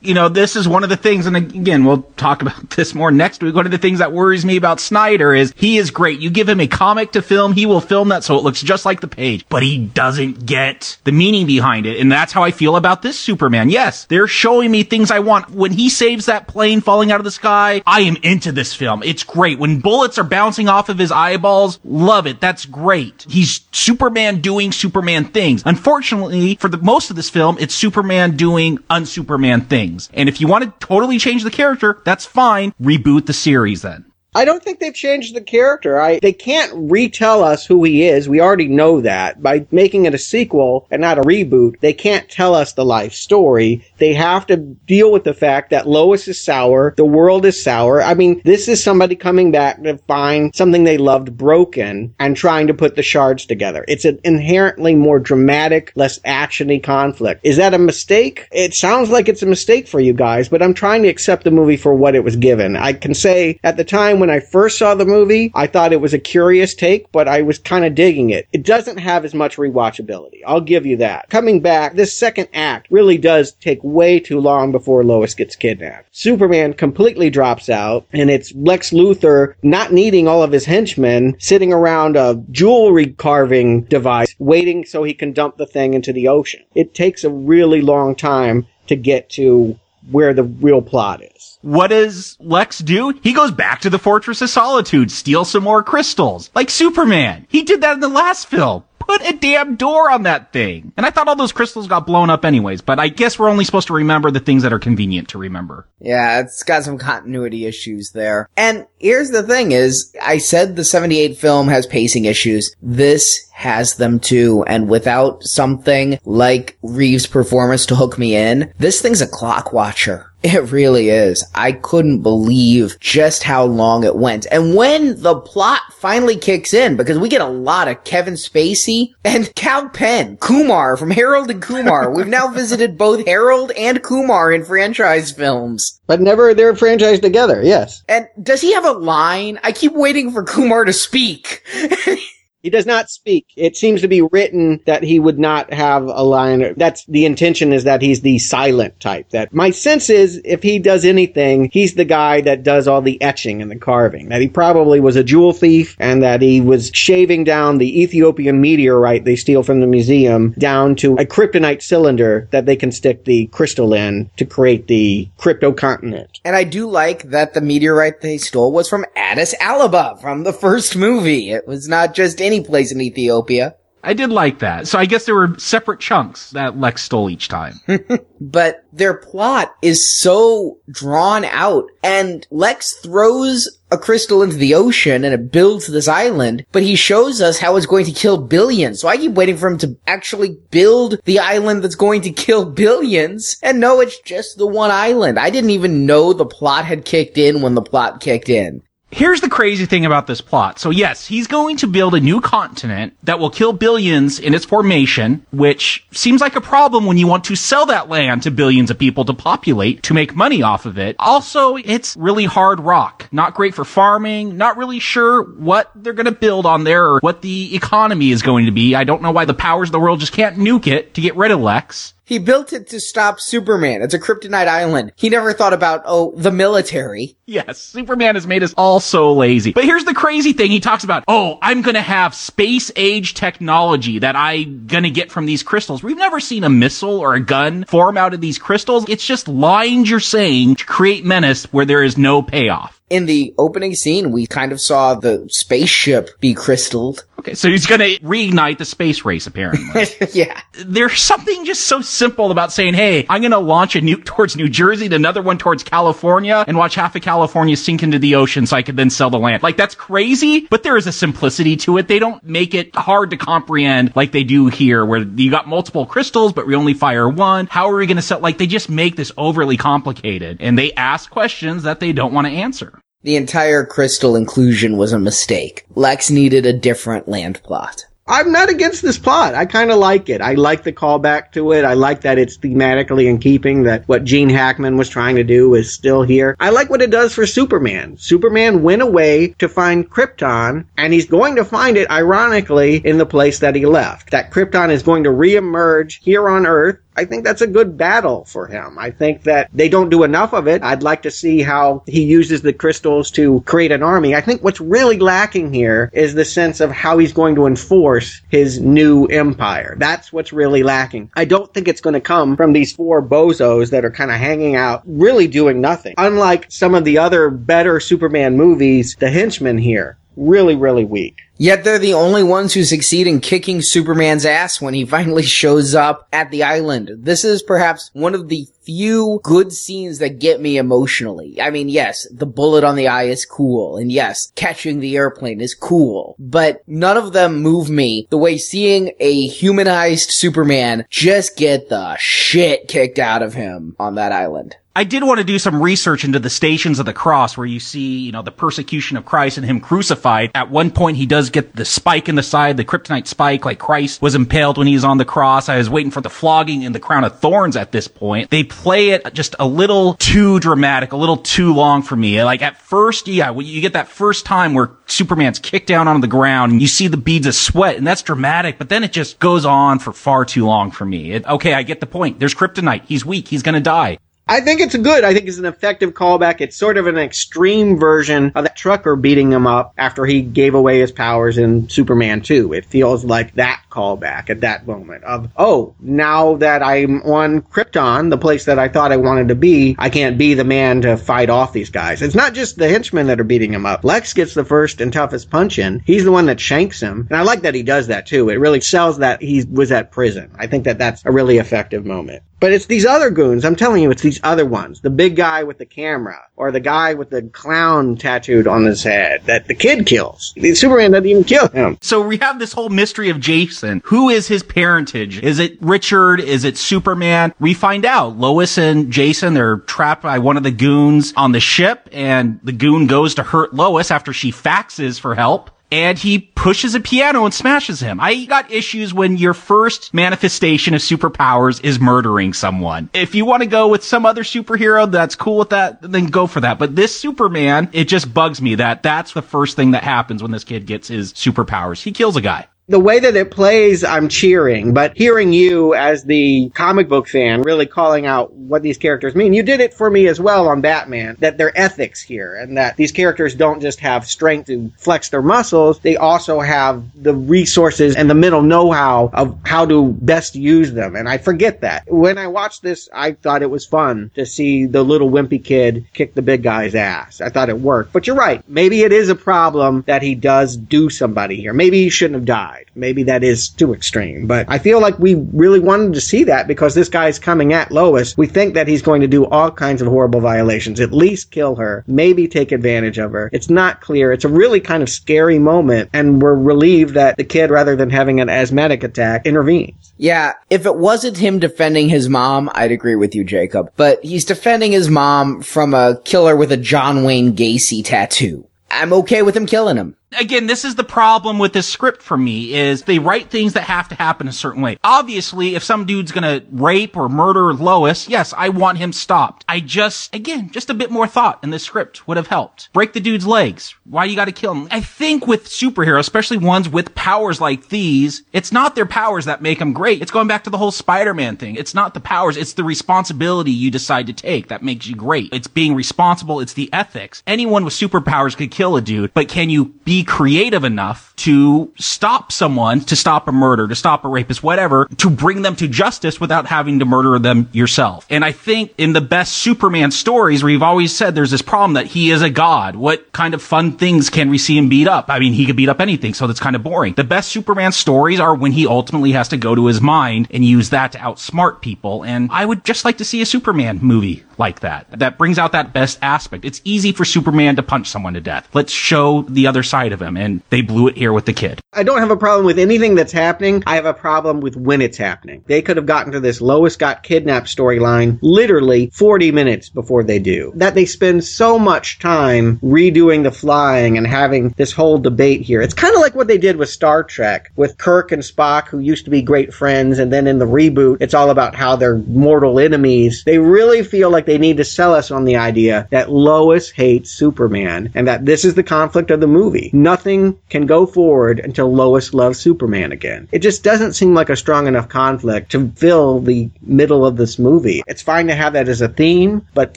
you 0.00 0.14
know, 0.14 0.28
this 0.28 0.54
is 0.54 0.68
one 0.68 0.84
of 0.84 0.90
the 0.90 0.96
things, 0.96 1.26
and 1.26 1.36
again, 1.36 1.84
we'll 1.84 2.02
talk 2.16 2.42
about 2.42 2.70
this 2.76 2.94
more 2.94 3.10
next 3.10 3.42
week. 3.42 3.54
One 3.54 3.66
of 3.66 3.72
the 3.72 3.78
things 3.78 3.98
that 3.98 4.12
worries 4.12 4.44
me 4.44 4.56
about 4.56 4.80
Snyder 4.80 5.34
is 5.34 5.52
he 5.56 5.78
is 5.78 5.90
great. 5.90 6.20
You 6.20 6.30
give 6.30 6.48
him 6.48 6.60
a 6.60 6.68
comic 6.68 7.12
to 7.12 7.22
film, 7.22 7.52
he 7.52 7.66
will 7.66 7.80
film 7.80 8.08
that 8.10 8.22
so 8.22 8.36
it 8.36 8.44
looks 8.44 8.62
just 8.62 8.84
like 8.84 9.00
the 9.00 9.08
page, 9.08 9.44
but 9.48 9.62
he 9.62 9.78
doesn't 9.78 10.46
get 10.46 10.98
the 11.04 11.12
meaning 11.12 11.46
behind 11.46 11.86
it. 11.86 11.98
And 12.00 12.12
that's 12.12 12.32
how 12.32 12.44
I 12.44 12.52
feel 12.52 12.76
about 12.76 13.02
this 13.02 13.18
Superman. 13.18 13.70
Yes, 13.70 14.04
they're 14.04 14.28
showing 14.28 14.70
me 14.70 14.84
things 14.84 15.10
I 15.10 15.18
want. 15.18 15.50
When 15.50 15.72
he 15.72 15.88
saves 15.88 16.26
that 16.26 16.46
plane 16.46 16.80
falling 16.80 17.10
out 17.10 17.20
of 17.20 17.24
the 17.24 17.30
sky, 17.30 17.82
I 17.84 18.02
am 18.02 18.16
into 18.22 18.52
this 18.52 18.74
film. 18.74 19.02
It's 19.02 19.24
great. 19.24 19.58
When 19.58 19.80
bullets 19.80 20.18
are 20.18 20.24
bouncing 20.24 20.68
off 20.68 20.88
of 20.88 20.98
his 20.98 21.10
eyeballs, 21.10 21.80
love 21.84 22.26
it. 22.26 22.40
That's 22.40 22.66
great. 22.66 23.26
He's 23.28 23.60
Superman 23.72 24.40
doing 24.40 24.70
Superman 24.70 25.24
things. 25.24 25.62
Unfortunately, 25.66 26.54
for 26.56 26.68
the 26.68 26.78
most 26.78 27.10
of 27.10 27.16
this 27.16 27.30
film, 27.30 27.56
it's 27.58 27.74
Superman 27.74 28.36
doing 28.36 28.78
unsuperman 28.90 29.66
things 29.66 29.87
things. 29.88 30.08
And 30.12 30.28
if 30.28 30.40
you 30.40 30.46
want 30.46 30.64
to 30.64 30.86
totally 30.86 31.18
change 31.18 31.44
the 31.44 31.50
character, 31.50 32.00
that's 32.04 32.26
fine. 32.26 32.72
Reboot 32.80 33.26
the 33.26 33.32
series 33.32 33.82
then. 33.82 34.07
I 34.38 34.44
don't 34.44 34.62
think 34.62 34.78
they've 34.78 34.94
changed 34.94 35.34
the 35.34 35.40
character. 35.40 36.00
I 36.00 36.20
they 36.20 36.32
can't 36.32 36.72
retell 36.72 37.42
us 37.42 37.66
who 37.66 37.82
he 37.82 38.04
is. 38.04 38.28
We 38.28 38.40
already 38.40 38.68
know 38.68 39.00
that. 39.00 39.42
By 39.42 39.66
making 39.72 40.04
it 40.04 40.14
a 40.14 40.18
sequel 40.18 40.86
and 40.92 41.00
not 41.00 41.18
a 41.18 41.22
reboot, 41.22 41.80
they 41.80 41.92
can't 41.92 42.30
tell 42.30 42.54
us 42.54 42.72
the 42.72 42.84
life 42.84 43.12
story. 43.14 43.84
They 43.98 44.14
have 44.14 44.46
to 44.46 44.56
deal 44.56 45.10
with 45.10 45.24
the 45.24 45.34
fact 45.34 45.70
that 45.70 45.88
Lois 45.88 46.28
is 46.28 46.40
sour, 46.40 46.94
the 46.96 47.04
world 47.04 47.46
is 47.46 47.60
sour. 47.60 48.00
I 48.00 48.14
mean, 48.14 48.40
this 48.44 48.68
is 48.68 48.80
somebody 48.80 49.16
coming 49.16 49.50
back 49.50 49.82
to 49.82 49.98
find 50.06 50.54
something 50.54 50.84
they 50.84 50.98
loved 50.98 51.36
broken 51.36 52.14
and 52.20 52.36
trying 52.36 52.68
to 52.68 52.74
put 52.74 52.94
the 52.94 53.02
shards 53.02 53.44
together. 53.44 53.84
It's 53.88 54.04
an 54.04 54.20
inherently 54.22 54.94
more 54.94 55.18
dramatic, 55.18 55.90
less 55.96 56.20
actiony 56.20 56.80
conflict. 56.80 57.40
Is 57.42 57.56
that 57.56 57.74
a 57.74 57.78
mistake? 57.78 58.46
It 58.52 58.72
sounds 58.72 59.10
like 59.10 59.28
it's 59.28 59.42
a 59.42 59.46
mistake 59.46 59.88
for 59.88 59.98
you 59.98 60.12
guys, 60.12 60.48
but 60.48 60.62
I'm 60.62 60.74
trying 60.74 61.02
to 61.02 61.08
accept 61.08 61.42
the 61.42 61.50
movie 61.50 61.76
for 61.76 61.92
what 61.92 62.14
it 62.14 62.22
was 62.22 62.36
given. 62.36 62.76
I 62.76 62.92
can 62.92 63.14
say 63.14 63.58
at 63.64 63.76
the 63.76 63.84
time 63.84 64.20
when 64.20 64.27
when 64.28 64.36
I 64.36 64.40
first 64.40 64.76
saw 64.76 64.94
the 64.94 65.06
movie, 65.06 65.50
I 65.54 65.66
thought 65.66 65.94
it 65.94 66.02
was 66.02 66.12
a 66.12 66.18
curious 66.18 66.74
take, 66.74 67.10
but 67.12 67.26
I 67.26 67.40
was 67.40 67.58
kind 67.58 67.86
of 67.86 67.94
digging 67.94 68.28
it. 68.28 68.46
It 68.52 68.62
doesn't 68.62 68.98
have 68.98 69.24
as 69.24 69.32
much 69.32 69.56
rewatchability. 69.56 70.42
I'll 70.46 70.60
give 70.60 70.84
you 70.84 70.98
that. 70.98 71.30
Coming 71.30 71.60
back, 71.60 71.94
this 71.94 72.12
second 72.12 72.48
act 72.52 72.88
really 72.90 73.16
does 73.16 73.52
take 73.52 73.82
way 73.82 74.20
too 74.20 74.38
long 74.38 74.70
before 74.70 75.02
Lois 75.02 75.32
gets 75.32 75.56
kidnapped. 75.56 76.14
Superman 76.14 76.74
completely 76.74 77.30
drops 77.30 77.70
out, 77.70 78.06
and 78.12 78.28
it's 78.28 78.54
Lex 78.54 78.90
Luthor 78.90 79.54
not 79.62 79.94
needing 79.94 80.28
all 80.28 80.42
of 80.42 80.52
his 80.52 80.66
henchmen 80.66 81.34
sitting 81.38 81.72
around 81.72 82.18
a 82.18 82.38
jewelry 82.50 83.06
carving 83.06 83.84
device 83.84 84.34
waiting 84.38 84.84
so 84.84 85.04
he 85.04 85.14
can 85.14 85.32
dump 85.32 85.56
the 85.56 85.64
thing 85.64 85.94
into 85.94 86.12
the 86.12 86.28
ocean. 86.28 86.62
It 86.74 86.92
takes 86.92 87.24
a 87.24 87.30
really 87.30 87.80
long 87.80 88.14
time 88.14 88.66
to 88.88 88.94
get 88.94 89.30
to 89.30 89.78
where 90.10 90.34
the 90.34 90.44
real 90.44 90.82
plot 90.82 91.22
is. 91.22 91.47
What 91.60 91.88
does 91.88 92.36
Lex 92.40 92.78
do? 92.78 93.18
He 93.22 93.32
goes 93.32 93.50
back 93.50 93.80
to 93.80 93.90
the 93.90 93.98
Fortress 93.98 94.42
of 94.42 94.50
Solitude, 94.50 95.10
steals 95.10 95.50
some 95.50 95.64
more 95.64 95.82
crystals, 95.82 96.50
like 96.54 96.70
Superman. 96.70 97.46
He 97.48 97.62
did 97.62 97.80
that 97.80 97.94
in 97.94 98.00
the 98.00 98.08
last 98.08 98.46
film. 98.46 98.84
Put 99.00 99.22
a 99.22 99.32
damn 99.32 99.76
door 99.76 100.10
on 100.10 100.24
that 100.24 100.52
thing. 100.52 100.92
And 100.96 101.06
I 101.06 101.10
thought 101.10 101.28
all 101.28 101.36
those 101.36 101.52
crystals 101.52 101.88
got 101.88 102.06
blown 102.06 102.28
up 102.28 102.44
anyways, 102.44 102.82
but 102.82 102.98
I 103.00 103.08
guess 103.08 103.38
we're 103.38 103.48
only 103.48 103.64
supposed 103.64 103.86
to 103.86 103.94
remember 103.94 104.30
the 104.30 104.38
things 104.38 104.62
that 104.62 104.72
are 104.72 104.78
convenient 104.78 105.28
to 105.28 105.38
remember. 105.38 105.88
Yeah, 105.98 106.40
it's 106.40 106.62
got 106.62 106.84
some 106.84 106.98
continuity 106.98 107.64
issues 107.64 108.10
there. 108.10 108.50
And 108.54 108.86
here's 108.98 109.30
the 109.30 109.42
thing 109.42 109.72
is, 109.72 110.14
I 110.22 110.36
said 110.36 110.76
the 110.76 110.84
78 110.84 111.38
film 111.38 111.68
has 111.68 111.86
pacing 111.86 112.26
issues. 112.26 112.74
This 112.82 113.48
has 113.54 113.94
them 113.96 114.20
too. 114.20 114.62
And 114.66 114.90
without 114.90 115.42
something 115.42 116.18
like 116.26 116.76
Reeves' 116.82 117.26
performance 117.26 117.86
to 117.86 117.96
hook 117.96 118.18
me 118.18 118.36
in, 118.36 118.74
this 118.78 119.00
thing's 119.00 119.22
a 119.22 119.26
clock 119.26 119.72
watcher. 119.72 120.27
It 120.42 120.70
really 120.70 121.08
is. 121.08 121.44
I 121.54 121.72
couldn't 121.72 122.22
believe 122.22 122.98
just 123.00 123.42
how 123.42 123.64
long 123.64 124.04
it 124.04 124.14
went. 124.14 124.46
And 124.52 124.76
when 124.76 125.20
the 125.20 125.40
plot 125.40 125.80
finally 125.94 126.36
kicks 126.36 126.72
in, 126.72 126.96
because 126.96 127.18
we 127.18 127.28
get 127.28 127.40
a 127.40 127.46
lot 127.46 127.88
of 127.88 128.04
Kevin 128.04 128.34
Spacey 128.34 129.14
and 129.24 129.52
Kal 129.56 129.88
Penn, 129.88 130.36
Kumar 130.36 130.96
from 130.96 131.10
Harold 131.10 131.50
and 131.50 131.60
Kumar. 131.60 132.14
We've 132.14 132.28
now 132.28 132.48
visited 132.48 132.96
both 132.96 133.26
Harold 133.26 133.72
and 133.72 134.02
Kumar 134.02 134.52
in 134.52 134.64
franchise 134.64 135.32
films. 135.32 136.00
But 136.06 136.20
never 136.20 136.54
they're 136.54 136.74
franchised 136.74 137.22
together, 137.22 137.60
yes. 137.62 138.04
And 138.08 138.28
does 138.40 138.60
he 138.60 138.72
have 138.74 138.84
a 138.84 138.92
line? 138.92 139.58
I 139.64 139.72
keep 139.72 139.92
waiting 139.92 140.30
for 140.30 140.44
Kumar 140.44 140.84
to 140.84 140.92
speak. 140.92 141.64
He 142.68 142.70
does 142.70 142.84
not 142.84 143.08
speak. 143.08 143.46
It 143.56 143.78
seems 143.78 144.02
to 144.02 144.08
be 144.08 144.20
written 144.20 144.82
that 144.84 145.02
he 145.02 145.18
would 145.18 145.38
not 145.38 145.72
have 145.72 146.02
a 146.02 146.22
line. 146.22 146.74
That's 146.76 147.02
the 147.06 147.24
intention 147.24 147.72
is 147.72 147.84
that 147.84 148.02
he's 148.02 148.20
the 148.20 148.38
silent 148.38 149.00
type. 149.00 149.30
That 149.30 149.54
my 149.54 149.70
sense 149.70 150.10
is 150.10 150.38
if 150.44 150.62
he 150.62 150.78
does 150.78 151.06
anything, 151.06 151.70
he's 151.72 151.94
the 151.94 152.04
guy 152.04 152.42
that 152.42 152.64
does 152.64 152.86
all 152.86 153.00
the 153.00 153.22
etching 153.22 153.62
and 153.62 153.70
the 153.70 153.78
carving. 153.78 154.28
That 154.28 154.42
he 154.42 154.48
probably 154.48 155.00
was 155.00 155.16
a 155.16 155.24
jewel 155.24 155.54
thief 155.54 155.96
and 155.98 156.22
that 156.22 156.42
he 156.42 156.60
was 156.60 156.90
shaving 156.92 157.44
down 157.44 157.78
the 157.78 158.02
Ethiopian 158.02 158.60
meteorite 158.60 159.24
they 159.24 159.36
steal 159.36 159.62
from 159.62 159.80
the 159.80 159.86
museum 159.86 160.52
down 160.58 160.94
to 160.96 161.14
a 161.14 161.24
kryptonite 161.24 161.80
cylinder 161.80 162.48
that 162.50 162.66
they 162.66 162.76
can 162.76 162.92
stick 162.92 163.24
the 163.24 163.46
crystal 163.46 163.94
in 163.94 164.30
to 164.36 164.44
create 164.44 164.88
the 164.88 165.26
crypto 165.38 165.72
continent. 165.72 166.38
And 166.44 166.54
I 166.54 166.64
do 166.64 166.90
like 166.90 167.22
that 167.30 167.54
the 167.54 167.62
meteorite 167.62 168.20
they 168.20 168.36
stole 168.36 168.72
was 168.72 168.90
from 168.90 169.06
Addis 169.16 169.54
Ababa 169.58 170.18
from 170.20 170.44
the 170.44 170.52
first 170.52 170.94
movie. 170.94 171.50
It 171.50 171.66
was 171.66 171.88
not 171.88 172.14
just 172.14 172.42
any 172.42 172.57
place 172.62 172.92
in 172.92 173.00
Ethiopia. 173.00 173.74
I 174.02 174.14
did 174.14 174.30
like 174.30 174.60
that. 174.60 174.86
So 174.86 174.98
I 174.98 175.06
guess 175.06 175.26
there 175.26 175.34
were 175.34 175.58
separate 175.58 176.00
chunks 176.00 176.50
that 176.52 176.78
Lex 176.78 177.02
stole 177.02 177.30
each 177.30 177.48
time. 177.48 177.80
but 178.40 178.84
their 178.92 179.14
plot 179.14 179.74
is 179.82 180.14
so 180.14 180.78
drawn 180.90 181.44
out 181.44 181.90
and 182.02 182.46
Lex 182.50 182.94
throws 182.94 183.68
a 183.90 183.98
crystal 183.98 184.42
into 184.42 184.56
the 184.56 184.74
ocean 184.74 185.24
and 185.24 185.34
it 185.34 185.50
builds 185.50 185.86
this 185.86 186.08
island, 186.08 186.64
but 186.72 186.82
he 186.82 186.94
shows 186.94 187.40
us 187.40 187.58
how 187.58 187.76
it's 187.76 187.86
going 187.86 188.04
to 188.04 188.12
kill 188.12 188.38
billions. 188.38 189.00
So 189.00 189.08
I 189.08 189.16
keep 189.16 189.32
waiting 189.32 189.56
for 189.56 189.68
him 189.68 189.78
to 189.78 189.96
actually 190.06 190.58
build 190.70 191.20
the 191.24 191.38
island 191.38 191.82
that's 191.82 191.94
going 191.94 192.22
to 192.22 192.30
kill 192.30 192.64
billions. 192.64 193.56
And 193.62 193.80
no, 193.80 194.00
it's 194.00 194.20
just 194.20 194.58
the 194.58 194.66
one 194.66 194.90
island. 194.90 195.38
I 195.38 195.50
didn't 195.50 195.70
even 195.70 196.06
know 196.06 196.32
the 196.32 196.46
plot 196.46 196.84
had 196.84 197.04
kicked 197.04 197.38
in 197.38 197.62
when 197.62 197.74
the 197.74 197.82
plot 197.82 198.20
kicked 198.20 198.48
in. 198.48 198.82
Here's 199.10 199.40
the 199.40 199.48
crazy 199.48 199.86
thing 199.86 200.04
about 200.04 200.26
this 200.26 200.42
plot. 200.42 200.78
So 200.78 200.90
yes, 200.90 201.26
he's 201.26 201.46
going 201.46 201.78
to 201.78 201.86
build 201.86 202.14
a 202.14 202.20
new 202.20 202.42
continent 202.42 203.16
that 203.22 203.38
will 203.38 203.48
kill 203.48 203.72
billions 203.72 204.38
in 204.38 204.52
its 204.52 204.66
formation, 204.66 205.46
which 205.50 206.06
seems 206.12 206.42
like 206.42 206.56
a 206.56 206.60
problem 206.60 207.06
when 207.06 207.16
you 207.16 207.26
want 207.26 207.44
to 207.44 207.56
sell 207.56 207.86
that 207.86 208.10
land 208.10 208.42
to 208.42 208.50
billions 208.50 208.90
of 208.90 208.98
people 208.98 209.24
to 209.24 209.32
populate 209.32 210.02
to 210.04 210.14
make 210.14 210.36
money 210.36 210.62
off 210.62 210.84
of 210.84 210.98
it. 210.98 211.16
Also, 211.18 211.76
it's 211.76 212.16
really 212.16 212.44
hard 212.44 212.80
rock. 212.80 213.26
Not 213.32 213.54
great 213.54 213.74
for 213.74 213.84
farming. 213.84 214.58
Not 214.58 214.76
really 214.76 214.98
sure 214.98 215.42
what 215.42 215.90
they're 215.94 216.12
going 216.12 216.26
to 216.26 216.32
build 216.32 216.66
on 216.66 216.84
there 216.84 217.06
or 217.06 217.20
what 217.20 217.40
the 217.40 217.74
economy 217.74 218.30
is 218.30 218.42
going 218.42 218.66
to 218.66 218.72
be. 218.72 218.94
I 218.94 219.04
don't 219.04 219.22
know 219.22 219.32
why 219.32 219.46
the 219.46 219.54
powers 219.54 219.88
of 219.88 219.92
the 219.92 220.00
world 220.00 220.20
just 220.20 220.32
can't 220.32 220.58
nuke 220.58 220.86
it 220.86 221.14
to 221.14 221.22
get 221.22 221.34
rid 221.34 221.50
of 221.50 221.60
Lex. 221.60 222.12
He 222.28 222.38
built 222.38 222.74
it 222.74 222.88
to 222.88 223.00
stop 223.00 223.40
Superman. 223.40 224.02
It's 224.02 224.12
a 224.12 224.18
kryptonite 224.18 224.68
island. 224.68 225.12
He 225.16 225.30
never 225.30 225.54
thought 225.54 225.72
about, 225.72 226.02
oh, 226.04 226.34
the 226.36 226.50
military. 226.50 227.38
Yes, 227.46 227.78
Superman 227.78 228.34
has 228.34 228.46
made 228.46 228.62
us 228.62 228.74
all 228.76 229.00
so 229.00 229.32
lazy. 229.32 229.72
But 229.72 229.84
here's 229.84 230.04
the 230.04 230.12
crazy 230.12 230.52
thing. 230.52 230.70
He 230.70 230.78
talks 230.78 231.04
about, 231.04 231.24
oh, 231.26 231.58
I'm 231.62 231.80
gonna 231.80 232.02
have 232.02 232.34
space 232.34 232.92
age 232.96 233.32
technology 233.32 234.18
that 234.18 234.36
I'm 234.36 234.86
gonna 234.86 235.08
get 235.08 235.32
from 235.32 235.46
these 235.46 235.62
crystals. 235.62 236.02
We've 236.02 236.18
never 236.18 236.38
seen 236.38 236.64
a 236.64 236.68
missile 236.68 237.18
or 237.18 237.32
a 237.32 237.40
gun 237.40 237.86
form 237.86 238.18
out 238.18 238.34
of 238.34 238.42
these 238.42 238.58
crystals. 238.58 239.08
It's 239.08 239.26
just 239.26 239.48
lines 239.48 240.10
you're 240.10 240.20
saying 240.20 240.74
to 240.76 240.84
create 240.84 241.24
menace 241.24 241.64
where 241.72 241.86
there 241.86 242.02
is 242.02 242.18
no 242.18 242.42
payoff. 242.42 242.97
In 243.10 243.26
the 243.26 243.54
opening 243.56 243.94
scene, 243.94 244.32
we 244.32 244.46
kind 244.46 244.70
of 244.70 244.80
saw 244.80 245.14
the 245.14 245.46
spaceship 245.48 246.38
be 246.40 246.52
crystalled. 246.52 247.24
Okay, 247.38 247.54
so 247.54 247.68
he's 247.68 247.86
gonna 247.86 248.18
reignite 248.18 248.78
the 248.78 248.84
space 248.84 249.24
race, 249.24 249.46
apparently. 249.46 250.04
yeah. 250.34 250.60
There's 250.84 251.22
something 251.22 251.64
just 251.64 251.84
so 251.84 252.00
simple 252.00 252.50
about 252.50 252.72
saying, 252.72 252.94
hey, 252.94 253.26
I'm 253.30 253.40
gonna 253.40 253.60
launch 253.60 253.94
a 253.96 254.00
nuke 254.00 254.24
towards 254.26 254.56
New 254.56 254.68
Jersey, 254.68 255.06
and 255.06 255.14
another 255.14 255.40
one 255.40 255.56
towards 255.56 255.84
California, 255.84 256.64
and 256.66 256.76
watch 256.76 256.96
half 256.96 257.14
of 257.16 257.22
California 257.22 257.76
sink 257.76 258.02
into 258.02 258.18
the 258.18 258.34
ocean 258.34 258.66
so 258.66 258.76
I 258.76 258.82
could 258.82 258.96
then 258.96 259.08
sell 259.08 259.30
the 259.30 259.38
land. 259.38 259.62
Like, 259.62 259.76
that's 259.76 259.94
crazy, 259.94 260.66
but 260.68 260.82
there 260.82 260.96
is 260.96 261.06
a 261.06 261.12
simplicity 261.12 261.76
to 261.78 261.96
it. 261.98 262.08
They 262.08 262.18
don't 262.18 262.42
make 262.44 262.74
it 262.74 262.94
hard 262.96 263.30
to 263.30 263.36
comprehend 263.36 264.14
like 264.16 264.32
they 264.32 264.44
do 264.44 264.66
here, 264.66 265.04
where 265.04 265.20
you 265.20 265.50
got 265.50 265.68
multiple 265.68 266.06
crystals, 266.06 266.52
but 266.52 266.66
we 266.66 266.74
only 266.74 266.94
fire 266.94 267.28
one. 267.28 267.68
How 267.68 267.88
are 267.88 267.96
we 267.96 268.06
gonna 268.06 268.20
sell? 268.20 268.40
Like, 268.40 268.58
they 268.58 268.66
just 268.66 268.90
make 268.90 269.16
this 269.16 269.32
overly 269.38 269.76
complicated, 269.76 270.58
and 270.60 270.76
they 270.76 270.92
ask 270.92 271.30
questions 271.30 271.84
that 271.84 272.00
they 272.00 272.12
don't 272.12 272.34
want 272.34 272.48
to 272.48 272.52
answer. 272.52 272.97
The 273.24 273.34
entire 273.34 273.84
crystal 273.84 274.36
inclusion 274.36 274.96
was 274.96 275.12
a 275.12 275.18
mistake. 275.18 275.84
Lex 275.96 276.30
needed 276.30 276.64
a 276.66 276.72
different 276.72 277.26
land 277.26 277.60
plot. 277.64 278.06
I'm 278.28 278.52
not 278.52 278.68
against 278.68 279.02
this 279.02 279.18
plot. 279.18 279.54
I 279.54 279.64
kind 279.64 279.90
of 279.90 279.98
like 279.98 280.28
it. 280.28 280.40
I 280.40 280.52
like 280.52 280.84
the 280.84 280.92
callback 280.92 281.50
to 281.52 281.72
it. 281.72 281.84
I 281.84 281.94
like 281.94 282.20
that 282.20 282.38
it's 282.38 282.58
thematically 282.58 283.28
in 283.28 283.38
keeping 283.38 283.84
that 283.84 284.06
what 284.06 284.22
Gene 284.22 284.50
Hackman 284.50 284.96
was 284.98 285.08
trying 285.08 285.34
to 285.36 285.42
do 285.42 285.74
is 285.74 285.92
still 285.92 286.22
here. 286.22 286.54
I 286.60 286.70
like 286.70 286.90
what 286.90 287.02
it 287.02 287.10
does 287.10 287.34
for 287.34 287.46
Superman. 287.46 288.18
Superman 288.18 288.82
went 288.82 289.02
away 289.02 289.54
to 289.58 289.68
find 289.68 290.08
Krypton 290.08 290.84
and 290.96 291.12
he's 291.12 291.26
going 291.26 291.56
to 291.56 291.64
find 291.64 291.96
it 291.96 292.10
ironically 292.10 292.96
in 292.96 293.18
the 293.18 293.26
place 293.26 293.58
that 293.60 293.74
he 293.74 293.86
left. 293.86 294.30
That 294.30 294.52
Krypton 294.52 294.90
is 294.90 295.02
going 295.02 295.24
to 295.24 295.30
reemerge 295.30 296.20
here 296.22 296.48
on 296.48 296.66
Earth 296.66 296.98
I 297.18 297.24
think 297.24 297.42
that's 297.42 297.62
a 297.62 297.66
good 297.66 297.98
battle 297.98 298.44
for 298.44 298.68
him. 298.68 298.96
I 298.96 299.10
think 299.10 299.42
that 299.42 299.70
they 299.74 299.88
don't 299.88 300.08
do 300.08 300.22
enough 300.22 300.52
of 300.52 300.68
it. 300.68 300.84
I'd 300.84 301.02
like 301.02 301.22
to 301.22 301.32
see 301.32 301.62
how 301.62 302.04
he 302.06 302.22
uses 302.22 302.62
the 302.62 302.72
crystals 302.72 303.32
to 303.32 303.60
create 303.62 303.90
an 303.90 304.04
army. 304.04 304.36
I 304.36 304.40
think 304.40 304.62
what's 304.62 304.80
really 304.80 305.18
lacking 305.18 305.74
here 305.74 306.12
is 306.12 306.34
the 306.34 306.44
sense 306.44 306.78
of 306.80 306.92
how 306.92 307.18
he's 307.18 307.32
going 307.32 307.56
to 307.56 307.66
enforce 307.66 308.40
his 308.50 308.80
new 308.80 309.26
empire. 309.26 309.96
That's 309.98 310.32
what's 310.32 310.52
really 310.52 310.84
lacking. 310.84 311.32
I 311.34 311.44
don't 311.44 311.74
think 311.74 311.88
it's 311.88 312.00
going 312.00 312.14
to 312.14 312.20
come 312.20 312.56
from 312.56 312.72
these 312.72 312.92
four 312.92 313.20
bozos 313.20 313.90
that 313.90 314.04
are 314.04 314.12
kind 314.12 314.30
of 314.30 314.36
hanging 314.36 314.76
out, 314.76 315.02
really 315.04 315.48
doing 315.48 315.80
nothing. 315.80 316.14
Unlike 316.18 316.66
some 316.68 316.94
of 316.94 317.04
the 317.04 317.18
other 317.18 317.50
better 317.50 317.98
Superman 317.98 318.56
movies, 318.56 319.16
the 319.18 319.28
henchmen 319.28 319.78
here, 319.78 320.18
really, 320.36 320.76
really 320.76 321.04
weak. 321.04 321.40
Yet 321.60 321.82
they're 321.82 321.98
the 321.98 322.14
only 322.14 322.44
ones 322.44 322.72
who 322.72 322.84
succeed 322.84 323.26
in 323.26 323.40
kicking 323.40 323.82
Superman's 323.82 324.46
ass 324.46 324.80
when 324.80 324.94
he 324.94 325.04
finally 325.04 325.42
shows 325.60 325.94
up 325.94 326.28
at 326.32 326.50
the 326.50 326.62
island. 326.62 327.10
This 327.18 327.44
is 327.44 327.62
perhaps 327.62 328.10
one 328.12 328.34
of 328.34 328.48
the 328.48 328.68
few 328.82 329.40
good 329.42 329.72
scenes 329.72 330.18
that 330.20 330.38
get 330.38 330.60
me 330.60 330.78
emotionally. 330.78 331.60
I 331.60 331.70
mean, 331.70 331.88
yes, 331.88 332.26
the 332.30 332.46
bullet 332.46 332.84
on 332.84 332.96
the 332.96 333.08
eye 333.08 333.24
is 333.24 333.44
cool, 333.44 333.98
and 333.98 334.10
yes, 334.10 334.50
catching 334.54 335.00
the 335.00 335.16
airplane 335.16 335.60
is 335.60 335.74
cool, 335.74 336.36
but 336.38 336.82
none 336.86 337.18
of 337.18 337.34
them 337.34 337.60
move 337.60 337.90
me 337.90 338.26
the 338.30 338.38
way 338.38 338.56
seeing 338.56 339.12
a 339.20 339.46
humanized 339.48 340.30
Superman 340.30 341.04
just 341.10 341.56
get 341.56 341.90
the 341.90 342.16
shit 342.18 342.88
kicked 342.88 343.18
out 343.18 343.42
of 343.42 343.52
him 343.52 343.94
on 343.98 344.14
that 344.14 344.32
island. 344.32 344.76
I 344.98 345.04
did 345.04 345.22
want 345.22 345.38
to 345.38 345.44
do 345.44 345.60
some 345.60 345.80
research 345.80 346.24
into 346.24 346.40
the 346.40 346.50
Stations 346.50 346.98
of 346.98 347.06
the 347.06 347.12
Cross 347.12 347.56
where 347.56 347.68
you 347.68 347.78
see, 347.78 348.18
you 348.18 348.32
know, 348.32 348.42
the 348.42 348.50
persecution 348.50 349.16
of 349.16 349.24
Christ 349.24 349.56
and 349.56 349.64
him 349.64 349.78
crucified. 349.78 350.50
At 350.56 350.72
one 350.72 350.90
point, 350.90 351.18
he 351.18 351.24
does 351.24 351.47
does 351.48 351.62
get 351.62 351.74
the 351.74 351.84
spike 351.84 352.28
in 352.28 352.34
the 352.34 352.42
side, 352.42 352.76
the 352.76 352.84
kryptonite 352.84 353.26
spike, 353.26 353.64
like 353.64 353.78
Christ 353.78 354.20
was 354.20 354.34
impaled 354.34 354.78
when 354.78 354.86
he 354.86 354.94
was 354.94 355.04
on 355.04 355.18
the 355.18 355.24
cross. 355.24 355.68
I 355.68 355.78
was 355.78 355.88
waiting 355.88 356.10
for 356.10 356.20
the 356.20 356.30
flogging 356.30 356.84
and 356.84 356.94
the 356.94 357.00
crown 357.00 357.24
of 357.24 357.38
thorns 357.38 357.76
at 357.76 357.92
this 357.92 358.08
point. 358.08 358.50
They 358.50 358.64
play 358.64 359.10
it 359.10 359.32
just 359.34 359.54
a 359.58 359.66
little 359.66 360.14
too 360.14 360.60
dramatic, 360.60 361.12
a 361.12 361.16
little 361.16 361.38
too 361.38 361.74
long 361.74 362.02
for 362.02 362.16
me. 362.16 362.42
Like 362.42 362.62
at 362.62 362.80
first, 362.80 363.28
yeah, 363.28 363.50
you 363.52 363.80
get 363.80 363.94
that 363.94 364.08
first 364.08 364.44
time 364.44 364.74
where 364.74 364.90
Superman's 365.06 365.58
kicked 365.58 365.86
down 365.86 366.08
on 366.08 366.20
the 366.20 366.26
ground 366.26 366.72
and 366.72 366.80
you 366.80 366.88
see 366.88 367.08
the 367.08 367.16
beads 367.16 367.46
of 367.46 367.54
sweat 367.54 367.96
and 367.96 368.06
that's 368.06 368.22
dramatic, 368.22 368.78
but 368.78 368.88
then 368.88 369.04
it 369.04 369.12
just 369.12 369.38
goes 369.38 369.64
on 369.64 369.98
for 369.98 370.12
far 370.12 370.44
too 370.44 370.66
long 370.66 370.90
for 370.90 371.04
me. 371.04 371.32
It, 371.32 371.46
okay, 371.46 371.74
I 371.74 371.82
get 371.82 372.00
the 372.00 372.06
point. 372.06 372.38
There's 372.38 372.54
kryptonite. 372.54 373.04
He's 373.06 373.24
weak. 373.24 373.48
He's 373.48 373.62
gonna 373.62 373.80
die. 373.80 374.18
I 374.50 374.62
think 374.62 374.80
it's 374.80 374.96
good. 374.96 375.24
I 375.24 375.34
think 375.34 375.46
it's 375.46 375.58
an 375.58 375.66
effective 375.66 376.14
callback. 376.14 376.62
It's 376.62 376.74
sort 376.76 376.96
of 376.96 377.06
an 377.06 377.18
extreme 377.18 377.98
version 377.98 378.50
of 378.54 378.64
that 378.64 378.76
trucker 378.76 379.14
beating 379.14 379.52
him 379.52 379.66
up 379.66 379.92
after 379.98 380.24
he 380.24 380.40
gave 380.40 380.74
away 380.74 381.00
his 381.00 381.12
powers 381.12 381.58
in 381.58 381.88
Superman 381.90 382.40
2. 382.40 382.72
It 382.72 382.86
feels 382.86 383.26
like 383.26 383.54
that 383.54 383.82
callback 383.98 384.48
at 384.48 384.60
that 384.60 384.86
moment 384.86 385.24
of, 385.24 385.50
oh, 385.56 385.94
now 385.98 386.54
that 386.56 386.82
I'm 386.82 387.22
on 387.22 387.62
Krypton, 387.62 388.30
the 388.30 388.38
place 388.38 388.66
that 388.66 388.78
I 388.78 388.88
thought 388.88 389.10
I 389.12 389.16
wanted 389.16 389.48
to 389.48 389.54
be, 389.56 389.96
I 389.98 390.08
can't 390.08 390.38
be 390.38 390.54
the 390.54 390.64
man 390.64 391.02
to 391.02 391.16
fight 391.16 391.50
off 391.50 391.72
these 391.72 391.90
guys. 391.90 392.22
It's 392.22 392.34
not 392.34 392.54
just 392.54 392.76
the 392.76 392.88
henchmen 392.88 393.26
that 393.26 393.40
are 393.40 393.44
beating 393.44 393.72
him 393.72 393.86
up. 393.86 394.04
Lex 394.04 394.32
gets 394.34 394.54
the 394.54 394.64
first 394.64 395.00
and 395.00 395.12
toughest 395.12 395.50
punch 395.50 395.78
in. 395.78 396.00
He's 396.06 396.24
the 396.24 396.32
one 396.32 396.46
that 396.46 396.60
shanks 396.60 397.00
him. 397.00 397.26
And 397.28 397.36
I 397.36 397.42
like 397.42 397.62
that 397.62 397.74
he 397.74 397.82
does 397.82 398.06
that 398.06 398.26
too. 398.26 398.48
It 398.50 398.60
really 398.60 398.80
sells 398.80 399.18
that 399.18 399.42
he 399.42 399.64
was 399.64 399.90
at 399.90 400.12
prison. 400.12 400.50
I 400.56 400.68
think 400.68 400.84
that 400.84 400.98
that's 400.98 401.24
a 401.24 401.32
really 401.32 401.58
effective 401.58 402.06
moment. 402.06 402.44
But 402.60 402.72
it's 402.72 402.86
these 402.86 403.06
other 403.06 403.30
goons. 403.30 403.64
I'm 403.64 403.76
telling 403.76 404.02
you, 404.02 404.10
it's 404.10 404.22
these 404.22 404.40
other 404.42 404.66
ones. 404.66 405.00
The 405.00 405.10
big 405.10 405.36
guy 405.36 405.62
with 405.62 405.78
the 405.78 405.86
camera, 405.86 406.40
or 406.56 406.72
the 406.72 406.80
guy 406.80 407.14
with 407.14 407.30
the 407.30 407.42
clown 407.42 408.16
tattooed 408.16 408.66
on 408.66 408.84
his 408.84 409.04
head 409.04 409.44
that 409.44 409.68
the 409.68 409.76
kid 409.76 410.06
kills. 410.06 410.54
The 410.56 410.74
Superman 410.74 411.12
doesn't 411.12 411.26
even 411.28 411.44
kill 411.44 411.68
him. 411.68 411.98
So 412.00 412.20
we 412.20 412.38
have 412.38 412.58
this 412.58 412.72
whole 412.72 412.88
mystery 412.88 413.30
of 413.30 413.38
Jason. 413.38 413.87
Who 414.04 414.28
is 414.28 414.48
his 414.48 414.62
parentage? 414.62 415.42
Is 415.42 415.58
it 415.58 415.80
Richard? 415.80 416.40
Is 416.40 416.64
it 416.64 416.76
Superman? 416.76 417.54
We 417.58 417.74
find 417.74 418.04
out. 418.04 418.38
Lois 418.38 418.78
and 418.78 419.10
Jason, 419.10 419.54
they're 419.54 419.78
trapped 419.78 420.22
by 420.22 420.38
one 420.38 420.56
of 420.56 420.62
the 420.62 420.70
goons 420.70 421.32
on 421.36 421.52
the 421.52 421.60
ship, 421.60 422.08
and 422.12 422.60
the 422.62 422.72
goon 422.72 423.06
goes 423.06 423.34
to 423.36 423.42
hurt 423.42 423.74
Lois 423.74 424.10
after 424.10 424.32
she 424.32 424.52
faxes 424.52 425.18
for 425.18 425.34
help 425.34 425.70
and 425.90 426.18
he 426.18 426.38
pushes 426.38 426.94
a 426.94 427.00
piano 427.00 427.44
and 427.44 427.54
smashes 427.54 428.00
him. 428.00 428.20
I 428.20 428.44
got 428.44 428.70
issues 428.70 429.14
when 429.14 429.36
your 429.36 429.54
first 429.54 430.12
manifestation 430.12 430.94
of 430.94 431.00
superpowers 431.00 431.82
is 431.82 431.98
murdering 431.98 432.52
someone. 432.52 433.08
If 433.14 433.34
you 433.34 433.44
want 433.44 433.62
to 433.62 433.68
go 433.68 433.88
with 433.88 434.04
some 434.04 434.26
other 434.26 434.42
superhero 434.42 435.10
that's 435.10 435.34
cool 435.34 435.58
with 435.58 435.70
that, 435.70 436.02
then 436.02 436.26
go 436.26 436.46
for 436.46 436.60
that. 436.60 436.78
But 436.78 436.94
this 436.94 437.18
Superman, 437.18 437.88
it 437.92 438.04
just 438.04 438.32
bugs 438.32 438.60
me 438.60 438.74
that 438.76 439.02
that's 439.02 439.32
the 439.32 439.42
first 439.42 439.76
thing 439.76 439.92
that 439.92 440.02
happens 440.02 440.42
when 440.42 440.52
this 440.52 440.64
kid 440.64 440.86
gets 440.86 441.08
his 441.08 441.32
superpowers. 441.32 442.02
He 442.02 442.12
kills 442.12 442.36
a 442.36 442.40
guy 442.42 442.66
the 442.88 442.98
way 442.98 443.20
that 443.20 443.36
it 443.36 443.50
plays, 443.50 444.02
I'm 444.02 444.28
cheering, 444.28 444.94
but 444.94 445.16
hearing 445.16 445.52
you 445.52 445.94
as 445.94 446.24
the 446.24 446.70
comic 446.70 447.08
book 447.08 447.28
fan 447.28 447.62
really 447.62 447.84
calling 447.86 448.24
out 448.24 448.52
what 448.54 448.82
these 448.82 448.96
characters 448.96 449.34
mean, 449.34 449.52
you 449.52 449.62
did 449.62 449.80
it 449.80 449.92
for 449.92 450.10
me 450.10 450.26
as 450.26 450.40
well 450.40 450.68
on 450.68 450.80
Batman, 450.80 451.36
that 451.40 451.58
their 451.58 451.76
ethics 451.78 452.22
here 452.22 452.56
and 452.56 452.78
that 452.78 452.96
these 452.96 453.12
characters 453.12 453.54
don't 453.54 453.80
just 453.80 454.00
have 454.00 454.26
strength 454.26 454.66
to 454.66 454.90
flex 454.96 455.28
their 455.28 455.42
muscles, 455.42 455.98
they 456.00 456.16
also 456.16 456.60
have 456.60 457.04
the 457.14 457.34
resources 457.34 458.16
and 458.16 458.30
the 458.30 458.34
mental 458.34 458.62
know-how 458.62 459.30
of 459.34 459.58
how 459.64 459.84
to 459.84 460.12
best 460.12 460.54
use 460.54 460.92
them. 460.92 461.14
And 461.14 461.28
I 461.28 461.38
forget 461.38 461.82
that. 461.82 462.10
When 462.10 462.38
I 462.38 462.46
watched 462.46 462.82
this, 462.82 463.08
I 463.12 463.32
thought 463.32 463.62
it 463.62 463.70
was 463.70 463.84
fun 463.84 464.30
to 464.34 464.46
see 464.46 464.86
the 464.86 465.02
little 465.02 465.30
wimpy 465.30 465.62
kid 465.62 466.06
kick 466.14 466.34
the 466.34 466.42
big 466.42 466.62
guy's 466.62 466.94
ass. 466.94 467.42
I 467.42 467.50
thought 467.50 467.68
it 467.68 467.78
worked. 467.78 468.14
But 468.14 468.26
you're 468.26 468.36
right. 468.36 468.66
Maybe 468.66 469.02
it 469.02 469.12
is 469.12 469.28
a 469.28 469.34
problem 469.34 470.04
that 470.06 470.22
he 470.22 470.34
does 470.34 470.76
do 470.76 471.10
somebody 471.10 471.56
here. 471.56 471.74
Maybe 471.74 472.04
he 472.04 472.08
shouldn't 472.08 472.36
have 472.36 472.44
died. 472.46 472.77
Maybe 472.94 473.22
that 473.24 473.44
is 473.44 473.68
too 473.68 473.94
extreme, 473.94 474.46
but 474.46 474.66
I 474.68 474.78
feel 474.78 475.00
like 475.00 475.18
we 475.18 475.34
really 475.34 475.80
wanted 475.80 476.14
to 476.14 476.20
see 476.20 476.44
that 476.44 476.66
because 476.66 476.94
this 476.94 477.08
guy's 477.08 477.38
coming 477.38 477.72
at 477.72 477.90
Lois. 477.90 478.36
We 478.36 478.46
think 478.46 478.74
that 478.74 478.88
he's 478.88 479.02
going 479.02 479.20
to 479.20 479.28
do 479.28 479.46
all 479.46 479.70
kinds 479.70 480.02
of 480.02 480.08
horrible 480.08 480.40
violations, 480.40 481.00
at 481.00 481.12
least 481.12 481.50
kill 481.50 481.76
her, 481.76 482.04
maybe 482.06 482.48
take 482.48 482.72
advantage 482.72 483.18
of 483.18 483.32
her. 483.32 483.50
It's 483.52 483.70
not 483.70 484.00
clear. 484.00 484.32
It's 484.32 484.44
a 484.44 484.48
really 484.48 484.80
kind 484.80 485.02
of 485.02 485.08
scary 485.08 485.58
moment, 485.58 486.10
and 486.12 486.42
we're 486.42 486.54
relieved 486.54 487.14
that 487.14 487.36
the 487.36 487.44
kid, 487.44 487.70
rather 487.70 487.96
than 487.96 488.10
having 488.10 488.40
an 488.40 488.48
asthmatic 488.48 489.02
attack, 489.02 489.46
intervenes. 489.46 490.12
Yeah, 490.16 490.54
if 490.70 490.86
it 490.86 490.96
wasn't 490.96 491.38
him 491.38 491.58
defending 491.58 492.08
his 492.08 492.28
mom, 492.28 492.70
I'd 492.74 492.92
agree 492.92 493.16
with 493.16 493.34
you, 493.34 493.44
Jacob. 493.44 493.92
But 493.96 494.24
he's 494.24 494.44
defending 494.44 494.92
his 494.92 495.08
mom 495.08 495.62
from 495.62 495.94
a 495.94 496.20
killer 496.24 496.56
with 496.56 496.72
a 496.72 496.76
John 496.76 497.24
Wayne 497.24 497.54
Gacy 497.54 498.04
tattoo. 498.04 498.66
I'm 498.90 499.12
okay 499.12 499.42
with 499.42 499.56
him 499.56 499.66
killing 499.66 499.96
him 499.96 500.16
again, 500.36 500.66
this 500.66 500.84
is 500.84 500.94
the 500.94 501.04
problem 501.04 501.58
with 501.58 501.72
this 501.72 501.88
script 501.88 502.22
for 502.22 502.36
me 502.36 502.74
is 502.74 503.02
they 503.02 503.18
write 503.18 503.50
things 503.50 503.72
that 503.74 503.82
have 503.82 504.08
to 504.08 504.14
happen 504.14 504.48
a 504.48 504.52
certain 504.52 504.82
way. 504.82 504.98
Obviously, 505.02 505.74
if 505.74 505.82
some 505.82 506.04
dude's 506.04 506.32
gonna 506.32 506.62
rape 506.70 507.16
or 507.16 507.28
murder 507.28 507.72
Lois, 507.72 508.28
yes, 508.28 508.54
I 508.56 508.68
want 508.68 508.98
him 508.98 509.12
stopped. 509.12 509.64
I 509.68 509.80
just, 509.80 510.34
again, 510.34 510.70
just 510.70 510.90
a 510.90 510.94
bit 510.94 511.10
more 511.10 511.26
thought 511.26 511.62
in 511.62 511.70
the 511.70 511.78
script 511.78 512.26
would 512.26 512.36
have 512.36 512.48
helped. 512.48 512.92
Break 512.92 513.12
the 513.12 513.20
dude's 513.20 513.46
legs. 513.46 513.94
Why 514.04 514.24
you 514.24 514.36
gotta 514.36 514.52
kill 514.52 514.72
him? 514.72 514.88
I 514.90 515.00
think 515.00 515.46
with 515.46 515.66
superheroes, 515.66 516.20
especially 516.20 516.58
ones 516.58 516.88
with 516.88 517.14
powers 517.14 517.60
like 517.60 517.88
these, 517.88 518.42
it's 518.52 518.72
not 518.72 518.94
their 518.94 519.06
powers 519.06 519.44
that 519.46 519.62
make 519.62 519.78
them 519.78 519.92
great. 519.92 520.22
It's 520.22 520.30
going 520.30 520.48
back 520.48 520.64
to 520.64 520.70
the 520.70 520.78
whole 520.78 520.90
Spider-Man 520.90 521.56
thing. 521.56 521.76
It's 521.76 521.94
not 521.94 522.14
the 522.14 522.20
powers, 522.20 522.56
it's 522.56 522.74
the 522.74 522.84
responsibility 522.84 523.70
you 523.70 523.90
decide 523.90 524.26
to 524.26 524.32
take 524.32 524.68
that 524.68 524.82
makes 524.82 525.06
you 525.06 525.16
great. 525.16 525.52
It's 525.52 525.68
being 525.68 525.94
responsible, 525.94 526.60
it's 526.60 526.74
the 526.74 526.92
ethics. 526.92 527.42
Anyone 527.46 527.84
with 527.84 527.94
superpowers 527.94 528.56
could 528.56 528.70
kill 528.70 528.96
a 528.96 529.00
dude, 529.00 529.32
but 529.34 529.48
can 529.48 529.70
you 529.70 529.86
be 530.04 530.17
creative 530.24 530.84
enough 530.84 531.34
to 531.36 531.92
stop 531.98 532.50
someone, 532.52 533.00
to 533.00 533.16
stop 533.16 533.48
a 533.48 533.52
murder, 533.52 533.86
to 533.88 533.94
stop 533.94 534.24
a 534.24 534.28
rapist, 534.28 534.62
whatever, 534.62 535.06
to 535.18 535.30
bring 535.30 535.62
them 535.62 535.76
to 535.76 535.88
justice 535.88 536.40
without 536.40 536.66
having 536.66 536.98
to 536.98 537.04
murder 537.04 537.38
them 537.38 537.68
yourself. 537.72 538.26
And 538.28 538.44
I 538.44 538.52
think 538.52 538.92
in 538.98 539.12
the 539.12 539.20
best 539.20 539.52
Superman 539.58 540.10
stories 540.10 540.62
you've 540.62 540.82
always 540.82 541.14
said 541.14 541.34
there's 541.34 541.50
this 541.50 541.62
problem 541.62 541.94
that 541.94 542.06
he 542.06 542.30
is 542.30 542.42
a 542.42 542.50
god, 542.50 542.96
what 542.96 543.32
kind 543.32 543.54
of 543.54 543.62
fun 543.62 543.92
things 543.92 544.30
can 544.30 544.50
we 544.50 544.58
see 544.58 544.76
him 544.76 544.88
beat 544.88 545.08
up? 545.08 545.26
I 545.28 545.38
mean, 545.38 545.52
he 545.52 545.66
could 545.66 545.76
beat 545.76 545.88
up 545.88 546.00
anything, 546.00 546.34
so 546.34 546.46
that's 546.46 546.60
kind 546.60 546.76
of 546.76 546.82
boring. 546.82 547.14
The 547.14 547.24
best 547.24 547.50
Superman 547.50 547.92
stories 547.92 548.40
are 548.40 548.54
when 548.54 548.72
he 548.72 548.86
ultimately 548.86 549.32
has 549.32 549.48
to 549.48 549.56
go 549.56 549.74
to 549.74 549.86
his 549.86 550.00
mind 550.00 550.48
and 550.50 550.64
use 550.64 550.90
that 550.90 551.12
to 551.12 551.18
outsmart 551.18 551.80
people. 551.80 552.24
And 552.24 552.50
I 552.52 552.64
would 552.64 552.84
just 552.84 553.04
like 553.04 553.18
to 553.18 553.24
see 553.24 553.40
a 553.40 553.46
Superman 553.46 554.00
movie 554.02 554.44
like 554.58 554.80
that. 554.80 555.06
That 555.18 555.38
brings 555.38 555.58
out 555.58 555.72
that 555.72 555.92
best 555.92 556.18
aspect. 556.22 556.64
It's 556.64 556.80
easy 556.84 557.12
for 557.12 557.24
Superman 557.24 557.76
to 557.76 557.82
punch 557.82 558.08
someone 558.08 558.34
to 558.34 558.40
death. 558.40 558.68
Let's 558.74 558.92
show 558.92 559.42
the 559.42 559.66
other 559.66 559.82
side 559.82 560.07
of 560.12 560.22
him. 560.22 560.36
And 560.36 560.62
they 560.70 560.82
blew 560.82 561.08
it 561.08 561.16
here 561.16 561.32
with 561.32 561.46
the 561.46 561.52
kid. 561.52 561.80
I 561.92 562.02
don't 562.02 562.18
have 562.18 562.30
a 562.30 562.36
problem 562.36 562.66
with 562.66 562.78
anything 562.78 563.14
that's 563.14 563.32
happening. 563.32 563.82
I 563.86 563.96
have 563.96 564.06
a 564.06 564.14
problem 564.14 564.60
with 564.60 564.76
when 564.76 565.00
it's 565.00 565.16
happening. 565.16 565.64
They 565.66 565.82
could 565.82 565.96
have 565.96 566.06
gotten 566.06 566.32
to 566.32 566.40
this 566.40 566.60
Lois 566.60 566.96
got 566.96 567.22
kidnapped 567.22 567.66
storyline 567.66 568.38
literally 568.42 569.10
40 569.12 569.52
minutes 569.52 569.88
before 569.88 570.22
they 570.22 570.38
do. 570.38 570.72
That 570.76 570.94
they 570.94 571.06
spend 571.06 571.44
so 571.44 571.78
much 571.78 572.18
time 572.18 572.78
redoing 572.78 573.42
the 573.42 573.50
flying 573.50 574.16
and 574.16 574.26
having 574.26 574.70
this 574.76 574.92
whole 574.92 575.18
debate 575.18 575.62
here. 575.62 575.82
It's 575.82 575.94
kind 575.94 576.14
of 576.14 576.20
like 576.20 576.34
what 576.34 576.46
they 576.46 576.58
did 576.58 576.76
with 576.76 576.88
Star 576.88 577.24
Trek 577.24 577.70
with 577.76 577.98
Kirk 577.98 578.32
and 578.32 578.42
Spock, 578.42 578.88
who 578.88 578.98
used 578.98 579.24
to 579.24 579.30
be 579.30 579.42
great 579.42 579.72
friends. 579.72 580.18
And 580.18 580.32
then 580.32 580.46
in 580.46 580.58
the 580.58 580.66
reboot, 580.66 581.18
it's 581.20 581.34
all 581.34 581.50
about 581.50 581.74
how 581.74 581.96
they're 581.96 582.18
mortal 582.18 582.78
enemies. 582.78 583.44
They 583.44 583.58
really 583.58 584.02
feel 584.02 584.30
like 584.30 584.46
they 584.46 584.58
need 584.58 584.76
to 584.78 584.84
sell 584.84 585.14
us 585.14 585.30
on 585.30 585.44
the 585.44 585.56
idea 585.56 586.06
that 586.10 586.30
Lois 586.30 586.90
hates 586.90 587.30
Superman 587.30 588.12
and 588.14 588.28
that 588.28 588.44
this 588.44 588.64
is 588.64 588.74
the 588.74 588.82
conflict 588.82 589.30
of 589.30 589.40
the 589.40 589.46
movie. 589.46 589.90
Nothing 589.98 590.56
can 590.70 590.86
go 590.86 591.06
forward 591.06 591.58
until 591.58 591.92
Lois 591.92 592.32
loves 592.32 592.60
Superman 592.60 593.10
again. 593.10 593.48
It 593.50 593.58
just 593.58 593.82
doesn't 593.82 594.12
seem 594.12 594.32
like 594.32 594.48
a 594.48 594.54
strong 594.54 594.86
enough 594.86 595.08
conflict 595.08 595.72
to 595.72 595.88
fill 595.96 596.38
the 596.38 596.70
middle 596.80 597.26
of 597.26 597.36
this 597.36 597.58
movie. 597.58 598.04
It's 598.06 598.22
fine 598.22 598.46
to 598.46 598.54
have 598.54 598.74
that 598.74 598.88
as 598.88 599.00
a 599.00 599.08
theme, 599.08 599.66
but 599.74 599.96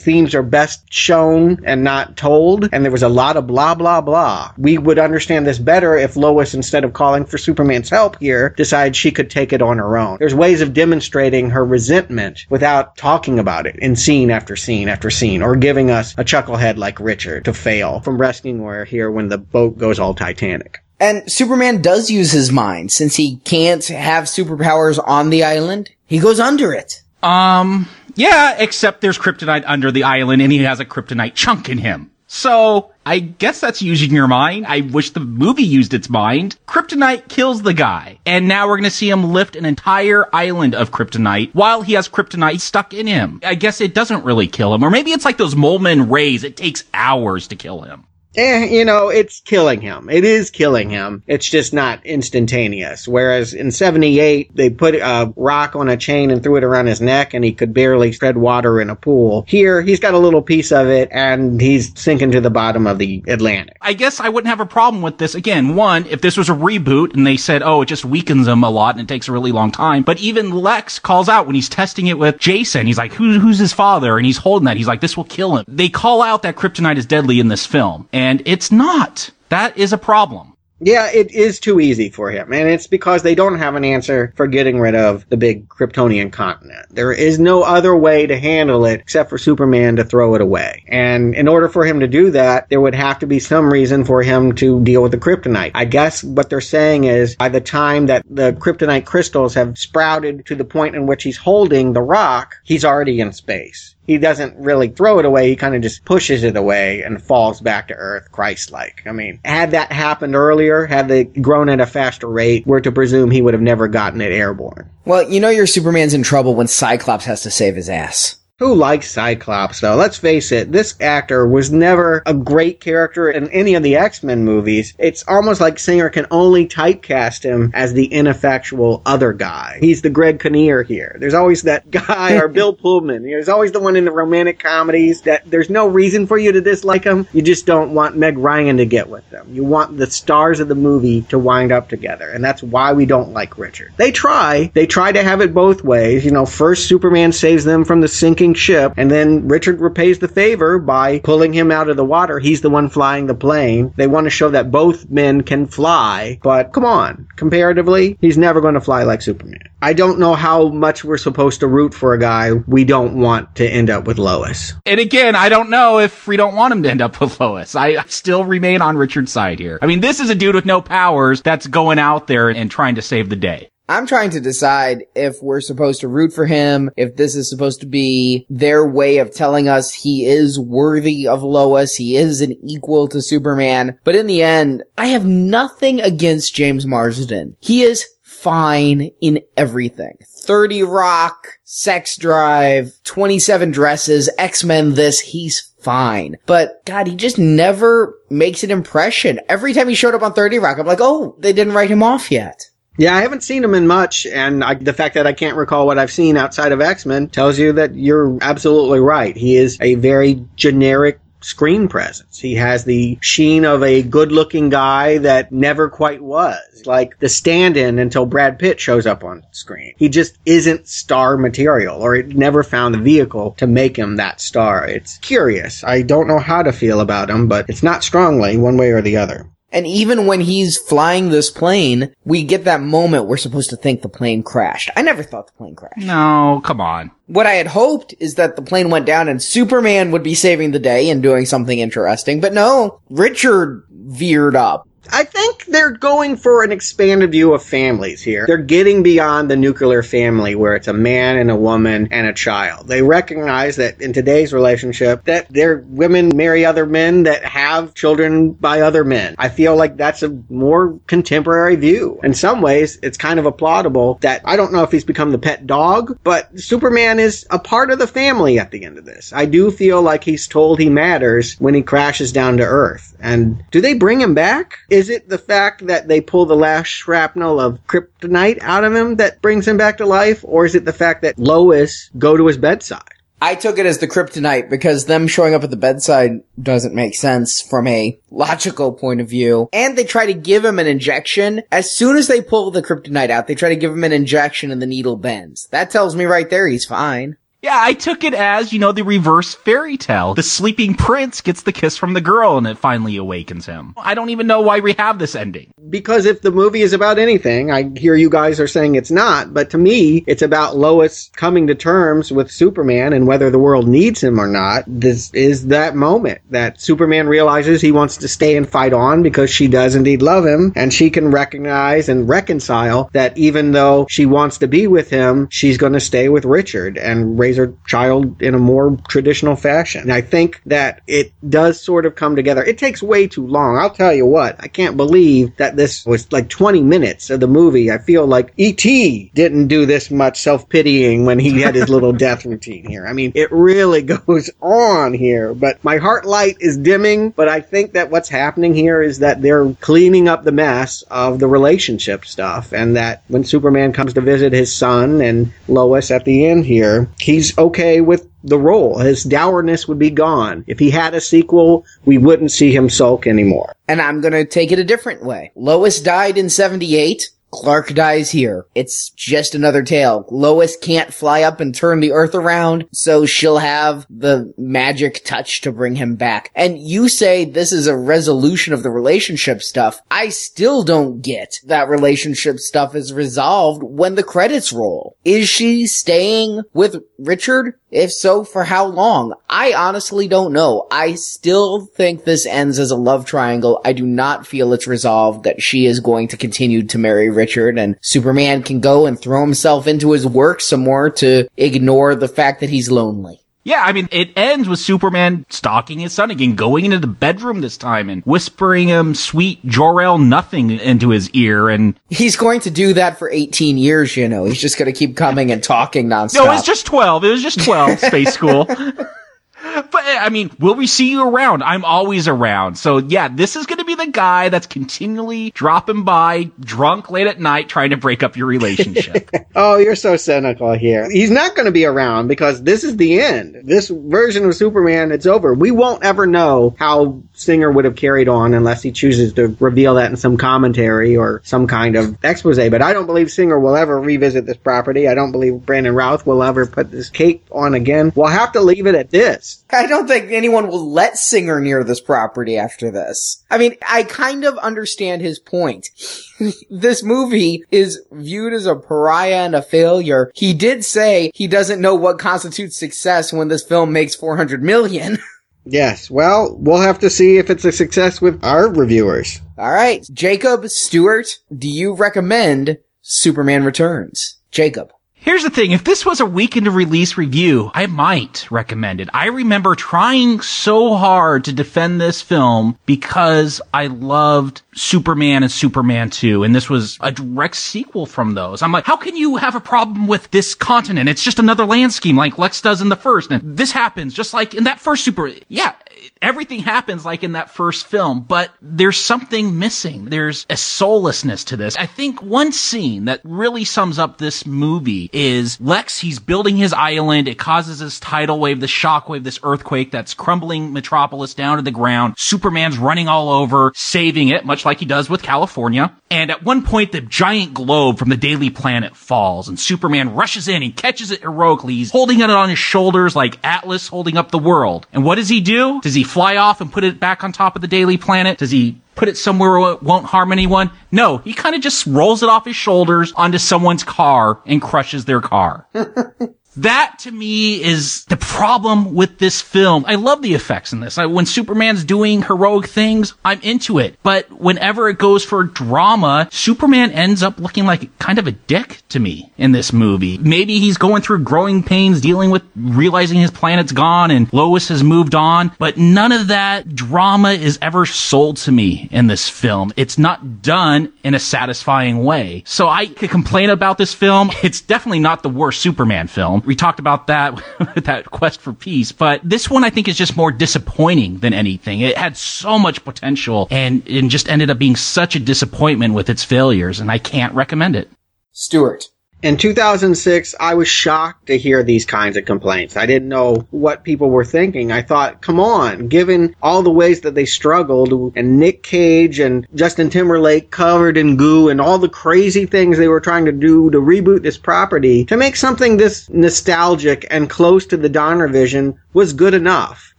themes 0.00 0.34
are 0.34 0.42
best 0.42 0.92
shown 0.92 1.64
and 1.64 1.84
not 1.84 2.16
told. 2.16 2.68
And 2.72 2.84
there 2.84 2.90
was 2.90 3.04
a 3.04 3.08
lot 3.08 3.36
of 3.36 3.46
blah, 3.46 3.76
blah, 3.76 4.00
blah. 4.00 4.52
We 4.58 4.76
would 4.76 4.98
understand 4.98 5.46
this 5.46 5.60
better 5.60 5.96
if 5.96 6.16
Lois, 6.16 6.52
instead 6.52 6.82
of 6.82 6.94
calling 6.94 7.24
for 7.24 7.38
Superman's 7.38 7.90
help 7.90 8.18
here, 8.18 8.50
decides 8.56 8.96
she 8.96 9.12
could 9.12 9.30
take 9.30 9.52
it 9.52 9.62
on 9.62 9.78
her 9.78 9.96
own. 9.96 10.16
There's 10.18 10.34
ways 10.34 10.62
of 10.62 10.74
demonstrating 10.74 11.50
her 11.50 11.64
resentment 11.64 12.44
without 12.50 12.96
talking 12.96 13.38
about 13.38 13.66
it 13.66 13.76
in 13.76 13.94
scene 13.94 14.32
after 14.32 14.56
scene 14.56 14.88
after 14.88 15.10
scene, 15.10 15.42
or 15.42 15.54
giving 15.54 15.92
us 15.92 16.14
a 16.14 16.24
chucklehead 16.24 16.76
like 16.76 16.98
Richard 16.98 17.44
to 17.44 17.54
fail 17.54 18.00
from 18.00 18.20
rescuing 18.20 18.58
her 18.58 18.84
here 18.84 19.08
when 19.08 19.28
the 19.28 19.38
boat 19.38 19.78
goes 19.78 19.91
all 19.98 20.14
Titanic. 20.14 20.80
And 21.00 21.30
Superman 21.30 21.82
does 21.82 22.10
use 22.10 22.30
his 22.30 22.52
mind 22.52 22.92
since 22.92 23.16
he 23.16 23.38
can't 23.38 23.84
have 23.86 24.24
superpowers 24.24 25.02
on 25.04 25.30
the 25.30 25.42
island. 25.42 25.90
He 26.06 26.20
goes 26.20 26.38
under 26.38 26.72
it. 26.72 27.02
Um, 27.24 27.88
yeah, 28.14 28.56
except 28.58 29.00
there's 29.00 29.18
kryptonite 29.18 29.64
under 29.66 29.90
the 29.90 30.04
island 30.04 30.42
and 30.42 30.52
he 30.52 30.58
has 30.58 30.78
a 30.78 30.84
kryptonite 30.84 31.34
chunk 31.34 31.68
in 31.68 31.78
him. 31.78 32.10
So, 32.28 32.92
I 33.04 33.18
guess 33.18 33.60
that's 33.60 33.82
using 33.82 34.10
your 34.10 34.26
mind. 34.26 34.64
I 34.66 34.80
wish 34.80 35.10
the 35.10 35.20
movie 35.20 35.64
used 35.64 35.92
its 35.92 36.08
mind. 36.08 36.56
Kryptonite 36.66 37.28
kills 37.28 37.60
the 37.60 37.74
guy. 37.74 38.20
And 38.24 38.48
now 38.48 38.68
we're 38.68 38.78
gonna 38.78 38.90
see 38.90 39.10
him 39.10 39.32
lift 39.32 39.54
an 39.54 39.66
entire 39.66 40.34
island 40.34 40.74
of 40.74 40.92
kryptonite 40.92 41.50
while 41.52 41.82
he 41.82 41.92
has 41.92 42.08
kryptonite 42.08 42.60
stuck 42.60 42.94
in 42.94 43.06
him. 43.06 43.40
I 43.44 43.54
guess 43.54 43.82
it 43.82 43.92
doesn't 43.92 44.24
really 44.24 44.46
kill 44.46 44.72
him. 44.72 44.82
Or 44.82 44.88
maybe 44.88 45.10
it's 45.10 45.24
like 45.26 45.36
those 45.36 45.56
Mole 45.56 45.78
Men 45.78 46.08
rays. 46.08 46.42
It 46.42 46.56
takes 46.56 46.84
hours 46.94 47.48
to 47.48 47.56
kill 47.56 47.82
him. 47.82 48.06
Eh, 48.36 48.64
you 48.66 48.84
know, 48.84 49.08
it's 49.08 49.40
killing 49.40 49.80
him. 49.80 50.08
It 50.08 50.24
is 50.24 50.50
killing 50.50 50.88
him. 50.90 51.22
It's 51.26 51.48
just 51.48 51.74
not 51.74 52.04
instantaneous. 52.06 53.06
Whereas 53.06 53.52
in 53.52 53.70
78, 53.70 54.54
they 54.54 54.70
put 54.70 54.94
a 54.94 55.32
rock 55.36 55.76
on 55.76 55.88
a 55.88 55.96
chain 55.96 56.30
and 56.30 56.42
threw 56.42 56.56
it 56.56 56.64
around 56.64 56.86
his 56.86 57.00
neck 57.00 57.34
and 57.34 57.44
he 57.44 57.52
could 57.52 57.74
barely 57.74 58.12
tread 58.12 58.38
water 58.38 58.80
in 58.80 58.88
a 58.88 58.96
pool. 58.96 59.44
Here, 59.46 59.82
he's 59.82 60.00
got 60.00 60.14
a 60.14 60.18
little 60.18 60.42
piece 60.42 60.72
of 60.72 60.88
it 60.88 61.10
and 61.12 61.60
he's 61.60 61.98
sinking 61.98 62.32
to 62.32 62.40
the 62.40 62.50
bottom 62.50 62.86
of 62.86 62.98
the 62.98 63.22
Atlantic. 63.26 63.76
I 63.80 63.92
guess 63.92 64.18
I 64.18 64.28
wouldn't 64.30 64.48
have 64.48 64.60
a 64.60 64.66
problem 64.66 65.02
with 65.02 65.18
this. 65.18 65.34
Again, 65.34 65.76
one, 65.76 66.06
if 66.06 66.22
this 66.22 66.36
was 66.36 66.48
a 66.48 66.54
reboot 66.54 67.14
and 67.14 67.26
they 67.26 67.36
said, 67.36 67.62
oh, 67.62 67.82
it 67.82 67.86
just 67.86 68.04
weakens 68.04 68.48
him 68.48 68.64
a 68.64 68.70
lot 68.70 68.94
and 68.94 69.02
it 69.02 69.12
takes 69.12 69.28
a 69.28 69.32
really 69.32 69.52
long 69.52 69.70
time. 69.70 70.02
But 70.02 70.20
even 70.20 70.52
Lex 70.52 70.98
calls 70.98 71.28
out 71.28 71.46
when 71.46 71.54
he's 71.54 71.68
testing 71.68 72.06
it 72.06 72.18
with 72.18 72.38
Jason. 72.38 72.86
He's 72.86 72.98
like, 72.98 73.12
Who, 73.12 73.38
who's 73.38 73.58
his 73.58 73.72
father? 73.72 74.16
And 74.16 74.24
he's 74.24 74.38
holding 74.38 74.66
that. 74.66 74.76
He's 74.76 74.86
like, 74.86 75.00
this 75.00 75.16
will 75.16 75.24
kill 75.24 75.56
him. 75.56 75.64
They 75.68 75.88
call 75.88 76.22
out 76.22 76.42
that 76.42 76.56
kryptonite 76.56 76.96
is 76.96 77.06
deadly 77.06 77.38
in 77.38 77.48
this 77.48 77.66
film. 77.66 78.08
And 78.12 78.21
it's 78.44 78.70
not. 78.70 79.30
That 79.48 79.76
is 79.76 79.92
a 79.92 79.98
problem. 79.98 80.52
Yeah, 80.84 81.08
it 81.12 81.30
is 81.30 81.60
too 81.60 81.78
easy 81.78 82.10
for 82.10 82.32
him, 82.32 82.52
and 82.52 82.68
it's 82.68 82.88
because 82.88 83.22
they 83.22 83.36
don't 83.36 83.58
have 83.58 83.76
an 83.76 83.84
answer 83.84 84.32
for 84.36 84.48
getting 84.48 84.80
rid 84.80 84.96
of 84.96 85.24
the 85.28 85.36
big 85.36 85.68
Kryptonian 85.68 86.32
continent. 86.32 86.86
There 86.90 87.12
is 87.12 87.38
no 87.38 87.62
other 87.62 87.96
way 87.96 88.26
to 88.26 88.36
handle 88.36 88.84
it 88.84 88.98
except 88.98 89.30
for 89.30 89.38
Superman 89.38 89.94
to 89.96 90.04
throw 90.04 90.34
it 90.34 90.40
away. 90.40 90.82
And 90.88 91.36
in 91.36 91.46
order 91.46 91.68
for 91.68 91.84
him 91.84 92.00
to 92.00 92.08
do 92.08 92.32
that, 92.32 92.68
there 92.68 92.80
would 92.80 92.96
have 92.96 93.20
to 93.20 93.28
be 93.28 93.38
some 93.38 93.72
reason 93.72 94.04
for 94.04 94.24
him 94.24 94.56
to 94.56 94.82
deal 94.82 95.04
with 95.04 95.12
the 95.12 95.18
kryptonite. 95.18 95.70
I 95.72 95.84
guess 95.84 96.24
what 96.24 96.50
they're 96.50 96.60
saying 96.60 97.04
is 97.04 97.36
by 97.36 97.48
the 97.48 97.60
time 97.60 98.06
that 98.06 98.24
the 98.28 98.52
kryptonite 98.52 99.06
crystals 99.06 99.54
have 99.54 99.78
sprouted 99.78 100.46
to 100.46 100.56
the 100.56 100.64
point 100.64 100.96
in 100.96 101.06
which 101.06 101.22
he's 101.22 101.36
holding 101.36 101.92
the 101.92 102.02
rock, 102.02 102.56
he's 102.64 102.84
already 102.84 103.20
in 103.20 103.32
space 103.32 103.94
he 104.06 104.18
doesn't 104.18 104.56
really 104.58 104.88
throw 104.88 105.18
it 105.18 105.24
away. 105.24 105.48
He 105.48 105.56
kind 105.56 105.74
of 105.74 105.82
just 105.82 106.04
pushes 106.04 106.44
it 106.44 106.56
away 106.56 107.02
and 107.02 107.22
falls 107.22 107.60
back 107.60 107.88
to 107.88 107.94
Earth, 107.94 108.30
Christ-like. 108.32 109.02
I 109.06 109.12
mean, 109.12 109.40
had 109.44 109.72
that 109.72 109.92
happened 109.92 110.34
earlier, 110.34 110.86
had 110.86 111.08
they 111.08 111.24
grown 111.24 111.68
at 111.68 111.80
a 111.80 111.86
faster 111.86 112.26
rate, 112.26 112.66
we're 112.66 112.80
to 112.80 112.92
presume 112.92 113.30
he 113.30 113.42
would 113.42 113.54
have 113.54 113.62
never 113.62 113.88
gotten 113.88 114.20
it 114.20 114.32
airborne. 114.32 114.90
Well, 115.04 115.30
you 115.30 115.40
know 115.40 115.50
your 115.50 115.66
Superman's 115.66 116.14
in 116.14 116.22
trouble 116.22 116.54
when 116.54 116.68
Cyclops 116.68 117.24
has 117.26 117.42
to 117.42 117.50
save 117.50 117.76
his 117.76 117.88
ass. 117.88 118.36
Who 118.62 118.76
likes 118.76 119.10
Cyclops 119.10 119.80
though? 119.80 119.96
Let's 119.96 120.18
face 120.18 120.52
it, 120.52 120.70
this 120.70 120.94
actor 121.00 121.44
was 121.48 121.72
never 121.72 122.22
a 122.26 122.32
great 122.32 122.78
character 122.78 123.28
in 123.28 123.50
any 123.50 123.74
of 123.74 123.82
the 123.82 123.96
X-Men 123.96 124.44
movies. 124.44 124.94
It's 125.00 125.24
almost 125.26 125.60
like 125.60 125.80
Singer 125.80 126.08
can 126.10 126.28
only 126.30 126.68
typecast 126.68 127.42
him 127.42 127.72
as 127.74 127.92
the 127.92 128.04
ineffectual 128.04 129.02
other 129.04 129.32
guy. 129.32 129.78
He's 129.80 130.02
the 130.02 130.10
Greg 130.10 130.38
Kinnear 130.38 130.84
here. 130.84 131.16
There's 131.18 131.34
always 131.34 131.62
that 131.62 131.90
guy 131.90 132.34
or 132.36 132.46
Bill 132.46 132.72
Pullman. 132.82 133.24
There's 133.24 133.48
always 133.48 133.72
the 133.72 133.80
one 133.80 133.96
in 133.96 134.04
the 134.04 134.12
romantic 134.12 134.60
comedies 134.60 135.22
that 135.22 135.42
there's 135.44 135.68
no 135.68 135.88
reason 135.88 136.28
for 136.28 136.38
you 136.38 136.52
to 136.52 136.60
dislike 136.60 137.02
him. 137.02 137.26
You 137.32 137.42
just 137.42 137.66
don't 137.66 137.94
want 137.94 138.16
Meg 138.16 138.38
Ryan 138.38 138.76
to 138.76 138.86
get 138.86 139.08
with 139.08 139.28
them. 139.30 139.52
You 139.52 139.64
want 139.64 139.96
the 139.96 140.08
stars 140.08 140.60
of 140.60 140.68
the 140.68 140.76
movie 140.76 141.22
to 141.22 141.38
wind 141.40 141.72
up 141.72 141.88
together. 141.88 142.30
And 142.30 142.44
that's 142.44 142.62
why 142.62 142.92
we 142.92 143.06
don't 143.06 143.32
like 143.32 143.58
Richard. 143.58 143.92
They 143.96 144.12
try. 144.12 144.70
They 144.72 144.86
try 144.86 145.10
to 145.10 145.24
have 145.24 145.40
it 145.40 145.52
both 145.52 145.82
ways. 145.82 146.24
You 146.24 146.30
know, 146.30 146.46
first 146.46 146.86
Superman 146.86 147.32
saves 147.32 147.64
them 147.64 147.84
from 147.84 148.00
the 148.00 148.06
sinking 148.06 148.51
ship, 148.54 148.94
and 148.96 149.10
then 149.10 149.48
Richard 149.48 149.80
repays 149.80 150.18
the 150.18 150.28
favor 150.28 150.78
by 150.78 151.18
pulling 151.20 151.52
him 151.52 151.70
out 151.70 151.88
of 151.88 151.96
the 151.96 152.04
water. 152.04 152.38
He's 152.38 152.60
the 152.60 152.70
one 152.70 152.88
flying 152.88 153.26
the 153.26 153.34
plane. 153.34 153.92
They 153.96 154.06
want 154.06 154.24
to 154.24 154.30
show 154.30 154.50
that 154.50 154.70
both 154.70 155.10
men 155.10 155.42
can 155.42 155.66
fly, 155.66 156.38
but 156.42 156.72
come 156.72 156.84
on, 156.84 157.28
comparatively, 157.36 158.18
he's 158.20 158.38
never 158.38 158.60
going 158.60 158.74
to 158.74 158.80
fly 158.80 159.02
like 159.04 159.22
Superman. 159.22 159.60
I 159.80 159.94
don't 159.94 160.20
know 160.20 160.34
how 160.34 160.68
much 160.68 161.02
we're 161.02 161.18
supposed 161.18 161.60
to 161.60 161.66
root 161.66 161.92
for 161.92 162.14
a 162.14 162.18
guy 162.18 162.52
we 162.52 162.84
don't 162.84 163.16
want 163.16 163.56
to 163.56 163.68
end 163.68 163.90
up 163.90 164.06
with 164.06 164.16
Lois. 164.16 164.74
And 164.86 165.00
again, 165.00 165.34
I 165.34 165.48
don't 165.48 165.70
know 165.70 165.98
if 165.98 166.26
we 166.28 166.36
don't 166.36 166.54
want 166.54 166.72
him 166.72 166.84
to 166.84 166.90
end 166.90 167.02
up 167.02 167.20
with 167.20 167.40
Lois. 167.40 167.74
I 167.74 168.04
still 168.06 168.44
remain 168.44 168.80
on 168.80 168.96
Richard's 168.96 169.32
side 169.32 169.58
here. 169.58 169.80
I 169.82 169.86
mean, 169.86 170.00
this 170.00 170.20
is 170.20 170.30
a 170.30 170.36
dude 170.36 170.54
with 170.54 170.66
no 170.66 170.80
powers 170.80 171.42
that's 171.42 171.66
going 171.66 171.98
out 171.98 172.28
there 172.28 172.48
and 172.48 172.70
trying 172.70 172.94
to 172.94 173.02
save 173.02 173.28
the 173.28 173.36
day. 173.36 173.70
I'm 173.88 174.06
trying 174.06 174.30
to 174.30 174.40
decide 174.40 175.04
if 175.14 175.42
we're 175.42 175.60
supposed 175.60 176.00
to 176.00 176.08
root 176.08 176.32
for 176.32 176.46
him, 176.46 176.90
if 176.96 177.16
this 177.16 177.34
is 177.34 177.50
supposed 177.50 177.80
to 177.80 177.86
be 177.86 178.46
their 178.48 178.86
way 178.86 179.18
of 179.18 179.34
telling 179.34 179.68
us 179.68 179.92
he 179.92 180.24
is 180.24 180.58
worthy 180.58 181.26
of 181.26 181.42
Lois, 181.42 181.96
he 181.96 182.16
is 182.16 182.40
an 182.40 182.52
equal 182.64 183.08
to 183.08 183.20
Superman. 183.20 183.98
But 184.04 184.14
in 184.14 184.26
the 184.26 184.42
end, 184.42 184.84
I 184.96 185.06
have 185.06 185.26
nothing 185.26 186.00
against 186.00 186.54
James 186.54 186.86
Marsden. 186.86 187.56
He 187.60 187.82
is 187.82 188.06
fine 188.22 189.10
in 189.20 189.40
everything. 189.56 190.16
30 190.26 190.82
Rock, 190.82 191.58
Sex 191.64 192.16
Drive, 192.16 192.92
27 193.04 193.70
Dresses, 193.70 194.28
X-Men 194.38 194.94
this, 194.94 195.20
he's 195.20 195.72
fine. 195.80 196.36
But 196.46 196.84
God, 196.84 197.06
he 197.06 197.14
just 197.14 197.38
never 197.38 198.18
makes 198.30 198.64
an 198.64 198.70
impression. 198.70 199.40
Every 199.48 199.72
time 199.72 199.88
he 199.88 199.94
showed 199.94 200.14
up 200.14 200.22
on 200.22 200.34
30 200.34 200.58
Rock, 200.58 200.78
I'm 200.78 200.86
like, 200.86 201.00
oh, 201.00 201.36
they 201.38 201.52
didn't 201.52 201.74
write 201.74 201.90
him 201.90 202.02
off 202.02 202.30
yet. 202.30 202.68
Yeah, 202.98 203.16
I 203.16 203.22
haven't 203.22 203.42
seen 203.42 203.64
him 203.64 203.74
in 203.74 203.86
much, 203.86 204.26
and 204.26 204.62
I, 204.62 204.74
the 204.74 204.92
fact 204.92 205.14
that 205.14 205.26
I 205.26 205.32
can't 205.32 205.56
recall 205.56 205.86
what 205.86 205.98
I've 205.98 206.12
seen 206.12 206.36
outside 206.36 206.72
of 206.72 206.80
X 206.80 207.06
Men 207.06 207.28
tells 207.28 207.58
you 207.58 207.72
that 207.74 207.94
you're 207.94 208.36
absolutely 208.42 209.00
right. 209.00 209.34
He 209.34 209.56
is 209.56 209.78
a 209.80 209.94
very 209.94 210.44
generic 210.56 211.18
screen 211.40 211.88
presence. 211.88 212.38
He 212.38 212.54
has 212.54 212.84
the 212.84 213.18
sheen 213.20 213.64
of 213.64 213.82
a 213.82 214.02
good 214.02 214.30
looking 214.30 214.68
guy 214.68 215.18
that 215.18 215.52
never 215.52 215.88
quite 215.88 216.22
was. 216.22 216.82
Like 216.84 217.18
the 217.18 217.28
stand 217.28 217.76
in 217.76 217.98
until 217.98 218.26
Brad 218.26 218.58
Pitt 218.58 218.78
shows 218.78 219.06
up 219.06 219.24
on 219.24 219.42
screen. 219.52 219.94
He 219.96 220.08
just 220.08 220.38
isn't 220.44 220.86
star 220.86 221.36
material, 221.36 222.00
or 222.00 222.14
it 222.14 222.28
never 222.28 222.62
found 222.62 222.94
the 222.94 222.98
vehicle 222.98 223.52
to 223.58 223.66
make 223.66 223.96
him 223.96 224.16
that 224.16 224.40
star. 224.40 224.86
It's 224.86 225.18
curious. 225.18 225.82
I 225.82 226.02
don't 226.02 226.28
know 226.28 226.38
how 226.38 226.62
to 226.62 226.72
feel 226.72 227.00
about 227.00 227.30
him, 227.30 227.48
but 227.48 227.68
it's 227.68 227.82
not 227.82 228.04
strongly 228.04 228.56
one 228.56 228.76
way 228.76 228.90
or 228.90 229.02
the 229.02 229.16
other. 229.16 229.48
And 229.72 229.86
even 229.86 230.26
when 230.26 230.40
he's 230.40 230.78
flying 230.78 231.30
this 231.30 231.50
plane, 231.50 232.14
we 232.24 232.42
get 232.42 232.64
that 232.64 232.80
moment 232.80 233.26
we're 233.26 233.36
supposed 233.36 233.70
to 233.70 233.76
think 233.76 234.02
the 234.02 234.08
plane 234.08 234.42
crashed. 234.42 234.90
I 234.96 235.02
never 235.02 235.22
thought 235.22 235.46
the 235.46 235.52
plane 235.54 235.74
crashed. 235.74 236.06
No, 236.06 236.60
come 236.64 236.80
on. 236.80 237.10
What 237.26 237.46
I 237.46 237.54
had 237.54 237.68
hoped 237.68 238.14
is 238.20 238.34
that 238.34 238.56
the 238.56 238.62
plane 238.62 238.90
went 238.90 239.06
down 239.06 239.28
and 239.28 239.42
Superman 239.42 240.10
would 240.10 240.22
be 240.22 240.34
saving 240.34 240.72
the 240.72 240.78
day 240.78 241.08
and 241.08 241.22
doing 241.22 241.46
something 241.46 241.78
interesting, 241.78 242.40
but 242.40 242.52
no, 242.52 243.00
Richard 243.08 243.84
veered 243.90 244.56
up. 244.56 244.86
I 245.10 245.24
think 245.24 245.64
they're 245.66 245.90
going 245.90 246.36
for 246.36 246.62
an 246.62 246.72
expanded 246.72 247.32
view 247.32 247.54
of 247.54 247.62
families 247.62 248.22
here. 248.22 248.44
They're 248.46 248.58
getting 248.58 249.02
beyond 249.02 249.50
the 249.50 249.56
nuclear 249.56 250.02
family 250.02 250.54
where 250.54 250.74
it's 250.74 250.88
a 250.88 250.92
man 250.92 251.38
and 251.38 251.50
a 251.50 251.56
woman 251.56 252.08
and 252.10 252.26
a 252.26 252.32
child. 252.32 252.86
They 252.86 253.02
recognize 253.02 253.76
that 253.76 254.00
in 254.00 254.12
today's 254.12 254.52
relationship 254.52 255.24
that 255.24 255.48
their 255.48 255.78
women 255.78 256.30
marry 256.34 256.64
other 256.64 256.86
men 256.86 257.24
that 257.24 257.44
have 257.44 257.94
children 257.94 258.52
by 258.52 258.80
other 258.80 259.04
men. 259.04 259.34
I 259.38 259.48
feel 259.48 259.76
like 259.76 259.96
that's 259.96 260.22
a 260.22 260.42
more 260.48 260.98
contemporary 261.06 261.76
view. 261.76 262.20
In 262.22 262.34
some 262.34 262.60
ways, 262.60 262.98
it's 263.02 263.18
kind 263.18 263.38
of 263.38 263.46
applaudable 263.46 264.20
that 264.20 264.42
I 264.44 264.56
don't 264.56 264.72
know 264.72 264.82
if 264.82 264.92
he's 264.92 265.04
become 265.04 265.32
the 265.32 265.38
pet 265.38 265.66
dog, 265.66 266.18
but 266.22 266.58
Superman 266.58 267.18
is 267.18 267.46
a 267.50 267.58
part 267.58 267.90
of 267.90 267.98
the 267.98 268.06
family 268.06 268.58
at 268.58 268.70
the 268.70 268.84
end 268.84 268.98
of 268.98 269.04
this. 269.04 269.32
I 269.32 269.46
do 269.46 269.70
feel 269.70 270.02
like 270.02 270.24
he's 270.24 270.46
told 270.46 270.78
he 270.78 270.88
matters 270.88 271.56
when 271.58 271.74
he 271.74 271.82
crashes 271.82 272.32
down 272.32 272.58
to 272.58 272.64
Earth. 272.64 273.16
And 273.20 273.62
do 273.70 273.80
they 273.80 273.94
bring 273.94 274.20
him 274.20 274.34
back? 274.34 274.78
Is 274.92 275.08
it 275.08 275.26
the 275.30 275.38
fact 275.38 275.86
that 275.86 276.06
they 276.06 276.20
pull 276.20 276.44
the 276.44 276.54
last 276.54 276.88
shrapnel 276.88 277.58
of 277.58 277.78
kryptonite 277.86 278.58
out 278.60 278.84
of 278.84 278.94
him 278.94 279.16
that 279.16 279.40
brings 279.40 279.66
him 279.66 279.78
back 279.78 279.96
to 279.96 280.04
life? 280.04 280.44
Or 280.46 280.66
is 280.66 280.74
it 280.74 280.84
the 280.84 280.92
fact 280.92 281.22
that 281.22 281.38
Lois 281.38 282.10
go 282.18 282.36
to 282.36 282.46
his 282.46 282.58
bedside? 282.58 283.00
I 283.40 283.54
took 283.54 283.78
it 283.78 283.86
as 283.86 283.98
the 283.98 284.06
kryptonite 284.06 284.68
because 284.68 285.06
them 285.06 285.26
showing 285.28 285.54
up 285.54 285.64
at 285.64 285.70
the 285.70 285.76
bedside 285.76 286.42
doesn't 286.60 286.94
make 286.94 287.14
sense 287.14 287.62
from 287.62 287.86
a 287.86 288.20
logical 288.30 288.92
point 288.92 289.22
of 289.22 289.30
view. 289.30 289.70
And 289.72 289.96
they 289.96 290.04
try 290.04 290.26
to 290.26 290.34
give 290.34 290.62
him 290.62 290.78
an 290.78 290.86
injection. 290.86 291.62
As 291.72 291.90
soon 291.90 292.18
as 292.18 292.28
they 292.28 292.42
pull 292.42 292.70
the 292.70 292.82
kryptonite 292.82 293.30
out, 293.30 293.46
they 293.46 293.54
try 293.54 293.70
to 293.70 293.76
give 293.76 293.92
him 293.92 294.04
an 294.04 294.12
injection 294.12 294.70
and 294.70 294.82
the 294.82 294.86
needle 294.86 295.16
bends. 295.16 295.68
That 295.68 295.90
tells 295.90 296.14
me 296.14 296.26
right 296.26 296.50
there 296.50 296.68
he's 296.68 296.84
fine. 296.84 297.38
Yeah, 297.62 297.78
I 297.80 297.92
took 297.92 298.24
it 298.24 298.34
as, 298.34 298.72
you 298.72 298.80
know, 298.80 298.90
the 298.90 299.04
reverse 299.04 299.54
fairy 299.54 299.96
tale. 299.96 300.34
The 300.34 300.42
sleeping 300.42 300.94
prince 300.96 301.40
gets 301.42 301.62
the 301.62 301.70
kiss 301.70 301.96
from 301.96 302.12
the 302.12 302.20
girl 302.20 302.58
and 302.58 302.66
it 302.66 302.76
finally 302.76 303.16
awakens 303.16 303.66
him. 303.66 303.94
I 303.96 304.14
don't 304.14 304.30
even 304.30 304.48
know 304.48 304.62
why 304.62 304.80
we 304.80 304.94
have 304.94 305.20
this 305.20 305.36
ending. 305.36 305.70
Because 305.88 306.26
if 306.26 306.42
the 306.42 306.50
movie 306.50 306.82
is 306.82 306.92
about 306.92 307.20
anything, 307.20 307.70
I 307.70 307.92
hear 307.96 308.16
you 308.16 308.30
guys 308.30 308.58
are 308.58 308.66
saying 308.66 308.96
it's 308.96 309.12
not, 309.12 309.54
but 309.54 309.70
to 309.70 309.78
me, 309.78 310.24
it's 310.26 310.42
about 310.42 310.76
Lois 310.76 311.30
coming 311.36 311.68
to 311.68 311.76
terms 311.76 312.32
with 312.32 312.50
Superman 312.50 313.12
and 313.12 313.28
whether 313.28 313.48
the 313.48 313.60
world 313.60 313.86
needs 313.86 314.24
him 314.24 314.40
or 314.40 314.48
not. 314.48 314.82
This 314.88 315.32
is 315.32 315.68
that 315.68 315.94
moment 315.94 316.40
that 316.50 316.80
Superman 316.80 317.28
realizes 317.28 317.80
he 317.80 317.92
wants 317.92 318.16
to 318.16 318.28
stay 318.28 318.56
and 318.56 318.68
fight 318.68 318.92
on 318.92 319.22
because 319.22 319.50
she 319.50 319.68
does 319.68 319.94
indeed 319.94 320.20
love 320.20 320.44
him 320.44 320.72
and 320.74 320.92
she 320.92 321.10
can 321.10 321.30
recognize 321.30 322.08
and 322.08 322.28
reconcile 322.28 323.08
that 323.12 323.38
even 323.38 323.70
though 323.70 324.08
she 324.10 324.26
wants 324.26 324.58
to 324.58 324.66
be 324.66 324.88
with 324.88 325.10
him, 325.10 325.46
she's 325.48 325.78
going 325.78 325.92
to 325.92 326.00
stay 326.00 326.28
with 326.28 326.44
Richard 326.44 326.98
and 326.98 327.38
raise 327.38 327.51
raise 327.52 327.58
her 327.58 327.74
child 327.86 328.40
in 328.42 328.54
a 328.54 328.58
more 328.58 328.96
traditional 329.08 329.56
fashion. 329.56 330.02
And 330.02 330.12
I 330.12 330.20
think 330.20 330.60
that 330.66 331.02
it 331.06 331.32
does 331.48 331.80
sort 331.80 332.06
of 332.06 332.14
come 332.14 332.36
together. 332.36 332.62
It 332.62 332.78
takes 332.78 333.02
way 333.02 333.26
too 333.26 333.46
long. 333.46 333.76
I'll 333.76 333.90
tell 333.90 334.12
you 334.12 334.26
what, 334.26 334.56
I 334.60 334.68
can't 334.68 334.96
believe 334.96 335.56
that 335.56 335.76
this 335.76 336.04
was 336.06 336.30
like 336.32 336.48
20 336.48 336.82
minutes 336.82 337.30
of 337.30 337.40
the 337.40 337.46
movie. 337.46 337.90
I 337.90 337.98
feel 337.98 338.26
like 338.26 338.52
E.T. 338.56 339.30
didn't 339.34 339.68
do 339.68 339.86
this 339.86 340.10
much 340.10 340.40
self 340.40 340.68
pitying 340.68 341.24
when 341.24 341.38
he 341.38 341.60
had 341.60 341.74
his 341.74 341.88
little 341.88 342.12
death 342.26 342.44
routine 342.44 342.88
here. 342.88 343.06
I 343.06 343.12
mean, 343.12 343.32
it 343.34 343.52
really 343.52 344.02
goes 344.26 344.50
on 344.60 345.14
here, 345.14 345.54
but 345.54 345.82
my 345.84 345.98
heart 345.98 346.24
light 346.24 346.56
is 346.60 346.78
dimming, 346.78 347.30
but 347.30 347.48
I 347.48 347.60
think 347.60 347.92
that 347.92 348.10
what's 348.10 348.28
happening 348.28 348.74
here 348.74 349.02
is 349.02 349.18
that 349.18 349.42
they're 349.42 349.72
cleaning 349.74 350.28
up 350.28 350.44
the 350.44 350.52
mess 350.52 351.02
of 351.10 351.38
the 351.38 351.48
relationship 351.48 352.24
stuff 352.24 352.72
and 352.72 352.96
that 352.96 353.24
when 353.28 353.44
Superman 353.44 353.92
comes 353.92 354.14
to 354.14 354.20
visit 354.20 354.52
his 354.52 354.74
son 354.74 355.20
and 355.20 355.52
Lois 355.68 356.10
at 356.10 356.24
the 356.24 356.46
end 356.46 356.62
here, 356.64 357.08
he's 357.18 357.41
okay 357.58 358.00
with 358.00 358.28
the 358.44 358.58
role. 358.58 358.98
His 358.98 359.24
dourness 359.24 359.86
would 359.88 359.98
be 359.98 360.10
gone. 360.10 360.64
If 360.66 360.78
he 360.78 360.90
had 360.90 361.14
a 361.14 361.20
sequel, 361.20 361.84
we 362.04 362.18
wouldn't 362.18 362.52
see 362.52 362.74
him 362.74 362.88
sulk 362.88 363.26
anymore. 363.26 363.74
And 363.88 364.00
I'm 364.00 364.20
gonna 364.20 364.44
take 364.44 364.72
it 364.72 364.78
a 364.78 364.84
different 364.84 365.24
way. 365.24 365.52
Lois 365.54 366.00
died 366.00 366.38
in 366.38 366.48
78. 366.48 367.30
Clark 367.52 367.94
dies 367.94 368.30
here. 368.30 368.66
It's 368.74 369.10
just 369.10 369.54
another 369.54 369.82
tale. 369.82 370.26
Lois 370.30 370.76
can't 370.76 371.12
fly 371.12 371.42
up 371.42 371.60
and 371.60 371.74
turn 371.74 372.00
the 372.00 372.12
earth 372.12 372.34
around, 372.34 372.86
so 372.92 373.26
she'll 373.26 373.58
have 373.58 374.06
the 374.08 374.52
magic 374.56 375.22
touch 375.24 375.60
to 375.60 375.70
bring 375.70 375.96
him 375.96 376.16
back. 376.16 376.50
And 376.54 376.78
you 376.78 377.08
say 377.08 377.44
this 377.44 377.70
is 377.70 377.86
a 377.86 377.96
resolution 377.96 378.72
of 378.72 378.82
the 378.82 378.90
relationship 378.90 379.62
stuff. 379.62 380.00
I 380.10 380.30
still 380.30 380.82
don't 380.82 381.20
get 381.20 381.60
that 381.66 381.88
relationship 381.88 382.58
stuff 382.58 382.94
is 382.94 383.12
resolved 383.12 383.82
when 383.82 384.14
the 384.14 384.22
credits 384.22 384.72
roll. 384.72 385.16
Is 385.24 385.48
she 385.48 385.86
staying 385.86 386.62
with 386.72 386.96
Richard? 387.18 387.78
If 387.92 388.10
so, 388.10 388.42
for 388.42 388.64
how 388.64 388.86
long? 388.86 389.34
I 389.50 389.74
honestly 389.74 390.26
don't 390.26 390.54
know. 390.54 390.86
I 390.90 391.14
still 391.14 391.84
think 391.84 392.24
this 392.24 392.46
ends 392.46 392.78
as 392.78 392.90
a 392.90 392.96
love 392.96 393.26
triangle. 393.26 393.82
I 393.84 393.92
do 393.92 394.06
not 394.06 394.46
feel 394.46 394.72
it's 394.72 394.86
resolved 394.86 395.44
that 395.44 395.62
she 395.62 395.84
is 395.84 396.00
going 396.00 396.28
to 396.28 396.38
continue 396.38 396.84
to 396.84 396.96
marry 396.96 397.28
Richard 397.28 397.78
and 397.78 397.98
Superman 398.00 398.62
can 398.62 398.80
go 398.80 399.04
and 399.04 399.20
throw 399.20 399.42
himself 399.42 399.86
into 399.86 400.12
his 400.12 400.26
work 400.26 400.62
some 400.62 400.80
more 400.80 401.10
to 401.10 401.48
ignore 401.58 402.14
the 402.14 402.28
fact 402.28 402.60
that 402.60 402.70
he's 402.70 402.90
lonely. 402.90 403.41
Yeah, 403.64 403.82
I 403.84 403.92
mean, 403.92 404.08
it 404.10 404.30
ends 404.36 404.68
with 404.68 404.80
Superman 404.80 405.46
stalking 405.48 406.00
his 406.00 406.12
son 406.12 406.30
again, 406.32 406.56
going 406.56 406.84
into 406.84 406.98
the 406.98 407.06
bedroom 407.06 407.60
this 407.60 407.76
time 407.76 408.10
and 408.10 408.22
whispering 408.24 408.88
him 408.88 409.14
sweet 409.14 409.64
Jor-El 409.66 410.18
nothing 410.18 410.70
into 410.70 411.10
his 411.10 411.30
ear. 411.30 411.68
And 411.68 411.98
he's 412.10 412.34
going 412.34 412.60
to 412.60 412.70
do 412.70 412.94
that 412.94 413.18
for 413.18 413.30
18 413.30 413.78
years, 413.78 414.16
you 414.16 414.28
know. 414.28 414.44
He's 414.46 414.60
just 414.60 414.78
going 414.78 414.92
to 414.92 414.98
keep 414.98 415.16
coming 415.16 415.52
and 415.52 415.62
talking 415.62 416.08
nonstop. 416.08 416.44
No, 416.44 416.52
it's 416.52 416.66
just 416.66 416.86
12. 416.86 417.24
It 417.24 417.30
was 417.30 417.42
just 417.42 417.64
12, 417.64 418.00
Space 418.00 418.34
School. 418.34 418.66
But 419.62 420.04
eh, 420.04 420.18
I 420.20 420.28
mean, 420.28 420.50
will 420.58 420.74
we 420.74 420.86
see 420.86 421.10
you 421.10 421.26
around? 421.26 421.62
I'm 421.62 421.84
always 421.84 422.28
around. 422.28 422.76
So 422.76 422.98
yeah, 422.98 423.28
this 423.28 423.56
is 423.56 423.66
going 423.66 423.78
to 423.78 423.84
be 423.84 423.94
the 423.94 424.08
guy 424.08 424.48
that's 424.48 424.66
continually 424.66 425.50
dropping 425.50 426.04
by 426.04 426.50
drunk 426.60 427.10
late 427.10 427.26
at 427.26 427.40
night 427.40 427.68
trying 427.68 427.90
to 427.90 427.96
break 427.96 428.22
up 428.22 428.36
your 428.36 428.46
relationship. 428.46 429.30
oh, 429.54 429.76
you're 429.76 429.96
so 429.96 430.16
cynical 430.16 430.72
here. 430.72 431.10
He's 431.10 431.30
not 431.30 431.54
going 431.54 431.66
to 431.66 431.72
be 431.72 431.84
around 431.84 432.28
because 432.28 432.62
this 432.62 432.84
is 432.84 432.96
the 432.96 433.20
end. 433.20 433.60
This 433.64 433.88
version 433.88 434.44
of 434.44 434.54
Superman, 434.54 435.12
it's 435.12 435.26
over. 435.26 435.54
We 435.54 435.70
won't 435.70 436.04
ever 436.04 436.26
know 436.26 436.74
how 436.78 437.22
Singer 437.32 437.70
would 437.70 437.84
have 437.84 437.96
carried 437.96 438.28
on 438.28 438.54
unless 438.54 438.82
he 438.82 438.92
chooses 438.92 439.32
to 439.34 439.56
reveal 439.60 439.94
that 439.94 440.10
in 440.10 440.16
some 440.16 440.36
commentary 440.36 441.16
or 441.16 441.40
some 441.44 441.66
kind 441.66 441.96
of 441.96 442.16
expose. 442.24 442.58
But 442.58 442.82
I 442.82 442.92
don't 442.92 443.06
believe 443.06 443.30
Singer 443.30 443.58
will 443.58 443.76
ever 443.76 444.00
revisit 444.00 444.46
this 444.46 444.56
property. 444.56 445.08
I 445.08 445.14
don't 445.14 445.32
believe 445.32 445.64
Brandon 445.64 445.94
Routh 445.94 446.26
will 446.26 446.42
ever 446.42 446.66
put 446.66 446.90
this 446.90 447.10
cape 447.10 447.46
on 447.52 447.74
again. 447.74 448.12
We'll 448.14 448.26
have 448.26 448.52
to 448.52 448.60
leave 448.60 448.86
it 448.86 448.94
at 448.94 449.10
this. 449.10 449.51
I 449.70 449.86
don't 449.86 450.06
think 450.06 450.30
anyone 450.30 450.68
will 450.68 450.90
let 450.90 451.18
Singer 451.18 451.60
near 451.60 451.84
this 451.84 452.00
property 452.00 452.56
after 452.56 452.90
this. 452.90 453.42
I 453.50 453.58
mean, 453.58 453.76
I 453.88 454.02
kind 454.02 454.44
of 454.44 454.58
understand 454.58 455.22
his 455.22 455.38
point. 455.38 455.88
this 456.70 457.02
movie 457.02 457.64
is 457.70 458.00
viewed 458.12 458.52
as 458.52 458.66
a 458.66 458.76
pariah 458.76 459.44
and 459.44 459.54
a 459.54 459.62
failure. 459.62 460.30
He 460.34 460.54
did 460.54 460.84
say 460.84 461.30
he 461.34 461.46
doesn't 461.46 461.80
know 461.80 461.94
what 461.94 462.18
constitutes 462.18 462.76
success 462.76 463.32
when 463.32 463.48
this 463.48 463.64
film 463.64 463.92
makes 463.92 464.14
400 464.14 464.62
million. 464.62 465.18
Yes. 465.64 466.10
Well, 466.10 466.56
we'll 466.58 466.80
have 466.80 466.98
to 466.98 467.08
see 467.08 467.38
if 467.38 467.48
it's 467.48 467.64
a 467.64 467.70
success 467.70 468.20
with 468.20 468.42
our 468.42 468.68
reviewers. 468.68 469.40
All 469.56 469.70
right. 469.70 470.04
Jacob 470.12 470.68
Stewart, 470.68 471.38
do 471.56 471.68
you 471.68 471.92
recommend 471.92 472.78
Superman 473.00 473.64
Returns? 473.64 474.38
Jacob. 474.50 474.92
Here's 475.24 475.44
the 475.44 475.50
thing. 475.50 475.70
If 475.70 475.84
this 475.84 476.04
was 476.04 476.18
a 476.18 476.26
weekend 476.26 476.66
of 476.66 476.74
release 476.74 477.16
review, 477.16 477.70
I 477.74 477.86
might 477.86 478.50
recommend 478.50 479.00
it. 479.00 479.08
I 479.14 479.26
remember 479.26 479.76
trying 479.76 480.40
so 480.40 480.96
hard 480.96 481.44
to 481.44 481.52
defend 481.52 482.00
this 482.00 482.20
film 482.20 482.76
because 482.86 483.60
I 483.72 483.86
loved 483.86 484.62
Superman 484.74 485.44
and 485.44 485.52
Superman 485.52 486.10
2, 486.10 486.42
and 486.42 486.52
this 486.52 486.68
was 486.68 486.98
a 487.00 487.12
direct 487.12 487.54
sequel 487.54 488.04
from 488.04 488.34
those. 488.34 488.62
I'm 488.62 488.72
like, 488.72 488.84
how 488.84 488.96
can 488.96 489.14
you 489.14 489.36
have 489.36 489.54
a 489.54 489.60
problem 489.60 490.08
with 490.08 490.28
this 490.32 490.56
continent? 490.56 491.08
It's 491.08 491.22
just 491.22 491.38
another 491.38 491.66
land 491.66 491.92
scheme 491.92 492.16
like 492.16 492.36
Lex 492.36 492.60
does 492.60 492.80
in 492.80 492.88
the 492.88 492.96
first, 492.96 493.30
and 493.30 493.56
this 493.56 493.70
happens 493.70 494.14
just 494.14 494.34
like 494.34 494.54
in 494.54 494.64
that 494.64 494.80
first 494.80 495.04
Super. 495.04 495.30
Yeah, 495.46 495.74
everything 496.20 496.60
happens 496.60 497.04
like 497.04 497.22
in 497.22 497.32
that 497.32 497.50
first 497.50 497.86
film, 497.86 498.22
but 498.22 498.50
there's 498.60 498.98
something 498.98 499.58
missing. 499.58 500.06
There's 500.06 500.46
a 500.50 500.56
soullessness 500.56 501.44
to 501.44 501.56
this. 501.56 501.76
I 501.76 501.86
think 501.86 502.22
one 502.22 502.52
scene 502.52 503.04
that 503.04 503.20
really 503.24 503.64
sums 503.64 503.98
up 503.98 504.18
this 504.18 504.46
movie 504.46 505.10
is 505.12 505.60
Lex, 505.60 505.98
he's 505.98 506.18
building 506.18 506.56
his 506.56 506.72
island. 506.72 507.28
It 507.28 507.38
causes 507.38 507.78
this 507.78 508.00
tidal 508.00 508.38
wave, 508.38 508.60
this 508.60 508.70
shockwave, 508.70 509.24
this 509.24 509.40
earthquake 509.42 509.90
that's 509.90 510.14
crumbling 510.14 510.72
Metropolis 510.72 511.34
down 511.34 511.56
to 511.56 511.62
the 511.62 511.70
ground. 511.70 512.14
Superman's 512.18 512.78
running 512.78 513.08
all 513.08 513.30
over, 513.30 513.72
saving 513.74 514.28
it, 514.28 514.44
much 514.44 514.64
like 514.64 514.78
he 514.78 514.86
does 514.86 515.08
with 515.10 515.22
California. 515.22 515.94
And 516.10 516.30
at 516.30 516.42
one 516.42 516.62
point, 516.62 516.92
the 516.92 517.00
giant 517.00 517.54
globe 517.54 517.98
from 517.98 518.08
the 518.08 518.16
Daily 518.16 518.50
Planet 518.50 518.96
falls, 518.96 519.48
and 519.48 519.58
Superman 519.58 520.14
rushes 520.14 520.48
in 520.48 520.62
and 520.62 520.76
catches 520.76 521.10
it 521.10 521.20
heroically. 521.20 521.74
He's 521.74 521.90
holding 521.90 522.20
it 522.20 522.30
on 522.30 522.48
his 522.48 522.58
shoulders 522.58 523.16
like 523.16 523.38
Atlas 523.44 523.88
holding 523.88 524.16
up 524.16 524.30
the 524.30 524.38
world. 524.38 524.86
And 524.92 525.04
what 525.04 525.16
does 525.16 525.28
he 525.28 525.40
do? 525.40 525.80
Does 525.80 525.94
he 525.94 526.04
fly 526.04 526.36
off 526.36 526.60
and 526.60 526.72
put 526.72 526.84
it 526.84 527.00
back 527.00 527.24
on 527.24 527.32
top 527.32 527.56
of 527.56 527.62
the 527.62 527.68
Daily 527.68 527.96
Planet? 527.96 528.38
Does 528.38 528.50
he 528.50 528.80
put 528.94 529.08
it 529.08 529.16
somewhere 529.16 529.58
where 529.58 529.72
it 529.72 529.82
won't 529.82 530.06
harm 530.06 530.32
anyone? 530.32 530.70
No, 530.90 531.18
he 531.18 531.32
kind 531.32 531.54
of 531.54 531.60
just 531.60 531.86
rolls 531.86 532.22
it 532.22 532.28
off 532.28 532.44
his 532.44 532.56
shoulders 532.56 533.12
onto 533.16 533.38
someone's 533.38 533.84
car 533.84 534.40
and 534.46 534.60
crushes 534.60 535.04
their 535.04 535.20
car. 535.20 535.66
That 536.56 536.98
to 537.00 537.10
me 537.10 537.62
is 537.62 538.04
the 538.06 538.16
problem 538.16 538.94
with 538.94 539.18
this 539.18 539.40
film. 539.40 539.84
I 539.86 539.94
love 539.94 540.22
the 540.22 540.34
effects 540.34 540.72
in 540.72 540.80
this. 540.80 540.98
I, 540.98 541.06
when 541.06 541.24
Superman's 541.24 541.84
doing 541.84 542.22
heroic 542.22 542.66
things, 542.66 543.14
I'm 543.24 543.40
into 543.40 543.78
it. 543.78 543.98
But 544.02 544.30
whenever 544.32 544.88
it 544.88 544.98
goes 544.98 545.24
for 545.24 545.44
drama, 545.44 546.28
Superman 546.30 546.90
ends 546.90 547.22
up 547.22 547.38
looking 547.38 547.64
like 547.64 547.96
kind 547.98 548.18
of 548.18 548.26
a 548.26 548.32
dick 548.32 548.82
to 548.90 549.00
me 549.00 549.32
in 549.38 549.52
this 549.52 549.72
movie. 549.72 550.18
Maybe 550.18 550.58
he's 550.58 550.76
going 550.76 551.02
through 551.02 551.20
growing 551.20 551.62
pains, 551.62 552.00
dealing 552.00 552.30
with 552.30 552.42
realizing 552.54 553.18
his 553.18 553.30
planet's 553.30 553.72
gone 553.72 554.10
and 554.10 554.30
Lois 554.32 554.68
has 554.68 554.82
moved 554.82 555.14
on, 555.14 555.52
but 555.58 555.78
none 555.78 556.12
of 556.12 556.28
that 556.28 556.74
drama 556.74 557.30
is 557.30 557.58
ever 557.62 557.86
sold 557.86 558.36
to 558.38 558.52
me 558.52 558.88
in 558.90 559.06
this 559.06 559.28
film. 559.28 559.72
It's 559.76 559.98
not 559.98 560.42
done 560.42 560.92
in 561.02 561.14
a 561.14 561.18
satisfying 561.18 562.04
way. 562.04 562.42
So 562.46 562.68
I 562.68 562.86
could 562.86 563.10
complain 563.10 563.50
about 563.50 563.78
this 563.78 563.94
film. 563.94 564.30
It's 564.42 564.60
definitely 564.60 565.00
not 565.00 565.22
the 565.22 565.28
worst 565.30 565.60
Superman 565.60 566.08
film. 566.08 566.41
We 566.44 566.56
talked 566.56 566.80
about 566.80 567.06
that 567.06 567.40
that 567.84 568.10
quest 568.10 568.40
for 568.40 568.52
peace, 568.52 568.92
but 568.92 569.20
this 569.22 569.50
one 569.50 569.64
I 569.64 569.70
think 569.70 569.88
is 569.88 569.96
just 569.96 570.16
more 570.16 570.30
disappointing 570.32 571.18
than 571.18 571.32
anything. 571.32 571.80
It 571.80 571.96
had 571.96 572.16
so 572.16 572.58
much 572.58 572.84
potential 572.84 573.48
and, 573.50 573.86
and 573.88 574.10
just 574.10 574.28
ended 574.28 574.50
up 574.50 574.58
being 574.58 574.76
such 574.76 575.16
a 575.16 575.20
disappointment 575.20 575.94
with 575.94 576.10
its 576.10 576.24
failures, 576.24 576.80
and 576.80 576.90
I 576.90 576.98
can't 576.98 577.34
recommend 577.34 577.76
it. 577.76 577.90
Stuart. 578.32 578.88
In 579.22 579.36
2006, 579.36 580.34
I 580.40 580.54
was 580.54 580.66
shocked 580.66 581.26
to 581.26 581.38
hear 581.38 581.62
these 581.62 581.86
kinds 581.86 582.16
of 582.16 582.24
complaints. 582.24 582.76
I 582.76 582.86
didn't 582.86 583.08
know 583.08 583.46
what 583.52 583.84
people 583.84 584.10
were 584.10 584.24
thinking. 584.24 584.72
I 584.72 584.82
thought, 584.82 585.22
come 585.22 585.38
on, 585.38 585.86
given 585.86 586.34
all 586.42 586.64
the 586.64 586.72
ways 586.72 587.02
that 587.02 587.14
they 587.14 587.24
struggled 587.24 587.92
and 588.16 588.40
Nick 588.40 588.64
Cage 588.64 589.20
and 589.20 589.46
Justin 589.54 589.90
Timberlake 589.90 590.50
covered 590.50 590.98
in 590.98 591.16
goo 591.16 591.48
and 591.48 591.60
all 591.60 591.78
the 591.78 591.88
crazy 591.88 592.46
things 592.46 592.78
they 592.78 592.88
were 592.88 593.00
trying 593.00 593.26
to 593.26 593.32
do 593.32 593.70
to 593.70 593.78
reboot 593.80 594.24
this 594.24 594.38
property, 594.38 595.04
to 595.04 595.16
make 595.16 595.36
something 595.36 595.76
this 595.76 596.10
nostalgic 596.10 597.06
and 597.08 597.30
close 597.30 597.64
to 597.66 597.76
the 597.76 597.88
Donner 597.88 598.26
vision 598.26 598.76
was 598.92 599.12
good 599.12 599.34
enough. 599.34 599.91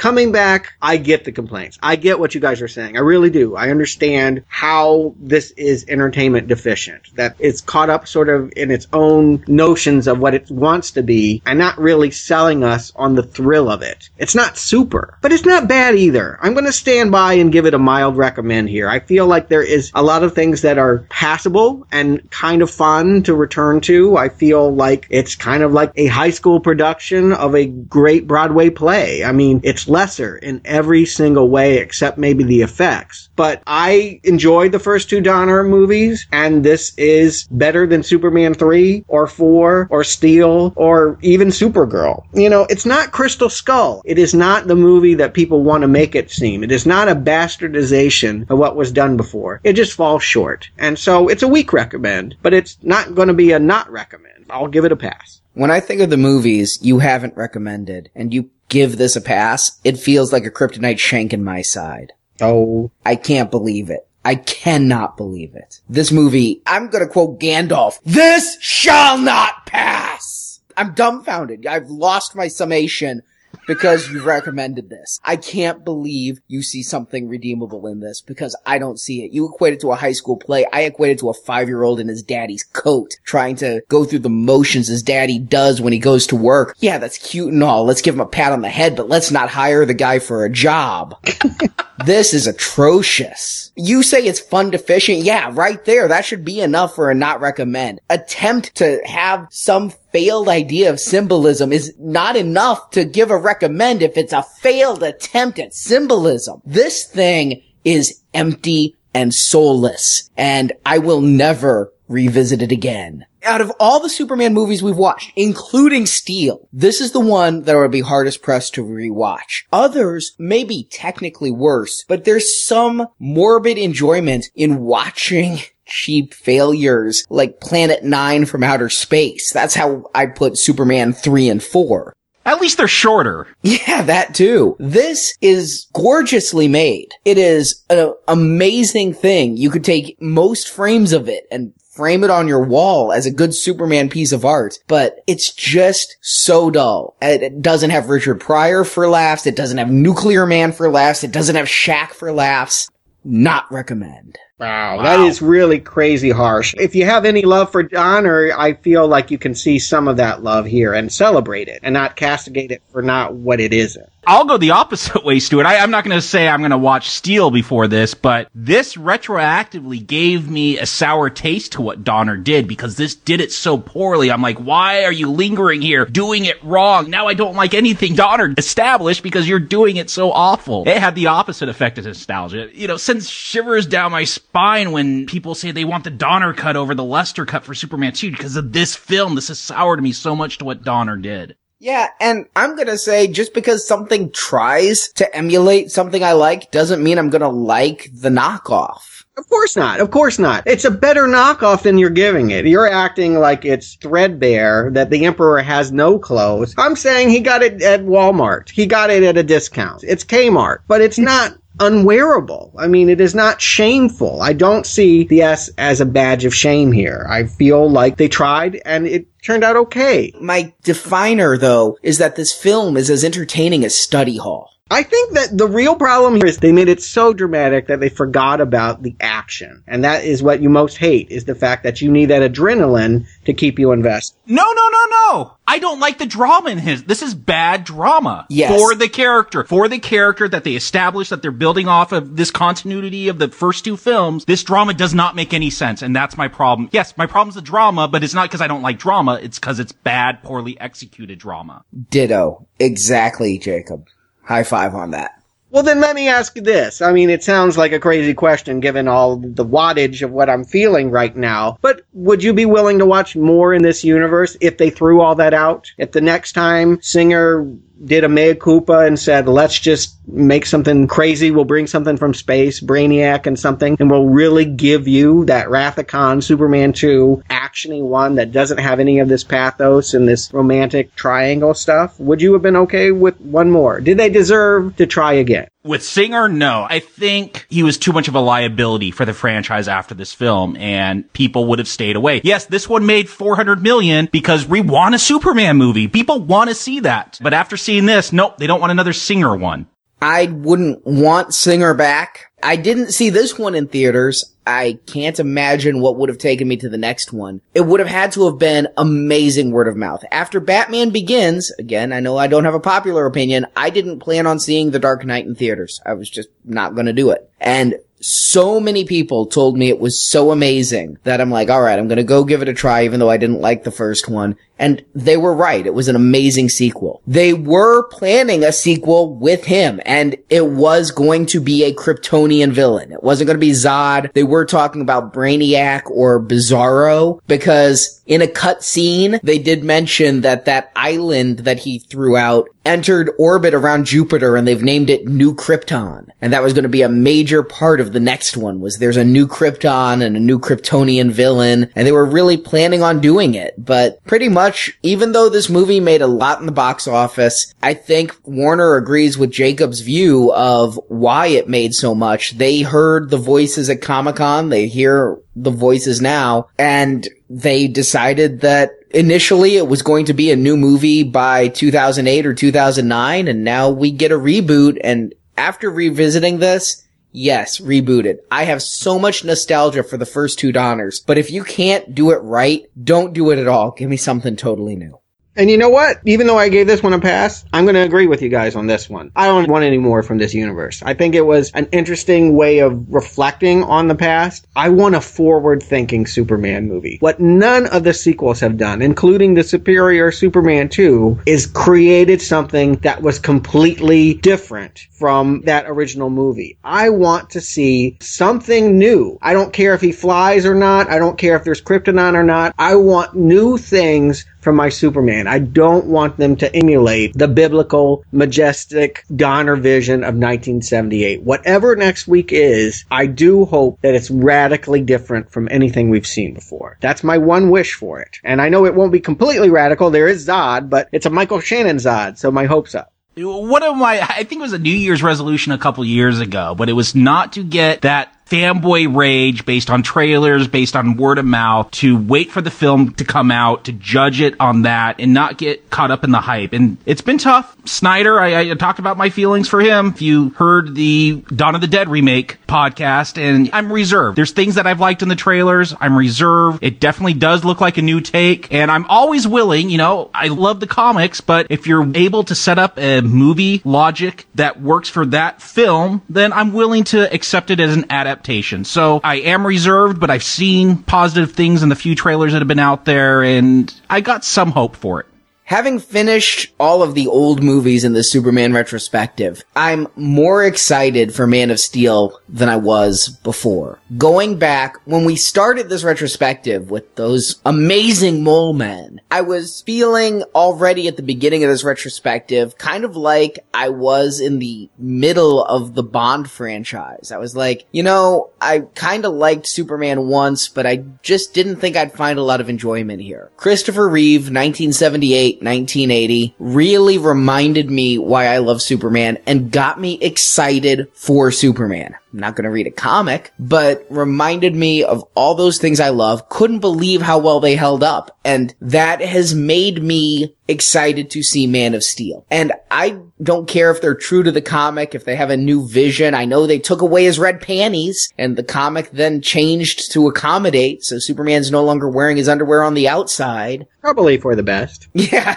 Coming 0.00 0.32
back, 0.32 0.72
I 0.80 0.96
get 0.96 1.24
the 1.24 1.30
complaints. 1.30 1.78
I 1.82 1.96
get 1.96 2.18
what 2.18 2.34
you 2.34 2.40
guys 2.40 2.62
are 2.62 2.68
saying. 2.68 2.96
I 2.96 3.00
really 3.00 3.28
do. 3.28 3.54
I 3.54 3.68
understand 3.68 4.44
how 4.48 5.14
this 5.20 5.50
is 5.50 5.84
entertainment 5.88 6.48
deficient, 6.48 7.14
that 7.16 7.36
it's 7.38 7.60
caught 7.60 7.90
up 7.90 8.08
sort 8.08 8.30
of 8.30 8.50
in 8.56 8.70
its 8.70 8.86
own 8.94 9.44
notions 9.46 10.06
of 10.06 10.18
what 10.18 10.32
it 10.32 10.50
wants 10.50 10.92
to 10.92 11.02
be 11.02 11.42
and 11.44 11.58
not 11.58 11.78
really 11.78 12.10
selling 12.10 12.64
us 12.64 12.92
on 12.96 13.14
the 13.14 13.22
thrill 13.22 13.70
of 13.70 13.82
it. 13.82 14.08
It's 14.16 14.34
not 14.34 14.56
super, 14.56 15.18
but 15.20 15.32
it's 15.32 15.44
not 15.44 15.68
bad 15.68 15.94
either. 15.96 16.38
I'm 16.40 16.54
going 16.54 16.64
to 16.64 16.72
stand 16.72 17.12
by 17.12 17.34
and 17.34 17.52
give 17.52 17.66
it 17.66 17.74
a 17.74 17.78
mild 17.78 18.16
recommend 18.16 18.70
here. 18.70 18.88
I 18.88 19.00
feel 19.00 19.26
like 19.26 19.48
there 19.48 19.62
is 19.62 19.92
a 19.94 20.02
lot 20.02 20.22
of 20.22 20.34
things 20.34 20.62
that 20.62 20.78
are 20.78 21.00
passable 21.10 21.86
and 21.92 22.30
kind 22.30 22.62
of 22.62 22.70
fun 22.70 23.22
to 23.24 23.34
return 23.34 23.82
to. 23.82 24.16
I 24.16 24.30
feel 24.30 24.74
like 24.74 25.08
it's 25.10 25.34
kind 25.34 25.62
of 25.62 25.74
like 25.74 25.92
a 25.96 26.06
high 26.06 26.30
school 26.30 26.58
production 26.58 27.34
of 27.34 27.54
a 27.54 27.66
great 27.66 28.26
Broadway 28.26 28.70
play. 28.70 29.22
I 29.22 29.32
mean, 29.32 29.60
it's 29.62 29.89
lesser 29.90 30.36
in 30.36 30.60
every 30.64 31.04
single 31.04 31.48
way 31.50 31.78
except 31.78 32.16
maybe 32.16 32.44
the 32.44 32.62
effects. 32.62 33.28
But 33.36 33.62
I 33.66 34.20
enjoyed 34.24 34.72
the 34.72 34.78
first 34.78 35.10
two 35.10 35.20
Donner 35.20 35.64
movies, 35.64 36.26
and 36.32 36.64
this 36.64 36.94
is 36.96 37.46
better 37.50 37.86
than 37.86 38.02
Superman 38.02 38.54
3 38.54 39.04
or 39.08 39.26
4 39.26 39.88
or 39.90 40.04
Steel 40.04 40.72
or 40.76 41.18
even 41.22 41.48
Supergirl. 41.48 42.24
You 42.32 42.48
know, 42.48 42.66
it's 42.70 42.86
not 42.86 43.12
Crystal 43.12 43.50
Skull. 43.50 44.02
It 44.04 44.18
is 44.18 44.34
not 44.34 44.66
the 44.66 44.76
movie 44.76 45.14
that 45.14 45.34
people 45.34 45.62
want 45.62 45.82
to 45.82 45.88
make 45.88 46.14
it 46.14 46.30
seem. 46.30 46.62
It 46.62 46.72
is 46.72 46.86
not 46.86 47.08
a 47.08 47.14
bastardization 47.14 48.48
of 48.50 48.58
what 48.58 48.76
was 48.76 48.92
done 48.92 49.16
before. 49.16 49.60
It 49.64 49.74
just 49.74 49.94
falls 49.94 50.22
short. 50.22 50.70
And 50.78 50.98
so 50.98 51.28
it's 51.28 51.42
a 51.42 51.48
weak 51.48 51.72
recommend, 51.72 52.36
but 52.42 52.54
it's 52.54 52.78
not 52.82 53.14
going 53.14 53.28
to 53.28 53.34
be 53.34 53.52
a 53.52 53.58
not 53.58 53.90
recommend. 53.90 54.46
I'll 54.50 54.68
give 54.68 54.84
it 54.84 54.92
a 54.92 54.96
pass. 54.96 55.40
When 55.54 55.70
I 55.70 55.80
think 55.80 56.00
of 56.00 56.10
the 56.10 56.16
movies 56.16 56.78
you 56.80 57.00
haven't 57.00 57.36
recommended 57.36 58.10
and 58.14 58.32
you 58.32 58.50
give 58.70 58.96
this 58.96 59.16
a 59.16 59.20
pass, 59.20 59.78
it 59.84 59.98
feels 59.98 60.32
like 60.32 60.46
a 60.46 60.50
kryptonite 60.50 60.98
shank 60.98 61.34
in 61.34 61.44
my 61.44 61.60
side. 61.60 62.14
Oh. 62.40 62.90
I 63.04 63.16
can't 63.16 63.50
believe 63.50 63.90
it. 63.90 64.06
I 64.24 64.36
cannot 64.36 65.16
believe 65.16 65.54
it. 65.54 65.80
This 65.88 66.10
movie, 66.10 66.62
I'm 66.66 66.88
gonna 66.88 67.06
quote 67.08 67.38
Gandalf, 67.38 67.98
this 68.04 68.56
shall 68.60 69.18
not 69.18 69.66
pass! 69.66 70.60
I'm 70.76 70.94
dumbfounded. 70.94 71.66
I've 71.66 71.90
lost 71.90 72.34
my 72.34 72.48
summation 72.48 73.22
because 73.70 74.10
you 74.10 74.20
recommended 74.20 74.90
this. 74.90 75.20
I 75.22 75.36
can't 75.36 75.84
believe 75.84 76.40
you 76.48 76.60
see 76.60 76.82
something 76.82 77.28
redeemable 77.28 77.86
in 77.86 78.00
this 78.00 78.20
because 78.20 78.56
I 78.66 78.78
don't 78.78 78.98
see 78.98 79.24
it. 79.24 79.30
You 79.30 79.48
equate 79.48 79.74
it 79.74 79.80
to 79.82 79.92
a 79.92 79.94
high 79.94 80.10
school 80.10 80.36
play. 80.36 80.66
I 80.72 80.80
equate 80.80 81.12
it 81.12 81.20
to 81.20 81.28
a 81.28 81.34
five 81.34 81.68
year 81.68 81.84
old 81.84 82.00
in 82.00 82.08
his 82.08 82.24
daddy's 82.24 82.64
coat 82.64 83.12
trying 83.22 83.54
to 83.56 83.82
go 83.88 84.04
through 84.04 84.18
the 84.18 84.28
motions 84.28 84.88
his 84.88 85.04
daddy 85.04 85.38
does 85.38 85.80
when 85.80 85.92
he 85.92 86.00
goes 86.00 86.26
to 86.26 86.36
work. 86.36 86.74
Yeah, 86.80 86.98
that's 86.98 87.16
cute 87.18 87.52
and 87.52 87.62
all. 87.62 87.84
Let's 87.84 88.02
give 88.02 88.16
him 88.16 88.20
a 88.20 88.26
pat 88.26 88.50
on 88.50 88.62
the 88.62 88.68
head, 88.68 88.96
but 88.96 89.08
let's 89.08 89.30
not 89.30 89.50
hire 89.50 89.86
the 89.86 89.94
guy 89.94 90.18
for 90.18 90.44
a 90.44 90.50
job. 90.50 91.14
this 92.04 92.34
is 92.34 92.48
atrocious. 92.48 93.70
You 93.76 94.02
say 94.02 94.24
it's 94.24 94.40
fun 94.40 94.70
deficient. 94.70 95.20
Yeah, 95.20 95.52
right 95.52 95.84
there. 95.84 96.08
That 96.08 96.24
should 96.24 96.44
be 96.44 96.60
enough 96.60 96.96
for 96.96 97.08
a 97.08 97.14
not 97.14 97.40
recommend. 97.40 98.00
Attempt 98.10 98.74
to 98.76 99.00
have 99.04 99.46
some 99.50 99.90
failed 100.12 100.48
idea 100.48 100.90
of 100.90 101.00
symbolism 101.00 101.72
is 101.72 101.94
not 101.98 102.36
enough 102.36 102.90
to 102.90 103.04
give 103.04 103.30
a 103.30 103.36
recommend 103.36 104.02
if 104.02 104.16
it's 104.16 104.32
a 104.32 104.42
failed 104.42 105.02
attempt 105.02 105.58
at 105.58 105.74
symbolism. 105.74 106.62
This 106.64 107.04
thing 107.04 107.62
is 107.84 108.20
empty 108.34 108.96
and 109.14 109.34
soulless, 109.34 110.30
and 110.36 110.72
I 110.86 110.98
will 110.98 111.20
never 111.20 111.92
revisit 112.08 112.60
it 112.60 112.72
again. 112.72 113.24
Out 113.42 113.60
of 113.62 113.72
all 113.80 114.00
the 114.00 114.10
Superman 114.10 114.52
movies 114.52 114.82
we've 114.82 114.96
watched, 114.96 115.32
including 115.34 116.04
Steel, 116.04 116.68
this 116.72 117.00
is 117.00 117.12
the 117.12 117.20
one 117.20 117.62
that 117.62 117.74
I 117.74 117.78
would 117.78 117.90
be 117.90 118.00
hardest 118.00 118.42
pressed 118.42 118.74
to 118.74 118.84
rewatch. 118.84 119.62
Others 119.72 120.34
may 120.38 120.62
be 120.64 120.86
technically 120.90 121.50
worse, 121.50 122.04
but 122.06 122.24
there's 122.24 122.62
some 122.62 123.06
morbid 123.18 123.78
enjoyment 123.78 124.46
in 124.54 124.80
watching 124.80 125.60
cheap 125.90 126.32
failures 126.32 127.24
like 127.28 127.60
Plan 127.60 127.90
Nine 128.02 128.46
from 128.46 128.62
Outer 128.62 128.88
Space. 128.88 129.52
That's 129.52 129.74
how 129.74 130.04
I 130.14 130.26
put 130.26 130.58
Superman 130.58 131.12
3 131.12 131.48
and 131.48 131.62
4. 131.62 132.14
At 132.46 132.60
least 132.60 132.78
they're 132.78 132.88
shorter. 132.88 133.46
Yeah, 133.62 134.02
that 134.02 134.34
too. 134.34 134.76
This 134.78 135.34
is 135.42 135.86
gorgeously 135.92 136.68
made. 136.68 137.10
It 137.24 137.36
is 137.36 137.84
an 137.90 138.14
amazing 138.28 139.12
thing. 139.12 139.58
You 139.58 139.70
could 139.70 139.84
take 139.84 140.20
most 140.22 140.70
frames 140.70 141.12
of 141.12 141.28
it 141.28 141.46
and 141.50 141.74
frame 141.90 142.24
it 142.24 142.30
on 142.30 142.48
your 142.48 142.64
wall 142.64 143.12
as 143.12 143.26
a 143.26 143.30
good 143.30 143.54
Superman 143.54 144.08
piece 144.08 144.32
of 144.32 144.44
art, 144.44 144.78
but 144.86 145.16
it's 145.26 145.52
just 145.52 146.16
so 146.22 146.70
dull. 146.70 147.14
It 147.20 147.60
doesn't 147.60 147.90
have 147.90 148.08
Richard 148.08 148.40
Pryor 148.40 148.84
for 148.84 149.06
laughs. 149.06 149.46
It 149.46 149.56
doesn't 149.56 149.78
have 149.78 149.90
Nuclear 149.90 150.46
Man 150.46 150.72
for 150.72 150.90
laughs. 150.90 151.22
It 151.22 151.32
doesn't 151.32 151.56
have 151.56 151.66
Shaq 151.66 152.10
for 152.12 152.32
laughs. 152.32 152.88
Not 153.22 153.70
recommend. 153.70 154.38
Wow, 154.60 154.98
wow, 154.98 155.02
that 155.02 155.20
is 155.20 155.40
really 155.40 155.80
crazy 155.80 156.30
harsh. 156.30 156.74
If 156.76 156.94
you 156.94 157.06
have 157.06 157.24
any 157.24 157.42
love 157.42 157.72
for 157.72 157.82
Donner, 157.82 158.52
I 158.54 158.74
feel 158.74 159.08
like 159.08 159.30
you 159.30 159.38
can 159.38 159.54
see 159.54 159.78
some 159.78 160.06
of 160.06 160.18
that 160.18 160.42
love 160.42 160.66
here 160.66 160.92
and 160.92 161.10
celebrate 161.10 161.68
it 161.68 161.80
and 161.82 161.94
not 161.94 162.14
castigate 162.14 162.70
it 162.70 162.82
for 162.92 163.00
not 163.00 163.32
what 163.32 163.58
it 163.58 163.72
isn't. 163.72 164.09
I'll 164.26 164.44
go 164.44 164.58
the 164.58 164.72
opposite 164.72 165.24
way, 165.24 165.40
Stuart. 165.40 165.66
I, 165.66 165.76
am 165.76 165.90
not 165.90 166.04
going 166.04 166.16
to 166.16 166.22
say 166.22 166.48
I'm 166.48 166.60
going 166.60 166.70
to 166.70 166.78
watch 166.78 167.10
Steel 167.10 167.50
before 167.50 167.88
this, 167.88 168.14
but 168.14 168.48
this 168.54 168.96
retroactively 168.96 170.06
gave 170.06 170.48
me 170.48 170.78
a 170.78 170.86
sour 170.86 171.30
taste 171.30 171.72
to 171.72 171.82
what 171.82 172.04
Donner 172.04 172.36
did 172.36 172.68
because 172.68 172.96
this 172.96 173.14
did 173.14 173.40
it 173.40 173.52
so 173.52 173.78
poorly. 173.78 174.30
I'm 174.30 174.42
like, 174.42 174.58
why 174.58 175.04
are 175.04 175.12
you 175.12 175.30
lingering 175.30 175.82
here, 175.82 176.04
doing 176.04 176.44
it 176.44 176.62
wrong? 176.62 177.10
Now 177.10 177.26
I 177.26 177.34
don't 177.34 177.56
like 177.56 177.74
anything 177.74 178.14
Donner 178.14 178.54
established 178.56 179.22
because 179.22 179.48
you're 179.48 179.58
doing 179.58 179.96
it 179.96 180.10
so 180.10 180.32
awful. 180.32 180.86
It 180.86 180.98
had 180.98 181.14
the 181.14 181.28
opposite 181.28 181.68
effect 181.68 181.98
of 181.98 182.04
nostalgia. 182.04 182.68
You 182.72 182.88
know, 182.88 182.96
sends 182.96 183.28
shivers 183.28 183.86
down 183.86 184.12
my 184.12 184.24
spine 184.24 184.92
when 184.92 185.26
people 185.26 185.54
say 185.54 185.70
they 185.70 185.84
want 185.84 186.04
the 186.04 186.10
Donner 186.10 186.52
cut 186.52 186.76
over 186.76 186.94
the 186.94 187.04
Lester 187.04 187.46
cut 187.46 187.64
for 187.64 187.74
Superman 187.74 188.12
2 188.12 188.30
because 188.30 188.56
of 188.56 188.72
this 188.72 188.94
film. 188.94 189.34
This 189.34 189.48
has 189.48 189.58
soured 189.58 190.02
me 190.02 190.12
so 190.12 190.36
much 190.36 190.58
to 190.58 190.64
what 190.64 190.84
Donner 190.84 191.16
did. 191.16 191.56
Yeah, 191.82 192.08
and 192.20 192.46
I'm 192.54 192.76
gonna 192.76 192.98
say 192.98 193.26
just 193.26 193.54
because 193.54 193.88
something 193.88 194.30
tries 194.32 195.08
to 195.14 195.34
emulate 195.34 195.90
something 195.90 196.22
I 196.22 196.32
like 196.32 196.70
doesn't 196.70 197.02
mean 197.02 197.16
I'm 197.16 197.30
gonna 197.30 197.48
like 197.48 198.10
the 198.12 198.28
knockoff. 198.28 199.24
Of 199.38 199.48
course 199.48 199.76
not. 199.76 200.00
Of 200.00 200.10
course 200.10 200.38
not. 200.38 200.66
It's 200.66 200.84
a 200.84 200.90
better 200.90 201.22
knockoff 201.26 201.84
than 201.84 201.96
you're 201.96 202.10
giving 202.10 202.50
it. 202.50 202.66
You're 202.66 202.86
acting 202.86 203.38
like 203.38 203.64
it's 203.64 203.94
threadbare, 203.94 204.90
that 204.92 205.08
the 205.08 205.24
Emperor 205.24 205.62
has 205.62 205.90
no 205.90 206.18
clothes. 206.18 206.74
I'm 206.76 206.96
saying 206.96 207.30
he 207.30 207.40
got 207.40 207.62
it 207.62 207.80
at 207.80 208.02
Walmart. 208.02 208.68
He 208.68 208.84
got 208.84 209.08
it 209.08 209.22
at 209.22 209.38
a 209.38 209.42
discount. 209.42 210.04
It's 210.04 210.24
Kmart, 210.24 210.80
but 210.86 211.00
it's 211.00 211.18
not 211.18 211.56
unwearable. 211.78 212.72
I 212.76 212.88
mean, 212.88 213.08
it 213.08 213.20
is 213.20 213.34
not 213.34 213.60
shameful. 213.60 214.42
I 214.42 214.52
don't 214.52 214.86
see 214.86 215.24
the 215.24 215.42
S 215.42 215.70
as 215.78 216.00
a 216.00 216.06
badge 216.06 216.44
of 216.44 216.54
shame 216.54 216.92
here. 216.92 217.26
I 217.28 217.44
feel 217.44 217.90
like 217.90 218.16
they 218.16 218.28
tried 218.28 218.80
and 218.84 219.06
it 219.06 219.26
turned 219.42 219.64
out 219.64 219.76
okay. 219.76 220.32
My 220.40 220.72
definer, 220.82 221.56
though, 221.56 221.98
is 222.02 222.18
that 222.18 222.36
this 222.36 222.52
film 222.52 222.96
is 222.96 223.10
as 223.10 223.24
entertaining 223.24 223.84
as 223.84 223.94
Study 223.94 224.36
Hall. 224.36 224.70
I 224.92 225.04
think 225.04 225.34
that 225.34 225.56
the 225.56 225.68
real 225.68 225.94
problem 225.94 226.34
here 226.34 226.46
is 226.46 226.58
they 226.58 226.72
made 226.72 226.88
it 226.88 227.00
so 227.00 227.32
dramatic 227.32 227.86
that 227.86 228.00
they 228.00 228.08
forgot 228.08 228.60
about 228.60 229.02
the 229.02 229.14
action. 229.20 229.84
And 229.86 230.02
that 230.02 230.24
is 230.24 230.42
what 230.42 230.60
you 230.60 230.68
most 230.68 230.96
hate 230.96 231.30
is 231.30 231.44
the 231.44 231.54
fact 231.54 231.84
that 231.84 232.00
you 232.00 232.10
need 232.10 232.26
that 232.26 232.42
adrenaline 232.42 233.26
to 233.44 233.54
keep 233.54 233.78
you 233.78 233.92
invested. 233.92 234.36
No, 234.46 234.64
no, 234.64 234.88
no, 234.88 235.06
no. 235.10 235.56
I 235.68 235.78
don't 235.78 236.00
like 236.00 236.18
the 236.18 236.26
drama 236.26 236.70
in 236.70 236.78
his. 236.78 237.04
This 237.04 237.22
is 237.22 237.34
bad 237.34 237.84
drama. 237.84 238.46
Yes. 238.50 238.76
For 238.76 238.96
the 238.96 239.08
character. 239.08 239.62
For 239.62 239.86
the 239.86 240.00
character 240.00 240.48
that 240.48 240.64
they 240.64 240.74
established 240.74 241.30
that 241.30 241.40
they're 241.40 241.52
building 241.52 241.86
off 241.86 242.10
of 242.10 242.36
this 242.36 242.50
continuity 242.50 243.28
of 243.28 243.38
the 243.38 243.48
first 243.48 243.84
two 243.84 243.96
films. 243.96 244.44
This 244.44 244.64
drama 244.64 244.94
does 244.94 245.14
not 245.14 245.36
make 245.36 245.54
any 245.54 245.70
sense. 245.70 246.02
And 246.02 246.16
that's 246.16 246.36
my 246.36 246.48
problem. 246.48 246.88
Yes, 246.90 247.16
my 247.16 247.26
problem's 247.26 247.54
the 247.54 247.62
drama, 247.62 248.08
but 248.08 248.24
it's 248.24 248.34
not 248.34 248.48
because 248.48 248.60
I 248.60 248.66
don't 248.66 248.82
like 248.82 248.98
drama. 248.98 249.38
It's 249.40 249.60
because 249.60 249.78
it's 249.78 249.92
bad, 249.92 250.42
poorly 250.42 250.80
executed 250.80 251.38
drama. 251.38 251.84
Ditto. 252.10 252.66
Exactly, 252.80 253.56
Jacob. 253.56 254.08
High 254.50 254.64
five 254.64 254.96
on 254.96 255.12
that. 255.12 255.40
Well, 255.70 255.84
then 255.84 256.00
let 256.00 256.16
me 256.16 256.26
ask 256.26 256.54
this. 256.56 257.00
I 257.00 257.12
mean, 257.12 257.30
it 257.30 257.44
sounds 257.44 257.78
like 257.78 257.92
a 257.92 258.00
crazy 258.00 258.34
question 258.34 258.80
given 258.80 259.06
all 259.06 259.36
the 259.36 259.64
wattage 259.64 260.22
of 260.22 260.32
what 260.32 260.50
I'm 260.50 260.64
feeling 260.64 261.12
right 261.12 261.36
now, 261.36 261.78
but 261.80 262.02
would 262.14 262.42
you 262.42 262.52
be 262.52 262.66
willing 262.66 262.98
to 262.98 263.06
watch 263.06 263.36
more 263.36 263.72
in 263.72 263.82
this 263.82 264.02
universe 264.02 264.56
if 264.60 264.76
they 264.76 264.90
threw 264.90 265.20
all 265.20 265.36
that 265.36 265.54
out? 265.54 265.92
If 265.98 266.10
the 266.10 266.20
next 266.20 266.54
time 266.54 267.00
Singer 267.00 267.62
did 268.04 268.24
a 268.24 268.28
mea 268.28 268.54
culpa 268.54 269.00
and 269.00 269.18
said, 269.18 269.48
let's 269.48 269.78
just 269.78 270.16
make 270.26 270.64
something 270.64 271.06
crazy. 271.06 271.50
We'll 271.50 271.64
bring 271.64 271.86
something 271.86 272.16
from 272.16 272.34
space, 272.34 272.80
Brainiac 272.80 273.46
and 273.46 273.58
something, 273.58 273.96
and 274.00 274.10
we'll 274.10 274.28
really 274.28 274.64
give 274.64 275.06
you 275.06 275.44
that 275.46 275.68
Khan, 276.08 276.40
Superman 276.40 276.92
2, 276.92 277.42
actiony 277.50 278.02
one 278.02 278.36
that 278.36 278.52
doesn't 278.52 278.78
have 278.78 279.00
any 279.00 279.18
of 279.18 279.28
this 279.28 279.44
pathos 279.44 280.14
and 280.14 280.28
this 280.28 280.52
romantic 280.52 281.14
triangle 281.14 281.74
stuff. 281.74 282.18
Would 282.18 282.42
you 282.42 282.52
have 282.54 282.62
been 282.62 282.76
okay 282.76 283.10
with 283.12 283.40
one 283.40 283.70
more? 283.70 284.00
Did 284.00 284.18
they 284.18 284.30
deserve 284.30 284.96
to 284.96 285.06
try 285.06 285.34
again? 285.34 285.68
With 285.82 286.02
Singer, 286.02 286.46
no. 286.46 286.86
I 286.88 287.00
think 287.00 287.66
he 287.70 287.82
was 287.82 287.96
too 287.96 288.12
much 288.12 288.28
of 288.28 288.34
a 288.34 288.40
liability 288.40 289.10
for 289.10 289.24
the 289.24 289.32
franchise 289.32 289.88
after 289.88 290.14
this 290.14 290.32
film, 290.32 290.76
and 290.76 291.32
people 291.32 291.66
would 291.66 291.78
have 291.78 291.88
stayed 291.88 292.16
away. 292.16 292.42
Yes, 292.44 292.66
this 292.66 292.86
one 292.86 293.06
made 293.06 293.30
400 293.30 293.82
million 293.82 294.28
because 294.30 294.66
we 294.66 294.82
want 294.82 295.14
a 295.14 295.18
Superman 295.18 295.78
movie. 295.78 296.06
People 296.06 296.40
want 296.40 296.68
to 296.68 296.74
see 296.74 297.00
that. 297.00 297.38
But 297.40 297.54
after 297.54 297.78
seeing 297.78 298.04
this, 298.04 298.30
nope, 298.30 298.58
they 298.58 298.66
don't 298.66 298.80
want 298.80 298.90
another 298.90 299.14
Singer 299.14 299.56
one. 299.56 299.86
I 300.22 300.46
wouldn't 300.46 301.06
want 301.06 301.54
Singer 301.54 301.94
back. 301.94 302.50
I 302.62 302.76
didn't 302.76 303.12
see 303.12 303.30
this 303.30 303.58
one 303.58 303.74
in 303.74 303.88
theaters. 303.88 304.54
I 304.66 304.98
can't 305.06 305.40
imagine 305.40 306.00
what 306.00 306.16
would 306.16 306.28
have 306.28 306.38
taken 306.38 306.68
me 306.68 306.76
to 306.76 306.88
the 306.88 306.98
next 306.98 307.32
one. 307.32 307.62
It 307.74 307.80
would 307.80 308.00
have 308.00 308.08
had 308.08 308.32
to 308.32 308.44
have 308.46 308.58
been 308.58 308.88
amazing 308.96 309.70
word 309.70 309.88
of 309.88 309.96
mouth. 309.96 310.22
After 310.30 310.60
Batman 310.60 311.10
Begins, 311.10 311.72
again, 311.78 312.12
I 312.12 312.20
know 312.20 312.36
I 312.36 312.46
don't 312.46 312.66
have 312.66 312.74
a 312.74 312.80
popular 312.80 313.26
opinion. 313.26 313.66
I 313.74 313.90
didn't 313.90 314.20
plan 314.20 314.46
on 314.46 314.60
seeing 314.60 314.90
The 314.90 314.98
Dark 314.98 315.24
Knight 315.24 315.46
in 315.46 315.54
theaters. 315.54 316.00
I 316.04 316.12
was 316.12 316.28
just 316.28 316.50
not 316.64 316.94
going 316.94 317.06
to 317.06 317.12
do 317.12 317.30
it. 317.30 317.50
And 317.58 317.94
so 318.20 318.78
many 318.78 319.04
people 319.04 319.46
told 319.46 319.76
me 319.76 319.88
it 319.88 319.98
was 319.98 320.22
so 320.22 320.50
amazing 320.50 321.18
that 321.24 321.40
I'm 321.40 321.50
like, 321.50 321.70
all 321.70 321.80
right, 321.80 321.98
I'm 321.98 322.08
going 322.08 322.18
to 322.18 322.24
go 322.24 322.44
give 322.44 322.62
it 322.62 322.68
a 322.68 322.74
try, 322.74 323.04
even 323.04 323.18
though 323.18 323.30
I 323.30 323.38
didn't 323.38 323.60
like 323.60 323.84
the 323.84 323.90
first 323.90 324.28
one. 324.28 324.56
And 324.78 325.04
they 325.14 325.36
were 325.36 325.54
right. 325.54 325.84
It 325.84 325.92
was 325.92 326.08
an 326.08 326.16
amazing 326.16 326.70
sequel. 326.70 327.20
They 327.26 327.52
were 327.52 328.04
planning 328.08 328.64
a 328.64 328.72
sequel 328.72 329.34
with 329.34 329.64
him 329.64 330.00
and 330.06 330.36
it 330.48 330.66
was 330.66 331.10
going 331.10 331.46
to 331.46 331.60
be 331.60 331.84
a 331.84 331.94
Kryptonian 331.94 332.72
villain. 332.72 333.12
It 333.12 333.22
wasn't 333.22 333.48
going 333.48 333.58
to 333.58 333.66
be 333.66 333.72
Zod. 333.72 334.32
They 334.32 334.42
were 334.42 334.64
talking 334.64 335.02
about 335.02 335.34
Brainiac 335.34 336.10
or 336.10 336.42
Bizarro 336.42 337.40
because 337.46 338.22
in 338.26 338.40
a 338.40 338.48
cut 338.48 338.82
scene, 338.82 339.38
they 339.42 339.58
did 339.58 339.84
mention 339.84 340.40
that 340.42 340.64
that 340.64 340.92
island 340.96 341.58
that 341.60 341.80
he 341.80 341.98
threw 341.98 342.38
out 342.38 342.68
entered 342.84 343.30
orbit 343.38 343.74
around 343.74 344.06
Jupiter 344.06 344.56
and 344.56 344.66
they've 344.66 344.82
named 344.82 345.10
it 345.10 345.26
New 345.26 345.54
Krypton. 345.54 346.30
And 346.40 346.52
that 346.52 346.62
was 346.62 346.72
going 346.72 346.84
to 346.84 346.88
be 346.88 347.02
a 347.02 347.08
major 347.08 347.62
part 347.62 348.00
of 348.00 348.12
the 348.12 348.20
next 348.20 348.56
one 348.56 348.80
was 348.80 348.96
there's 348.96 349.16
a 349.16 349.24
new 349.24 349.46
Krypton 349.46 350.24
and 350.24 350.36
a 350.36 350.40
new 350.40 350.58
Kryptonian 350.58 351.30
villain 351.30 351.90
and 351.94 352.06
they 352.06 352.12
were 352.12 352.24
really 352.24 352.56
planning 352.56 353.02
on 353.02 353.20
doing 353.20 353.54
it. 353.54 353.74
But 353.76 354.22
pretty 354.24 354.48
much, 354.48 354.98
even 355.02 355.32
though 355.32 355.48
this 355.48 355.68
movie 355.68 356.00
made 356.00 356.22
a 356.22 356.26
lot 356.26 356.60
in 356.60 356.66
the 356.66 356.72
box 356.72 357.06
office, 357.06 357.74
I 357.82 357.94
think 357.94 358.36
Warner 358.44 358.96
agrees 358.96 359.36
with 359.36 359.50
Jacob's 359.50 360.00
view 360.00 360.52
of 360.52 360.98
why 361.08 361.48
it 361.48 361.68
made 361.68 361.94
so 361.94 362.14
much. 362.14 362.52
They 362.52 362.80
heard 362.82 363.30
the 363.30 363.36
voices 363.36 363.90
at 363.90 364.02
Comic 364.02 364.36
Con. 364.36 364.70
They 364.70 364.86
hear 364.86 365.38
the 365.56 365.70
voices 365.70 366.20
now 366.20 366.68
and 366.78 367.28
they 367.50 367.88
decided 367.88 368.60
that 368.60 368.92
initially 369.10 369.76
it 369.76 369.86
was 369.86 370.02
going 370.02 370.26
to 370.26 370.34
be 370.34 370.50
a 370.50 370.56
new 370.56 370.76
movie 370.76 371.22
by 371.22 371.68
2008 371.68 372.46
or 372.46 372.54
2009 372.54 373.48
and 373.48 373.64
now 373.64 373.90
we 373.90 374.10
get 374.10 374.32
a 374.32 374.38
reboot 374.38 374.98
and 375.02 375.34
after 375.56 375.90
revisiting 375.90 376.58
this 376.58 377.06
Yes, 377.32 377.78
rebooted. 377.78 378.38
I 378.50 378.64
have 378.64 378.82
so 378.82 379.16
much 379.18 379.44
nostalgia 379.44 380.02
for 380.02 380.16
the 380.16 380.26
first 380.26 380.58
two 380.58 380.72
Donners, 380.72 381.20
but 381.20 381.38
if 381.38 381.50
you 381.50 381.62
can't 381.62 382.12
do 382.12 382.32
it 382.32 382.38
right, 382.38 382.86
don't 383.02 383.32
do 383.32 383.50
it 383.50 383.58
at 383.58 383.68
all. 383.68 383.92
Give 383.92 384.10
me 384.10 384.16
something 384.16 384.56
totally 384.56 384.96
new. 384.96 385.19
And 385.56 385.68
you 385.68 385.76
know 385.76 385.88
what? 385.88 386.20
Even 386.24 386.46
though 386.46 386.58
I 386.58 386.68
gave 386.68 386.86
this 386.86 387.02
one 387.02 387.12
a 387.12 387.18
pass, 387.18 387.64
I'm 387.72 387.84
going 387.84 387.96
to 387.96 388.02
agree 388.02 388.28
with 388.28 388.40
you 388.40 388.48
guys 388.48 388.76
on 388.76 388.86
this 388.86 389.10
one. 389.10 389.32
I 389.34 389.46
don't 389.46 389.68
want 389.68 389.84
any 389.84 389.98
more 389.98 390.22
from 390.22 390.38
this 390.38 390.54
universe. 390.54 391.02
I 391.02 391.14
think 391.14 391.34
it 391.34 391.44
was 391.44 391.72
an 391.72 391.88
interesting 391.90 392.54
way 392.54 392.78
of 392.78 393.12
reflecting 393.12 393.82
on 393.82 394.06
the 394.06 394.14
past. 394.14 394.66
I 394.76 394.90
want 394.90 395.16
a 395.16 395.20
forward 395.20 395.82
thinking 395.82 396.26
Superman 396.26 396.88
movie. 396.88 397.16
What 397.18 397.40
none 397.40 397.86
of 397.86 398.04
the 398.04 398.14
sequels 398.14 398.60
have 398.60 398.76
done, 398.76 399.02
including 399.02 399.54
the 399.54 399.64
superior 399.64 400.30
Superman 400.30 400.88
2, 400.88 401.40
is 401.46 401.66
created 401.66 402.40
something 402.40 402.94
that 402.96 403.20
was 403.20 403.38
completely 403.40 404.34
different 404.34 405.06
from 405.12 405.62
that 405.62 405.84
original 405.86 406.30
movie. 406.30 406.78
I 406.84 407.10
want 407.10 407.50
to 407.50 407.60
see 407.60 408.16
something 408.20 408.96
new. 408.98 409.38
I 409.42 409.52
don't 409.52 409.72
care 409.72 409.94
if 409.94 410.00
he 410.00 410.12
flies 410.12 410.64
or 410.64 410.74
not. 410.74 411.10
I 411.10 411.18
don't 411.18 411.36
care 411.36 411.56
if 411.56 411.64
there's 411.64 411.82
kryptonite 411.82 412.34
or 412.34 412.44
not. 412.44 412.74
I 412.78 412.94
want 412.94 413.34
new 413.34 413.76
things 413.76 414.46
from 414.60 414.76
my 414.76 414.88
Superman. 414.88 415.46
I 415.46 415.58
don't 415.58 416.06
want 416.06 416.36
them 416.36 416.56
to 416.56 416.74
emulate 416.74 417.34
the 417.34 417.48
biblical, 417.48 418.24
majestic 418.32 419.24
Donner 419.34 419.76
vision 419.76 420.20
of 420.20 420.34
1978. 420.34 421.42
Whatever 421.42 421.96
next 421.96 422.28
week 422.28 422.52
is, 422.52 423.04
I 423.10 423.26
do 423.26 423.64
hope 423.64 424.00
that 424.02 424.14
it's 424.14 424.30
radically 424.30 425.02
different 425.02 425.50
from 425.50 425.68
anything 425.70 426.10
we've 426.10 426.26
seen 426.26 426.54
before. 426.54 426.98
That's 427.00 427.24
my 427.24 427.38
one 427.38 427.70
wish 427.70 427.94
for 427.94 428.20
it. 428.20 428.38
And 428.44 428.60
I 428.60 428.68
know 428.68 428.86
it 428.86 428.94
won't 428.94 429.12
be 429.12 429.20
completely 429.20 429.70
radical. 429.70 430.10
There 430.10 430.28
is 430.28 430.46
Zod, 430.46 430.90
but 430.90 431.08
it's 431.12 431.26
a 431.26 431.30
Michael 431.30 431.60
Shannon 431.60 431.96
Zod, 431.96 432.38
so 432.38 432.50
my 432.50 432.66
hope's 432.66 432.94
up. 432.94 433.12
One 433.36 433.82
of 433.82 433.96
my, 433.96 434.20
I 434.20 434.42
think 434.44 434.58
it 434.58 434.62
was 434.62 434.72
a 434.72 434.78
New 434.78 434.90
Year's 434.90 435.22
resolution 435.22 435.72
a 435.72 435.78
couple 435.78 436.04
years 436.04 436.40
ago, 436.40 436.74
but 436.76 436.88
it 436.88 436.94
was 436.94 437.14
not 437.14 437.54
to 437.54 437.62
get 437.62 438.02
that 438.02 438.39
fanboy 438.50 439.14
rage 439.14 439.64
based 439.64 439.90
on 439.90 440.02
trailers, 440.02 440.66
based 440.66 440.96
on 440.96 441.16
word 441.16 441.38
of 441.38 441.44
mouth, 441.44 441.90
to 441.92 442.18
wait 442.18 442.50
for 442.50 442.60
the 442.60 442.70
film 442.70 443.14
to 443.14 443.24
come 443.24 443.50
out, 443.50 443.84
to 443.84 443.92
judge 443.92 444.40
it 444.40 444.60
on 444.60 444.82
that, 444.82 445.20
and 445.20 445.32
not 445.32 445.56
get 445.56 445.88
caught 445.88 446.10
up 446.10 446.24
in 446.24 446.32
the 446.32 446.40
hype. 446.40 446.72
And 446.72 446.98
it's 447.06 447.20
been 447.20 447.38
tough. 447.38 447.76
Snyder, 447.86 448.40
I, 448.40 448.70
I 448.70 448.74
talked 448.74 448.98
about 448.98 449.16
my 449.16 449.30
feelings 449.30 449.68
for 449.68 449.80
him. 449.80 450.08
If 450.08 450.20
you 450.20 450.50
heard 450.50 450.94
the 450.94 451.42
Dawn 451.54 451.74
of 451.74 451.80
the 451.80 451.86
Dead 451.86 452.08
remake 452.08 452.58
podcast, 452.66 453.40
and 453.40 453.70
I'm 453.72 453.92
reserved. 453.92 454.36
There's 454.36 454.52
things 454.52 454.74
that 454.74 454.86
I've 454.86 455.00
liked 455.00 455.22
in 455.22 455.28
the 455.28 455.36
trailers. 455.36 455.94
I'm 456.00 456.16
reserved. 456.16 456.82
It 456.82 456.98
definitely 456.98 457.34
does 457.34 457.64
look 457.64 457.80
like 457.80 457.98
a 457.98 458.02
new 458.02 458.20
take, 458.20 458.72
and 458.72 458.90
I'm 458.90 459.06
always 459.06 459.46
willing, 459.46 459.90
you 459.90 459.98
know, 459.98 460.30
I 460.34 460.48
love 460.48 460.80
the 460.80 460.86
comics, 460.88 461.40
but 461.40 461.68
if 461.70 461.86
you're 461.86 462.10
able 462.16 462.42
to 462.44 462.54
set 462.54 462.78
up 462.78 462.98
a 462.98 463.20
movie 463.20 463.80
logic 463.84 464.46
that 464.56 464.80
works 464.80 465.08
for 465.08 465.24
that 465.26 465.62
film, 465.62 466.22
then 466.28 466.52
I'm 466.52 466.72
willing 466.72 467.04
to 467.04 467.32
accept 467.32 467.70
it 467.70 467.78
as 467.78 467.96
an 467.96 468.06
adaptation 468.10 468.39
adaptation. 468.40 468.84
So 468.84 469.20
I 469.22 469.36
am 469.36 469.66
reserved, 469.66 470.18
but 470.18 470.30
I've 470.30 470.42
seen 470.42 470.96
positive 470.98 471.52
things 471.52 471.82
in 471.82 471.90
the 471.90 471.94
few 471.94 472.14
trailers 472.14 472.52
that 472.52 472.60
have 472.60 472.68
been 472.68 472.78
out 472.78 473.04
there, 473.04 473.42
and 473.42 473.92
I 474.08 474.20
got 474.20 474.44
some 474.44 474.70
hope 474.70 474.96
for 474.96 475.20
it. 475.20 475.26
Having 475.70 476.00
finished 476.00 476.72
all 476.80 477.00
of 477.00 477.14
the 477.14 477.28
old 477.28 477.62
movies 477.62 478.02
in 478.02 478.12
the 478.12 478.24
Superman 478.24 478.72
retrospective, 478.72 479.62
I'm 479.76 480.08
more 480.16 480.64
excited 480.64 481.32
for 481.32 481.46
Man 481.46 481.70
of 481.70 481.78
Steel 481.78 482.40
than 482.48 482.68
I 482.68 482.74
was 482.74 483.28
before. 483.28 484.00
Going 484.18 484.58
back, 484.58 484.96
when 485.04 485.24
we 485.24 485.36
started 485.36 485.88
this 485.88 486.02
retrospective 486.02 486.90
with 486.90 487.14
those 487.14 487.60
amazing 487.64 488.42
mole 488.42 488.72
men, 488.72 489.20
I 489.30 489.42
was 489.42 489.82
feeling 489.82 490.42
already 490.56 491.06
at 491.06 491.16
the 491.16 491.22
beginning 491.22 491.62
of 491.62 491.70
this 491.70 491.84
retrospective 491.84 492.76
kind 492.76 493.04
of 493.04 493.14
like 493.14 493.60
I 493.72 493.90
was 493.90 494.40
in 494.40 494.58
the 494.58 494.90
middle 494.98 495.64
of 495.64 495.94
the 495.94 496.02
Bond 496.02 496.50
franchise. 496.50 497.30
I 497.30 497.38
was 497.38 497.54
like, 497.54 497.86
you 497.92 498.02
know, 498.02 498.50
I 498.60 498.80
kind 498.96 499.24
of 499.24 499.34
liked 499.34 499.68
Superman 499.68 500.26
once, 500.26 500.66
but 500.66 500.84
I 500.84 501.04
just 501.22 501.54
didn't 501.54 501.76
think 501.76 501.94
I'd 501.94 502.12
find 502.12 502.40
a 502.40 502.42
lot 502.42 502.60
of 502.60 502.68
enjoyment 502.68 503.22
here. 503.22 503.52
Christopher 503.56 504.08
Reeve, 504.08 504.46
1978, 504.46 505.59
1980 505.62 506.54
really 506.58 507.18
reminded 507.18 507.90
me 507.90 508.18
why 508.18 508.46
I 508.46 508.58
love 508.58 508.82
Superman 508.82 509.38
and 509.46 509.70
got 509.70 510.00
me 510.00 510.18
excited 510.20 511.08
for 511.14 511.50
Superman. 511.50 512.14
I'm 512.32 512.38
not 512.38 512.54
going 512.54 512.64
to 512.64 512.70
read 512.70 512.86
a 512.86 512.92
comic, 512.92 513.52
but 513.58 514.06
reminded 514.08 514.74
me 514.74 515.02
of 515.02 515.24
all 515.34 515.54
those 515.54 515.78
things 515.78 515.98
I 515.98 516.10
love. 516.10 516.48
Couldn't 516.48 516.78
believe 516.78 517.22
how 517.22 517.38
well 517.38 517.60
they 517.60 517.74
held 517.74 518.04
up. 518.04 518.38
And 518.44 518.74
that 518.80 519.20
has 519.20 519.54
made 519.54 520.02
me 520.02 520.54
excited 520.68 521.30
to 521.30 521.42
see 521.42 521.66
Man 521.66 521.94
of 521.94 522.04
Steel. 522.04 522.46
And 522.50 522.72
I 522.90 523.18
don't 523.42 523.66
care 523.66 523.90
if 523.90 524.00
they're 524.00 524.14
true 524.14 524.44
to 524.44 524.52
the 524.52 524.62
comic, 524.62 525.14
if 525.14 525.24
they 525.24 525.34
have 525.34 525.50
a 525.50 525.56
new 525.56 525.88
vision. 525.88 526.34
I 526.34 526.44
know 526.44 526.66
they 526.66 526.78
took 526.78 527.00
away 527.00 527.24
his 527.24 527.38
red 527.38 527.60
panties 527.60 528.32
and 528.38 528.56
the 528.56 528.62
comic 528.62 529.10
then 529.10 529.42
changed 529.42 530.12
to 530.12 530.28
accommodate. 530.28 531.04
So 531.04 531.18
Superman's 531.18 531.70
no 531.72 531.82
longer 531.82 532.08
wearing 532.08 532.36
his 532.36 532.48
underwear 532.48 532.84
on 532.84 532.94
the 532.94 533.08
outside. 533.08 533.88
Probably 534.00 534.38
for 534.38 534.54
the 534.54 534.62
best. 534.62 535.08
Yeah. 535.30 535.56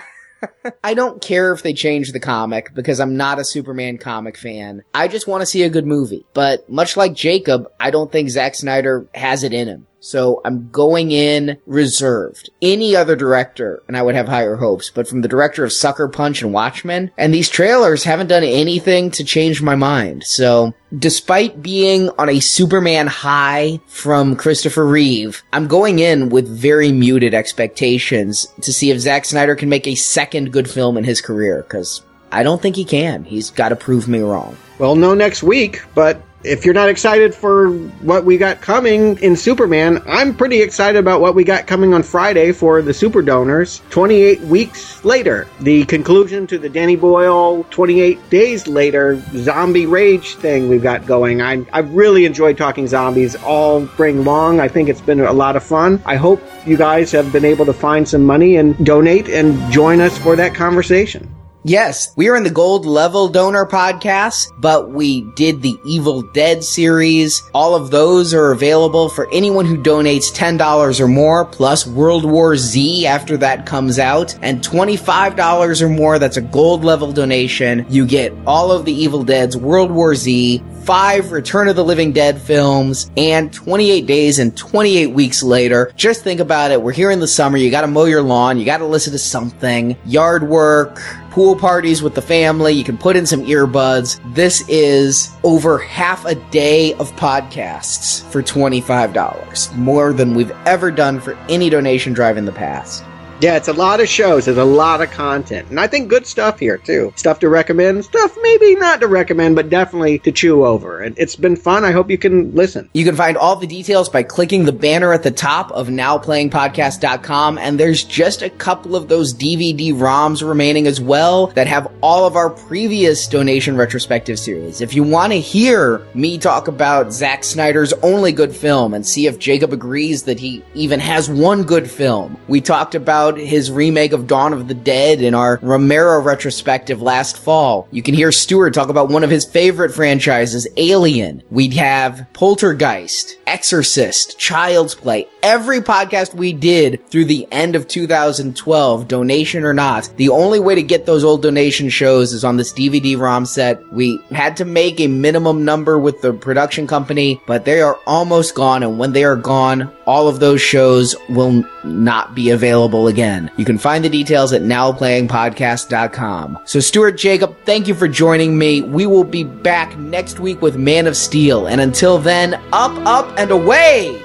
I 0.84 0.94
don't 0.94 1.22
care 1.22 1.54
if 1.54 1.64
they 1.64 1.74
change 1.74 2.12
the 2.12 2.20
comic 2.20 2.74
because 2.74 3.00
I'm 3.00 3.18
not 3.18 3.40
a 3.40 3.46
Superman 3.46 3.98
comic 3.98 4.38
fan. 4.38 4.84
I 4.94 5.08
just 5.08 5.28
want 5.28 5.42
to 5.42 5.46
see 5.46 5.64
a 5.64 5.70
good 5.70 5.86
movie. 5.86 6.26
But 6.34 6.70
much 6.70 6.98
like 6.98 7.14
Jacob, 7.14 7.72
I 7.80 7.92
don't 7.92 8.12
think 8.12 8.30
Zack 8.30 8.56
Snyder 8.56 9.08
has 9.14 9.44
it 9.44 9.54
in 9.54 9.68
him. 9.68 9.88
So 10.04 10.42
I'm 10.44 10.70
going 10.70 11.12
in 11.12 11.58
reserved. 11.66 12.50
Any 12.62 12.94
other 12.94 13.16
director, 13.16 13.82
and 13.88 13.96
I 13.96 14.02
would 14.02 14.16
have 14.16 14.28
higher 14.28 14.58
hopes, 14.58 14.92
but 14.94 15.08
from 15.08 15.22
the 15.22 15.30
director 15.30 15.64
of 15.64 15.72
Sucker 15.72 16.10
Punch 16.10 16.42
and 16.42 16.52
Watchmen, 16.52 17.10
and 17.18 17.34
these 17.34 17.48
trailers 17.48 18.04
haven't 18.04 18.28
done 18.28 18.44
anything 18.44 19.12
to 19.12 19.24
change 19.24 19.62
my 19.62 19.76
mind. 19.76 20.26
So 20.26 20.74
despite 21.00 21.64
being 21.64 22.10
on 22.20 22.28
a 22.28 22.42
Superman 22.42 23.08
high 23.08 23.80
from 23.88 24.36
Christopher 24.36 24.86
Reeve, 24.86 25.42
I'm 25.54 25.68
going 25.68 26.00
in 26.00 26.28
with 26.28 26.50
very 26.50 26.92
muted 26.92 27.34
expectations 27.34 28.46
to 28.60 28.74
see 28.74 28.92
if 28.92 29.00
Zack 29.00 29.24
Snyder 29.24 29.56
can 29.56 29.70
make 29.70 29.88
a 29.88 29.96
second 29.96 30.52
good 30.52 30.70
film 30.70 30.98
in 30.98 31.06
his 31.06 31.22
career, 31.22 31.64
because 31.64 32.02
I 32.30 32.44
don't 32.44 32.62
think 32.62 32.76
he 32.76 32.84
can. 32.84 33.24
He's 33.24 33.52
got 33.52 33.70
to 33.70 33.78
prove 33.78 34.10
me 34.10 34.20
wrong. 34.20 34.58
Well, 34.80 34.98
no 34.98 35.14
next 35.14 35.44
week, 35.44 35.82
but 35.96 36.22
if 36.44 36.66
you're 36.66 36.74
not 36.74 36.90
excited 36.90 37.34
for 37.34 37.72
what 38.02 38.26
we 38.26 38.38
got 38.38 38.62
coming 38.62 39.18
in 39.20 39.36
Superman, 39.36 40.02
I'm 40.06 40.36
pretty 40.36 40.62
excited 40.62 41.00
about 41.00 41.22
what 41.22 41.36
we 41.36 41.44
got 41.44 41.68
coming 41.68 41.94
on 41.94 42.04
Friday 42.04 42.52
for 42.52 42.82
the 42.82 42.94
Super 42.94 43.22
Donors. 43.22 43.82
28 43.90 44.42
weeks 44.42 45.04
later, 45.06 45.48
the 45.62 45.86
conclusion 45.86 46.46
to 46.48 46.58
the 46.58 46.70
Danny 46.70 46.96
Boyle 46.96 47.64
28 47.70 48.30
days 48.30 48.68
later 48.68 49.22
zombie 49.38 49.86
rage 49.86 50.36
thing 50.36 50.68
we've 50.68 50.84
got 50.84 51.06
going. 51.06 51.42
I, 51.42 51.66
I've 51.72 51.94
really 51.94 52.26
enjoyed 52.26 52.58
talking 52.58 52.88
zombies 52.88 53.36
all 53.38 53.88
spring 53.88 54.26
long. 54.26 54.60
I 54.60 54.68
think 54.68 54.90
it's 54.90 55.02
been 55.02 55.22
a 55.22 55.34
lot 55.34 55.56
of 55.56 55.64
fun. 55.64 56.02
I 56.06 56.18
hope 56.18 56.42
you 56.66 56.76
guys 56.78 57.12
have 57.12 57.32
been 57.32 57.46
able 57.46 57.66
to 57.66 57.74
find 57.74 58.08
some 58.08 58.24
money 58.24 58.58
and 58.58 58.86
donate 58.86 59.30
and 59.30 59.72
join 59.72 60.02
us 60.02 60.18
for 60.18 60.36
that 60.36 60.54
conversation. 60.54 61.34
Yes, 61.66 62.14
we 62.18 62.28
are 62.28 62.36
in 62.36 62.44
the 62.44 62.50
gold 62.50 62.86
level 62.86 63.30
donor 63.30 63.66
podcast, 63.66 64.52
but 64.60 64.92
we 64.92 65.22
did 65.22 65.62
the 65.62 65.80
Evil 65.86 66.22
Dead 66.22 66.62
series. 66.62 67.42
All 67.54 67.74
of 67.74 67.90
those 67.90 68.34
are 68.34 68.52
available 68.52 69.08
for 69.08 69.32
anyone 69.32 69.66
who 69.66 69.82
donates 69.82 70.36
$10 70.36 71.00
or 71.00 71.08
more, 71.08 71.46
plus 71.46 71.88
World 71.88 72.30
War 72.30 72.58
Z 72.58 73.08
after 73.08 73.38
that 73.38 73.66
comes 73.66 73.98
out, 73.98 74.38
and 74.42 74.62
$25 74.62 75.82
or 75.82 75.88
more. 75.88 76.20
That's 76.20 76.36
a 76.36 76.42
gold 76.42 76.84
level 76.84 77.14
donation. 77.14 77.86
You 77.88 78.06
get 78.06 78.34
all 78.46 78.74
of 78.74 78.84
the 78.84 78.92
Evil 78.92 79.24
Dead's 79.24 79.56
World 79.56 79.90
War 79.90 80.16
Z, 80.16 80.62
five 80.84 81.32
Return 81.32 81.68
of 81.68 81.76
the 81.76 81.84
Living 81.84 82.12
Dead 82.12 82.42
films, 82.42 83.10
and 83.16 83.54
28 83.54 84.06
days 84.06 84.40
and 84.40 84.56
28 84.56 85.08
weeks 85.08 85.42
later. 85.42 85.92
Just 85.96 86.24
think 86.24 86.40
about 86.40 86.72
it. 86.72 86.82
We're 86.82 86.92
here 86.92 87.12
in 87.12 87.20
the 87.20 87.28
summer. 87.28 87.58
You 87.58 87.72
gotta 87.72 87.88
mow 87.88 88.06
your 88.06 88.22
lawn. 88.22 88.60
You 88.60 88.66
gotta 88.66 88.86
listen 88.86 89.14
to 89.14 89.20
something. 89.20 89.98
Yard 90.06 90.48
work 90.48 91.00
pool 91.34 91.56
parties 91.56 92.04
with 92.04 92.14
the 92.14 92.22
family. 92.22 92.74
You 92.74 92.84
can 92.84 92.96
put 92.96 93.16
in 93.16 93.26
some 93.26 93.44
earbuds. 93.46 94.20
This 94.36 94.64
is 94.70 95.32
over 95.44 95.80
half 95.80 96.26
a 96.26 96.36
day 96.52 96.94
of 96.96 97.12
podcasts 97.14 98.22
for 98.32 98.44
$25. 98.44 99.76
More 99.76 100.14
than 100.14 100.36
we've 100.36 100.52
ever 100.68 100.92
done 100.92 101.20
for 101.20 101.34
any 101.50 101.72
donation 101.72 102.14
drive 102.14 102.38
in 102.38 102.46
the 102.46 102.52
past. 102.52 103.04
Yeah, 103.44 103.58
it's 103.58 103.68
a 103.68 103.74
lot 103.74 104.00
of 104.00 104.08
shows. 104.08 104.46
There's 104.46 104.56
a 104.56 104.64
lot 104.64 105.02
of 105.02 105.12
content. 105.12 105.70
And 105.70 105.78
I 105.78 105.86
think 105.86 106.08
good 106.08 106.26
stuff 106.26 106.60
here, 106.60 106.78
too. 106.78 107.12
Stuff 107.18 107.40
to 107.40 107.50
recommend, 107.50 108.06
stuff 108.06 108.38
maybe 108.42 108.74
not 108.76 109.02
to 109.02 109.08
recommend, 109.10 109.58
but 109.58 109.70
definitely 109.70 110.20
to 110.20 110.32
chew 110.32 110.66
over. 110.66 111.02
And 111.02 111.14
it's 111.20 111.36
been 111.36 111.58
fun. 111.58 111.84
I 111.84 111.92
hope 111.92 112.10
you 112.10 112.18
can 112.18 112.56
listen. 112.56 112.90
You 112.94 113.04
can 113.04 113.18
find 113.18 113.36
all 113.36 113.58
the 113.58 113.68
details 113.68 114.08
by 114.08 114.24
clicking 114.24 114.64
the 114.64 114.72
banner 114.72 115.12
at 115.12 115.24
the 115.24 115.32
top 115.32 115.74
of 115.74 115.90
nowplayingpodcast.com. 115.90 117.58
And 117.58 117.78
there's 117.78 118.06
just 118.06 118.44
a 118.44 118.50
couple 118.50 118.96
of 118.96 119.10
those 119.10 119.34
DVD 119.34 119.92
ROMs 119.92 120.42
remaining 120.42 120.88
as 120.88 121.02
well 121.02 121.48
that 121.48 121.68
have 121.68 121.92
all 122.00 122.26
of 122.26 122.38
our 122.38 122.50
previous 122.50 123.28
donation 123.28 123.76
retrospective 123.76 124.40
series. 124.40 124.80
If 124.80 124.94
you 124.94 125.04
want 125.04 125.34
to 125.34 125.42
hear 125.42 126.02
me 126.14 126.38
talk 126.38 126.70
about 126.70 127.12
Zack 127.12 127.44
Snyder's 127.44 127.92
only 128.04 128.32
good 128.32 128.56
film 128.56 128.94
and 128.94 129.06
see 129.06 129.28
if 129.28 129.38
Jacob 129.38 129.74
agrees 129.74 130.24
that 130.24 130.40
he 130.40 130.64
even 130.76 131.02
has 131.02 131.30
one 131.30 131.64
good 131.64 131.92
film, 131.92 132.38
we 132.48 132.62
talked 132.62 132.96
about 132.96 133.33
his 133.38 133.72
remake 133.72 134.14
of 134.14 134.28
Dawn 134.28 134.54
of 134.54 134.68
the 134.68 134.74
Dead 134.74 135.22
in 135.22 135.34
our 135.34 135.60
Romero 135.62 136.22
retrospective 136.22 137.02
last 137.02 137.38
fall. 137.38 137.88
You 137.92 138.02
can 138.02 138.14
hear 138.14 138.32
Stuart 138.32 138.74
talk 138.74 138.90
about 138.90 139.10
one 139.10 139.24
of 139.24 139.30
his 139.30 139.46
favorite 139.46 139.94
franchises, 139.94 140.68
Alien. 140.78 141.44
We'd 141.50 141.74
have 141.74 142.26
Poltergeist, 142.34 143.38
Exorcist, 143.48 144.38
Child's 144.38 144.96
Play. 144.96 145.28
Every 145.42 145.82
podcast 145.82 146.34
we 146.34 146.54
did 146.54 147.06
through 147.10 147.26
the 147.26 147.48
end 147.52 147.76
of 147.76 147.88
2012, 147.88 149.08
donation 149.08 149.64
or 149.64 149.74
not, 149.74 150.10
the 150.18 150.30
only 150.30 150.60
way 150.60 150.76
to 150.76 150.84
get 150.84 151.06
those 151.06 151.24
old 151.24 151.42
donation 151.42 151.90
shows 151.90 152.34
is 152.34 152.44
on 152.44 152.58
this 152.58 152.74
DVD 152.74 153.18
ROM 153.20 153.46
set. 153.46 153.82
We 153.92 154.20
had 154.32 154.58
to 154.58 154.66
make 154.66 155.00
a 155.00 155.08
minimum 155.08 155.66
number 155.66 156.00
with 156.00 156.22
the 156.22 156.34
production 156.34 156.88
company, 156.88 157.42
but 157.46 157.66
they 157.66 157.82
are 157.82 158.00
almost 158.06 158.56
gone. 158.56 158.84
And 158.84 158.98
when 158.98 159.14
they 159.14 159.24
are 159.24 159.36
gone, 159.36 159.92
all 160.06 160.28
of 160.28 160.40
those 160.40 160.62
shows 160.62 161.16
will 161.30 161.64
not 161.84 162.36
be 162.36 162.50
available 162.50 163.08
again. 163.08 163.23
You 163.24 163.64
can 163.64 163.78
find 163.78 164.04
the 164.04 164.10
details 164.10 164.52
at 164.52 164.64
nowplayingpodcast.com. 164.64 166.60
So 166.66 166.82
Stuart 166.82 167.14
Jacob, 167.14 167.56
thank 167.64 167.88
you 167.88 167.96
for 167.96 168.10
joining 168.10 168.58
me. 168.58 168.82
We 168.82 169.06
will 169.06 169.24
be 169.24 169.46
back 169.46 169.98
next 169.98 170.42
week 170.42 170.62
with 170.62 170.76
Man 170.76 171.08
of 171.08 171.16
Steel. 171.16 171.68
And 171.68 171.80
until 171.80 172.18
then, 172.18 172.56
up, 172.74 172.92
up, 173.06 173.34
and 173.38 173.50
away! 173.52 174.20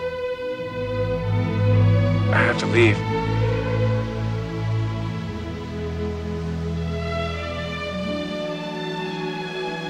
I 2.32 2.38
have 2.42 2.58
to 2.58 2.66
leave. 2.66 2.98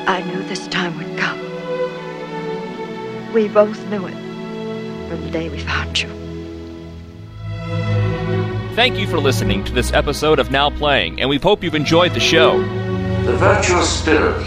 I 0.06 0.20
knew 0.22 0.42
this 0.42 0.68
time 0.68 0.98
would 0.98 1.16
come. 1.18 1.38
We 3.32 3.48
both 3.48 3.82
knew 3.86 4.06
it 4.06 4.16
from 5.08 5.22
the 5.22 5.30
day 5.30 5.48
we 5.48 5.60
found 5.60 5.98
you. 5.98 6.17
Thank 8.78 8.96
you 8.96 9.08
for 9.08 9.18
listening 9.18 9.64
to 9.64 9.72
this 9.72 9.92
episode 9.92 10.38
of 10.38 10.52
Now 10.52 10.70
Playing, 10.70 11.20
and 11.20 11.28
we 11.28 11.36
hope 11.38 11.64
you've 11.64 11.74
enjoyed 11.74 12.14
the 12.14 12.20
show. 12.20 12.60
The 13.24 13.36
virtuous 13.36 13.98
spirit 13.98 14.40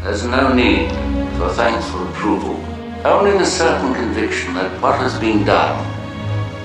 has 0.00 0.26
no 0.26 0.52
need 0.52 0.90
for 1.38 1.50
thankful 1.50 2.08
approval, 2.08 2.56
only 3.04 3.38
the 3.38 3.44
certain 3.44 3.94
conviction 3.94 4.52
that 4.54 4.82
what 4.82 4.98
has 4.98 5.16
been 5.20 5.44
done 5.44 5.78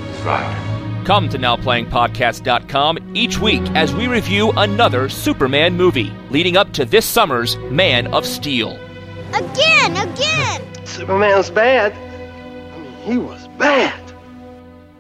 is 0.10 0.22
right. 0.24 1.04
Come 1.06 1.30
to 1.30 1.38
NowPlayingPodcast.com 1.38 3.16
each 3.16 3.38
week 3.38 3.62
as 3.76 3.94
we 3.94 4.08
review 4.08 4.52
another 4.54 5.08
Superman 5.08 5.78
movie, 5.78 6.12
leading 6.32 6.58
up 6.58 6.74
to 6.74 6.84
this 6.84 7.06
summer's 7.06 7.58
Man 7.58 8.08
of 8.08 8.26
Steel. 8.26 8.80
Again, 9.36 9.98
again! 9.98 10.86
Superman's 10.88 11.52
bad. 11.52 11.94
I 11.94 12.80
mean, 12.80 12.94
he 13.04 13.18
was 13.20 13.48
bad. 13.60 14.11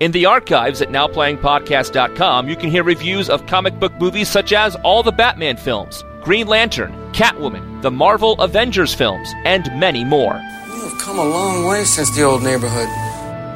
In 0.01 0.11
the 0.13 0.25
archives 0.25 0.81
at 0.81 0.89
NowPlayingPodcast.com, 0.89 2.49
you 2.49 2.55
can 2.55 2.71
hear 2.71 2.83
reviews 2.83 3.29
of 3.29 3.45
comic 3.45 3.79
book 3.79 3.93
movies 3.99 4.29
such 4.29 4.51
as 4.51 4.75
all 4.77 5.03
the 5.03 5.11
Batman 5.11 5.57
films, 5.57 6.03
Green 6.23 6.47
Lantern, 6.47 6.91
Catwoman, 7.13 7.83
the 7.83 7.91
Marvel 7.91 8.33
Avengers 8.41 8.95
films, 8.95 9.31
and 9.45 9.71
many 9.79 10.03
more. 10.03 10.41
You've 10.69 10.97
come 10.97 11.19
a 11.19 11.23
long 11.23 11.67
way 11.67 11.83
since 11.83 12.09
the 12.15 12.23
old 12.23 12.41
neighborhood. 12.41 12.89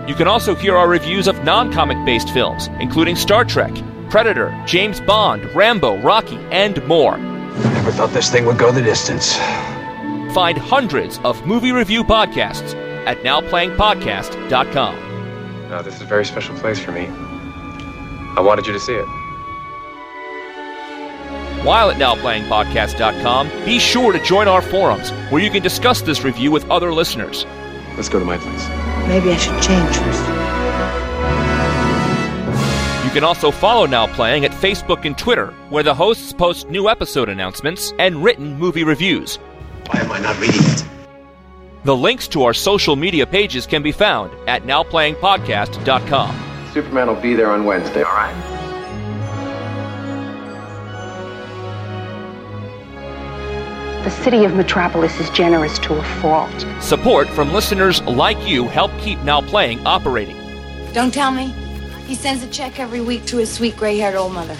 You 0.07 0.13
can 0.13 0.27
also 0.27 0.53
hear 0.53 0.76
our 0.77 0.88
reviews 0.88 1.27
of 1.27 1.43
non 1.43 1.73
comic 1.73 1.97
based 2.05 2.30
films, 2.30 2.67
including 2.80 3.15
Star 3.15 3.43
Trek, 3.43 3.73
Predator, 4.11 4.55
James 4.67 4.99
Bond, 5.01 5.43
Rambo, 5.55 5.99
Rocky, 6.03 6.38
and 6.51 6.77
more. 6.85 7.17
Never 7.17 7.91
thought 7.91 8.11
this 8.11 8.30
thing 8.30 8.45
would 8.45 8.59
go 8.59 8.72
the 8.72 8.84
distance. 8.84 9.35
Find 10.35 10.59
hundreds 10.59 11.17
of 11.23 11.43
movie 11.47 11.72
review 11.72 12.03
podcasts 12.03 12.76
at 13.07 13.17
nowplayingpodcast.com. 13.23 15.05
No, 15.69 15.81
this 15.81 15.95
is 15.95 16.01
a 16.01 16.05
very 16.05 16.25
special 16.25 16.55
place 16.57 16.79
for 16.79 16.91
me. 16.91 17.07
I 18.37 18.41
wanted 18.41 18.67
you 18.67 18.73
to 18.73 18.79
see 18.79 18.93
it. 18.93 19.05
While 21.65 21.89
at 21.89 21.97
nowplayingpodcast.com, 21.97 23.49
be 23.65 23.79
sure 23.79 24.11
to 24.13 24.23
join 24.23 24.47
our 24.47 24.61
forums 24.61 25.09
where 25.31 25.41
you 25.41 25.49
can 25.49 25.63
discuss 25.63 26.01
this 26.01 26.23
review 26.23 26.51
with 26.51 26.69
other 26.69 26.93
listeners. 26.93 27.45
Let's 27.95 28.09
go 28.09 28.19
to 28.19 28.25
my 28.25 28.37
place. 28.37 28.67
Maybe 29.07 29.31
I 29.31 29.37
should 29.37 29.59
change 29.63 29.95
first. 29.95 30.21
You 33.05 33.11
can 33.11 33.23
also 33.23 33.49
follow 33.49 33.87
Now 33.87 34.05
Playing 34.13 34.45
at 34.45 34.51
Facebook 34.51 35.05
and 35.05 35.17
Twitter, 35.17 35.47
where 35.69 35.81
the 35.83 35.95
hosts 35.95 36.33
post 36.33 36.69
new 36.69 36.87
episode 36.87 37.29
announcements 37.29 37.93
and 37.97 38.23
written 38.23 38.59
movie 38.59 38.83
reviews. 38.83 39.37
Why 39.87 40.01
am 40.01 40.11
I 40.11 40.19
not 40.19 40.39
reading 40.39 40.61
it? 40.61 40.94
The 41.86 41.95
links 41.95 42.28
to 42.30 42.41
our 42.41 42.53
social 42.56 42.95
media 42.95 43.28
pages 43.28 43.68
can 43.68 43.84
be 43.84 43.91
found 43.91 44.34
at 44.49 44.64
nowplayingpodcast.com. 44.64 46.72
Superman 46.74 47.07
will 47.07 47.22
be 47.22 47.36
there 47.36 47.52
on 47.52 47.64
Wednesday, 47.64 48.02
all 48.02 48.12
right? 48.12 48.34
The 54.03 54.10
city 54.10 54.45
of 54.45 54.56
Metropolis 54.56 55.20
is 55.20 55.30
generous 55.30 55.78
to 55.78 55.94
a 55.94 56.03
fault. 56.22 56.66
Support 56.82 57.30
from 57.30 57.53
listeners 57.53 58.02
like 58.06 58.48
you 58.48 58.68
help 58.68 58.90
keep 58.98 59.20
Now 59.20 59.41
Playing 59.41 59.86
operating. 59.86 60.38
Don't 60.91 61.14
tell 61.14 61.30
me. 61.30 61.53
He 62.07 62.16
sends 62.16 62.44
a 62.44 62.49
check 62.49 62.80
every 62.80 63.02
week 63.02 63.26
to 63.26 63.38
his 63.38 63.53
sweet 63.53 63.78
gray 63.78 63.99
haired 63.99 64.16
old 64.16 64.34
mother. 64.34 64.57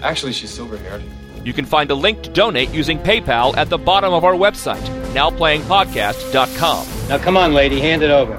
Actually, 0.00 0.32
she's 0.32 0.50
silver 0.50 0.76
haired. 0.76 1.02
You 1.48 1.54
can 1.54 1.64
find 1.64 1.90
a 1.90 1.94
link 1.94 2.20
to 2.24 2.28
donate 2.28 2.68
using 2.74 2.98
PayPal 2.98 3.56
at 3.56 3.70
the 3.70 3.78
bottom 3.78 4.12
of 4.12 4.22
our 4.22 4.34
website, 4.34 4.82
nowplayingpodcast.com. 5.14 7.08
Now, 7.08 7.16
come 7.16 7.38
on, 7.38 7.54
lady, 7.54 7.80
hand 7.80 8.02
it 8.02 8.10
over. 8.10 8.36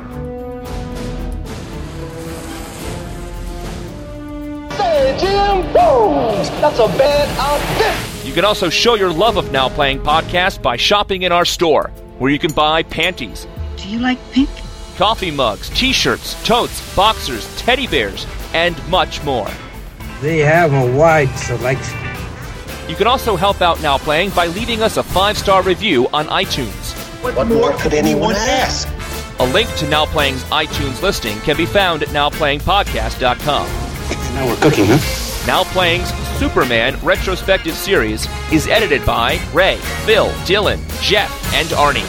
Say, 4.78 5.18
Jim, 5.20 5.64
boom! 5.74 6.62
That's 6.62 6.78
a 6.78 6.88
bad 7.00 7.28
outfit. 7.40 8.28
You 8.28 8.34
can 8.36 8.46
also 8.46 8.70
show 8.70 8.94
your 8.94 9.12
love 9.12 9.38
of 9.38 9.52
Now 9.52 9.70
Playing 9.70 10.02
Podcast 10.02 10.62
by 10.62 10.78
shopping 10.78 11.24
in 11.24 11.32
our 11.32 11.46
store, 11.46 11.90
where 12.20 12.30
you 12.30 12.38
can 12.38 12.54
buy 12.54 12.84
panties, 12.84 13.48
Do 13.78 13.90
you 13.90 13.98
like 13.98 14.20
pink? 14.32 14.50
coffee 14.98 15.32
mugs, 15.32 15.70
t 15.72 15.92
shirts, 15.94 16.36
totes, 16.46 16.96
boxers, 16.96 17.48
teddy 17.58 17.88
bears, 17.88 18.28
and 18.54 18.76
much 18.88 19.24
more. 19.24 19.50
They 20.22 20.38
have 20.40 20.72
a 20.74 20.96
wide 20.96 21.34
selection. 21.40 21.98
You 22.90 22.96
can 22.96 23.06
also 23.06 23.36
help 23.36 23.62
out 23.62 23.80
Now 23.84 24.00
Playing 24.00 24.32
by 24.32 24.48
leaving 24.48 24.82
us 24.82 24.98
a 24.98 25.04
five 25.04 25.38
star 25.38 25.62
review 25.62 26.08
on 26.12 26.26
iTunes. 26.26 26.96
What 27.22 27.48
more 27.48 27.72
could 27.74 27.94
anyone 27.94 28.34
ask? 28.36 28.90
A 29.40 29.46
link 29.46 29.72
to 29.76 29.88
Now 29.88 30.08
Playing's 30.08 30.44
iTunes 30.46 31.00
listing 31.04 31.38
can 31.42 31.56
be 31.56 31.68
found 31.68 32.02
at 32.02 32.10
nowplayingpodcast.com. 32.10 33.68
Now 34.34 34.48
we're 34.48 34.56
cooking, 34.56 34.86
huh? 34.88 35.46
Now 35.46 35.66
Playing's 35.66 36.10
Superman 36.40 36.98
retrospective 37.04 37.76
series 37.76 38.28
is 38.52 38.68
edited 38.68 39.06
by 39.06 39.40
Ray, 39.54 39.78
Phil, 40.06 40.30
Dylan, 40.48 40.80
Jeff, 41.00 41.30
and 41.54 41.68
Arnie. 41.70 42.08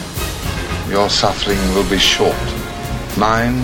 Your 0.89 1.11
suffering 1.11 1.59
will 1.75 1.87
be 1.91 1.99
short. 1.99 2.35
Mine, 3.19 3.61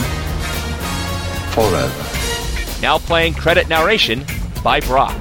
forever. 1.49 2.05
Now 2.79 2.99
Playing 2.99 3.33
credit 3.33 3.69
narration 3.69 4.23
by 4.63 4.81
Brock. 4.81 5.19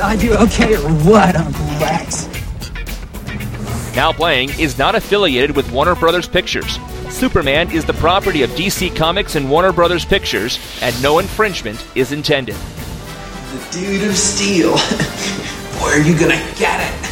I 0.00 0.16
do 0.16 0.34
okay 0.34 0.74
or 0.74 0.90
what, 1.04 1.36
Uncle 1.36 1.66
Rex? 1.80 2.28
Now 3.94 4.12
Playing 4.12 4.50
is 4.58 4.76
not 4.76 4.94
affiliated 4.94 5.54
with 5.54 5.70
Warner 5.70 5.94
Brothers 5.94 6.26
Pictures. 6.26 6.78
Superman 7.10 7.70
is 7.70 7.84
the 7.84 7.92
property 7.94 8.42
of 8.42 8.50
DC 8.50 8.94
Comics 8.96 9.36
and 9.36 9.48
Warner 9.48 9.72
Brothers 9.72 10.04
Pictures, 10.04 10.58
and 10.82 11.00
no 11.02 11.20
infringement 11.20 11.84
is 11.94 12.10
intended. 12.10 12.56
The 12.56 13.68
dude 13.70 14.08
of 14.08 14.16
steel. 14.16 14.76
Where 15.80 16.00
are 16.00 16.02
you 16.02 16.18
gonna 16.18 16.42
get 16.58 16.80
it? 16.80 17.10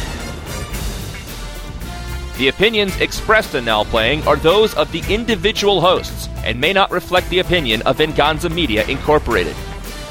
The 2.37 2.49
opinions 2.49 2.99
expressed 2.99 3.55
in 3.55 3.63
Now 3.63 3.83
Playing 3.85 4.27
are 4.27 4.35
those 4.35 4.73
of 4.73 4.91
the 4.91 5.03
individual 5.07 5.79
hosts 5.79 6.27
and 6.43 6.59
may 6.59 6.73
not 6.73 6.91
reflect 6.91 7.29
the 7.29 7.39
opinion 7.39 7.81
of 7.83 7.97
Venganza 7.97 8.49
Media 8.49 8.85
Incorporated. 8.87 9.55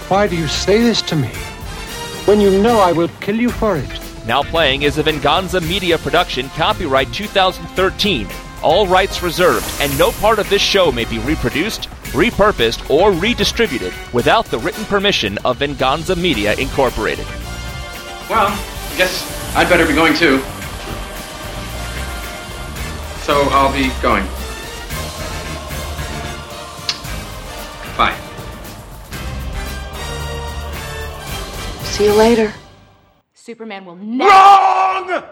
Why 0.09 0.27
do 0.27 0.37
you 0.37 0.47
say 0.47 0.81
this 0.81 1.03
to 1.03 1.17
me? 1.17 1.31
When 2.25 2.41
you 2.41 2.63
know 2.63 2.79
I 2.79 2.93
will 2.93 3.09
kill 3.21 3.35
you 3.35 3.51
for 3.51 3.77
it. 3.77 4.01
Now 4.27 4.45
Playing 4.45 4.83
is 4.83 4.97
a 4.97 5.03
Venganza 5.03 5.61
Media 5.61 5.99
production, 5.99 6.49
copyright 6.51 7.13
2013. 7.13 8.29
All 8.63 8.87
rights 8.87 9.25
reserved, 9.25 9.67
and 9.81 9.99
no 9.99 10.13
part 10.13 10.39
of 10.39 10.49
this 10.49 10.63
show 10.63 10.93
may 10.93 11.05
be 11.05 11.19
reproduced, 11.19 11.89
repurposed, 12.13 12.89
or 12.89 13.11
redistributed 13.11 13.93
without 14.13 14.45
the 14.47 14.59
written 14.61 14.85
permission 14.85 15.37
of 15.45 15.57
Venganza 15.57 16.15
Media 16.15 16.55
Incorporated. 16.55 17.27
Well, 18.31 18.47
I 18.51 18.95
guess 18.97 19.57
I'd 19.57 19.69
better 19.69 19.85
be 19.85 19.95
going 19.95 20.15
too. 20.15 20.39
So 23.25 23.43
I'll 23.51 23.73
be 23.73 23.91
going. 24.01 24.25
Bye. 27.97 28.32
See 31.93 32.05
you 32.05 32.15
later. 32.15 32.53
Superman 33.35 33.85
will 33.85 33.97
never. 33.97 34.31
Wrong! 34.31 35.23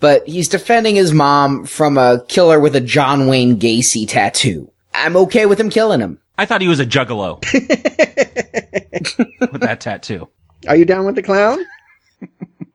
But 0.00 0.26
he's 0.26 0.48
defending 0.48 0.96
his 0.96 1.12
mom 1.12 1.64
from 1.64 1.96
a 1.96 2.24
killer 2.26 2.58
with 2.58 2.74
a 2.74 2.80
John 2.80 3.28
Wayne 3.28 3.58
Gacy 3.58 4.06
tattoo. 4.06 4.70
I'm 4.92 5.16
okay 5.16 5.46
with 5.46 5.60
him 5.60 5.70
killing 5.70 6.00
him. 6.00 6.18
I 6.36 6.44
thought 6.44 6.60
he 6.60 6.68
was 6.68 6.80
a 6.80 6.86
juggalo. 6.86 7.40
with 9.52 9.60
that 9.60 9.80
tattoo. 9.80 10.28
Are 10.66 10.76
you 10.76 10.84
down 10.84 11.06
with 11.06 11.14
the 11.14 11.22
clown? 11.22 11.58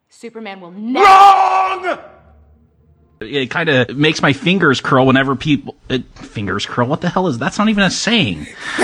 Superman 0.09 0.61
will 0.61 0.71
never. 0.77 1.05
Wrong! 1.05 1.99
It 3.21 3.51
kind 3.51 3.69
of 3.69 3.95
makes 3.95 4.21
my 4.21 4.33
fingers 4.33 4.81
curl 4.81 5.05
whenever 5.05 5.35
people 5.35 5.75
it, 5.89 6.05
fingers 6.17 6.65
curl. 6.65 6.87
What 6.87 7.01
the 7.01 7.09
hell 7.09 7.27
is 7.27 7.37
that's 7.37 7.59
not 7.59 7.69
even 7.69 7.83
a 7.83 7.91
saying. 7.91 8.47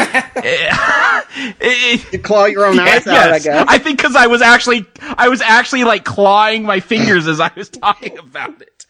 you 2.11 2.19
claw 2.19 2.45
your 2.45 2.67
own 2.67 2.79
eyes 2.79 3.07
Yeah, 3.07 3.13
out, 3.13 3.31
I 3.31 3.39
guess. 3.39 3.65
I 3.67 3.79
think 3.79 3.97
because 3.97 4.15
I 4.15 4.27
was 4.27 4.43
actually 4.43 4.85
I 5.01 5.29
was 5.29 5.41
actually 5.41 5.85
like 5.85 6.05
clawing 6.05 6.63
my 6.63 6.79
fingers 6.79 7.27
as 7.27 7.39
I 7.39 7.51
was 7.55 7.69
talking 7.69 8.15
about 8.19 8.61
it. 8.61 8.85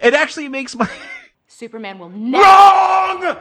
It 0.00 0.14
actually 0.14 0.48
makes 0.48 0.76
my 0.76 0.88
Superman 1.48 1.98
will 1.98 2.10
never. 2.10 2.44
Wrong! 2.44 3.36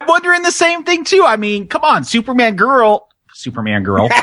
I'm 0.00 0.08
wondering 0.08 0.42
the 0.42 0.50
same 0.50 0.82
thing 0.82 1.04
too. 1.04 1.22
I 1.24 1.36
mean, 1.36 1.68
come 1.68 1.84
on, 1.84 2.02
Superman 2.02 2.56
girl, 2.56 3.08
Superman 3.32 3.84
girl. 3.84 4.08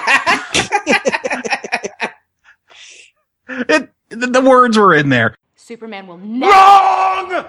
it 3.47 3.89
the, 4.09 4.27
the 4.27 4.41
words 4.41 4.77
were 4.77 4.93
in 4.93 5.07
there. 5.09 5.35
Superman 5.64 6.07
will 6.07 6.18
never. 6.18 6.52
Wrong! 6.52 7.45